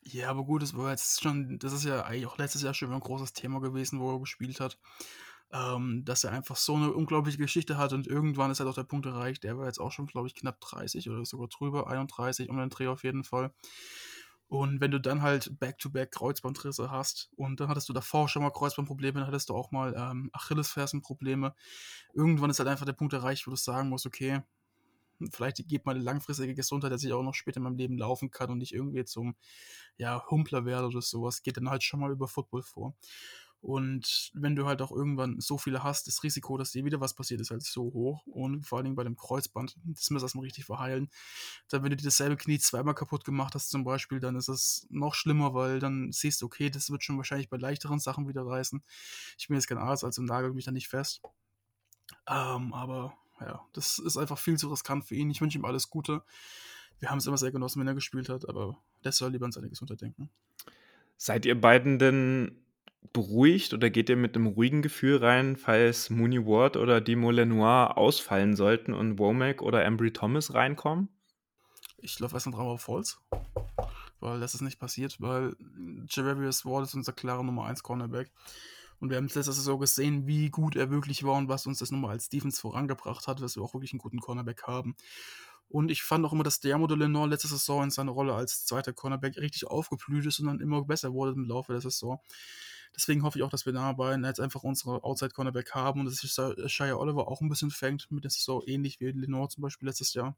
Ja, 0.03 0.29
aber 0.29 0.45
gut, 0.45 0.61
das 0.61 0.77
war 0.77 0.91
jetzt 0.91 1.21
schon, 1.21 1.59
das 1.59 1.73
ist 1.73 1.83
ja 1.83 2.03
eigentlich 2.03 2.27
auch 2.27 2.37
letztes 2.37 2.61
Jahr 2.61 2.73
schon 2.73 2.93
ein 2.93 2.99
großes 2.99 3.33
Thema 3.33 3.59
gewesen, 3.59 3.99
wo 3.99 4.13
er 4.13 4.19
gespielt 4.19 4.61
hat 4.61 4.77
ähm, 5.51 6.03
dass 6.05 6.23
er 6.23 6.31
einfach 6.31 6.55
so 6.55 6.75
eine 6.75 6.91
unglaubliche 6.91 7.37
Geschichte 7.37 7.77
hat 7.77 7.93
und 7.93 8.07
irgendwann 8.07 8.51
ist 8.51 8.59
halt 8.59 8.69
auch 8.69 8.75
der 8.75 8.83
Punkt 8.83 9.05
erreicht, 9.05 9.43
der 9.43 9.57
war 9.57 9.65
jetzt 9.65 9.79
auch 9.79 9.91
schon, 9.91 10.07
glaube 10.07 10.27
ich, 10.27 10.35
knapp 10.35 10.59
30 10.59 11.09
oder 11.09 11.25
sogar 11.25 11.47
drüber, 11.47 11.87
31 11.87 12.49
um 12.49 12.57
den 12.57 12.69
Dreh 12.69 12.87
auf 12.87 13.03
jeden 13.03 13.23
Fall. 13.23 13.53
Und 14.47 14.79
wenn 14.79 14.91
du 14.91 14.99
dann 14.99 15.21
halt 15.21 15.59
Back-to-Back 15.59 16.11
Kreuzbandrisse 16.11 16.91
hast 16.91 17.31
und 17.35 17.59
dann 17.59 17.67
hattest 17.67 17.89
du 17.89 17.93
davor 17.93 18.29
schon 18.29 18.43
mal 18.43 18.51
Kreuzbandprobleme, 18.51 19.19
dann 19.19 19.27
hattest 19.27 19.49
du 19.49 19.55
auch 19.55 19.71
mal 19.71 19.95
ähm, 19.97 20.29
Achillesfersenprobleme. 20.33 21.55
Irgendwann 22.13 22.51
ist 22.51 22.59
halt 22.59 22.69
einfach 22.69 22.85
der 22.85 22.93
Punkt 22.93 23.13
erreicht, 23.13 23.47
wo 23.47 23.51
du 23.51 23.57
sagen 23.57 23.89
musst, 23.89 24.05
okay, 24.05 24.43
vielleicht 25.31 25.67
geht 25.67 25.85
meine 25.85 25.99
langfristige 25.99 26.53
Gesundheit, 26.53 26.91
dass 26.91 27.03
ich 27.03 27.13
auch 27.13 27.23
noch 27.23 27.33
später 27.33 27.57
in 27.57 27.63
meinem 27.63 27.77
Leben 27.77 27.97
laufen 27.97 28.29
kann 28.29 28.51
und 28.51 28.59
nicht 28.59 28.73
irgendwie 28.73 29.05
zum 29.05 29.35
ja, 29.97 30.23
Humpler 30.29 30.65
werde 30.65 30.87
oder 30.87 31.01
sowas, 31.01 31.41
geht 31.41 31.57
dann 31.57 31.69
halt 31.69 31.83
schon 31.83 31.99
mal 31.99 32.11
über 32.11 32.27
Football 32.27 32.63
vor. 32.63 32.95
Und 33.62 34.32
wenn 34.34 34.56
du 34.56 34.68
halt 34.68 34.82
auch 34.82 34.91
irgendwann 34.91 35.39
so 35.39 35.58
viele 35.58 35.82
hast, 35.84 36.08
das 36.08 36.22
Risiko, 36.24 36.58
dass 36.58 36.72
dir 36.72 36.86
wieder 36.86 37.01
was 37.01 37.16
passiert, 37.16 37.41
ist 37.41 37.49
halt 37.49 37.64
so 37.64 37.84
hoch. 37.84 38.26
Und 38.28 38.66
vor 38.66 38.78
allen 38.78 38.86
Dingen 38.86 38.95
bei 38.95 39.03
dem 39.03 39.16
Kreuzband, 39.16 39.76
das 39.86 40.12
muss 40.12 40.22
erstmal 40.22 40.43
richtig 40.43 40.66
verheilen. 40.66 41.10
Dann, 41.70 41.84
wenn 41.84 41.89
du 41.89 41.95
dir 41.95 42.03
dasselbe 42.03 42.38
Knie 42.38 42.60
zweimal 42.60 42.93
kaputt 42.93 43.26
gemacht 43.26 43.56
hast, 43.56 43.70
zum 43.70 43.84
Beispiel, 43.84 44.20
dann 44.20 44.36
ist 44.36 44.49
es 44.49 44.86
noch 44.89 45.16
schlimmer, 45.16 45.53
weil 45.53 45.80
dann 45.80 46.12
siehst 46.12 46.41
du, 46.41 46.45
okay, 46.45 46.70
das 46.70 46.91
wird 46.91 47.03
schon 47.03 47.18
wahrscheinlich 47.18 47.49
bei 47.49 47.58
leichteren 47.58 47.99
Sachen 47.99 48.28
wieder 48.28 48.45
reißen. 48.45 48.84
Ich 49.38 49.47
bin 49.47 49.56
jetzt 49.56 49.68
kein 49.68 49.80
Arzt, 49.80 50.03
also 50.03 50.22
nagel 50.22 50.53
mich 50.53 50.66
da 50.66 50.72
nicht 50.72 50.88
fest. 50.88 51.22
Ähm, 52.28 52.74
aber 52.74 53.18
ja, 53.39 53.66
das 53.74 53.99
ist 53.99 54.18
einfach 54.18 54.38
viel 54.38 54.58
zu 54.58 54.70
riskant 54.70 55.06
für 55.06 55.16
ihn. 55.16 55.30
Ich 55.30 55.41
wünsche 55.41 55.58
ihm 55.58 55.66
alles 55.66 55.89
Gute. 55.89 56.24
Wir 56.99 57.10
haben 57.10 57.18
es 57.18 57.28
immer 57.28 57.38
sehr 57.38 57.51
genossen, 57.51 57.80
wenn 57.80 57.88
er 57.88 57.93
gespielt 57.93 58.30
hat, 58.30 58.47
aber 58.47 58.78
der 59.03 59.12
soll 59.12 59.32
lieber 59.32 59.45
an 59.45 59.51
seine 59.51 59.70
Gesundheit 59.70 60.01
denken. 60.01 60.30
Seid 61.18 61.45
ihr 61.45 61.60
beiden 61.60 61.99
denn 61.99 62.64
beruhigt 63.14 63.74
oder 63.74 63.89
geht 63.89 64.10
ihr 64.10 64.16
mit 64.16 64.36
einem 64.36 64.47
ruhigen 64.47 64.82
Gefühl 64.82 65.18
rein, 65.18 65.58
falls 65.58 66.10
Mooney 66.10 66.45
Ward 66.45 66.78
oder 66.78 67.01
Demo 67.01 67.32
Lenoir 67.32 67.97
ausfallen 67.97 68.56
sollten 68.56 68.93
und 68.93 69.20
Womack 69.20 69.62
oder 69.62 69.84
Embry 69.84 70.12
Thomas 70.12 70.53
reinkommen? 70.53 71.10
Ich 71.97 72.20
laufe 72.20 72.36
erstmal 72.36 72.56
drauf 72.56 72.68
auf 72.68 72.88
Holz, 72.88 73.20
weil 74.20 74.39
das 74.39 74.53
ist 74.53 74.62
nicht 74.62 74.80
passiert, 74.80 75.20
weil 75.20 75.56
Javarius 76.10 76.66
Ward 76.66 76.86
ist 76.86 76.93
unser 76.93 77.14
klarer 77.14 77.43
Nummer 77.43 77.66
1 77.66 77.84
Cornerback. 77.84 78.32
Und 78.99 79.10
wir 79.10 79.18
haben 79.18 79.28
letztes 79.28 79.58
so 79.58 79.78
gesehen, 79.78 80.26
wie 80.26 80.49
gut 80.49 80.76
er 80.76 80.89
wirklich 80.89 81.24
war 81.24 81.36
und 81.36 81.49
was 81.49 81.66
uns 81.66 81.80
das 81.80 81.91
nochmal 81.91 82.12
als 82.12 82.30
Defense 82.30 82.60
vorangebracht 82.60 83.28
hat, 83.28 83.41
dass 83.41 83.56
wir 83.56 83.64
auch 83.64 83.74
wirklich 83.74 83.91
einen 83.91 83.99
guten 83.99 84.20
Cornerback 84.20 84.64
haben. 84.64 84.95
Und 85.68 85.91
ich 85.91 86.03
fand 86.03 86.26
auch 86.26 86.34
immer, 86.34 86.43
dass 86.43 86.60
der 86.60 86.78
Modell 86.78 86.99
Lenore 86.99 87.30
letzte 87.30 87.47
Saison 87.47 87.84
in 87.84 87.91
seiner 87.91 88.12
Rolle 88.12 88.34
als 88.34 88.66
zweiter 88.66 88.93
Cornerback 88.93 89.38
richtig 89.38 89.68
aufgeblüht 89.68 90.26
ist 90.26 90.39
und 90.39 90.47
dann 90.47 90.60
immer 90.60 90.86
besser 90.86 91.12
wurde 91.12 91.32
im 91.32 91.45
Laufe 91.45 91.74
der 91.74 91.82
Saison. 91.82 92.20
Deswegen 92.95 93.23
hoffe 93.23 93.39
ich 93.39 93.43
auch, 93.43 93.49
dass 93.49 93.65
wir 93.65 93.73
dabei 93.73 94.15
jetzt 94.15 94.39
einfach 94.39 94.63
unsere 94.63 95.03
Outside 95.03 95.31
Cornerback 95.31 95.73
haben 95.73 95.99
und 95.99 96.05
dass 96.05 96.15
sich 96.15 96.31
Shia 96.31 96.95
Oliver 96.95 97.27
auch 97.27 97.41
ein 97.41 97.49
bisschen 97.49 97.71
fängt 97.71 98.09
mit 98.11 98.23
der 98.23 98.31
Saison, 98.31 98.61
ähnlich 98.65 98.99
wie 98.99 99.11
Lenore 99.11 99.49
zum 99.49 99.63
Beispiel 99.63 99.87
letztes 99.87 100.13
Jahr. 100.13 100.37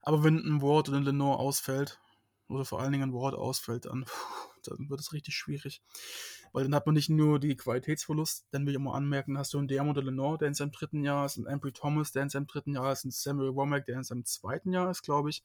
Aber 0.00 0.24
wenn 0.24 0.38
ein 0.38 0.62
Ward 0.62 0.88
oder 0.88 0.98
ein 0.98 1.04
Lenore 1.04 1.38
ausfällt, 1.38 1.98
oder 2.48 2.64
vor 2.64 2.80
allen 2.80 2.92
Dingen 2.92 3.10
ein 3.10 3.14
Ward 3.14 3.34
ausfällt, 3.34 3.86
dann, 3.86 4.04
dann 4.64 4.88
wird 4.90 5.00
es 5.00 5.12
richtig 5.12 5.34
schwierig. 5.34 5.82
Weil 6.52 6.64
dann 6.64 6.74
hat 6.74 6.86
man 6.86 6.94
nicht 6.94 7.08
nur 7.08 7.40
die 7.40 7.56
Qualitätsverlust, 7.56 8.46
dann 8.50 8.64
will 8.64 8.74
ich 8.74 8.76
immer 8.76 8.94
anmerken, 8.94 9.38
hast 9.38 9.54
du 9.54 9.58
einen 9.58 9.68
Dermot 9.68 9.96
Lenore, 9.96 10.38
der 10.38 10.48
in 10.48 10.54
seinem 10.54 10.72
dritten 10.72 11.04
Jahr 11.04 11.26
ist, 11.26 11.36
einen 11.36 11.48
Ambry 11.48 11.72
Thomas, 11.72 12.12
der 12.12 12.22
in 12.22 12.28
seinem 12.30 12.46
dritten 12.46 12.74
Jahr 12.74 12.92
ist, 12.92 13.04
einen 13.04 13.12
Samuel 13.12 13.54
Womack, 13.54 13.86
der 13.86 13.96
in 13.96 14.04
seinem 14.04 14.24
zweiten 14.24 14.72
Jahr 14.72 14.90
ist, 14.90 15.02
glaube 15.02 15.30
ich. 15.30 15.42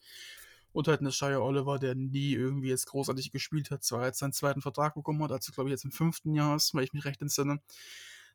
Und 0.71 0.87
halt 0.87 0.99
eine 0.99 1.11
Shire 1.11 1.41
Oliver, 1.41 1.79
der 1.79 1.95
nie 1.95 2.33
irgendwie 2.33 2.69
jetzt 2.69 2.85
großartig 2.87 3.31
gespielt 3.31 3.71
hat, 3.71 3.83
zwar 3.83 4.05
jetzt 4.05 4.19
seinen 4.19 4.33
zweiten 4.33 4.61
Vertrag 4.61 4.93
bekommen 4.93 5.23
hat, 5.23 5.31
also 5.31 5.51
glaube 5.51 5.69
ich 5.69 5.71
jetzt 5.71 5.85
im 5.85 5.91
fünften 5.91 6.33
Jahr 6.35 6.55
ist, 6.55 6.73
weil 6.73 6.83
ich 6.83 6.93
mich 6.93 7.05
recht 7.05 7.21
entsinne. 7.21 7.59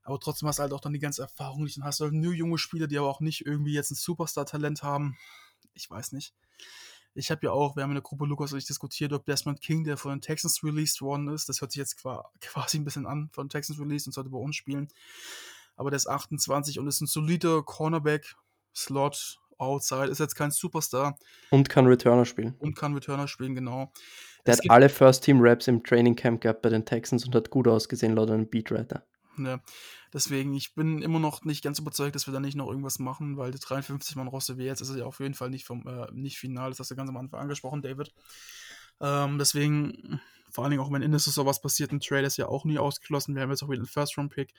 Aber 0.05 0.21
trotzdem 0.21 0.49
hast 0.49 0.59
du 0.59 0.63
halt 0.63 0.73
auch 0.73 0.81
dann 0.81 0.93
die 0.93 0.99
ganze 0.99 1.23
Erfahrung 1.23 1.65
nicht. 1.65 1.79
Dann 1.79 1.85
hast 1.85 2.01
du 2.01 2.05
halt 2.05 2.13
nur 2.13 2.35
junge 2.35 2.59
Spieler, 2.59 2.87
die 2.87 2.99
aber 2.99 3.09
auch 3.09 3.21
nicht 3.21 3.47
irgendwie 3.47 3.73
jetzt 3.73 3.91
ein 3.91 3.95
Superstar-Talent 3.95 4.83
haben. 4.83 5.17
Ich 5.73 5.91
weiß 5.91 6.13
nicht. 6.13 6.35
Ich 7.15 7.31
habe 7.31 7.47
ja 7.47 7.53
auch, 7.53 7.77
wir 7.77 7.85
haben 7.85 7.91
in 7.91 7.97
der 7.97 8.03
Gruppe 8.03 8.27
Lukas 8.27 8.53
und 8.53 8.59
ich 8.59 8.67
diskutiert, 8.67 9.13
ob 9.13 9.25
Desmond 9.25 9.61
King, 9.61 9.85
der 9.85 9.97
von 9.97 10.11
den 10.11 10.21
Texans 10.21 10.63
released 10.63 11.01
worden 11.01 11.29
ist, 11.29 11.49
das 11.49 11.61
hört 11.61 11.73
sich 11.73 11.79
jetzt 11.79 11.97
quasi 12.41 12.79
ein 12.79 12.85
bisschen 12.85 13.07
an, 13.07 13.31
von 13.33 13.47
den 13.47 13.51
Texans 13.51 13.79
released 13.79 14.07
und 14.07 14.13
sollte 14.13 14.31
bei 14.31 14.39
uns 14.39 14.57
spielen. 14.57 14.89
Aber 15.77 15.91
der 15.91 15.97
ist 15.97 16.09
28 16.09 16.79
und 16.79 16.87
ist 16.87 17.01
ein 17.01 17.07
solider 17.07 17.63
Cornerback, 17.63 18.37
Slot, 18.75 19.41
Outside, 19.59 20.07
ist 20.07 20.21
jetzt 20.21 20.35
kein 20.35 20.51
Superstar. 20.51 21.19
Und 21.51 21.69
kann 21.69 21.87
Returner 21.87 22.25
spielen. 22.25 22.55
Und 22.59 22.77
kann 22.77 22.95
Returner 22.95 23.29
spielen, 23.29 23.55
genau. 23.55 23.93
Der 24.47 24.55
es 24.55 24.61
hat 24.61 24.71
alle 24.71 24.89
First-Team-Raps 24.89 25.69
im 25.69 25.83
Training 25.83 26.17
Camp 26.17 26.41
gehabt 26.41 26.63
bei 26.63 26.69
den 26.69 26.85
Texans 26.85 27.25
und 27.25 27.35
hat 27.35 27.51
gut 27.51 27.67
ausgesehen 27.67 28.15
laut 28.15 28.31
einem 28.31 28.49
Beatwriter. 28.49 29.05
Ja, 29.39 29.61
deswegen, 30.13 30.55
ich 30.55 30.75
bin 30.75 31.03
immer 31.03 31.19
noch 31.19 31.45
nicht 31.45 31.65
ganz 31.65 31.79
überzeugt, 31.79 32.15
dass 32.15 32.27
wir 32.27 32.35
da 32.35 32.41
nicht 32.41 32.57
noch 32.57 32.69
irgendwas 32.69 32.99
machen, 32.99 33.37
weil 33.37 33.51
die 33.51 33.59
53 33.59 34.17
Mann 34.17 34.29
Rosse 34.29 34.59
wie 34.59 34.65
jetzt 34.65 34.81
ist 34.81 34.95
ja 34.95 35.07
auf 35.07 35.19
jeden 35.21 35.35
Fall 35.35 35.51
nicht 35.51 35.65
vom 35.65 35.87
äh, 35.87 36.07
nicht 36.13 36.39
final, 36.39 36.71
das 36.71 36.79
hast 36.79 36.91
du 36.91 36.95
ganz 36.95 37.11
am 37.11 37.17
Anfang 37.17 37.41
angesprochen, 37.41 37.83
David. 37.83 38.13
Ähm, 39.01 39.39
deswegen, 39.39 40.21
vor 40.55 40.63
allen 40.63 40.71
Dingen 40.71 40.83
auch 40.85 40.93
wenn 40.93 41.03
in 41.03 41.11
der 41.11 41.19
Saison 41.19 41.47
was 41.47 41.61
passiert, 41.61 41.91
ein 41.91 41.99
Trade 41.99 42.27
ist 42.27 42.37
ja 42.37 42.47
auch 42.47 42.65
nie 42.65 42.79
ausgeschlossen. 42.79 43.35
Wir 43.35 43.43
haben 43.43 43.51
jetzt 43.51 43.65
auch 43.65 43.69
wieder 43.71 43.81
einen 43.81 43.89
First-Round-Pick, 43.89 44.55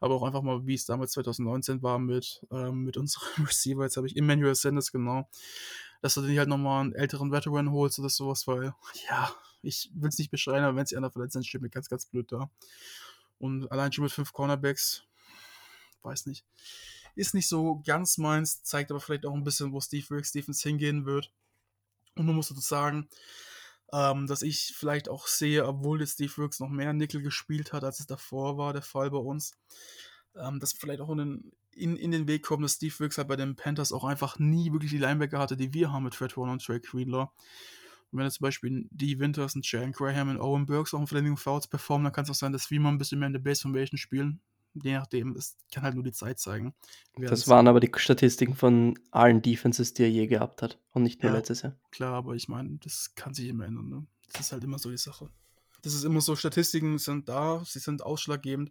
aber 0.00 0.16
auch 0.16 0.24
einfach 0.24 0.42
mal, 0.42 0.66
wie 0.66 0.74
es 0.74 0.86
damals 0.86 1.12
2019 1.12 1.84
war 1.84 2.00
mit, 2.00 2.44
ähm, 2.50 2.82
mit 2.82 2.96
unserem 2.96 3.28
Receiver. 3.46 3.84
Jetzt 3.84 3.96
habe 3.96 4.08
ich 4.08 4.16
Emmanuel 4.16 4.56
Sanders, 4.56 4.90
genau. 4.90 5.30
Dass 6.02 6.14
du 6.14 6.22
dir 6.22 6.40
halt 6.40 6.48
nochmal 6.48 6.80
einen 6.80 6.94
älteren 6.94 7.30
Veteran 7.30 7.70
holst 7.70 8.00
oder 8.00 8.08
sowas, 8.08 8.48
weil, 8.48 8.74
ja, 9.08 9.32
ich 9.62 9.88
will 9.94 10.08
es 10.08 10.18
nicht 10.18 10.32
beschreien, 10.32 10.64
aber 10.64 10.76
wenn 10.76 10.86
sie 10.86 10.96
einer 10.96 11.12
verletzt 11.12 11.36
ist, 11.36 11.46
steht 11.46 11.62
mir 11.62 11.70
ganz, 11.70 11.88
ganz 11.88 12.06
blöd 12.06 12.32
da. 12.32 12.50
Und 13.38 13.70
allein 13.70 13.92
schon 13.92 14.02
mit 14.02 14.12
fünf 14.12 14.32
Cornerbacks, 14.32 15.04
weiß 16.02 16.26
nicht. 16.26 16.44
Ist 17.14 17.34
nicht 17.34 17.46
so 17.46 17.80
ganz 17.86 18.18
meins, 18.18 18.64
zeigt 18.64 18.90
aber 18.90 18.98
vielleicht 18.98 19.24
auch 19.24 19.34
ein 19.34 19.44
bisschen, 19.44 19.72
wo 19.72 19.80
Steve 19.80 20.10
Wilkes 20.10 20.32
Defense 20.32 20.68
hingehen 20.68 21.06
wird. 21.06 21.30
Und 22.16 22.26
man 22.26 22.34
muss 22.34 22.48
dazu 22.48 22.60
sagen, 22.60 23.08
ähm, 23.92 24.26
dass 24.26 24.42
ich 24.42 24.74
vielleicht 24.76 25.08
auch 25.08 25.26
sehe, 25.26 25.66
obwohl 25.66 26.00
jetzt 26.00 26.14
Steve 26.14 26.32
Wilkes 26.36 26.60
noch 26.60 26.68
mehr 26.68 26.92
Nickel 26.92 27.22
gespielt 27.22 27.72
hat, 27.72 27.84
als 27.84 28.00
es 28.00 28.06
davor 28.06 28.58
war, 28.58 28.72
der 28.72 28.82
Fall 28.82 29.10
bei 29.10 29.18
uns, 29.18 29.52
ähm, 30.34 30.58
dass 30.60 30.72
vielleicht 30.72 31.00
auch 31.00 31.10
in 31.10 31.18
den, 31.18 31.52
in, 31.72 31.96
in 31.96 32.10
den 32.10 32.26
Weg 32.26 32.42
kommt, 32.42 32.64
dass 32.64 32.74
Steve 32.74 32.94
Wilkes 32.98 33.18
halt 33.18 33.28
bei 33.28 33.36
den 33.36 33.56
Panthers 33.56 33.92
auch 33.92 34.04
einfach 34.04 34.38
nie 34.38 34.72
wirklich 34.72 34.90
die 34.90 34.98
Linebacker 34.98 35.38
hatte, 35.38 35.56
die 35.56 35.72
wir 35.72 35.92
haben 35.92 36.04
mit 36.04 36.14
Fred 36.14 36.36
Warner 36.36 36.52
und 36.52 36.64
Trey 36.64 36.80
Greenlaw. 36.80 37.30
Und 38.10 38.18
wenn 38.18 38.24
jetzt 38.24 38.36
zum 38.36 38.44
Beispiel 38.44 38.86
die 38.90 39.18
Winters 39.18 39.56
und 39.56 39.70
Jalen 39.70 39.92
Graham 39.92 40.30
und 40.30 40.40
Owen 40.40 40.66
Burks 40.66 40.94
auch 40.94 41.00
in 41.00 41.06
Verlängerung 41.06 41.36
Fouls 41.36 41.66
performen, 41.66 42.04
dann 42.04 42.12
kann 42.12 42.24
es 42.24 42.30
auch 42.30 42.34
sein, 42.34 42.52
dass 42.52 42.70
wir 42.70 42.80
mal 42.80 42.90
ein 42.90 42.98
bisschen 42.98 43.18
mehr 43.18 43.26
in 43.26 43.32
der 43.32 43.40
Base 43.40 43.62
Formation 43.62 43.98
spielen. 43.98 44.40
Je 44.82 44.94
nachdem, 44.94 45.36
es 45.36 45.56
kann 45.72 45.82
halt 45.84 45.94
nur 45.94 46.04
die 46.04 46.12
Zeit 46.12 46.38
zeigen. 46.38 46.74
Das 47.16 47.48
waren 47.48 47.68
aber 47.68 47.80
die 47.80 47.90
Statistiken 47.96 48.54
von 48.54 48.98
allen 49.10 49.42
Defenses, 49.42 49.94
die 49.94 50.02
er 50.02 50.10
je 50.10 50.26
gehabt 50.26 50.62
hat 50.62 50.78
und 50.92 51.02
nicht 51.02 51.22
nur 51.22 51.32
ja, 51.32 51.38
letztes 51.38 51.62
Jahr. 51.62 51.78
Klar, 51.90 52.14
aber 52.14 52.34
ich 52.34 52.48
meine, 52.48 52.78
das 52.82 53.14
kann 53.14 53.34
sich 53.34 53.48
immer 53.48 53.64
ändern. 53.64 53.88
Ne? 53.88 54.06
Das 54.32 54.46
ist 54.46 54.52
halt 54.52 54.64
immer 54.64 54.78
so 54.78 54.90
die 54.90 54.98
Sache. 54.98 55.30
Das 55.82 55.94
ist 55.94 56.04
immer 56.04 56.20
so, 56.20 56.34
Statistiken 56.34 56.98
sind 56.98 57.28
da, 57.28 57.62
sie 57.64 57.78
sind 57.78 58.02
ausschlaggebend, 58.02 58.70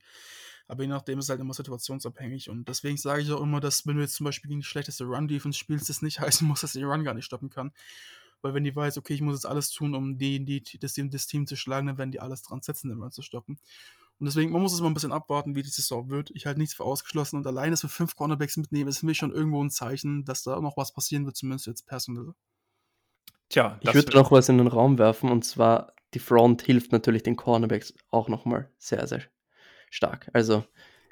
aber 0.68 0.84
je 0.84 0.90
nachdem 0.90 1.20
ist 1.20 1.26
es 1.26 1.30
halt 1.30 1.40
immer 1.40 1.54
situationsabhängig 1.54 2.50
und 2.50 2.68
deswegen 2.68 2.98
sage 2.98 3.22
ich 3.22 3.32
auch 3.32 3.42
immer, 3.42 3.60
dass 3.60 3.86
wenn 3.86 3.96
du 3.96 4.02
jetzt 4.02 4.16
zum 4.16 4.26
Beispiel 4.26 4.50
gegen 4.50 4.62
die 4.62 4.66
schlechteste 4.66 5.06
Run-Defense 5.06 5.58
spielst, 5.58 5.90
das 5.90 6.02
nicht 6.02 6.20
heißen 6.20 6.48
muss, 6.48 6.62
dass 6.62 6.74
die 6.74 6.84
Run 6.84 7.04
gar 7.04 7.14
nicht 7.14 7.26
stoppen 7.26 7.50
kann 7.50 7.72
Weil 8.42 8.54
wenn 8.54 8.64
die 8.64 8.76
weiß, 8.76 8.98
okay, 8.98 9.14
ich 9.14 9.22
muss 9.22 9.36
jetzt 9.36 9.46
alles 9.46 9.70
tun, 9.70 9.96
um 9.96 10.18
die, 10.18 10.44
die, 10.44 10.62
das, 10.80 10.96
das 10.96 11.28
Team 11.28 11.48
zu 11.48 11.56
schlagen, 11.56 11.88
dann 11.88 11.98
werden 11.98 12.12
die 12.12 12.20
alles 12.20 12.42
dran 12.42 12.62
setzen, 12.62 12.90
den 12.90 13.02
Run 13.02 13.12
zu 13.12 13.22
stoppen. 13.22 13.60
Und 14.20 14.28
deswegen, 14.28 14.52
man 14.52 14.62
muss 14.62 14.74
es 14.74 14.82
mal 14.82 14.88
ein 14.88 14.94
bisschen 14.94 15.12
abwarten, 15.12 15.56
wie 15.56 15.64
die 15.64 15.70
Saison 15.70 16.10
wird. 16.10 16.32
Ich 16.34 16.46
halte 16.46 16.60
nichts 16.60 16.76
für 16.76 16.84
ausgeschlossen 16.84 17.38
und 17.38 17.48
alleine 17.48 17.76
für 17.76 17.90
fünf 17.90 18.16
Cornerbacks 18.16 18.58
mitnehmen, 18.58 18.90
ist 18.90 19.00
für 19.00 19.06
mich 19.06 19.18
schon 19.18 19.34
irgendwo 19.34 19.62
ein 19.62 19.70
Zeichen, 19.70 20.24
dass 20.24 20.44
da 20.44 20.60
noch 20.62 20.78
was 20.78 20.94
passieren 20.94 21.26
wird, 21.26 21.36
zumindest 21.36 21.68
jetzt 21.68 21.86
personell. 21.86 22.34
Tja, 23.50 23.78
ich 23.82 23.94
würde 23.94 24.16
noch 24.16 24.32
was 24.32 24.50
in 24.50 24.58
den 24.58 24.68
Raum 24.68 24.98
werfen 24.98 25.30
und 25.30 25.44
zwar 25.44 25.94
die 26.14 26.20
Front 26.20 26.62
hilft 26.62 26.92
natürlich 26.92 27.24
den 27.24 27.36
Cornerbacks 27.36 27.94
auch 28.10 28.30
nochmal 28.30 28.72
sehr, 28.78 29.06
sehr 29.06 29.22
stark. 29.92 30.30
Also, 30.34 30.64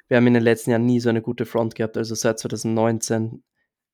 wir 0.08 0.16
haben 0.16 0.26
in 0.26 0.34
den 0.34 0.42
letzten 0.42 0.70
Jahren 0.70 0.86
nie 0.86 1.00
so 1.00 1.10
eine 1.10 1.22
gute 1.22 1.46
Front 1.46 1.74
gehabt. 1.74 1.96
Also, 1.96 2.14
seit 2.14 2.38
2019 2.38 3.44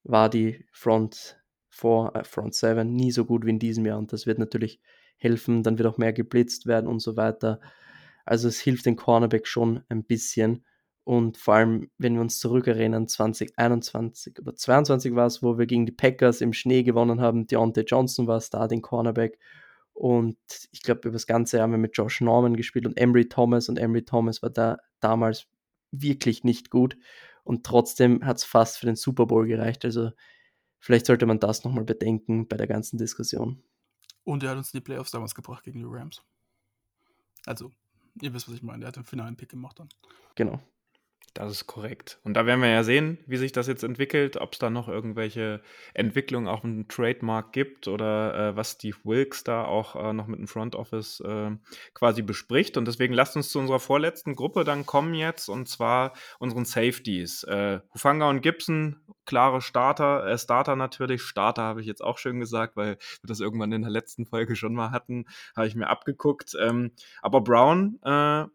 war 0.05 0.29
die 0.29 0.67
Front 0.73 1.41
4, 1.71 2.13
äh, 2.15 2.25
Front 2.25 2.55
7 2.55 2.95
nie 2.95 3.11
so 3.11 3.25
gut 3.25 3.45
wie 3.45 3.51
in 3.51 3.59
diesem 3.59 3.87
Jahr 3.87 3.99
und 3.99 4.13
das 4.13 4.27
wird 4.27 4.39
natürlich 4.39 4.81
helfen. 5.17 5.63
Dann 5.63 5.79
wird 5.79 5.89
auch 5.89 5.99
mehr 5.99 6.13
geblitzt 6.13 6.67
werden 6.67 6.87
und 6.87 7.01
so 7.01 7.17
weiter. 7.17 7.61
Also, 8.25 8.49
es 8.49 8.61
hilft 8.61 8.87
den 8.87 8.97
Cornerback 8.97 9.47
schon 9.47 9.83
ein 9.89 10.05
bisschen. 10.05 10.65
Und 11.05 11.39
vor 11.39 11.55
allem, 11.55 11.91
wenn 11.99 12.15
wir 12.15 12.21
uns 12.21 12.39
zurückerinnern, 12.39 13.09
2021 13.09 14.39
oder 14.39 14.55
2022 14.55 15.15
war 15.15 15.27
es, 15.27 15.43
wo 15.43 15.59
wir 15.59 15.67
gegen 15.67 15.87
die 15.87 15.93
Packers 15.93 16.41
im 16.41 16.53
Schnee 16.53 16.83
gewonnen 16.83 17.21
haben. 17.21 17.47
Deontay 17.47 17.83
Johnson 17.83 18.27
war 18.27 18.41
Starting 18.41 18.83
Cornerback. 18.83 19.39
Und 19.93 20.39
ich 20.71 20.83
glaube, 20.83 21.01
über 21.09 21.13
das 21.13 21.27
ganze 21.27 21.57
Jahr 21.57 21.65
haben 21.65 21.73
wir 21.73 21.79
mit 21.79 21.97
Josh 21.97 22.21
Norman 22.21 22.57
gespielt 22.57 22.87
und 22.87 22.97
Emery 22.97 23.29
Thomas. 23.29 23.69
Und 23.69 23.79
Emery 23.79 24.05
Thomas 24.05 24.43
war 24.43 24.51
da 24.51 24.79
damals 25.01 25.47
wirklich 25.91 26.45
nicht 26.45 26.71
gut. 26.71 26.97
Und 27.43 27.65
trotzdem 27.67 28.25
hat 28.25 28.37
es 28.37 28.45
fast 28.45 28.79
für 28.79 28.87
den 28.87 28.97
Super 28.97 29.27
Bowl 29.27 29.47
gereicht. 29.47 29.85
Also 29.85 30.11
vielleicht 30.79 31.07
sollte 31.07 31.27
man 31.27 31.41
das 31.41 31.65
nochmal 31.65 31.85
bedenken 31.85 32.47
bei 32.47 32.57
der 32.57 32.67
ganzen 32.67 32.99
Diskussion. 32.99 33.63
Und 34.25 34.43
er 34.43 34.51
hat 34.51 34.59
uns 34.59 34.73
in 34.73 34.79
die 34.79 34.85
Playoffs 34.85 35.11
damals 35.11 35.35
gebracht 35.35 35.65
gegen 35.65 35.81
die 35.81 35.87
Rams. 35.89 36.23
Also, 37.47 37.73
ihr 38.21 38.33
wisst, 38.35 38.49
was 38.49 38.57
ich 38.57 38.63
meine. 38.63 38.85
Er 38.85 38.89
hat 38.89 38.97
den 38.97 39.05
finalen 39.05 39.37
Pick 39.37 39.51
gemacht 39.51 39.79
dann. 39.79 39.89
Genau. 40.35 40.61
Das 41.33 41.53
ist 41.53 41.67
korrekt. 41.69 42.19
Und 42.25 42.35
da 42.35 42.45
werden 42.45 42.61
wir 42.61 42.71
ja 42.71 42.83
sehen, 42.83 43.19
wie 43.27 43.37
sich 43.37 43.53
das 43.53 43.69
jetzt 43.69 43.85
entwickelt, 43.85 44.37
ob 44.37 44.53
es 44.53 44.59
da 44.59 44.69
noch 44.69 44.89
irgendwelche 44.89 45.61
Entwicklungen 45.95 46.49
auf 46.49 46.63
dem 46.63 46.89
Trademark 46.89 47.53
gibt 47.53 47.87
oder 47.87 48.35
äh, 48.35 48.57
was 48.57 48.73
Steve 48.73 48.97
Wilkes 49.05 49.45
da 49.45 49.65
auch 49.65 49.95
äh, 49.95 50.13
noch 50.13 50.27
mit 50.27 50.41
dem 50.41 50.49
Front 50.49 50.75
Office 50.75 51.21
äh, 51.21 51.53
quasi 51.95 52.23
bespricht. 52.23 52.77
Und 52.77 52.87
deswegen 52.87 53.15
lasst 53.15 53.37
uns 53.37 53.51
zu 53.51 53.61
unserer 53.61 53.79
vorletzten 53.79 54.35
Gruppe 54.35 54.65
dann 54.65 54.87
kommen 54.87 55.15
jetzt 55.15 55.49
und 55.49 55.69
zwar 55.69 56.15
unseren 56.41 56.65
Safeties. 56.65 57.45
Äh, 57.45 57.79
Hufanga 57.95 58.29
und 58.29 58.41
Gibson, 58.41 58.97
klare 59.25 59.61
Starter, 59.61 60.27
äh, 60.27 60.37
Starter 60.37 60.75
natürlich. 60.75 61.23
Starter 61.23 61.63
habe 61.63 61.81
ich 61.81 61.87
jetzt 61.87 62.03
auch 62.03 62.19
schön 62.19 62.41
gesagt, 62.41 62.77
weil 62.77 62.97
wir 62.97 63.29
das 63.29 63.39
irgendwann 63.39 63.71
in 63.71 63.83
der 63.83 63.91
letzten 63.91 64.27
Folge 64.27 64.57
schon 64.57 64.75
mal 64.75 64.91
hatten, 64.91 65.27
habe 65.55 65.69
ich 65.69 65.77
mir 65.77 65.89
abgeguckt. 65.89 66.57
Ähm, 66.61 66.91
aber 67.23 67.41
Brown, 67.41 68.01
äh, 68.03 68.47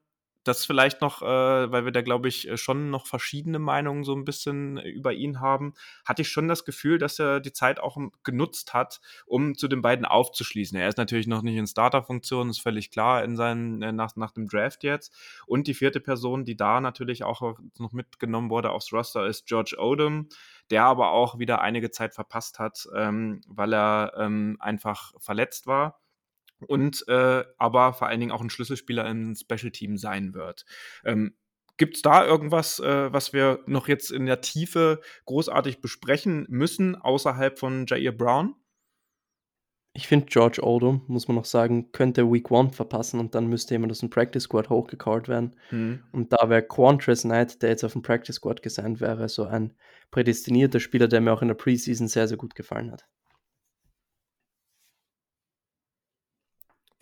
das 0.47 0.63
vielleicht 0.63 1.01
noch, 1.01 1.21
äh, 1.21 1.71
weil 1.71 1.85
wir 1.85 1.91
da, 1.91 2.01
glaube 2.01 2.27
ich, 2.27 2.47
äh, 2.47 2.55
schon 2.57 2.89
noch 2.91 3.07
verschiedene 3.07 3.59
Meinungen 3.59 4.03
so 4.03 4.13
ein 4.15 4.25
bisschen 4.25 4.77
äh, 4.77 4.87
über 4.87 5.11
ihn 5.11 5.41
haben, 5.41 5.73
hatte 6.05 6.21
ich 6.21 6.29
schon 6.29 6.47
das 6.47 6.65
Gefühl, 6.65 6.99
dass 6.99 7.19
er 7.19 7.39
die 7.39 7.51
Zeit 7.51 7.79
auch 7.79 7.97
genutzt 8.23 8.73
hat, 8.73 9.01
um 9.25 9.55
zu 9.55 9.67
den 9.67 9.81
beiden 9.81 10.05
aufzuschließen. 10.05 10.77
Er 10.77 10.87
ist 10.87 10.97
natürlich 10.97 11.27
noch 11.27 11.41
nicht 11.41 11.55
in 11.57 11.67
Starter-Funktion, 11.67 12.49
ist 12.49 12.61
völlig 12.61 12.91
klar 12.91 13.23
in 13.23 13.35
seinen, 13.35 13.81
äh, 13.81 13.91
nach, 13.91 14.15
nach 14.15 14.31
dem 14.31 14.47
Draft 14.47 14.83
jetzt. 14.83 15.13
Und 15.47 15.67
die 15.67 15.73
vierte 15.73 15.99
Person, 15.99 16.45
die 16.45 16.55
da 16.55 16.79
natürlich 16.79 17.23
auch 17.23 17.57
noch 17.79 17.91
mitgenommen 17.91 18.49
wurde 18.51 18.69
aufs 18.69 18.93
Roster, 18.93 19.25
ist 19.25 19.47
George 19.47 19.75
Odom, 19.79 20.29
der 20.69 20.83
aber 20.83 21.11
auch 21.11 21.39
wieder 21.39 21.61
einige 21.61 21.89
Zeit 21.89 22.13
verpasst 22.13 22.59
hat, 22.59 22.87
ähm, 22.95 23.41
weil 23.47 23.73
er 23.73 24.13
ähm, 24.17 24.57
einfach 24.59 25.13
verletzt 25.19 25.65
war 25.65 25.99
und 26.65 27.07
äh, 27.07 27.43
aber 27.57 27.93
vor 27.93 28.07
allen 28.07 28.19
Dingen 28.19 28.31
auch 28.31 28.41
ein 28.41 28.49
Schlüsselspieler 28.49 29.07
im 29.09 29.35
Special 29.35 29.71
Team 29.71 29.97
sein 29.97 30.33
wird. 30.33 30.65
Ähm, 31.03 31.35
Gibt 31.77 31.97
es 31.97 32.01
da 32.01 32.25
irgendwas, 32.25 32.79
äh, 32.79 33.11
was 33.11 33.33
wir 33.33 33.59
noch 33.65 33.87
jetzt 33.87 34.11
in 34.11 34.25
der 34.25 34.41
Tiefe 34.41 35.01
großartig 35.25 35.81
besprechen 35.81 36.45
müssen, 36.49 36.95
außerhalb 36.95 37.59
von 37.59 37.85
Jair 37.85 38.13
Brown? 38.13 38.55
Ich 39.97 40.07
finde, 40.07 40.25
George 40.25 40.61
Odom, 40.61 41.03
muss 41.07 41.29
man 41.29 41.35
noch 41.35 41.45
sagen, 41.45 41.91
könnte 41.93 42.29
Week 42.31 42.51
1 42.51 42.75
verpassen 42.75 43.19
und 43.19 43.33
dann 43.33 43.47
müsste 43.47 43.73
jemand 43.73 43.93
aus 43.93 43.99
dem 43.99 44.09
Practice 44.09 44.43
Squad 44.43 44.69
hochgecallt 44.69 45.29
werden. 45.29 45.55
Hm. 45.69 46.03
Und 46.11 46.33
da 46.33 46.49
wäre 46.49 46.63
Quantress 46.63 47.21
Knight, 47.21 47.61
der 47.61 47.69
jetzt 47.69 47.85
auf 47.85 47.93
dem 47.93 48.01
Practice 48.01 48.35
Squad 48.35 48.61
gesandt 48.61 48.99
wäre, 48.99 49.29
so 49.29 49.45
ein 49.45 49.73
prädestinierter 50.11 50.81
Spieler, 50.81 51.07
der 51.07 51.21
mir 51.21 51.31
auch 51.31 51.41
in 51.41 51.47
der 51.47 51.55
Preseason 51.55 52.09
sehr, 52.09 52.27
sehr 52.27 52.37
gut 52.37 52.55
gefallen 52.55 52.91
hat. 52.91 53.05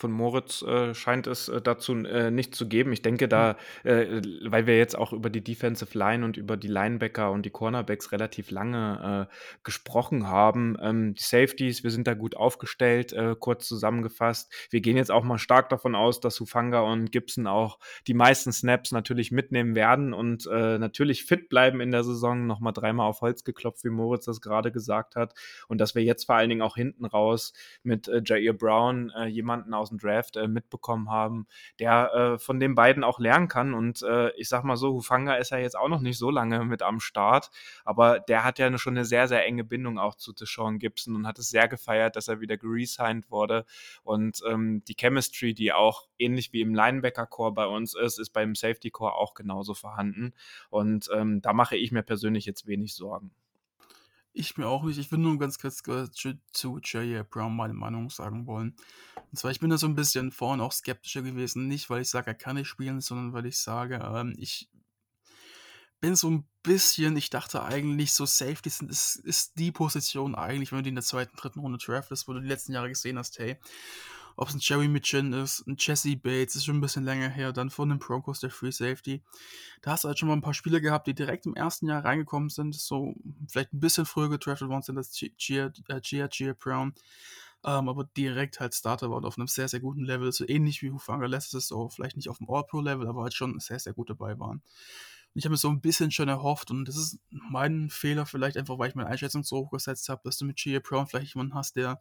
Von 0.03 0.11
Moritz 0.11 0.61
äh, 0.63 0.93
scheint 0.93 1.27
es 1.27 1.47
äh, 1.47 1.61
dazu 1.61 1.93
äh, 1.93 2.29
nicht 2.29 2.53
zu 2.55 2.67
geben. 2.67 2.91
Ich 2.91 3.01
denke 3.01 3.29
da, 3.29 3.55
äh, 3.85 4.21
weil 4.43 4.67
wir 4.67 4.77
jetzt 4.77 4.97
auch 4.97 5.13
über 5.13 5.29
die 5.29 5.41
Defensive 5.41 5.97
Line 5.97 6.25
und 6.25 6.35
über 6.35 6.57
die 6.57 6.67
Linebacker 6.67 7.31
und 7.31 7.45
die 7.45 7.51
Cornerbacks 7.51 8.11
relativ 8.11 8.51
lange 8.51 9.29
äh, 9.31 9.57
gesprochen 9.63 10.27
haben. 10.27 10.75
Ähm, 10.81 11.13
die 11.13 11.23
Safeties, 11.23 11.85
wir 11.85 11.91
sind 11.91 12.05
da 12.05 12.15
gut 12.15 12.35
aufgestellt, 12.35 13.15
kurz 13.39 13.67
zusammengefasst. 13.67 14.51
Wir 14.71 14.81
gehen 14.81 14.97
jetzt 14.97 15.11
auch 15.11 15.23
mal 15.23 15.37
stark 15.37 15.69
davon 15.69 15.95
aus, 15.95 16.19
dass 16.19 16.39
Hufanga 16.39 16.81
und 16.81 17.11
Gibson 17.11 17.47
auch 17.47 17.79
die 18.07 18.13
meisten 18.13 18.51
Snaps 18.51 18.91
natürlich 18.91 19.31
mitnehmen 19.31 19.75
werden 19.75 20.13
und 20.13 20.45
natürlich 20.45 21.23
fit 21.23 21.47
bleiben 21.47 21.79
in 21.79 21.91
der 21.91 22.03
Saison. 22.03 22.47
Nochmal 22.47 22.73
dreimal 22.73 23.07
auf 23.07 23.21
Holz 23.21 23.43
geklopft, 23.43 23.83
wie 23.83 23.89
Moritz 23.89 24.25
das 24.25 24.41
gerade 24.41 24.71
gesagt 24.71 25.15
hat. 25.15 25.33
Und 25.67 25.79
dass 25.79 25.95
wir 25.95 26.03
jetzt 26.03 26.25
vor 26.25 26.35
allen 26.35 26.49
Dingen 26.49 26.61
auch 26.61 26.75
hinten 26.75 27.05
raus 27.05 27.53
mit 27.83 28.09
Jair 28.25 28.53
Brown 28.53 29.11
jemanden 29.27 29.73
aus 29.73 29.92
dem 29.93 29.99
Draft 29.99 30.35
äh, 30.35 30.47
mitbekommen 30.47 31.09
haben, 31.09 31.47
der 31.79 32.13
äh, 32.13 32.39
von 32.39 32.59
den 32.59 32.75
beiden 32.75 33.03
auch 33.03 33.19
lernen 33.19 33.47
kann. 33.47 33.73
Und 33.73 34.01
äh, 34.03 34.31
ich 34.35 34.49
sag 34.49 34.63
mal 34.63 34.77
so, 34.77 34.93
Hufanga 34.93 35.35
ist 35.35 35.51
ja 35.51 35.57
jetzt 35.57 35.77
auch 35.77 35.89
noch 35.89 36.01
nicht 36.01 36.17
so 36.17 36.29
lange 36.29 36.65
mit 36.65 36.81
am 36.81 36.99
Start, 36.99 37.49
aber 37.85 38.19
der 38.19 38.43
hat 38.43 38.59
ja 38.59 38.75
schon 38.77 38.95
eine 38.95 39.05
sehr, 39.05 39.27
sehr 39.27 39.45
enge 39.45 39.63
Bindung 39.63 39.99
auch 39.99 40.15
zu 40.15 40.33
Deshaun 40.33 40.79
Gibson 40.79 41.15
und 41.15 41.27
hat 41.27 41.39
es 41.39 41.49
sehr 41.49 41.67
gefeiert, 41.67 42.15
dass 42.15 42.27
er 42.27 42.41
wieder 42.41 42.57
geresigned 42.57 43.29
wurde. 43.29 43.65
Und 44.03 44.41
ähm, 44.49 44.83
die 44.87 44.95
Chemistry, 44.95 45.53
die 45.53 45.73
auch 45.73 46.07
ähnlich 46.17 46.53
wie 46.53 46.61
im 46.61 46.73
Linebacker-Core 46.73 47.53
bei 47.53 47.67
uns 47.67 47.95
ist, 47.95 48.19
ist 48.19 48.31
beim 48.31 48.55
Safety-Core 48.55 49.13
auch 49.15 49.33
genauso 49.33 49.73
vorhanden. 49.73 50.33
Und 50.69 51.09
ähm, 51.13 51.41
da 51.41 51.53
mache 51.53 51.77
ich 51.77 51.91
mir 51.91 52.03
persönlich 52.03 52.45
jetzt 52.45 52.67
wenig 52.67 52.95
Sorgen. 52.95 53.31
Ich 54.35 54.57
mir 54.57 54.67
auch 54.67 54.83
nicht. 54.83 54.97
Ich 54.97 55.11
will 55.11 55.19
nur 55.19 55.37
ganz 55.37 55.59
kurz 55.59 55.83
zu 55.83 56.77
J.A. 56.79 57.23
Brown 57.23 57.55
meine 57.55 57.75
Meinung 57.75 58.09
sagen 58.09 58.47
wollen. 58.47 58.75
Und 59.31 59.37
zwar, 59.37 59.51
ich 59.51 59.59
bin 59.59 59.69
da 59.69 59.77
so 59.77 59.87
ein 59.87 59.93
bisschen 59.93 60.31
vorhin 60.31 60.59
auch 60.59 60.71
skeptischer 60.71 61.21
gewesen. 61.21 61.67
Nicht, 61.67 61.89
weil 61.91 62.01
ich 62.01 62.09
sage, 62.09 62.27
er 62.27 62.35
kann 62.35 62.55
nicht 62.55 62.67
spielen, 62.67 62.99
sondern 62.99 63.33
weil 63.33 63.45
ich 63.45 63.59
sage, 63.59 63.95
ähm, 64.03 64.33
ich 64.37 64.69
bin 66.01 66.15
so 66.15 66.29
ein 66.29 66.47
bisschen, 66.63 67.15
ich 67.15 67.29
dachte 67.29 67.63
eigentlich, 67.63 68.11
so 68.11 68.25
Safety 68.25 68.69
sind, 68.69 68.91
ist, 68.91 69.17
ist 69.17 69.57
die 69.57 69.71
Position 69.71 70.35
eigentlich, 70.35 70.71
wenn 70.71 70.79
du 70.79 70.83
die 70.83 70.89
in 70.89 70.95
der 70.95 71.03
zweiten, 71.03 71.37
dritten 71.37 71.59
Runde 71.59 71.77
draftest, 71.77 72.27
wo 72.27 72.33
du 72.33 72.41
die 72.41 72.47
letzten 72.47 72.73
Jahre 72.73 72.89
gesehen 72.89 73.17
hast, 73.17 73.39
hey, 73.39 73.57
ob 74.35 74.49
es 74.49 74.55
ein 74.55 74.59
Jerry 74.61 74.87
Mitchin 74.87 75.33
ist, 75.33 75.65
ein 75.67 75.75
Jesse 75.77 76.15
Bates, 76.15 76.55
ist 76.55 76.65
schon 76.65 76.77
ein 76.77 76.81
bisschen 76.81 77.03
länger 77.03 77.29
her, 77.29 77.53
dann 77.53 77.69
von 77.69 77.89
den 77.89 77.99
Broncos 77.99 78.39
der 78.39 78.49
Free 78.49 78.71
Safety. 78.71 79.21
Da 79.81 79.91
hast 79.91 80.03
du 80.03 80.07
halt 80.07 80.19
schon 80.19 80.27
mal 80.27 80.35
ein 80.35 80.41
paar 80.41 80.53
Spieler 80.53 80.79
gehabt, 80.79 81.07
die 81.07 81.13
direkt 81.13 81.45
im 81.45 81.55
ersten 81.55 81.87
Jahr 81.87 82.03
reingekommen 82.03 82.49
sind, 82.49 82.75
so 82.75 83.13
vielleicht 83.47 83.73
ein 83.73 83.79
bisschen 83.79 84.05
früher 84.05 84.29
gedraftet 84.29 84.69
worden 84.69 84.83
sind 84.83 84.97
als 84.97 85.11
Gia, 85.11 85.71
äh, 85.87 86.01
Gia, 86.01 86.27
Gia 86.27 86.53
Brown, 86.53 86.93
ähm, 87.65 87.89
aber 87.89 88.05
direkt 88.17 88.59
halt 88.59 88.75
Starter 88.75 89.09
war 89.09 89.17
und 89.17 89.25
auf 89.25 89.37
einem 89.37 89.47
sehr, 89.47 89.67
sehr 89.67 89.79
guten 89.79 90.03
Level, 90.03 90.31
so 90.31 90.47
ähnlich 90.47 90.81
wie 90.81 90.91
Hufanga 90.91 91.27
letztes 91.27 91.69
Jahr, 91.69 91.89
vielleicht 91.89 92.17
nicht 92.17 92.29
auf 92.29 92.37
dem 92.37 92.49
All-Pro-Level, 92.49 93.07
aber 93.07 93.23
halt 93.23 93.33
schon 93.33 93.59
sehr, 93.59 93.79
sehr 93.79 93.93
gut 93.93 94.09
dabei 94.09 94.39
waren. 94.39 94.61
Ich 95.35 95.45
habe 95.45 95.51
mir 95.53 95.57
so 95.57 95.69
ein 95.69 95.81
bisschen 95.81 96.11
schon 96.11 96.29
erhofft, 96.29 96.69
und 96.71 96.85
das 96.85 96.95
ist 96.95 97.19
mein 97.29 97.89
Fehler 97.89 98.25
vielleicht 98.25 98.57
einfach, 98.57 98.77
weil 98.77 98.89
ich 98.89 98.95
meine 98.95 99.09
Einschätzung 99.09 99.43
so 99.43 99.57
hoch 99.57 99.71
gesetzt 99.71 100.09
habe, 100.09 100.21
dass 100.23 100.37
du 100.37 100.45
mit 100.45 100.57
Gia 100.57 100.79
Brown 100.79 101.07
vielleicht 101.07 101.33
jemanden 101.33 101.55
hast, 101.55 101.75
der, 101.75 101.99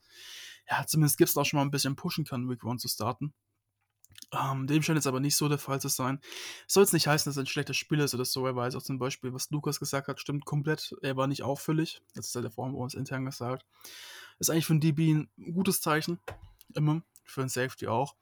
ja, 0.68 0.86
zumindest 0.86 1.18
gibt 1.18 1.30
es 1.30 1.36
auch 1.36 1.44
schon 1.44 1.58
mal 1.58 1.64
ein 1.64 1.70
bisschen 1.70 1.96
pushen 1.96 2.24
kann, 2.24 2.48
Week 2.48 2.62
One 2.64 2.78
zu 2.78 2.88
starten. 2.88 3.32
Ähm, 4.32 4.66
dem 4.66 4.82
scheint 4.82 4.96
jetzt 4.96 5.06
aber 5.06 5.20
nicht 5.20 5.36
so 5.36 5.48
der 5.48 5.58
Fall 5.58 5.80
zu 5.80 5.88
sein. 5.88 6.20
Soll 6.66 6.84
jetzt 6.84 6.92
nicht 6.92 7.06
heißen, 7.06 7.28
dass 7.28 7.36
er 7.36 7.42
ein 7.42 7.46
schlechter 7.46 7.74
Spieler 7.74 8.04
ist 8.04 8.14
oder 8.14 8.24
so. 8.24 8.46
Er 8.46 8.56
weiß 8.56 8.74
auch 8.76 8.82
zum 8.82 8.98
Beispiel, 8.98 9.32
was 9.34 9.50
Lukas 9.50 9.78
gesagt 9.78 10.08
hat, 10.08 10.20
stimmt 10.20 10.44
komplett. 10.44 10.94
Er 11.02 11.16
war 11.16 11.26
nicht 11.26 11.42
auffällig. 11.42 12.02
Das 12.14 12.28
ist 12.28 12.34
ja 12.34 12.40
der 12.40 12.50
Form 12.50 12.72
bei 12.72 12.78
uns 12.78 12.94
intern 12.94 13.24
gesagt. 13.24 13.66
Ist 14.38 14.50
eigentlich 14.50 14.66
für 14.66 14.74
ein 14.74 14.80
DB 14.80 15.12
ein 15.12 15.28
gutes 15.52 15.80
Zeichen. 15.80 16.18
Immer. 16.74 17.02
Für 17.24 17.42
ein 17.42 17.48
Safety 17.48 17.86
auch 17.86 18.14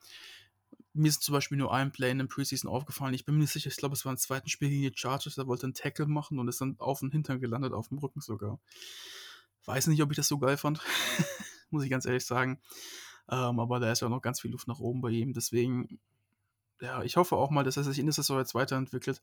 mir 0.93 1.09
ist 1.09 1.22
zum 1.22 1.34
Beispiel 1.34 1.59
nur 1.59 1.72
ein 1.72 1.93
Play 1.93 2.11
in 2.11 2.18
dem 2.18 2.28
Preseason 2.28 2.70
aufgefallen. 2.70 3.14
Ich 3.14 3.24
bin 3.24 3.36
mir 3.36 3.43
nicht 3.43 3.53
sicher, 3.53 3.68
ich 3.68 3.76
glaube, 3.76 3.95
es 3.95 4.05
war 4.05 4.12
ein 4.12 4.18
zweites 4.18 4.51
Spiel 4.51 4.70
gegen 4.70 4.82
die 4.82 4.93
Chargers. 4.95 5.36
Der 5.36 5.47
wollte 5.47 5.64
einen 5.64 5.74
Tackle 5.74 6.07
machen 6.07 6.38
und 6.38 6.49
ist 6.49 6.61
dann 6.61 6.76
auf 6.78 7.01
den 7.01 7.11
Hintern 7.11 7.41
gelandet, 7.41 7.72
auf 7.72 7.88
dem 7.88 7.99
Rücken 7.99 8.20
sogar. 8.20 8.59
Weiß 9.66 9.86
nicht, 9.86 10.03
ob 10.03 10.11
ich 10.11 10.16
das 10.16 10.28
so 10.28 10.38
geil 10.38 10.57
fand. 10.57 10.80
Muss 11.70 11.84
ich 11.84 11.91
ganz 11.91 12.07
ehrlich 12.07 12.26
sagen. 12.26 12.61
Ähm, 13.28 13.61
aber 13.61 13.78
da 13.78 13.93
ist 13.93 14.01
ja 14.01 14.09
noch 14.09 14.22
ganz 14.22 14.41
viel 14.41 14.51
Luft 14.51 14.66
nach 14.66 14.80
oben 14.80 15.01
bei 15.01 15.11
ihm. 15.11 15.32
Deswegen, 15.32 16.01
ja, 16.80 17.03
ich 17.03 17.16
hoffe 17.16 17.36
auch 17.36 17.51
mal, 17.51 17.62
dass 17.62 17.76
er 17.76 17.84
sich 17.84 17.99
in 17.99 18.07
der 18.07 18.12
Saison 18.12 18.38
jetzt 18.38 18.57
weiterentwickelt 18.57 19.22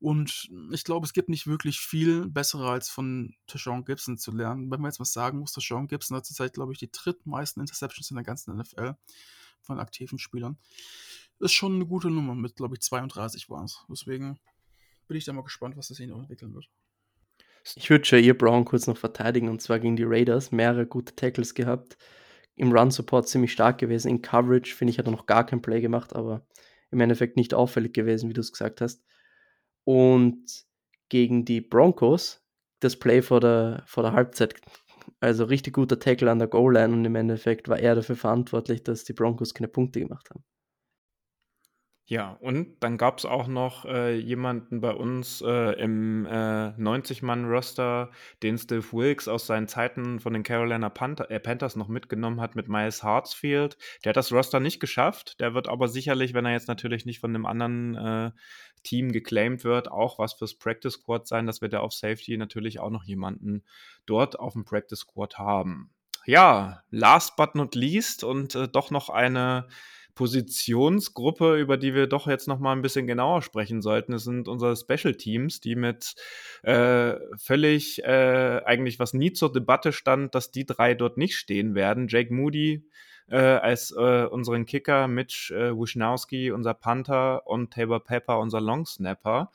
Und 0.00 0.50
ich 0.72 0.84
glaube, 0.84 1.06
es 1.06 1.14
gibt 1.14 1.30
nicht 1.30 1.46
wirklich 1.46 1.80
viel 1.80 2.28
bessere 2.28 2.68
als 2.68 2.90
von 2.90 3.34
Tashawn 3.46 3.86
Gibson 3.86 4.18
zu 4.18 4.32
lernen. 4.32 4.70
Wenn 4.70 4.82
man 4.82 4.90
jetzt 4.90 5.00
was 5.00 5.14
sagen 5.14 5.38
muss, 5.38 5.52
Tashawn 5.52 5.88
Gibson 5.88 6.18
hat 6.18 6.26
zurzeit, 6.26 6.52
glaube 6.52 6.72
ich, 6.72 6.78
die 6.78 6.90
drittmeisten 6.90 7.62
Interceptions 7.62 8.10
in 8.10 8.16
der 8.16 8.24
ganzen 8.24 8.54
NFL 8.54 8.96
von 9.62 9.78
aktiven 9.78 10.18
Spielern. 10.18 10.58
Ist 11.38 11.52
schon 11.52 11.76
eine 11.76 11.86
gute 11.86 12.10
Nummer 12.10 12.34
mit, 12.34 12.56
glaube 12.56 12.74
ich, 12.74 12.82
32 12.82 13.48
waren 13.48 13.64
es. 13.64 13.84
Deswegen 13.88 14.38
bin 15.08 15.16
ich 15.16 15.24
da 15.24 15.32
mal 15.32 15.42
gespannt, 15.42 15.76
was 15.76 15.88
das 15.88 15.96
hier 15.96 16.08
noch 16.08 16.20
entwickeln 16.20 16.54
wird. 16.54 16.68
Ich 17.76 17.90
würde 17.90 18.08
Jair 18.08 18.34
Brown 18.34 18.64
kurz 18.64 18.86
noch 18.86 18.96
verteidigen 18.96 19.48
und 19.48 19.60
zwar 19.60 19.78
gegen 19.78 19.96
die 19.96 20.04
Raiders. 20.04 20.52
Mehrere 20.52 20.86
gute 20.86 21.14
Tackles 21.14 21.54
gehabt. 21.54 21.96
Im 22.56 22.72
Run-Support 22.72 23.28
ziemlich 23.28 23.52
stark 23.52 23.78
gewesen. 23.78 24.08
In 24.08 24.22
Coverage, 24.22 24.74
finde 24.74 24.92
ich, 24.92 24.98
hat 24.98 25.06
er 25.06 25.12
noch 25.12 25.26
gar 25.26 25.44
kein 25.46 25.62
Play 25.62 25.80
gemacht, 25.80 26.14
aber 26.14 26.46
im 26.90 27.00
Endeffekt 27.00 27.36
nicht 27.36 27.54
auffällig 27.54 27.94
gewesen, 27.94 28.28
wie 28.28 28.34
du 28.34 28.40
es 28.40 28.52
gesagt 28.52 28.80
hast. 28.80 29.02
Und 29.84 30.64
gegen 31.08 31.44
die 31.44 31.60
Broncos 31.60 32.42
das 32.80 32.96
Play 32.96 33.22
vor 33.22 33.40
der, 33.40 33.82
vor 33.86 34.02
der 34.02 34.12
Halbzeit. 34.12 34.54
Also 35.20 35.44
richtig 35.44 35.72
guter 35.74 35.98
Tackle 35.98 36.30
an 36.30 36.38
der 36.40 36.48
Goal-Line 36.48 36.92
und 36.92 37.04
im 37.06 37.14
Endeffekt 37.14 37.68
war 37.68 37.78
er 37.78 37.94
dafür 37.94 38.16
verantwortlich, 38.16 38.82
dass 38.82 39.04
die 39.04 39.14
Broncos 39.14 39.54
keine 39.54 39.68
Punkte 39.68 40.00
gemacht 40.00 40.28
haben. 40.28 40.44
Ja, 42.10 42.36
und 42.40 42.74
dann 42.80 42.98
gab 42.98 43.18
es 43.18 43.24
auch 43.24 43.46
noch 43.46 43.84
äh, 43.84 44.18
jemanden 44.18 44.80
bei 44.80 44.90
uns 44.90 45.44
äh, 45.46 45.80
im 45.80 46.26
äh, 46.26 46.70
90-Mann-Roster, 46.70 48.10
den 48.42 48.58
Steve 48.58 48.84
Wilkes 48.90 49.28
aus 49.28 49.46
seinen 49.46 49.68
Zeiten 49.68 50.18
von 50.18 50.32
den 50.32 50.42
Carolina 50.42 50.88
Panther, 50.88 51.30
äh, 51.30 51.38
Panthers 51.38 51.76
noch 51.76 51.86
mitgenommen 51.86 52.40
hat 52.40 52.56
mit 52.56 52.68
Miles 52.68 53.04
Hartsfield. 53.04 53.78
Der 54.02 54.10
hat 54.10 54.16
das 54.16 54.32
Roster 54.32 54.58
nicht 54.58 54.80
geschafft. 54.80 55.38
Der 55.38 55.54
wird 55.54 55.68
aber 55.68 55.86
sicherlich, 55.86 56.34
wenn 56.34 56.44
er 56.46 56.50
jetzt 56.50 56.66
natürlich 56.66 57.06
nicht 57.06 57.20
von 57.20 57.30
einem 57.30 57.46
anderen 57.46 57.94
äh, 57.94 58.30
Team 58.82 59.12
geclaimed 59.12 59.62
wird, 59.62 59.88
auch 59.88 60.18
was 60.18 60.32
fürs 60.32 60.56
Practice 60.56 60.94
Squad 60.94 61.28
sein, 61.28 61.46
dass 61.46 61.60
wir 61.60 61.68
da 61.68 61.78
auf 61.78 61.92
Safety 61.92 62.36
natürlich 62.36 62.80
auch 62.80 62.90
noch 62.90 63.04
jemanden 63.04 63.62
dort 64.06 64.36
auf 64.36 64.54
dem 64.54 64.64
Practice 64.64 64.98
Squad 64.98 65.38
haben. 65.38 65.92
Ja, 66.26 66.82
last 66.90 67.36
but 67.36 67.54
not 67.54 67.76
least 67.76 68.24
und 68.24 68.56
äh, 68.56 68.66
doch 68.66 68.90
noch 68.90 69.10
eine 69.10 69.68
Positionsgruppe, 70.20 71.56
über 71.56 71.78
die 71.78 71.94
wir 71.94 72.06
doch 72.06 72.26
jetzt 72.26 72.46
noch 72.46 72.58
mal 72.58 72.72
ein 72.72 72.82
bisschen 72.82 73.06
genauer 73.06 73.40
sprechen 73.40 73.80
sollten. 73.80 74.12
Es 74.12 74.24
sind 74.24 74.48
unsere 74.48 74.76
Special 74.76 75.14
Teams, 75.14 75.62
die 75.62 75.76
mit 75.76 76.14
äh, 76.62 77.14
völlig 77.38 78.04
äh, 78.04 78.60
eigentlich 78.66 78.98
was 78.98 79.14
nie 79.14 79.32
zur 79.32 79.50
Debatte 79.50 79.92
stand, 79.92 80.34
dass 80.34 80.50
die 80.50 80.66
drei 80.66 80.92
dort 80.92 81.16
nicht 81.16 81.36
stehen 81.36 81.74
werden. 81.74 82.06
Jake 82.06 82.34
Moody 82.34 82.86
äh, 83.28 83.38
als 83.38 83.92
äh, 83.92 84.26
unseren 84.26 84.66
Kicker, 84.66 85.08
Mitch 85.08 85.54
äh, 85.54 85.72
Wisnowski, 85.74 86.50
unser 86.50 86.74
Panther 86.74 87.46
und 87.46 87.72
Tabor 87.72 88.04
Pepper, 88.04 88.40
unser 88.40 88.60
Long 88.60 88.84
Snapper. 88.84 89.50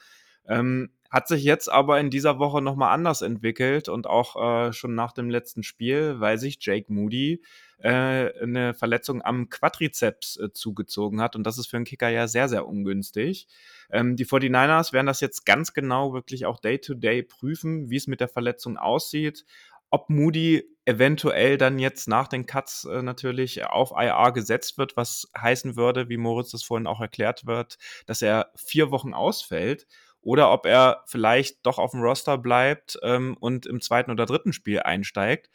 Ähm, 0.47 0.89
hat 1.09 1.27
sich 1.27 1.43
jetzt 1.43 1.71
aber 1.71 1.99
in 1.99 2.09
dieser 2.09 2.39
Woche 2.39 2.61
nochmal 2.61 2.93
anders 2.93 3.21
entwickelt 3.21 3.89
und 3.89 4.07
auch 4.07 4.35
äh, 4.67 4.73
schon 4.73 4.95
nach 4.95 5.11
dem 5.13 5.29
letzten 5.29 5.63
Spiel, 5.63 6.19
weil 6.19 6.37
sich 6.37 6.57
Jake 6.59 6.91
Moody 6.91 7.41
äh, 7.77 8.31
eine 8.41 8.73
Verletzung 8.73 9.21
am 9.21 9.49
Quadrizeps 9.49 10.37
äh, 10.37 10.51
zugezogen 10.51 11.21
hat. 11.21 11.35
Und 11.35 11.43
das 11.43 11.57
ist 11.57 11.67
für 11.67 11.77
einen 11.77 11.85
Kicker 11.85 12.09
ja 12.09 12.27
sehr, 12.27 12.49
sehr 12.49 12.67
ungünstig. 12.67 13.47
Ähm, 13.91 14.15
die 14.15 14.25
49ers 14.25 14.93
werden 14.93 15.07
das 15.07 15.21
jetzt 15.21 15.45
ganz 15.45 15.73
genau 15.73 16.13
wirklich 16.13 16.45
auch 16.45 16.59
day-to-day 16.59 17.19
-Day 17.19 17.27
prüfen, 17.27 17.89
wie 17.89 17.97
es 17.97 18.07
mit 18.07 18.19
der 18.19 18.27
Verletzung 18.29 18.77
aussieht. 18.77 19.45
Ob 19.91 20.09
Moody 20.09 20.63
eventuell 20.85 21.57
dann 21.57 21.79
jetzt 21.79 22.07
nach 22.07 22.27
den 22.27 22.45
Cuts 22.45 22.85
äh, 22.85 23.01
natürlich 23.01 23.63
auf 23.65 23.91
IR 23.95 24.31
gesetzt 24.31 24.77
wird, 24.77 24.97
was 24.97 25.31
heißen 25.37 25.75
würde, 25.75 26.09
wie 26.09 26.17
Moritz 26.17 26.51
das 26.51 26.63
vorhin 26.63 26.87
auch 26.87 27.01
erklärt 27.01 27.45
wird, 27.45 27.77
dass 28.05 28.21
er 28.21 28.51
vier 28.55 28.91
Wochen 28.91 29.13
ausfällt 29.13 29.87
oder 30.25 30.51
ob 30.51 30.65
er 30.65 31.03
vielleicht 31.05 31.65
doch 31.65 31.77
auf 31.77 31.91
dem 31.91 32.01
Roster 32.01 32.39
bleibt 32.39 32.97
ähm, 33.03 33.37
und 33.39 33.67
im 33.67 33.79
zweiten 33.79 34.09
oder 34.09 34.25
dritten 34.25 34.53
Spiel 34.53 34.79
einsteigt. 34.79 35.51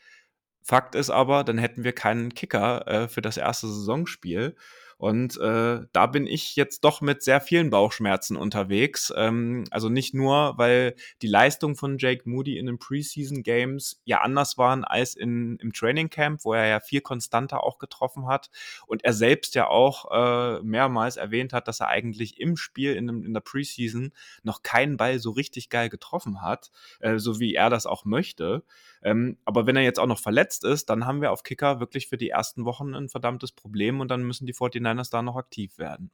Fakt 0.63 0.95
ist 0.95 1.11
aber, 1.11 1.43
dann 1.43 1.59
hätten 1.59 1.83
wir 1.83 1.93
keinen 1.93 2.35
Kicker 2.35 2.87
äh, 2.87 3.09
für 3.09 3.21
das 3.21 3.37
erste 3.37 3.67
Saisonspiel. 3.67 4.55
Und 5.01 5.39
äh, 5.39 5.81
da 5.93 6.07
bin 6.09 6.27
ich 6.27 6.57
jetzt 6.57 6.85
doch 6.85 7.01
mit 7.01 7.23
sehr 7.23 7.41
vielen 7.41 7.71
Bauchschmerzen 7.71 8.37
unterwegs. 8.37 9.11
Ähm, 9.17 9.65
also 9.71 9.89
nicht 9.89 10.13
nur, 10.13 10.59
weil 10.59 10.95
die 11.23 11.27
Leistungen 11.27 11.75
von 11.75 11.97
Jake 11.97 12.29
Moody 12.29 12.59
in 12.59 12.67
den 12.67 12.79
Preseason 12.79 13.43
Games 13.43 14.03
ja 14.05 14.21
anders 14.21 14.59
waren 14.59 14.85
als 14.85 15.15
in, 15.15 15.57
im 15.57 15.73
Training 15.73 16.11
Camp, 16.11 16.45
wo 16.45 16.53
er 16.53 16.67
ja 16.67 16.81
viel 16.81 17.01
konstanter 17.01 17.65
auch 17.65 17.79
getroffen 17.79 18.27
hat. 18.27 18.51
Und 18.87 19.03
er 19.03 19.15
selbst 19.15 19.55
ja 19.55 19.69
auch 19.69 20.11
äh, 20.11 20.61
mehrmals 20.63 21.17
erwähnt 21.17 21.55
hat, 21.55 21.67
dass 21.67 21.81
er 21.81 21.89
eigentlich 21.89 22.39
im 22.39 22.59
Spiel 22.59 22.95
in, 22.95 23.09
in 23.09 23.33
der 23.33 23.41
Preseason 23.41 24.13
noch 24.43 24.63
keinen 24.63 24.99
Ball 24.99 25.19
so 25.19 25.31
richtig 25.31 25.71
geil 25.71 25.89
getroffen 25.89 26.43
hat, 26.43 26.71
äh, 27.01 27.17
so 27.17 27.41
wie 27.41 27.55
er 27.55 27.71
das 27.71 27.87
auch 27.87 28.05
möchte. 28.05 28.65
Ähm, 29.03 29.39
aber 29.47 29.67
wenn 29.67 29.77
er 29.77 29.83
jetzt 29.83 29.99
auch 29.99 30.07
noch 30.07 30.21
verletzt 30.21 30.65
ist, 30.65 30.91
dann 30.91 31.07
haben 31.07 31.23
wir 31.23 31.33
auf 31.33 31.43
Kicker 31.43 31.81
wirklich 31.81 32.09
für 32.09 32.19
die 32.19 32.29
ersten 32.29 32.67
Wochen 32.67 32.95
ein 32.95 33.09
verdammtes 33.09 33.53
Problem 33.53 34.01
und 34.01 34.11
dann 34.11 34.25
müssen 34.25 34.47
die 34.47 34.53
49ers 34.99 35.11
da 35.11 35.23
noch 35.23 35.37
aktiv 35.37 35.79
werden. 35.79 36.11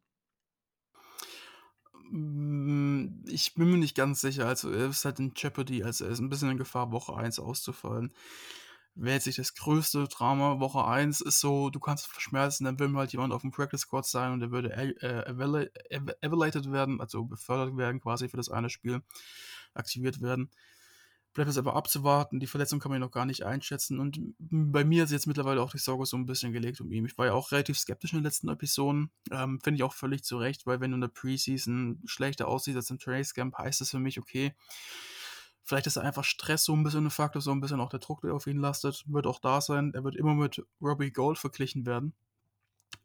Mm, 2.10 3.24
ich 3.26 3.54
bin 3.54 3.70
mir 3.70 3.78
nicht 3.78 3.96
ganz 3.96 4.20
sicher. 4.20 4.46
Also, 4.46 4.70
er 4.70 4.88
ist 4.90 5.04
halt 5.04 5.18
in 5.18 5.32
Jeopardy, 5.34 5.82
also 5.82 6.04
er 6.04 6.10
ist 6.12 6.20
ein 6.20 6.28
bisschen 6.28 6.50
in 6.50 6.58
Gefahr, 6.58 6.92
Woche 6.92 7.16
1 7.16 7.38
auszufallen. 7.40 8.12
Wäre 8.94 9.16
jetzt 9.16 9.26
nicht 9.26 9.38
das 9.38 9.54
größte 9.54 10.08
Drama. 10.08 10.60
Woche 10.60 10.84
1 10.86 11.20
ist 11.20 11.40
so, 11.40 11.70
du 11.70 11.80
kannst 11.80 12.06
verschmerzen, 12.06 12.64
dann 12.64 12.78
will 12.78 12.94
halt 12.96 13.12
jemand 13.12 13.32
auf 13.32 13.42
dem 13.42 13.50
Practice 13.50 13.82
Squad 13.82 14.06
sein 14.06 14.32
und 14.32 14.40
der 14.40 14.50
würde 14.52 14.72
äh, 14.72 15.26
evaluated 16.22 16.72
werden, 16.72 17.00
also 17.00 17.24
befördert 17.24 17.76
werden 17.76 18.00
quasi 18.00 18.28
für 18.28 18.38
das 18.38 18.48
eine 18.48 18.70
Spiel, 18.70 19.02
aktiviert 19.74 20.22
werden 20.22 20.50
bleibt 21.36 21.50
es 21.50 21.58
aber 21.58 21.76
abzuwarten. 21.76 22.40
Die 22.40 22.46
Verletzung 22.46 22.80
kann 22.80 22.90
man 22.90 23.00
ja 23.00 23.06
noch 23.06 23.12
gar 23.12 23.26
nicht 23.26 23.44
einschätzen. 23.44 24.00
Und 24.00 24.18
bei 24.38 24.84
mir 24.84 25.04
ist 25.04 25.10
jetzt 25.12 25.26
mittlerweile 25.26 25.60
auch 25.60 25.70
die 25.70 25.78
Sorge 25.78 26.06
so 26.06 26.16
ein 26.16 26.24
bisschen 26.24 26.50
gelegt 26.50 26.80
um 26.80 26.90
ihn. 26.90 27.04
Ich 27.04 27.18
war 27.18 27.26
ja 27.26 27.34
auch 27.34 27.52
relativ 27.52 27.78
skeptisch 27.78 28.14
in 28.14 28.20
den 28.20 28.24
letzten 28.24 28.48
Episoden. 28.48 29.10
Ähm, 29.30 29.60
Finde 29.60 29.76
ich 29.76 29.82
auch 29.82 29.92
völlig 29.92 30.24
zu 30.24 30.38
Recht, 30.38 30.64
weil 30.64 30.80
wenn 30.80 30.92
du 30.92 30.94
in 30.94 31.02
der 31.02 31.08
Preseason 31.08 32.00
schlechter 32.06 32.48
aussiehst 32.48 32.78
als 32.78 32.88
im 32.88 32.98
Trainingscamp, 32.98 33.58
heißt 33.58 33.82
das 33.82 33.90
für 33.90 33.98
mich, 33.98 34.18
okay, 34.18 34.54
vielleicht 35.62 35.86
ist 35.86 35.98
einfach 35.98 36.24
Stress 36.24 36.64
so 36.64 36.72
ein 36.72 36.82
bisschen 36.82 37.04
ein 37.04 37.10
Faktor, 37.10 37.42
so 37.42 37.52
ein 37.52 37.60
bisschen 37.60 37.80
auch 37.80 37.90
der 37.90 38.00
Druck, 38.00 38.22
der 38.22 38.32
auf 38.32 38.46
ihn 38.46 38.58
lastet, 38.58 39.04
wird 39.06 39.26
auch 39.26 39.38
da 39.38 39.60
sein. 39.60 39.92
Er 39.92 40.04
wird 40.04 40.16
immer 40.16 40.34
mit 40.34 40.64
Robbie 40.80 41.10
Gold 41.10 41.36
verglichen 41.36 41.84
werden. 41.84 42.14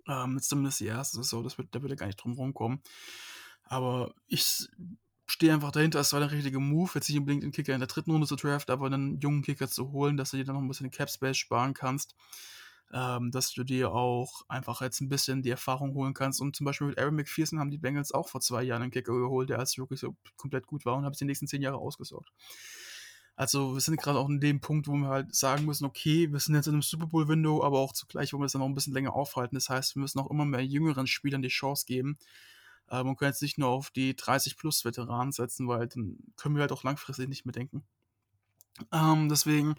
Ähm, 0.07 0.39
zumindest 0.41 0.79
die 0.79 0.85
erste 0.85 1.17
Saison, 1.17 1.43
das 1.43 1.57
wird, 1.57 1.75
da 1.75 1.81
wird 1.81 1.91
er 1.91 1.97
gar 1.97 2.07
nicht 2.07 2.23
drum 2.23 2.31
rumkommen. 2.31 2.81
Aber 3.65 4.13
ich 4.27 4.69
stehe 5.31 5.53
einfach 5.53 5.71
dahinter, 5.71 5.99
es 5.99 6.13
war 6.13 6.19
der 6.19 6.31
richtige 6.31 6.59
Move, 6.59 6.91
jetzt 6.95 7.09
nicht 7.09 7.17
unbedingt 7.17 7.43
einen 7.43 7.51
Kicker 7.51 7.73
in 7.73 7.79
der 7.79 7.87
dritten 7.87 8.11
Runde 8.11 8.27
zu 8.27 8.35
draften, 8.35 8.73
aber 8.73 8.87
einen 8.87 9.19
jungen 9.19 9.41
Kicker 9.41 9.67
zu 9.67 9.91
holen, 9.91 10.17
dass 10.17 10.31
du 10.31 10.37
dir 10.37 10.45
dann 10.45 10.55
noch 10.55 10.61
ein 10.61 10.67
bisschen 10.67 10.91
Cap 10.91 11.09
Space 11.09 11.37
sparen 11.37 11.73
kannst. 11.73 12.15
Ähm, 12.93 13.31
dass 13.31 13.53
du 13.53 13.63
dir 13.63 13.93
auch 13.93 14.43
einfach 14.49 14.81
jetzt 14.81 14.99
ein 14.99 15.07
bisschen 15.07 15.43
die 15.43 15.49
Erfahrung 15.49 15.93
holen 15.93 16.13
kannst. 16.13 16.41
Und 16.41 16.57
zum 16.57 16.65
Beispiel 16.65 16.87
mit 16.87 16.99
Aaron 16.99 17.15
McPherson 17.15 17.57
haben 17.57 17.71
die 17.71 17.77
Bengals 17.77 18.11
auch 18.11 18.27
vor 18.27 18.41
zwei 18.41 18.63
Jahren 18.63 18.81
einen 18.81 18.91
Kicker 18.91 19.13
geholt, 19.13 19.49
der 19.49 19.59
als 19.59 19.79
Rookie 19.79 19.95
so 19.95 20.13
komplett 20.35 20.67
gut 20.67 20.83
war 20.85 20.97
und 20.97 21.05
habe 21.05 21.13
es 21.13 21.19
die 21.19 21.25
nächsten 21.25 21.47
zehn 21.47 21.61
Jahre 21.61 21.77
ausgesorgt. 21.77 22.29
Also 23.37 23.73
wir 23.73 23.81
sind 23.81 23.99
gerade 23.99 24.19
auch 24.19 24.27
in 24.27 24.41
dem 24.41 24.59
Punkt, 24.59 24.87
wo 24.87 24.93
wir 24.93 25.07
halt 25.07 25.33
sagen 25.33 25.65
müssen, 25.65 25.85
okay, 25.85 26.31
wir 26.31 26.39
sind 26.39 26.53
jetzt 26.53 26.67
in 26.67 26.73
einem 26.73 26.81
Super 26.81 27.07
Bowl-Window, 27.07 27.63
aber 27.63 27.79
auch 27.79 27.93
zugleich, 27.93 28.33
wo 28.33 28.39
wir 28.39 28.45
es 28.45 28.51
dann 28.51 28.59
noch 28.59 28.67
ein 28.67 28.75
bisschen 28.75 28.93
länger 28.93 29.13
aufhalten. 29.13 29.55
Das 29.55 29.69
heißt, 29.69 29.95
wir 29.95 30.01
müssen 30.01 30.19
auch 30.19 30.29
immer 30.29 30.45
mehr 30.45 30.65
jüngeren 30.65 31.07
Spielern 31.07 31.41
die 31.41 31.47
Chance 31.47 31.85
geben, 31.87 32.17
äh, 32.91 33.03
man 33.03 33.15
kann 33.15 33.29
jetzt 33.29 33.41
nicht 33.41 33.57
nur 33.57 33.69
auf 33.69 33.89
die 33.89 34.13
30-plus-Veteranen 34.13 35.31
setzen, 35.31 35.67
weil 35.67 35.87
dann 35.87 36.17
können 36.35 36.55
wir 36.55 36.61
halt 36.61 36.73
auch 36.73 36.83
langfristig 36.83 37.29
nicht 37.29 37.45
mehr 37.45 37.53
denken. 37.53 37.83
Ähm, 38.91 39.29
deswegen, 39.29 39.75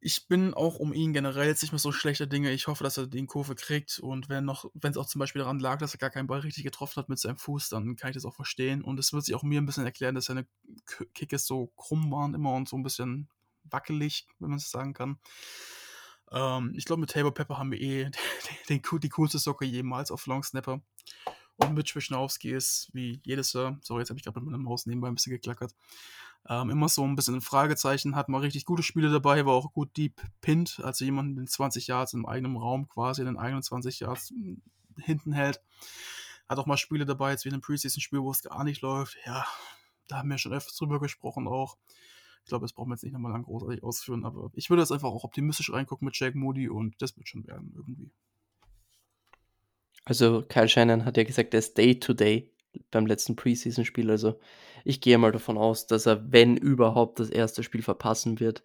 ich 0.00 0.28
bin 0.28 0.54
auch 0.54 0.76
um 0.76 0.92
ihn 0.92 1.12
generell 1.12 1.46
jetzt 1.46 1.62
nicht 1.62 1.72
mehr 1.72 1.78
so 1.78 1.90
schlechter 1.90 2.26
Dinge. 2.26 2.52
Ich 2.52 2.66
hoffe, 2.66 2.84
dass 2.84 2.98
er 2.98 3.06
den 3.06 3.26
Kurve 3.26 3.54
kriegt. 3.54 3.98
Und 3.98 4.28
wenn 4.28 4.44
noch, 4.44 4.70
wenn 4.74 4.92
es 4.92 4.98
auch 4.98 5.06
zum 5.06 5.18
Beispiel 5.18 5.40
daran 5.40 5.58
lag, 5.58 5.78
dass 5.78 5.94
er 5.94 5.98
gar 5.98 6.10
keinen 6.10 6.26
Ball 6.26 6.40
richtig 6.40 6.64
getroffen 6.64 6.96
hat 6.96 7.08
mit 7.08 7.18
seinem 7.18 7.38
Fuß, 7.38 7.70
dann 7.70 7.96
kann 7.96 8.10
ich 8.10 8.14
das 8.14 8.26
auch 8.26 8.34
verstehen. 8.34 8.82
Und 8.82 9.00
es 9.00 9.12
wird 9.12 9.24
sich 9.24 9.34
auch 9.34 9.42
mir 9.42 9.60
ein 9.60 9.66
bisschen 9.66 9.84
erklären, 9.84 10.14
dass 10.14 10.26
seine 10.26 10.46
Kicks 11.14 11.46
so 11.46 11.68
krumm 11.76 12.12
waren 12.12 12.34
immer 12.34 12.52
und 12.54 12.68
so 12.68 12.76
ein 12.76 12.82
bisschen 12.82 13.28
wackelig, 13.64 14.26
wenn 14.38 14.50
man 14.50 14.58
es 14.58 14.70
sagen 14.70 14.92
kann. 14.92 15.18
Ähm, 16.30 16.74
ich 16.76 16.84
glaube, 16.84 17.00
mit 17.00 17.10
Table 17.10 17.32
Pepper 17.32 17.58
haben 17.58 17.70
wir 17.70 17.80
eh 17.80 18.04
den, 18.68 18.82
den, 18.82 19.00
die 19.00 19.08
coolste 19.08 19.38
Socke 19.38 19.64
jemals 19.64 20.10
auf 20.10 20.26
Long 20.26 20.42
Snapper. 20.42 20.82
Und 21.60 21.74
Mitch 21.74 21.94
Wischnowski 21.94 22.52
ist 22.52 22.88
wie 22.92 23.20
jedes 23.24 23.52
Jahr, 23.52 23.78
sorry, 23.82 24.00
jetzt 24.00 24.10
habe 24.10 24.18
ich 24.18 24.24
gerade 24.24 24.40
mit 24.40 24.50
meiner 24.50 24.62
Maus 24.62 24.86
nebenbei 24.86 25.08
ein 25.08 25.14
bisschen 25.14 25.32
geklackert, 25.32 25.74
ähm, 26.48 26.70
immer 26.70 26.88
so 26.88 27.04
ein 27.04 27.16
bisschen 27.16 27.36
ein 27.36 27.40
Fragezeichen, 27.42 28.16
hat 28.16 28.28
mal 28.28 28.40
richtig 28.40 28.64
gute 28.64 28.82
Spiele 28.82 29.10
dabei, 29.10 29.44
war 29.44 29.54
auch 29.54 29.72
gut 29.72 29.96
deep 29.96 30.20
pinned, 30.40 30.80
also 30.82 31.04
jemand 31.04 31.38
in 31.38 31.46
20 31.46 31.86
Yards 31.86 32.14
im 32.14 32.26
eigenen 32.26 32.56
Raum 32.56 32.88
quasi, 32.88 33.20
in 33.20 33.26
den 33.26 33.36
eigenen 33.36 33.62
20 33.62 34.00
Yards 34.00 34.30
hm, 34.30 34.62
hinten 34.98 35.32
hält. 35.32 35.60
Hat 36.48 36.58
auch 36.58 36.66
mal 36.66 36.76
Spiele 36.76 37.04
dabei, 37.04 37.30
jetzt 37.30 37.44
wie 37.44 37.50
in 37.50 37.54
einem 37.54 37.62
Preseason-Spiel, 37.62 38.20
wo 38.20 38.30
es 38.30 38.42
gar 38.42 38.64
nicht 38.64 38.80
läuft. 38.80 39.16
Ja, 39.24 39.46
da 40.08 40.18
haben 40.18 40.30
wir 40.30 40.38
schon 40.38 40.52
öfters 40.52 40.76
drüber 40.76 40.98
gesprochen 40.98 41.46
auch. 41.46 41.76
Ich 42.42 42.48
glaube, 42.48 42.64
das 42.64 42.72
brauchen 42.72 42.88
wir 42.88 42.94
jetzt 42.94 43.04
nicht 43.04 43.12
nochmal 43.12 43.32
lang 43.32 43.44
großartig 43.44 43.84
ausführen, 43.84 44.24
aber 44.24 44.50
ich 44.54 44.70
würde 44.70 44.82
jetzt 44.82 44.90
einfach 44.90 45.10
auch 45.10 45.24
optimistisch 45.24 45.72
reingucken 45.72 46.06
mit 46.06 46.18
Jack 46.18 46.34
Moody 46.34 46.68
und 46.68 47.00
das 47.00 47.16
wird 47.16 47.28
schon 47.28 47.46
werden 47.46 47.72
irgendwie. 47.76 48.10
Also 50.04 50.42
Kyle 50.48 50.68
Shannon 50.68 51.04
hat 51.04 51.16
ja 51.16 51.24
gesagt, 51.24 51.54
er 51.54 51.58
ist 51.58 51.76
Day-to-Day. 51.76 52.50
beim 52.90 53.06
letzten 53.06 53.36
Preseason-Spiel. 53.36 54.10
Also 54.10 54.38
ich 54.84 55.00
gehe 55.00 55.18
mal 55.18 55.32
davon 55.32 55.58
aus, 55.58 55.86
dass 55.86 56.06
er, 56.06 56.32
wenn 56.32 56.56
überhaupt, 56.56 57.18
das 57.20 57.30
erste 57.30 57.62
Spiel 57.62 57.82
verpassen 57.82 58.40
wird. 58.40 58.62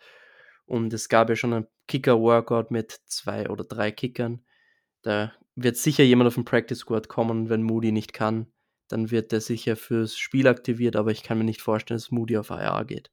Und 0.65 0.93
es 0.93 1.09
gab 1.09 1.29
ja 1.29 1.35
schon 1.35 1.53
ein 1.53 1.67
Kicker-Workout 1.87 2.71
mit 2.71 2.91
zwei 3.05 3.49
oder 3.49 3.63
drei 3.63 3.91
Kickern. 3.91 4.43
Da 5.01 5.33
wird 5.55 5.77
sicher 5.77 6.03
jemand 6.03 6.27
auf 6.27 6.35
den 6.35 6.45
Practice 6.45 6.79
Squad 6.79 7.07
kommen, 7.07 7.49
wenn 7.49 7.63
Moody 7.63 7.91
nicht 7.91 8.13
kann. 8.13 8.47
Dann 8.87 9.11
wird 9.11 9.33
er 9.33 9.41
sicher 9.41 9.75
fürs 9.75 10.17
Spiel 10.17 10.47
aktiviert, 10.47 10.95
aber 10.95 11.11
ich 11.11 11.23
kann 11.23 11.37
mir 11.37 11.43
nicht 11.43 11.61
vorstellen, 11.61 11.97
dass 11.97 12.11
Moody 12.11 12.37
auf 12.37 12.49
IA 12.49 12.83
geht. 12.83 13.11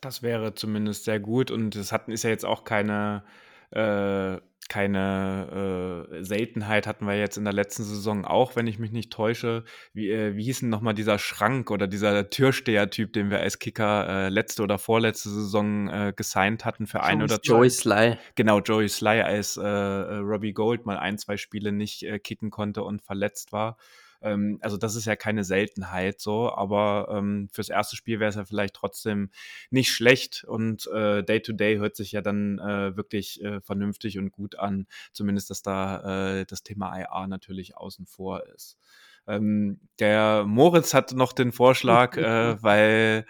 Das 0.00 0.22
wäre 0.22 0.54
zumindest 0.54 1.04
sehr 1.04 1.20
gut 1.20 1.50
und 1.50 1.76
es 1.76 1.92
ist 2.06 2.24
ja 2.24 2.30
jetzt 2.30 2.44
auch 2.44 2.64
keine 2.64 3.24
äh, 3.70 4.38
keine 4.68 6.06
äh, 6.10 6.22
Seltenheit 6.22 6.86
hatten 6.86 7.06
wir 7.06 7.18
jetzt 7.18 7.36
in 7.36 7.44
der 7.44 7.52
letzten 7.52 7.84
Saison 7.84 8.24
auch, 8.24 8.56
wenn 8.56 8.66
ich 8.66 8.78
mich 8.78 8.92
nicht 8.92 9.12
täusche. 9.12 9.64
Wie, 9.92 10.10
äh, 10.10 10.36
wie 10.36 10.44
hieß 10.44 10.60
denn 10.60 10.68
nochmal 10.68 10.94
dieser 10.94 11.18
Schrank 11.18 11.70
oder 11.70 11.86
dieser 11.86 12.30
Türsteher-Typ, 12.30 13.12
den 13.12 13.30
wir 13.30 13.40
als 13.40 13.58
Kicker 13.58 14.08
äh, 14.08 14.28
letzte 14.28 14.62
oder 14.62 14.78
vorletzte 14.78 15.28
Saison 15.28 15.88
äh, 15.88 16.12
gesigned 16.14 16.64
hatten 16.64 16.86
für 16.86 17.02
ein 17.02 17.22
oder 17.22 17.42
zwei. 17.42 17.54
Joey 17.54 17.70
Sly. 17.70 18.18
Genau, 18.34 18.60
Joey 18.60 18.88
Sly, 18.88 19.20
als 19.22 19.56
äh, 19.56 19.62
äh, 19.62 20.16
Robbie 20.16 20.52
Gold 20.52 20.86
mal 20.86 20.96
ein, 20.96 21.18
zwei 21.18 21.36
Spiele 21.36 21.72
nicht 21.72 22.02
äh, 22.04 22.18
kicken 22.18 22.50
konnte 22.50 22.82
und 22.82 23.02
verletzt 23.02 23.52
war. 23.52 23.76
Ähm, 24.22 24.58
also 24.60 24.76
das 24.76 24.94
ist 24.94 25.04
ja 25.04 25.16
keine 25.16 25.44
Seltenheit 25.44 26.20
so, 26.20 26.52
aber 26.52 27.08
ähm, 27.10 27.48
fürs 27.52 27.68
erste 27.68 27.96
Spiel 27.96 28.20
wäre 28.20 28.30
es 28.30 28.36
ja 28.36 28.44
vielleicht 28.44 28.74
trotzdem 28.74 29.30
nicht 29.70 29.90
schlecht 29.90 30.44
und 30.44 30.86
äh, 30.88 31.22
Day-to-Day 31.22 31.76
-Day 31.76 31.78
hört 31.78 31.96
sich 31.96 32.12
ja 32.12 32.20
dann 32.22 32.58
äh, 32.58 32.96
wirklich 32.96 33.42
äh, 33.42 33.60
vernünftig 33.60 34.18
und 34.18 34.30
gut 34.30 34.58
an, 34.58 34.86
zumindest 35.12 35.50
dass 35.50 35.62
da 35.62 36.40
äh, 36.40 36.46
das 36.46 36.62
Thema 36.62 36.98
IA 36.98 37.26
natürlich 37.26 37.76
außen 37.76 38.06
vor 38.06 38.46
ist. 38.54 38.78
Ähm, 39.26 39.80
der 39.98 40.44
Moritz 40.46 40.94
hat 40.94 41.12
noch 41.12 41.32
den 41.32 41.52
Vorschlag, 41.52 42.16
äh, 42.16 42.62
weil 42.62 43.26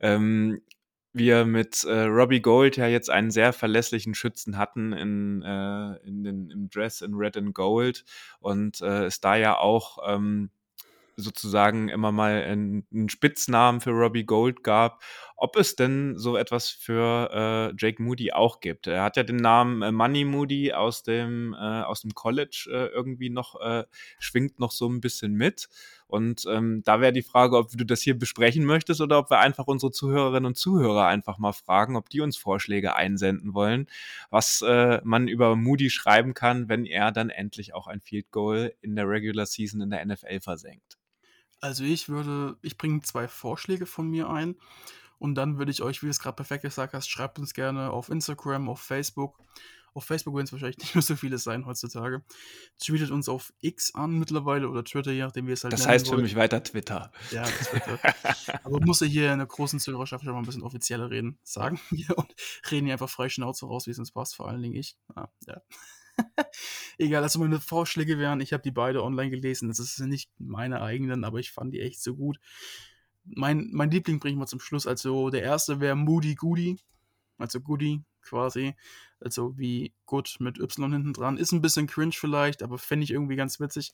ähm, 0.00 0.60
wir 1.12 1.44
mit 1.44 1.84
äh, 1.84 2.02
Robbie 2.02 2.40
Gold 2.40 2.76
ja 2.76 2.86
jetzt 2.86 3.10
einen 3.10 3.30
sehr 3.30 3.52
verlässlichen 3.52 4.14
Schützen 4.14 4.58
hatten 4.58 4.92
in, 4.92 5.42
äh, 5.42 5.96
in 6.06 6.22
den, 6.22 6.50
im 6.50 6.68
Dress 6.68 7.00
in 7.00 7.14
Red 7.14 7.36
and 7.36 7.54
Gold 7.54 8.04
und 8.40 8.80
äh, 8.80 9.06
es 9.06 9.20
da 9.20 9.36
ja 9.36 9.58
auch 9.58 9.98
ähm, 10.06 10.50
sozusagen 11.18 11.88
immer 11.88 12.12
mal 12.12 12.42
einen, 12.42 12.86
einen, 12.92 13.08
Spitznamen 13.08 13.80
für 13.80 13.90
Robbie 13.90 14.24
Gold 14.24 14.62
gab, 14.62 15.02
ob 15.40 15.56
es 15.56 15.76
denn 15.76 16.18
so 16.18 16.36
etwas 16.36 16.68
für 16.68 17.30
äh, 17.32 17.74
Jake 17.78 18.02
Moody 18.02 18.32
auch 18.32 18.58
gibt. 18.58 18.88
Er 18.88 19.04
hat 19.04 19.16
ja 19.16 19.22
den 19.22 19.36
Namen 19.36 19.82
äh, 19.82 19.92
Money 19.92 20.24
Moody 20.24 20.72
aus 20.72 21.04
dem, 21.04 21.54
äh, 21.54 21.82
aus 21.82 22.00
dem 22.00 22.12
College 22.12 22.68
äh, 22.72 22.86
irgendwie 22.86 23.30
noch, 23.30 23.60
äh, 23.60 23.84
schwingt 24.18 24.58
noch 24.58 24.72
so 24.72 24.88
ein 24.88 25.00
bisschen 25.00 25.34
mit. 25.34 25.68
Und 26.08 26.44
ähm, 26.50 26.82
da 26.84 27.00
wäre 27.00 27.12
die 27.12 27.22
Frage, 27.22 27.56
ob 27.56 27.70
du 27.70 27.84
das 27.84 28.00
hier 28.00 28.18
besprechen 28.18 28.64
möchtest 28.64 29.00
oder 29.00 29.18
ob 29.18 29.30
wir 29.30 29.38
einfach 29.38 29.68
unsere 29.68 29.92
Zuhörerinnen 29.92 30.46
und 30.46 30.56
Zuhörer 30.56 31.06
einfach 31.06 31.38
mal 31.38 31.52
fragen, 31.52 31.94
ob 31.94 32.08
die 32.10 32.20
uns 32.20 32.36
Vorschläge 32.36 32.96
einsenden 32.96 33.54
wollen, 33.54 33.86
was 34.30 34.60
äh, 34.66 35.00
man 35.04 35.28
über 35.28 35.54
Moody 35.54 35.88
schreiben 35.88 36.34
kann, 36.34 36.68
wenn 36.68 36.84
er 36.84 37.12
dann 37.12 37.30
endlich 37.30 37.74
auch 37.74 37.86
ein 37.86 38.00
Field 38.00 38.32
Goal 38.32 38.74
in 38.80 38.96
der 38.96 39.08
Regular 39.08 39.46
Season 39.46 39.80
in 39.82 39.90
der 39.90 40.04
NFL 40.04 40.40
versenkt. 40.40 40.98
Also 41.60 41.84
ich 41.84 42.08
würde, 42.08 42.56
ich 42.62 42.76
bringe 42.76 43.02
zwei 43.02 43.28
Vorschläge 43.28 43.86
von 43.86 44.10
mir 44.10 44.28
ein 44.28 44.56
und 45.18 45.34
dann 45.34 45.58
würde 45.58 45.70
ich 45.70 45.82
euch, 45.82 46.02
wie 46.02 46.06
du 46.06 46.10
es 46.10 46.20
gerade 46.20 46.36
perfekt 46.36 46.62
gesagt 46.62 46.94
hast, 46.94 47.08
schreibt 47.08 47.38
uns 47.38 47.54
gerne 47.54 47.90
auf 47.90 48.08
Instagram, 48.08 48.68
auf 48.68 48.80
Facebook 48.80 49.38
auf 49.98 50.04
Facebook 50.04 50.34
werden 50.34 50.44
es 50.44 50.52
wahrscheinlich 50.52 50.78
nicht 50.78 50.94
mehr 50.94 51.02
so 51.02 51.16
viele 51.16 51.38
sein 51.38 51.66
heutzutage. 51.66 52.22
Tweetet 52.78 53.10
uns 53.10 53.28
auf 53.28 53.52
X 53.60 53.94
an 53.94 54.18
mittlerweile 54.18 54.68
oder 54.68 54.84
Twitter, 54.84 55.10
je 55.10 55.22
nachdem, 55.22 55.46
wie 55.46 55.52
es 55.52 55.64
halt 55.64 55.72
Das 55.72 55.86
heißt 55.86 56.06
wollt. 56.06 56.18
für 56.18 56.22
mich 56.22 56.36
weiter 56.36 56.62
Twitter. 56.62 57.12
Ja, 57.30 57.44
Twitter. 57.44 57.98
Aber 58.64 58.80
muss 58.80 59.00
ja 59.00 59.06
hier 59.06 59.32
in 59.32 59.38
der 59.38 59.46
großen 59.46 59.80
Zuhörerschaft 59.80 60.24
schon 60.24 60.32
mal 60.32 60.38
ein 60.38 60.46
bisschen 60.46 60.62
offizieller 60.62 61.10
reden, 61.10 61.38
sagen 61.42 61.80
wir 61.90 62.16
und 62.16 62.34
reden 62.70 62.86
hier 62.86 62.94
einfach 62.94 63.10
frei 63.10 63.28
Schnauze 63.28 63.66
raus, 63.66 63.86
wie 63.86 63.90
es 63.90 63.98
uns 63.98 64.12
passt, 64.12 64.36
vor 64.36 64.48
allen 64.48 64.62
Dingen 64.62 64.76
ich. 64.76 64.96
Ah, 65.14 65.28
ja. 65.46 65.60
Egal, 66.98 67.22
also 67.22 67.38
meine 67.38 67.60
Vorschläge 67.60 68.18
wären, 68.18 68.40
ich 68.40 68.52
habe 68.52 68.62
die 68.62 68.72
beide 68.72 69.04
online 69.04 69.30
gelesen, 69.30 69.68
das 69.68 69.78
sind 69.78 70.08
nicht 70.08 70.32
meine 70.38 70.82
eigenen, 70.82 71.22
aber 71.24 71.38
ich 71.38 71.52
fand 71.52 71.72
die 71.72 71.80
echt 71.80 72.02
so 72.02 72.16
gut. 72.16 72.38
Mein, 73.34 73.70
mein 73.72 73.90
Liebling 73.90 74.20
bringe 74.20 74.32
ich 74.32 74.38
mal 74.38 74.46
zum 74.46 74.60
Schluss. 74.60 74.86
Also 74.86 75.30
der 75.30 75.42
erste 75.42 75.80
wäre 75.80 75.96
Moody 75.96 76.34
Goody, 76.34 76.78
also 77.38 77.60
Goody 77.60 78.02
quasi 78.22 78.74
also 79.20 79.56
wie 79.58 79.92
gut 80.06 80.36
mit 80.38 80.58
Y 80.58 80.92
hinten 80.92 81.12
dran. 81.12 81.36
Ist 81.36 81.52
ein 81.52 81.60
bisschen 81.60 81.86
cringe 81.86 82.12
vielleicht, 82.12 82.62
aber 82.62 82.78
fände 82.78 83.04
ich 83.04 83.10
irgendwie 83.10 83.36
ganz 83.36 83.60
witzig. 83.60 83.92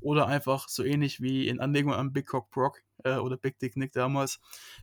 Oder 0.00 0.26
einfach 0.26 0.68
so 0.68 0.84
ähnlich 0.84 1.20
wie 1.20 1.48
in 1.48 1.60
Anlegung 1.60 1.92
an 1.92 2.12
Big 2.12 2.26
Cock 2.26 2.50
Brock 2.50 2.82
äh, 3.04 3.16
oder 3.16 3.36
Big 3.36 3.58
Dick 3.58 3.76
Nick 3.76 3.92
damals. 3.92 4.40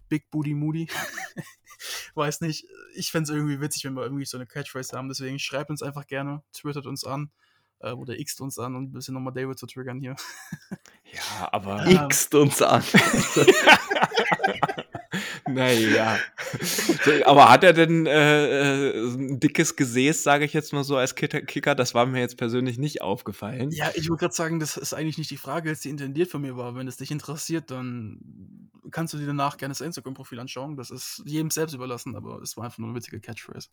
Big 0.10 0.30
Booty 0.30 0.54
Moody. 0.54 0.88
Weiß 2.16 2.42
nicht. 2.42 2.66
Ich 2.96 3.12
fände 3.12 3.32
es 3.32 3.36
irgendwie 3.36 3.62
witzig, 3.62 3.86
wenn 3.86 3.94
wir 3.94 4.04
irgendwie 4.04 4.26
so 4.26 4.38
eine 4.38 4.48
Catchphrase 4.48 4.98
haben. 4.98 5.10
Deswegen 5.10 5.40
schreibt 5.40 5.70
uns 5.70 5.82
einfach 5.82 6.08
gerne, 6.08 6.44
twittert 6.54 6.86
uns 6.86 7.04
an 7.04 7.32
äh, 7.80 7.92
oder 7.92 8.20
x 8.20 8.40
uns 8.42 8.60
an, 8.60 8.76
um 8.76 8.84
ein 8.84 8.92
bisschen 8.92 9.14
nochmal 9.14 9.34
David 9.34 9.58
zu 9.58 9.68
triggern 9.68 10.00
hier. 10.00 10.16
ja, 11.14 11.50
aber. 11.52 11.86
x 11.88 12.28
uns 12.34 12.62
an. 12.62 12.84
naja. 15.48 16.18
Aber 17.26 17.50
hat 17.50 17.64
er 17.64 17.74
denn 17.74 18.06
äh, 18.06 18.90
äh, 18.90 19.14
ein 19.14 19.40
dickes 19.40 19.76
Gesäß, 19.76 20.24
sage 20.24 20.46
ich 20.46 20.54
jetzt 20.54 20.74
mal 20.74 20.84
so, 20.84 20.98
als 20.98 21.16
Kicker? 21.16 21.76
Das 21.76 21.94
war 21.94 22.06
mir 22.06 22.20
jetzt 22.20 22.38
persönlich 22.38 22.78
nicht 22.78 23.02
aufgefallen. 23.02 23.72
Ja, 23.72 23.92
ich 23.96 24.10
würde 24.10 24.20
gerade 24.20 24.34
sagen, 24.34 24.60
das 24.60 24.78
ist 24.78 24.94
eigentlich 24.94 25.18
nicht 25.18 25.32
die 25.32 25.38
Frage, 25.38 25.74
die 25.74 25.90
intendiert 25.90 26.30
von 26.30 26.42
mir 26.42 26.58
war. 26.58 26.76
Wenn 26.76 26.88
es 26.88 26.98
dich 26.98 27.12
interessiert, 27.12 27.72
dann 27.72 28.20
kannst 28.92 29.14
du 29.14 29.18
dir 29.18 29.28
danach 29.28 29.58
gerne 29.58 29.72
das 29.72 29.82
Instagram-Profil 29.82 30.40
anschauen. 30.40 30.76
Das 30.76 30.92
ist 30.92 31.22
jedem 31.26 31.52
selbst 31.52 31.74
überlassen, 31.74 32.16
aber 32.16 32.42
es 32.42 32.58
war 32.58 32.66
einfach 32.66 32.80
nur 32.80 32.90
eine 32.90 32.98
witzige 32.98 33.20
Catchphrase. 33.20 33.70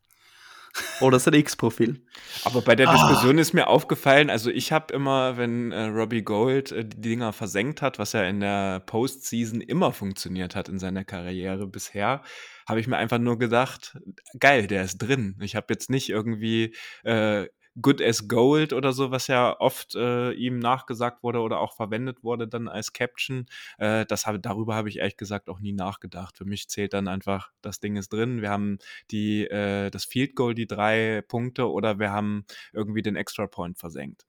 Oder 1.00 1.18
sein 1.18 1.34
X-Profil. 1.34 2.02
Aber 2.44 2.62
bei 2.62 2.74
der 2.74 2.88
ah. 2.88 2.92
Diskussion 2.92 3.38
ist 3.38 3.52
mir 3.52 3.68
aufgefallen, 3.68 4.30
also 4.30 4.50
ich 4.50 4.72
habe 4.72 4.92
immer, 4.92 5.36
wenn 5.36 5.72
äh, 5.72 5.84
Robbie 5.84 6.22
Gold 6.22 6.72
äh, 6.72 6.84
die 6.84 7.00
Dinger 7.00 7.32
versenkt 7.32 7.82
hat, 7.82 7.98
was 7.98 8.12
ja 8.12 8.24
in 8.24 8.40
der 8.40 8.80
Postseason 8.80 9.60
immer 9.60 9.92
funktioniert 9.92 10.56
hat 10.56 10.68
in 10.68 10.78
seiner 10.78 11.04
Karriere 11.04 11.66
bisher, 11.66 12.22
habe 12.68 12.80
ich 12.80 12.86
mir 12.86 12.96
einfach 12.96 13.18
nur 13.18 13.38
gedacht, 13.38 13.98
geil, 14.38 14.66
der 14.66 14.84
ist 14.84 14.98
drin. 14.98 15.36
Ich 15.40 15.54
habe 15.54 15.66
jetzt 15.70 15.90
nicht 15.90 16.08
irgendwie 16.08 16.74
äh, 17.04 17.46
Good 17.80 18.00
as 18.00 18.28
Gold 18.28 18.72
oder 18.72 18.92
so, 18.92 19.10
was 19.10 19.26
ja 19.26 19.58
oft 19.58 19.94
äh, 19.96 20.32
ihm 20.32 20.58
nachgesagt 20.60 21.22
wurde 21.22 21.40
oder 21.40 21.58
auch 21.60 21.74
verwendet 21.74 22.22
wurde 22.22 22.46
dann 22.46 22.68
als 22.68 22.92
Caption. 22.92 23.46
Äh, 23.78 24.06
das 24.06 24.26
hab, 24.26 24.40
darüber 24.42 24.74
habe 24.76 24.88
ich 24.88 24.98
ehrlich 24.98 25.16
gesagt 25.16 25.48
auch 25.48 25.60
nie 25.60 25.72
nachgedacht. 25.72 26.36
Für 26.36 26.44
mich 26.44 26.68
zählt 26.68 26.92
dann 26.92 27.08
einfach, 27.08 27.50
das 27.62 27.80
Ding 27.80 27.96
ist 27.96 28.12
drin. 28.12 28.42
Wir 28.42 28.50
haben 28.50 28.78
die, 29.10 29.46
äh, 29.46 29.90
das 29.90 30.04
Field 30.04 30.36
Goal, 30.36 30.54
die 30.54 30.66
drei 30.66 31.22
Punkte 31.26 31.70
oder 31.70 31.98
wir 31.98 32.12
haben 32.12 32.44
irgendwie 32.72 33.02
den 33.02 33.16
Extra 33.16 33.46
Point 33.46 33.78
versenkt. 33.78 34.24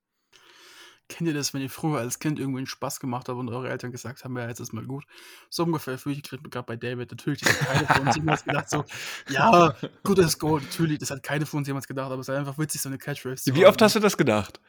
Kennt 1.07 1.27
ihr 1.27 1.35
das, 1.35 1.53
wenn 1.53 1.61
ihr 1.61 1.69
früher 1.69 1.99
als 1.99 2.19
Kind 2.19 2.39
irgendwie 2.39 2.59
einen 2.59 2.67
Spaß 2.67 2.99
gemacht 2.99 3.29
habt 3.29 3.37
und 3.37 3.49
eure 3.49 3.69
Eltern 3.69 3.91
gesagt 3.91 4.23
haben, 4.23 4.35
ja, 4.37 4.47
jetzt 4.47 4.59
ist 4.59 4.73
mal 4.73 4.85
gut? 4.85 5.05
So 5.49 5.63
ungefähr 5.63 5.97
fühle 5.99 6.15
ich 6.15 6.23
gerade 6.23 6.65
bei 6.65 6.75
David. 6.75 7.11
Natürlich, 7.11 7.41
das 7.41 7.61
hat 7.61 7.67
keine 7.67 7.87
von 7.87 8.07
uns 8.07 8.15
jemals 8.15 8.43
gedacht, 8.43 8.69
so, 8.69 8.85
ja, 9.29 9.75
gut 10.03 10.17
ist 10.19 10.39
Gold. 10.39 10.63
Natürlich, 10.63 10.99
das 10.99 11.11
hat 11.11 11.21
keine 11.21 11.45
von 11.45 11.59
uns 11.59 11.67
jemals 11.67 11.87
gedacht, 11.87 12.11
aber 12.11 12.21
es 12.21 12.27
ist 12.27 12.35
einfach 12.35 12.57
witzig, 12.57 12.81
so 12.81 12.89
eine 12.89 12.97
Catchphrase 12.97 13.53
Wie 13.55 13.65
oft 13.65 13.81
hast 13.81 13.95
du 13.95 13.99
das 13.99 14.17
gedacht? 14.17 14.59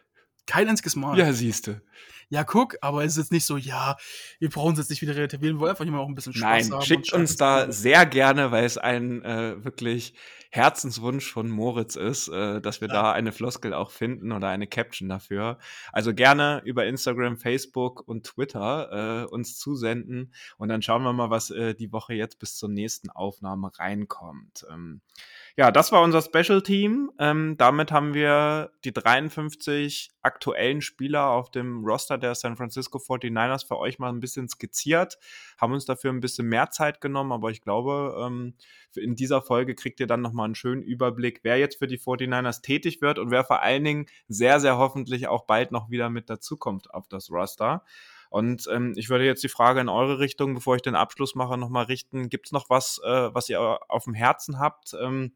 Kein 0.46 0.68
einziges 0.68 0.96
Mal. 0.96 1.18
Ja, 1.18 1.32
siehste. 1.32 1.82
Ja, 2.28 2.42
guck, 2.42 2.76
aber 2.80 3.04
es 3.04 3.12
ist 3.12 3.18
jetzt 3.18 3.32
nicht 3.32 3.44
so, 3.44 3.56
ja, 3.56 3.96
wir 4.40 4.50
brauchen 4.50 4.72
es 4.72 4.78
jetzt 4.80 4.90
nicht 4.90 5.00
wieder 5.00 5.14
relativieren, 5.14 5.56
wir 5.56 5.60
wollen 5.60 5.70
einfach 5.70 5.84
immer 5.84 6.00
auch 6.00 6.08
ein 6.08 6.14
bisschen 6.16 6.32
Spaß 6.32 6.68
Nein, 6.68 6.72
haben. 6.72 6.84
Schickt 6.84 7.12
uns 7.12 7.36
da 7.36 7.70
sehr 7.70 8.04
gerne, 8.04 8.50
weil 8.50 8.64
es 8.64 8.78
ein 8.78 9.22
äh, 9.22 9.64
wirklich 9.64 10.14
Herzenswunsch 10.50 11.30
von 11.30 11.48
Moritz 11.48 11.94
ist, 11.94 12.28
äh, 12.28 12.60
dass 12.60 12.80
wir 12.80 12.88
ja. 12.88 12.94
da 12.94 13.12
eine 13.12 13.30
Floskel 13.30 13.74
auch 13.74 13.92
finden 13.92 14.32
oder 14.32 14.48
eine 14.48 14.66
Caption 14.66 15.08
dafür. 15.08 15.58
Also 15.92 16.14
gerne 16.14 16.62
über 16.64 16.84
Instagram, 16.86 17.36
Facebook 17.36 18.06
und 18.08 18.24
Twitter 18.24 19.22
äh, 19.22 19.26
uns 19.26 19.58
zusenden 19.58 20.32
und 20.56 20.68
dann 20.68 20.82
schauen 20.82 21.02
wir 21.04 21.12
mal, 21.12 21.30
was 21.30 21.50
äh, 21.50 21.74
die 21.74 21.92
Woche 21.92 22.14
jetzt 22.14 22.40
bis 22.40 22.56
zur 22.56 22.70
nächsten 22.70 23.10
Aufnahme 23.10 23.70
reinkommt. 23.78 24.66
Ähm, 24.72 25.00
ja, 25.58 25.70
das 25.70 25.90
war 25.90 26.02
unser 26.02 26.20
Special 26.20 26.60
Team. 26.60 27.10
Ähm, 27.18 27.56
damit 27.56 27.90
haben 27.90 28.12
wir 28.12 28.72
die 28.84 28.92
53 28.92 30.10
aktuellen 30.20 30.82
Spieler 30.82 31.30
auf 31.30 31.50
dem 31.50 31.82
Roster 31.82 32.18
der 32.18 32.34
San 32.34 32.58
Francisco 32.58 32.98
49ers 32.98 33.66
für 33.66 33.78
euch 33.78 33.98
mal 33.98 34.10
ein 34.10 34.20
bisschen 34.20 34.50
skizziert, 34.50 35.18
haben 35.58 35.72
uns 35.72 35.86
dafür 35.86 36.12
ein 36.12 36.20
bisschen 36.20 36.46
mehr 36.46 36.70
Zeit 36.70 37.00
genommen, 37.00 37.32
aber 37.32 37.50
ich 37.50 37.62
glaube, 37.62 38.22
ähm, 38.26 38.54
in 38.96 39.16
dieser 39.16 39.40
Folge 39.40 39.74
kriegt 39.74 39.98
ihr 39.98 40.06
dann 40.06 40.20
nochmal 40.20 40.44
einen 40.44 40.54
schönen 40.54 40.82
Überblick, 40.82 41.40
wer 41.42 41.56
jetzt 41.56 41.78
für 41.78 41.86
die 41.86 41.98
49ers 41.98 42.60
tätig 42.60 43.00
wird 43.00 43.18
und 43.18 43.30
wer 43.30 43.44
vor 43.44 43.62
allen 43.62 43.84
Dingen 43.84 44.06
sehr, 44.28 44.60
sehr 44.60 44.76
hoffentlich 44.76 45.26
auch 45.26 45.46
bald 45.46 45.72
noch 45.72 45.88
wieder 45.88 46.10
mit 46.10 46.28
dazukommt 46.28 46.92
auf 46.92 47.08
das 47.08 47.30
Roster. 47.30 47.82
Und 48.28 48.68
ähm, 48.70 48.92
ich 48.96 49.08
würde 49.08 49.24
jetzt 49.24 49.42
die 49.42 49.48
Frage 49.48 49.80
in 49.80 49.88
eure 49.88 50.18
Richtung, 50.18 50.52
bevor 50.52 50.76
ich 50.76 50.82
den 50.82 50.96
Abschluss 50.96 51.34
mache, 51.34 51.56
nochmal 51.56 51.84
richten. 51.84 52.28
Gibt 52.28 52.46
es 52.46 52.52
noch 52.52 52.68
was, 52.68 53.00
äh, 53.04 53.34
was 53.34 53.48
ihr 53.48 53.78
auf 53.88 54.04
dem 54.04 54.14
Herzen 54.14 54.58
habt? 54.58 54.94
Ähm, 55.00 55.32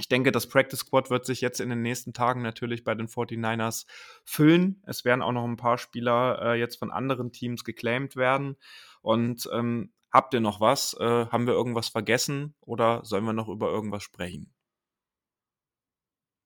Ich 0.00 0.08
denke, 0.08 0.30
das 0.30 0.48
Practice 0.48 0.80
Squad 0.80 1.10
wird 1.10 1.26
sich 1.26 1.40
jetzt 1.40 1.60
in 1.60 1.70
den 1.70 1.82
nächsten 1.82 2.12
Tagen 2.12 2.40
natürlich 2.40 2.84
bei 2.84 2.94
den 2.94 3.08
49ers 3.08 3.86
füllen. 4.24 4.80
Es 4.86 5.04
werden 5.04 5.22
auch 5.22 5.32
noch 5.32 5.44
ein 5.44 5.56
paar 5.56 5.76
Spieler 5.76 6.40
äh, 6.40 6.54
jetzt 6.58 6.76
von 6.76 6.92
anderen 6.92 7.32
Teams 7.32 7.64
geclaimed 7.64 8.14
werden. 8.14 8.56
Und 9.02 9.48
ähm, 9.52 9.92
habt 10.12 10.34
ihr 10.34 10.40
noch 10.40 10.60
was? 10.60 10.94
Äh, 10.94 11.26
haben 11.26 11.48
wir 11.48 11.54
irgendwas 11.54 11.88
vergessen 11.88 12.54
oder 12.60 13.04
sollen 13.04 13.24
wir 13.24 13.32
noch 13.32 13.48
über 13.48 13.70
irgendwas 13.70 14.04
sprechen? 14.04 14.54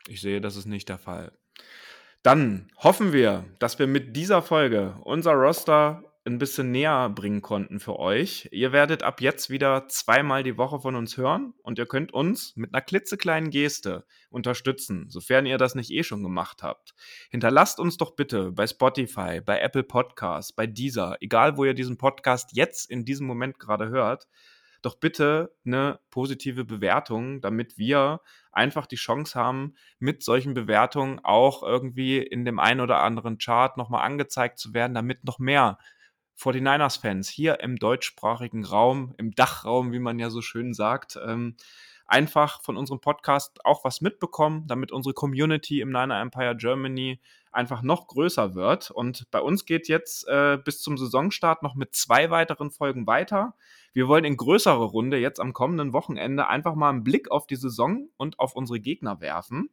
Ich 0.08 0.22
sehe, 0.22 0.40
das 0.40 0.56
ist 0.56 0.66
nicht 0.66 0.88
der 0.88 0.98
Fall. 0.98 1.36
Dann 2.22 2.70
hoffen 2.78 3.12
wir, 3.12 3.44
dass 3.58 3.78
wir 3.78 3.86
mit 3.86 4.16
dieser 4.16 4.40
Folge 4.40 4.96
unser 5.04 5.32
Roster 5.32 6.11
ein 6.24 6.38
bisschen 6.38 6.70
näher 6.70 7.08
bringen 7.08 7.42
konnten 7.42 7.80
für 7.80 7.98
euch. 7.98 8.48
Ihr 8.52 8.72
werdet 8.72 9.02
ab 9.02 9.20
jetzt 9.20 9.50
wieder 9.50 9.88
zweimal 9.88 10.44
die 10.44 10.56
Woche 10.56 10.80
von 10.80 10.94
uns 10.94 11.16
hören 11.16 11.54
und 11.62 11.78
ihr 11.78 11.86
könnt 11.86 12.12
uns 12.14 12.54
mit 12.56 12.72
einer 12.72 12.80
klitzekleinen 12.80 13.50
Geste 13.50 14.06
unterstützen, 14.30 15.06
sofern 15.08 15.46
ihr 15.46 15.58
das 15.58 15.74
nicht 15.74 15.90
eh 15.90 16.04
schon 16.04 16.22
gemacht 16.22 16.62
habt. 16.62 16.94
Hinterlasst 17.30 17.80
uns 17.80 17.96
doch 17.96 18.14
bitte 18.14 18.52
bei 18.52 18.66
Spotify, 18.66 19.40
bei 19.40 19.58
Apple 19.60 19.82
Podcasts, 19.82 20.52
bei 20.52 20.68
Deezer, 20.68 21.16
egal 21.20 21.56
wo 21.56 21.64
ihr 21.64 21.74
diesen 21.74 21.98
Podcast 21.98 22.50
jetzt 22.52 22.88
in 22.88 23.04
diesem 23.04 23.26
Moment 23.26 23.58
gerade 23.58 23.88
hört, 23.88 24.28
doch 24.82 24.96
bitte 24.96 25.54
eine 25.64 26.00
positive 26.10 26.64
Bewertung, 26.64 27.40
damit 27.40 27.78
wir 27.78 28.20
einfach 28.52 28.86
die 28.86 28.96
Chance 28.96 29.38
haben, 29.38 29.74
mit 29.98 30.22
solchen 30.22 30.54
Bewertungen 30.54 31.20
auch 31.20 31.62
irgendwie 31.62 32.18
in 32.18 32.44
dem 32.44 32.58
einen 32.58 32.80
oder 32.80 33.00
anderen 33.00 33.38
Chart 33.38 33.76
nochmal 33.76 34.04
angezeigt 34.04 34.58
zu 34.58 34.74
werden, 34.74 34.94
damit 34.94 35.24
noch 35.24 35.38
mehr 35.38 35.78
49ers-Fans 36.38 37.28
hier 37.28 37.60
im 37.60 37.76
deutschsprachigen 37.76 38.64
Raum, 38.64 39.14
im 39.18 39.32
Dachraum, 39.32 39.92
wie 39.92 39.98
man 39.98 40.18
ja 40.18 40.30
so 40.30 40.42
schön 40.42 40.74
sagt, 40.74 41.18
ähm, 41.24 41.56
einfach 42.06 42.62
von 42.62 42.76
unserem 42.76 43.00
Podcast 43.00 43.64
auch 43.64 43.84
was 43.84 44.00
mitbekommen, 44.00 44.66
damit 44.66 44.92
unsere 44.92 45.14
Community 45.14 45.80
im 45.80 45.90
Niner 45.90 46.20
Empire 46.20 46.56
Germany 46.56 47.20
einfach 47.52 47.82
noch 47.82 48.06
größer 48.06 48.54
wird. 48.54 48.90
Und 48.90 49.30
bei 49.30 49.40
uns 49.40 49.64
geht 49.64 49.88
jetzt 49.88 50.26
äh, 50.28 50.58
bis 50.62 50.80
zum 50.80 50.98
Saisonstart 50.98 51.62
noch 51.62 51.74
mit 51.74 51.94
zwei 51.94 52.30
weiteren 52.30 52.70
Folgen 52.70 53.06
weiter. 53.06 53.54
Wir 53.92 54.08
wollen 54.08 54.24
in 54.24 54.36
größerer 54.36 54.76
Runde 54.76 55.18
jetzt 55.18 55.40
am 55.40 55.52
kommenden 55.52 55.92
Wochenende 55.92 56.48
einfach 56.48 56.74
mal 56.74 56.90
einen 56.90 57.04
Blick 57.04 57.30
auf 57.30 57.46
die 57.46 57.56
Saison 57.56 58.08
und 58.16 58.38
auf 58.38 58.54
unsere 58.56 58.80
Gegner 58.80 59.20
werfen. 59.20 59.70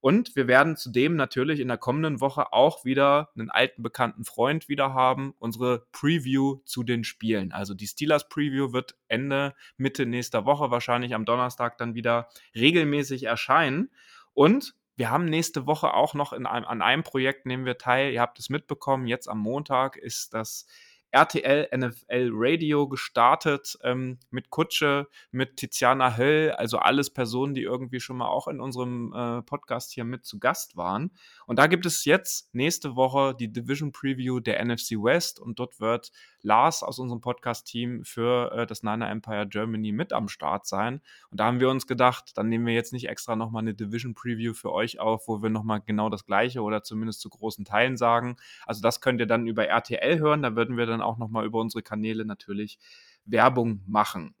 Und 0.00 0.36
wir 0.36 0.46
werden 0.46 0.76
zudem 0.76 1.16
natürlich 1.16 1.58
in 1.58 1.68
der 1.68 1.76
kommenden 1.76 2.20
Woche 2.20 2.52
auch 2.52 2.84
wieder 2.84 3.30
einen 3.36 3.50
alten 3.50 3.82
bekannten 3.82 4.24
Freund 4.24 4.68
wieder 4.68 4.94
haben, 4.94 5.34
unsere 5.38 5.86
Preview 5.90 6.60
zu 6.64 6.84
den 6.84 7.02
Spielen. 7.02 7.52
Also 7.52 7.74
die 7.74 7.88
Steelers 7.88 8.28
Preview 8.28 8.72
wird 8.72 8.96
Ende, 9.08 9.54
Mitte 9.76 10.06
nächster 10.06 10.44
Woche, 10.44 10.70
wahrscheinlich 10.70 11.14
am 11.14 11.24
Donnerstag 11.24 11.78
dann 11.78 11.94
wieder 11.94 12.28
regelmäßig 12.54 13.24
erscheinen. 13.24 13.90
Und 14.34 14.74
wir 14.98 15.10
haben 15.10 15.26
nächste 15.26 15.66
Woche 15.66 15.94
auch 15.94 16.14
noch 16.14 16.32
in 16.32 16.46
einem, 16.46 16.66
an 16.66 16.82
einem 16.82 17.02
Projekt 17.02 17.46
nehmen 17.46 17.64
wir 17.64 17.78
teil. 17.78 18.12
Ihr 18.12 18.20
habt 18.20 18.38
es 18.38 18.50
mitbekommen. 18.50 19.06
Jetzt 19.06 19.28
am 19.28 19.38
Montag 19.38 19.96
ist 19.96 20.34
das 20.34 20.66
RTL 21.10 21.68
NFL 21.74 22.30
Radio 22.32 22.88
gestartet 22.88 23.78
ähm, 23.82 24.18
mit 24.30 24.50
Kutsche, 24.50 25.08
mit 25.30 25.56
Tiziana 25.56 26.16
Höll, 26.16 26.52
also 26.52 26.78
alles 26.78 27.10
Personen, 27.10 27.54
die 27.54 27.62
irgendwie 27.62 28.00
schon 28.00 28.18
mal 28.18 28.28
auch 28.28 28.48
in 28.48 28.60
unserem 28.60 29.12
äh, 29.14 29.42
Podcast 29.42 29.92
hier 29.92 30.04
mit 30.04 30.24
zu 30.24 30.38
Gast 30.38 30.76
waren. 30.76 31.10
Und 31.46 31.58
da 31.58 31.66
gibt 31.66 31.86
es 31.86 32.04
jetzt 32.04 32.54
nächste 32.54 32.94
Woche 32.96 33.34
die 33.34 33.52
Division 33.52 33.92
Preview 33.92 34.40
der 34.40 34.62
NFC 34.64 34.92
West 34.92 35.40
und 35.40 35.58
dort 35.58 35.80
wird 35.80 36.10
Lars 36.42 36.82
aus 36.82 36.98
unserem 36.98 37.20
Podcast-Team 37.20 38.04
für 38.04 38.52
äh, 38.52 38.66
das 38.66 38.82
Niner 38.82 39.10
Empire 39.10 39.46
Germany 39.46 39.92
mit 39.92 40.12
am 40.12 40.28
Start 40.28 40.66
sein. 40.66 41.00
Und 41.30 41.40
da 41.40 41.46
haben 41.46 41.60
wir 41.60 41.70
uns 41.70 41.86
gedacht, 41.86 42.36
dann 42.36 42.48
nehmen 42.48 42.66
wir 42.66 42.74
jetzt 42.74 42.92
nicht 42.92 43.08
extra 43.08 43.34
nochmal 43.34 43.62
eine 43.62 43.74
Division 43.74 44.14
Preview 44.14 44.54
für 44.54 44.72
euch 44.72 45.00
auf, 45.00 45.26
wo 45.26 45.42
wir 45.42 45.50
nochmal 45.50 45.80
genau 45.84 46.08
das 46.08 46.24
Gleiche 46.26 46.62
oder 46.62 46.82
zumindest 46.82 47.20
zu 47.20 47.28
großen 47.28 47.64
Teilen 47.64 47.96
sagen. 47.96 48.36
Also 48.66 48.82
das 48.82 49.00
könnt 49.00 49.20
ihr 49.20 49.26
dann 49.26 49.46
über 49.46 49.66
RTL 49.66 50.18
hören, 50.18 50.42
da 50.42 50.54
würden 50.54 50.76
wir 50.76 50.86
dann 50.86 50.97
auch 51.02 51.18
nochmal 51.18 51.44
über 51.46 51.60
unsere 51.60 51.82
Kanäle 51.82 52.24
natürlich 52.24 52.78
Werbung 53.24 53.82
machen. 53.86 54.34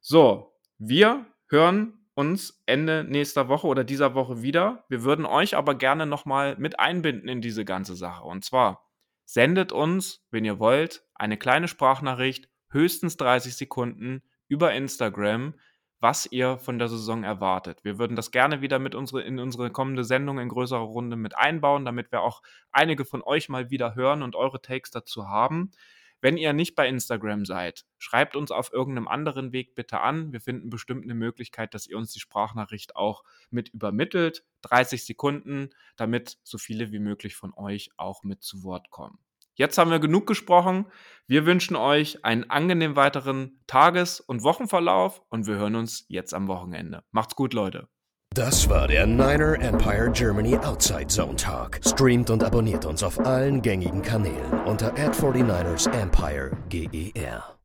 So, 0.00 0.54
wir 0.78 1.26
hören 1.48 2.02
uns 2.14 2.62
Ende 2.66 3.04
nächster 3.04 3.48
Woche 3.48 3.66
oder 3.66 3.84
dieser 3.84 4.14
Woche 4.14 4.42
wieder. 4.42 4.84
Wir 4.88 5.02
würden 5.02 5.24
euch 5.24 5.56
aber 5.56 5.74
gerne 5.74 6.06
nochmal 6.06 6.56
mit 6.58 6.78
einbinden 6.78 7.28
in 7.28 7.40
diese 7.40 7.64
ganze 7.64 7.96
Sache. 7.96 8.24
Und 8.24 8.44
zwar 8.44 8.90
sendet 9.24 9.72
uns, 9.72 10.26
wenn 10.30 10.44
ihr 10.44 10.58
wollt, 10.58 11.04
eine 11.14 11.36
kleine 11.36 11.68
Sprachnachricht, 11.68 12.48
höchstens 12.70 13.16
30 13.16 13.56
Sekunden 13.56 14.22
über 14.48 14.74
Instagram, 14.74 15.54
was 16.02 16.26
ihr 16.26 16.58
von 16.58 16.80
der 16.80 16.88
Saison 16.88 17.22
erwartet. 17.22 17.84
Wir 17.84 17.96
würden 17.96 18.16
das 18.16 18.32
gerne 18.32 18.60
wieder 18.60 18.80
mit 18.80 18.96
unsere, 18.96 19.22
in 19.22 19.38
unsere 19.38 19.70
kommende 19.70 20.02
Sendung 20.02 20.40
in 20.40 20.48
größerer 20.48 20.80
Runde 20.80 21.14
mit 21.16 21.36
einbauen, 21.38 21.84
damit 21.84 22.10
wir 22.10 22.22
auch 22.22 22.42
einige 22.72 23.04
von 23.04 23.22
euch 23.22 23.48
mal 23.48 23.70
wieder 23.70 23.94
hören 23.94 24.22
und 24.22 24.34
eure 24.34 24.60
Takes 24.60 24.90
dazu 24.90 25.28
haben. 25.28 25.70
Wenn 26.20 26.36
ihr 26.36 26.52
nicht 26.52 26.74
bei 26.74 26.88
Instagram 26.88 27.44
seid, 27.44 27.84
schreibt 27.98 28.34
uns 28.34 28.50
auf 28.50 28.72
irgendeinem 28.72 29.06
anderen 29.06 29.52
Weg 29.52 29.76
bitte 29.76 30.00
an. 30.00 30.32
Wir 30.32 30.40
finden 30.40 30.70
bestimmt 30.70 31.04
eine 31.04 31.14
Möglichkeit, 31.14 31.72
dass 31.72 31.86
ihr 31.86 31.96
uns 31.96 32.12
die 32.12 32.20
Sprachnachricht 32.20 32.96
auch 32.96 33.22
mit 33.50 33.68
übermittelt. 33.68 34.44
30 34.62 35.04
Sekunden, 35.04 35.70
damit 35.96 36.38
so 36.42 36.58
viele 36.58 36.90
wie 36.90 36.98
möglich 36.98 37.36
von 37.36 37.54
euch 37.54 37.90
auch 37.96 38.24
mit 38.24 38.42
zu 38.42 38.64
Wort 38.64 38.90
kommen. 38.90 39.18
Jetzt 39.54 39.78
haben 39.78 39.90
wir 39.90 39.98
genug 39.98 40.26
gesprochen. 40.26 40.86
Wir 41.26 41.46
wünschen 41.46 41.76
euch 41.76 42.24
einen 42.24 42.48
angenehmen 42.50 42.96
weiteren 42.96 43.60
Tages- 43.66 44.20
und 44.20 44.42
Wochenverlauf 44.42 45.22
und 45.28 45.46
wir 45.46 45.56
hören 45.56 45.76
uns 45.76 46.04
jetzt 46.08 46.34
am 46.34 46.48
Wochenende. 46.48 47.02
Macht's 47.10 47.36
gut, 47.36 47.54
Leute. 47.54 47.88
Das 48.34 48.68
war 48.70 48.88
der 48.88 49.06
Niner 49.06 49.60
Empire 49.60 50.10
Germany 50.10 50.56
Outside 50.56 51.08
Zone 51.08 51.36
Talk. 51.36 51.80
Streamt 51.84 52.30
und 52.30 52.42
abonniert 52.42 52.86
uns 52.86 53.02
auf 53.02 53.20
allen 53.20 53.60
gängigen 53.60 54.00
Kanälen 54.00 54.62
unter 54.64 54.94
ad 54.94 55.12
49 55.20 55.92
ersempire 55.92 56.56
GER. 56.70 57.58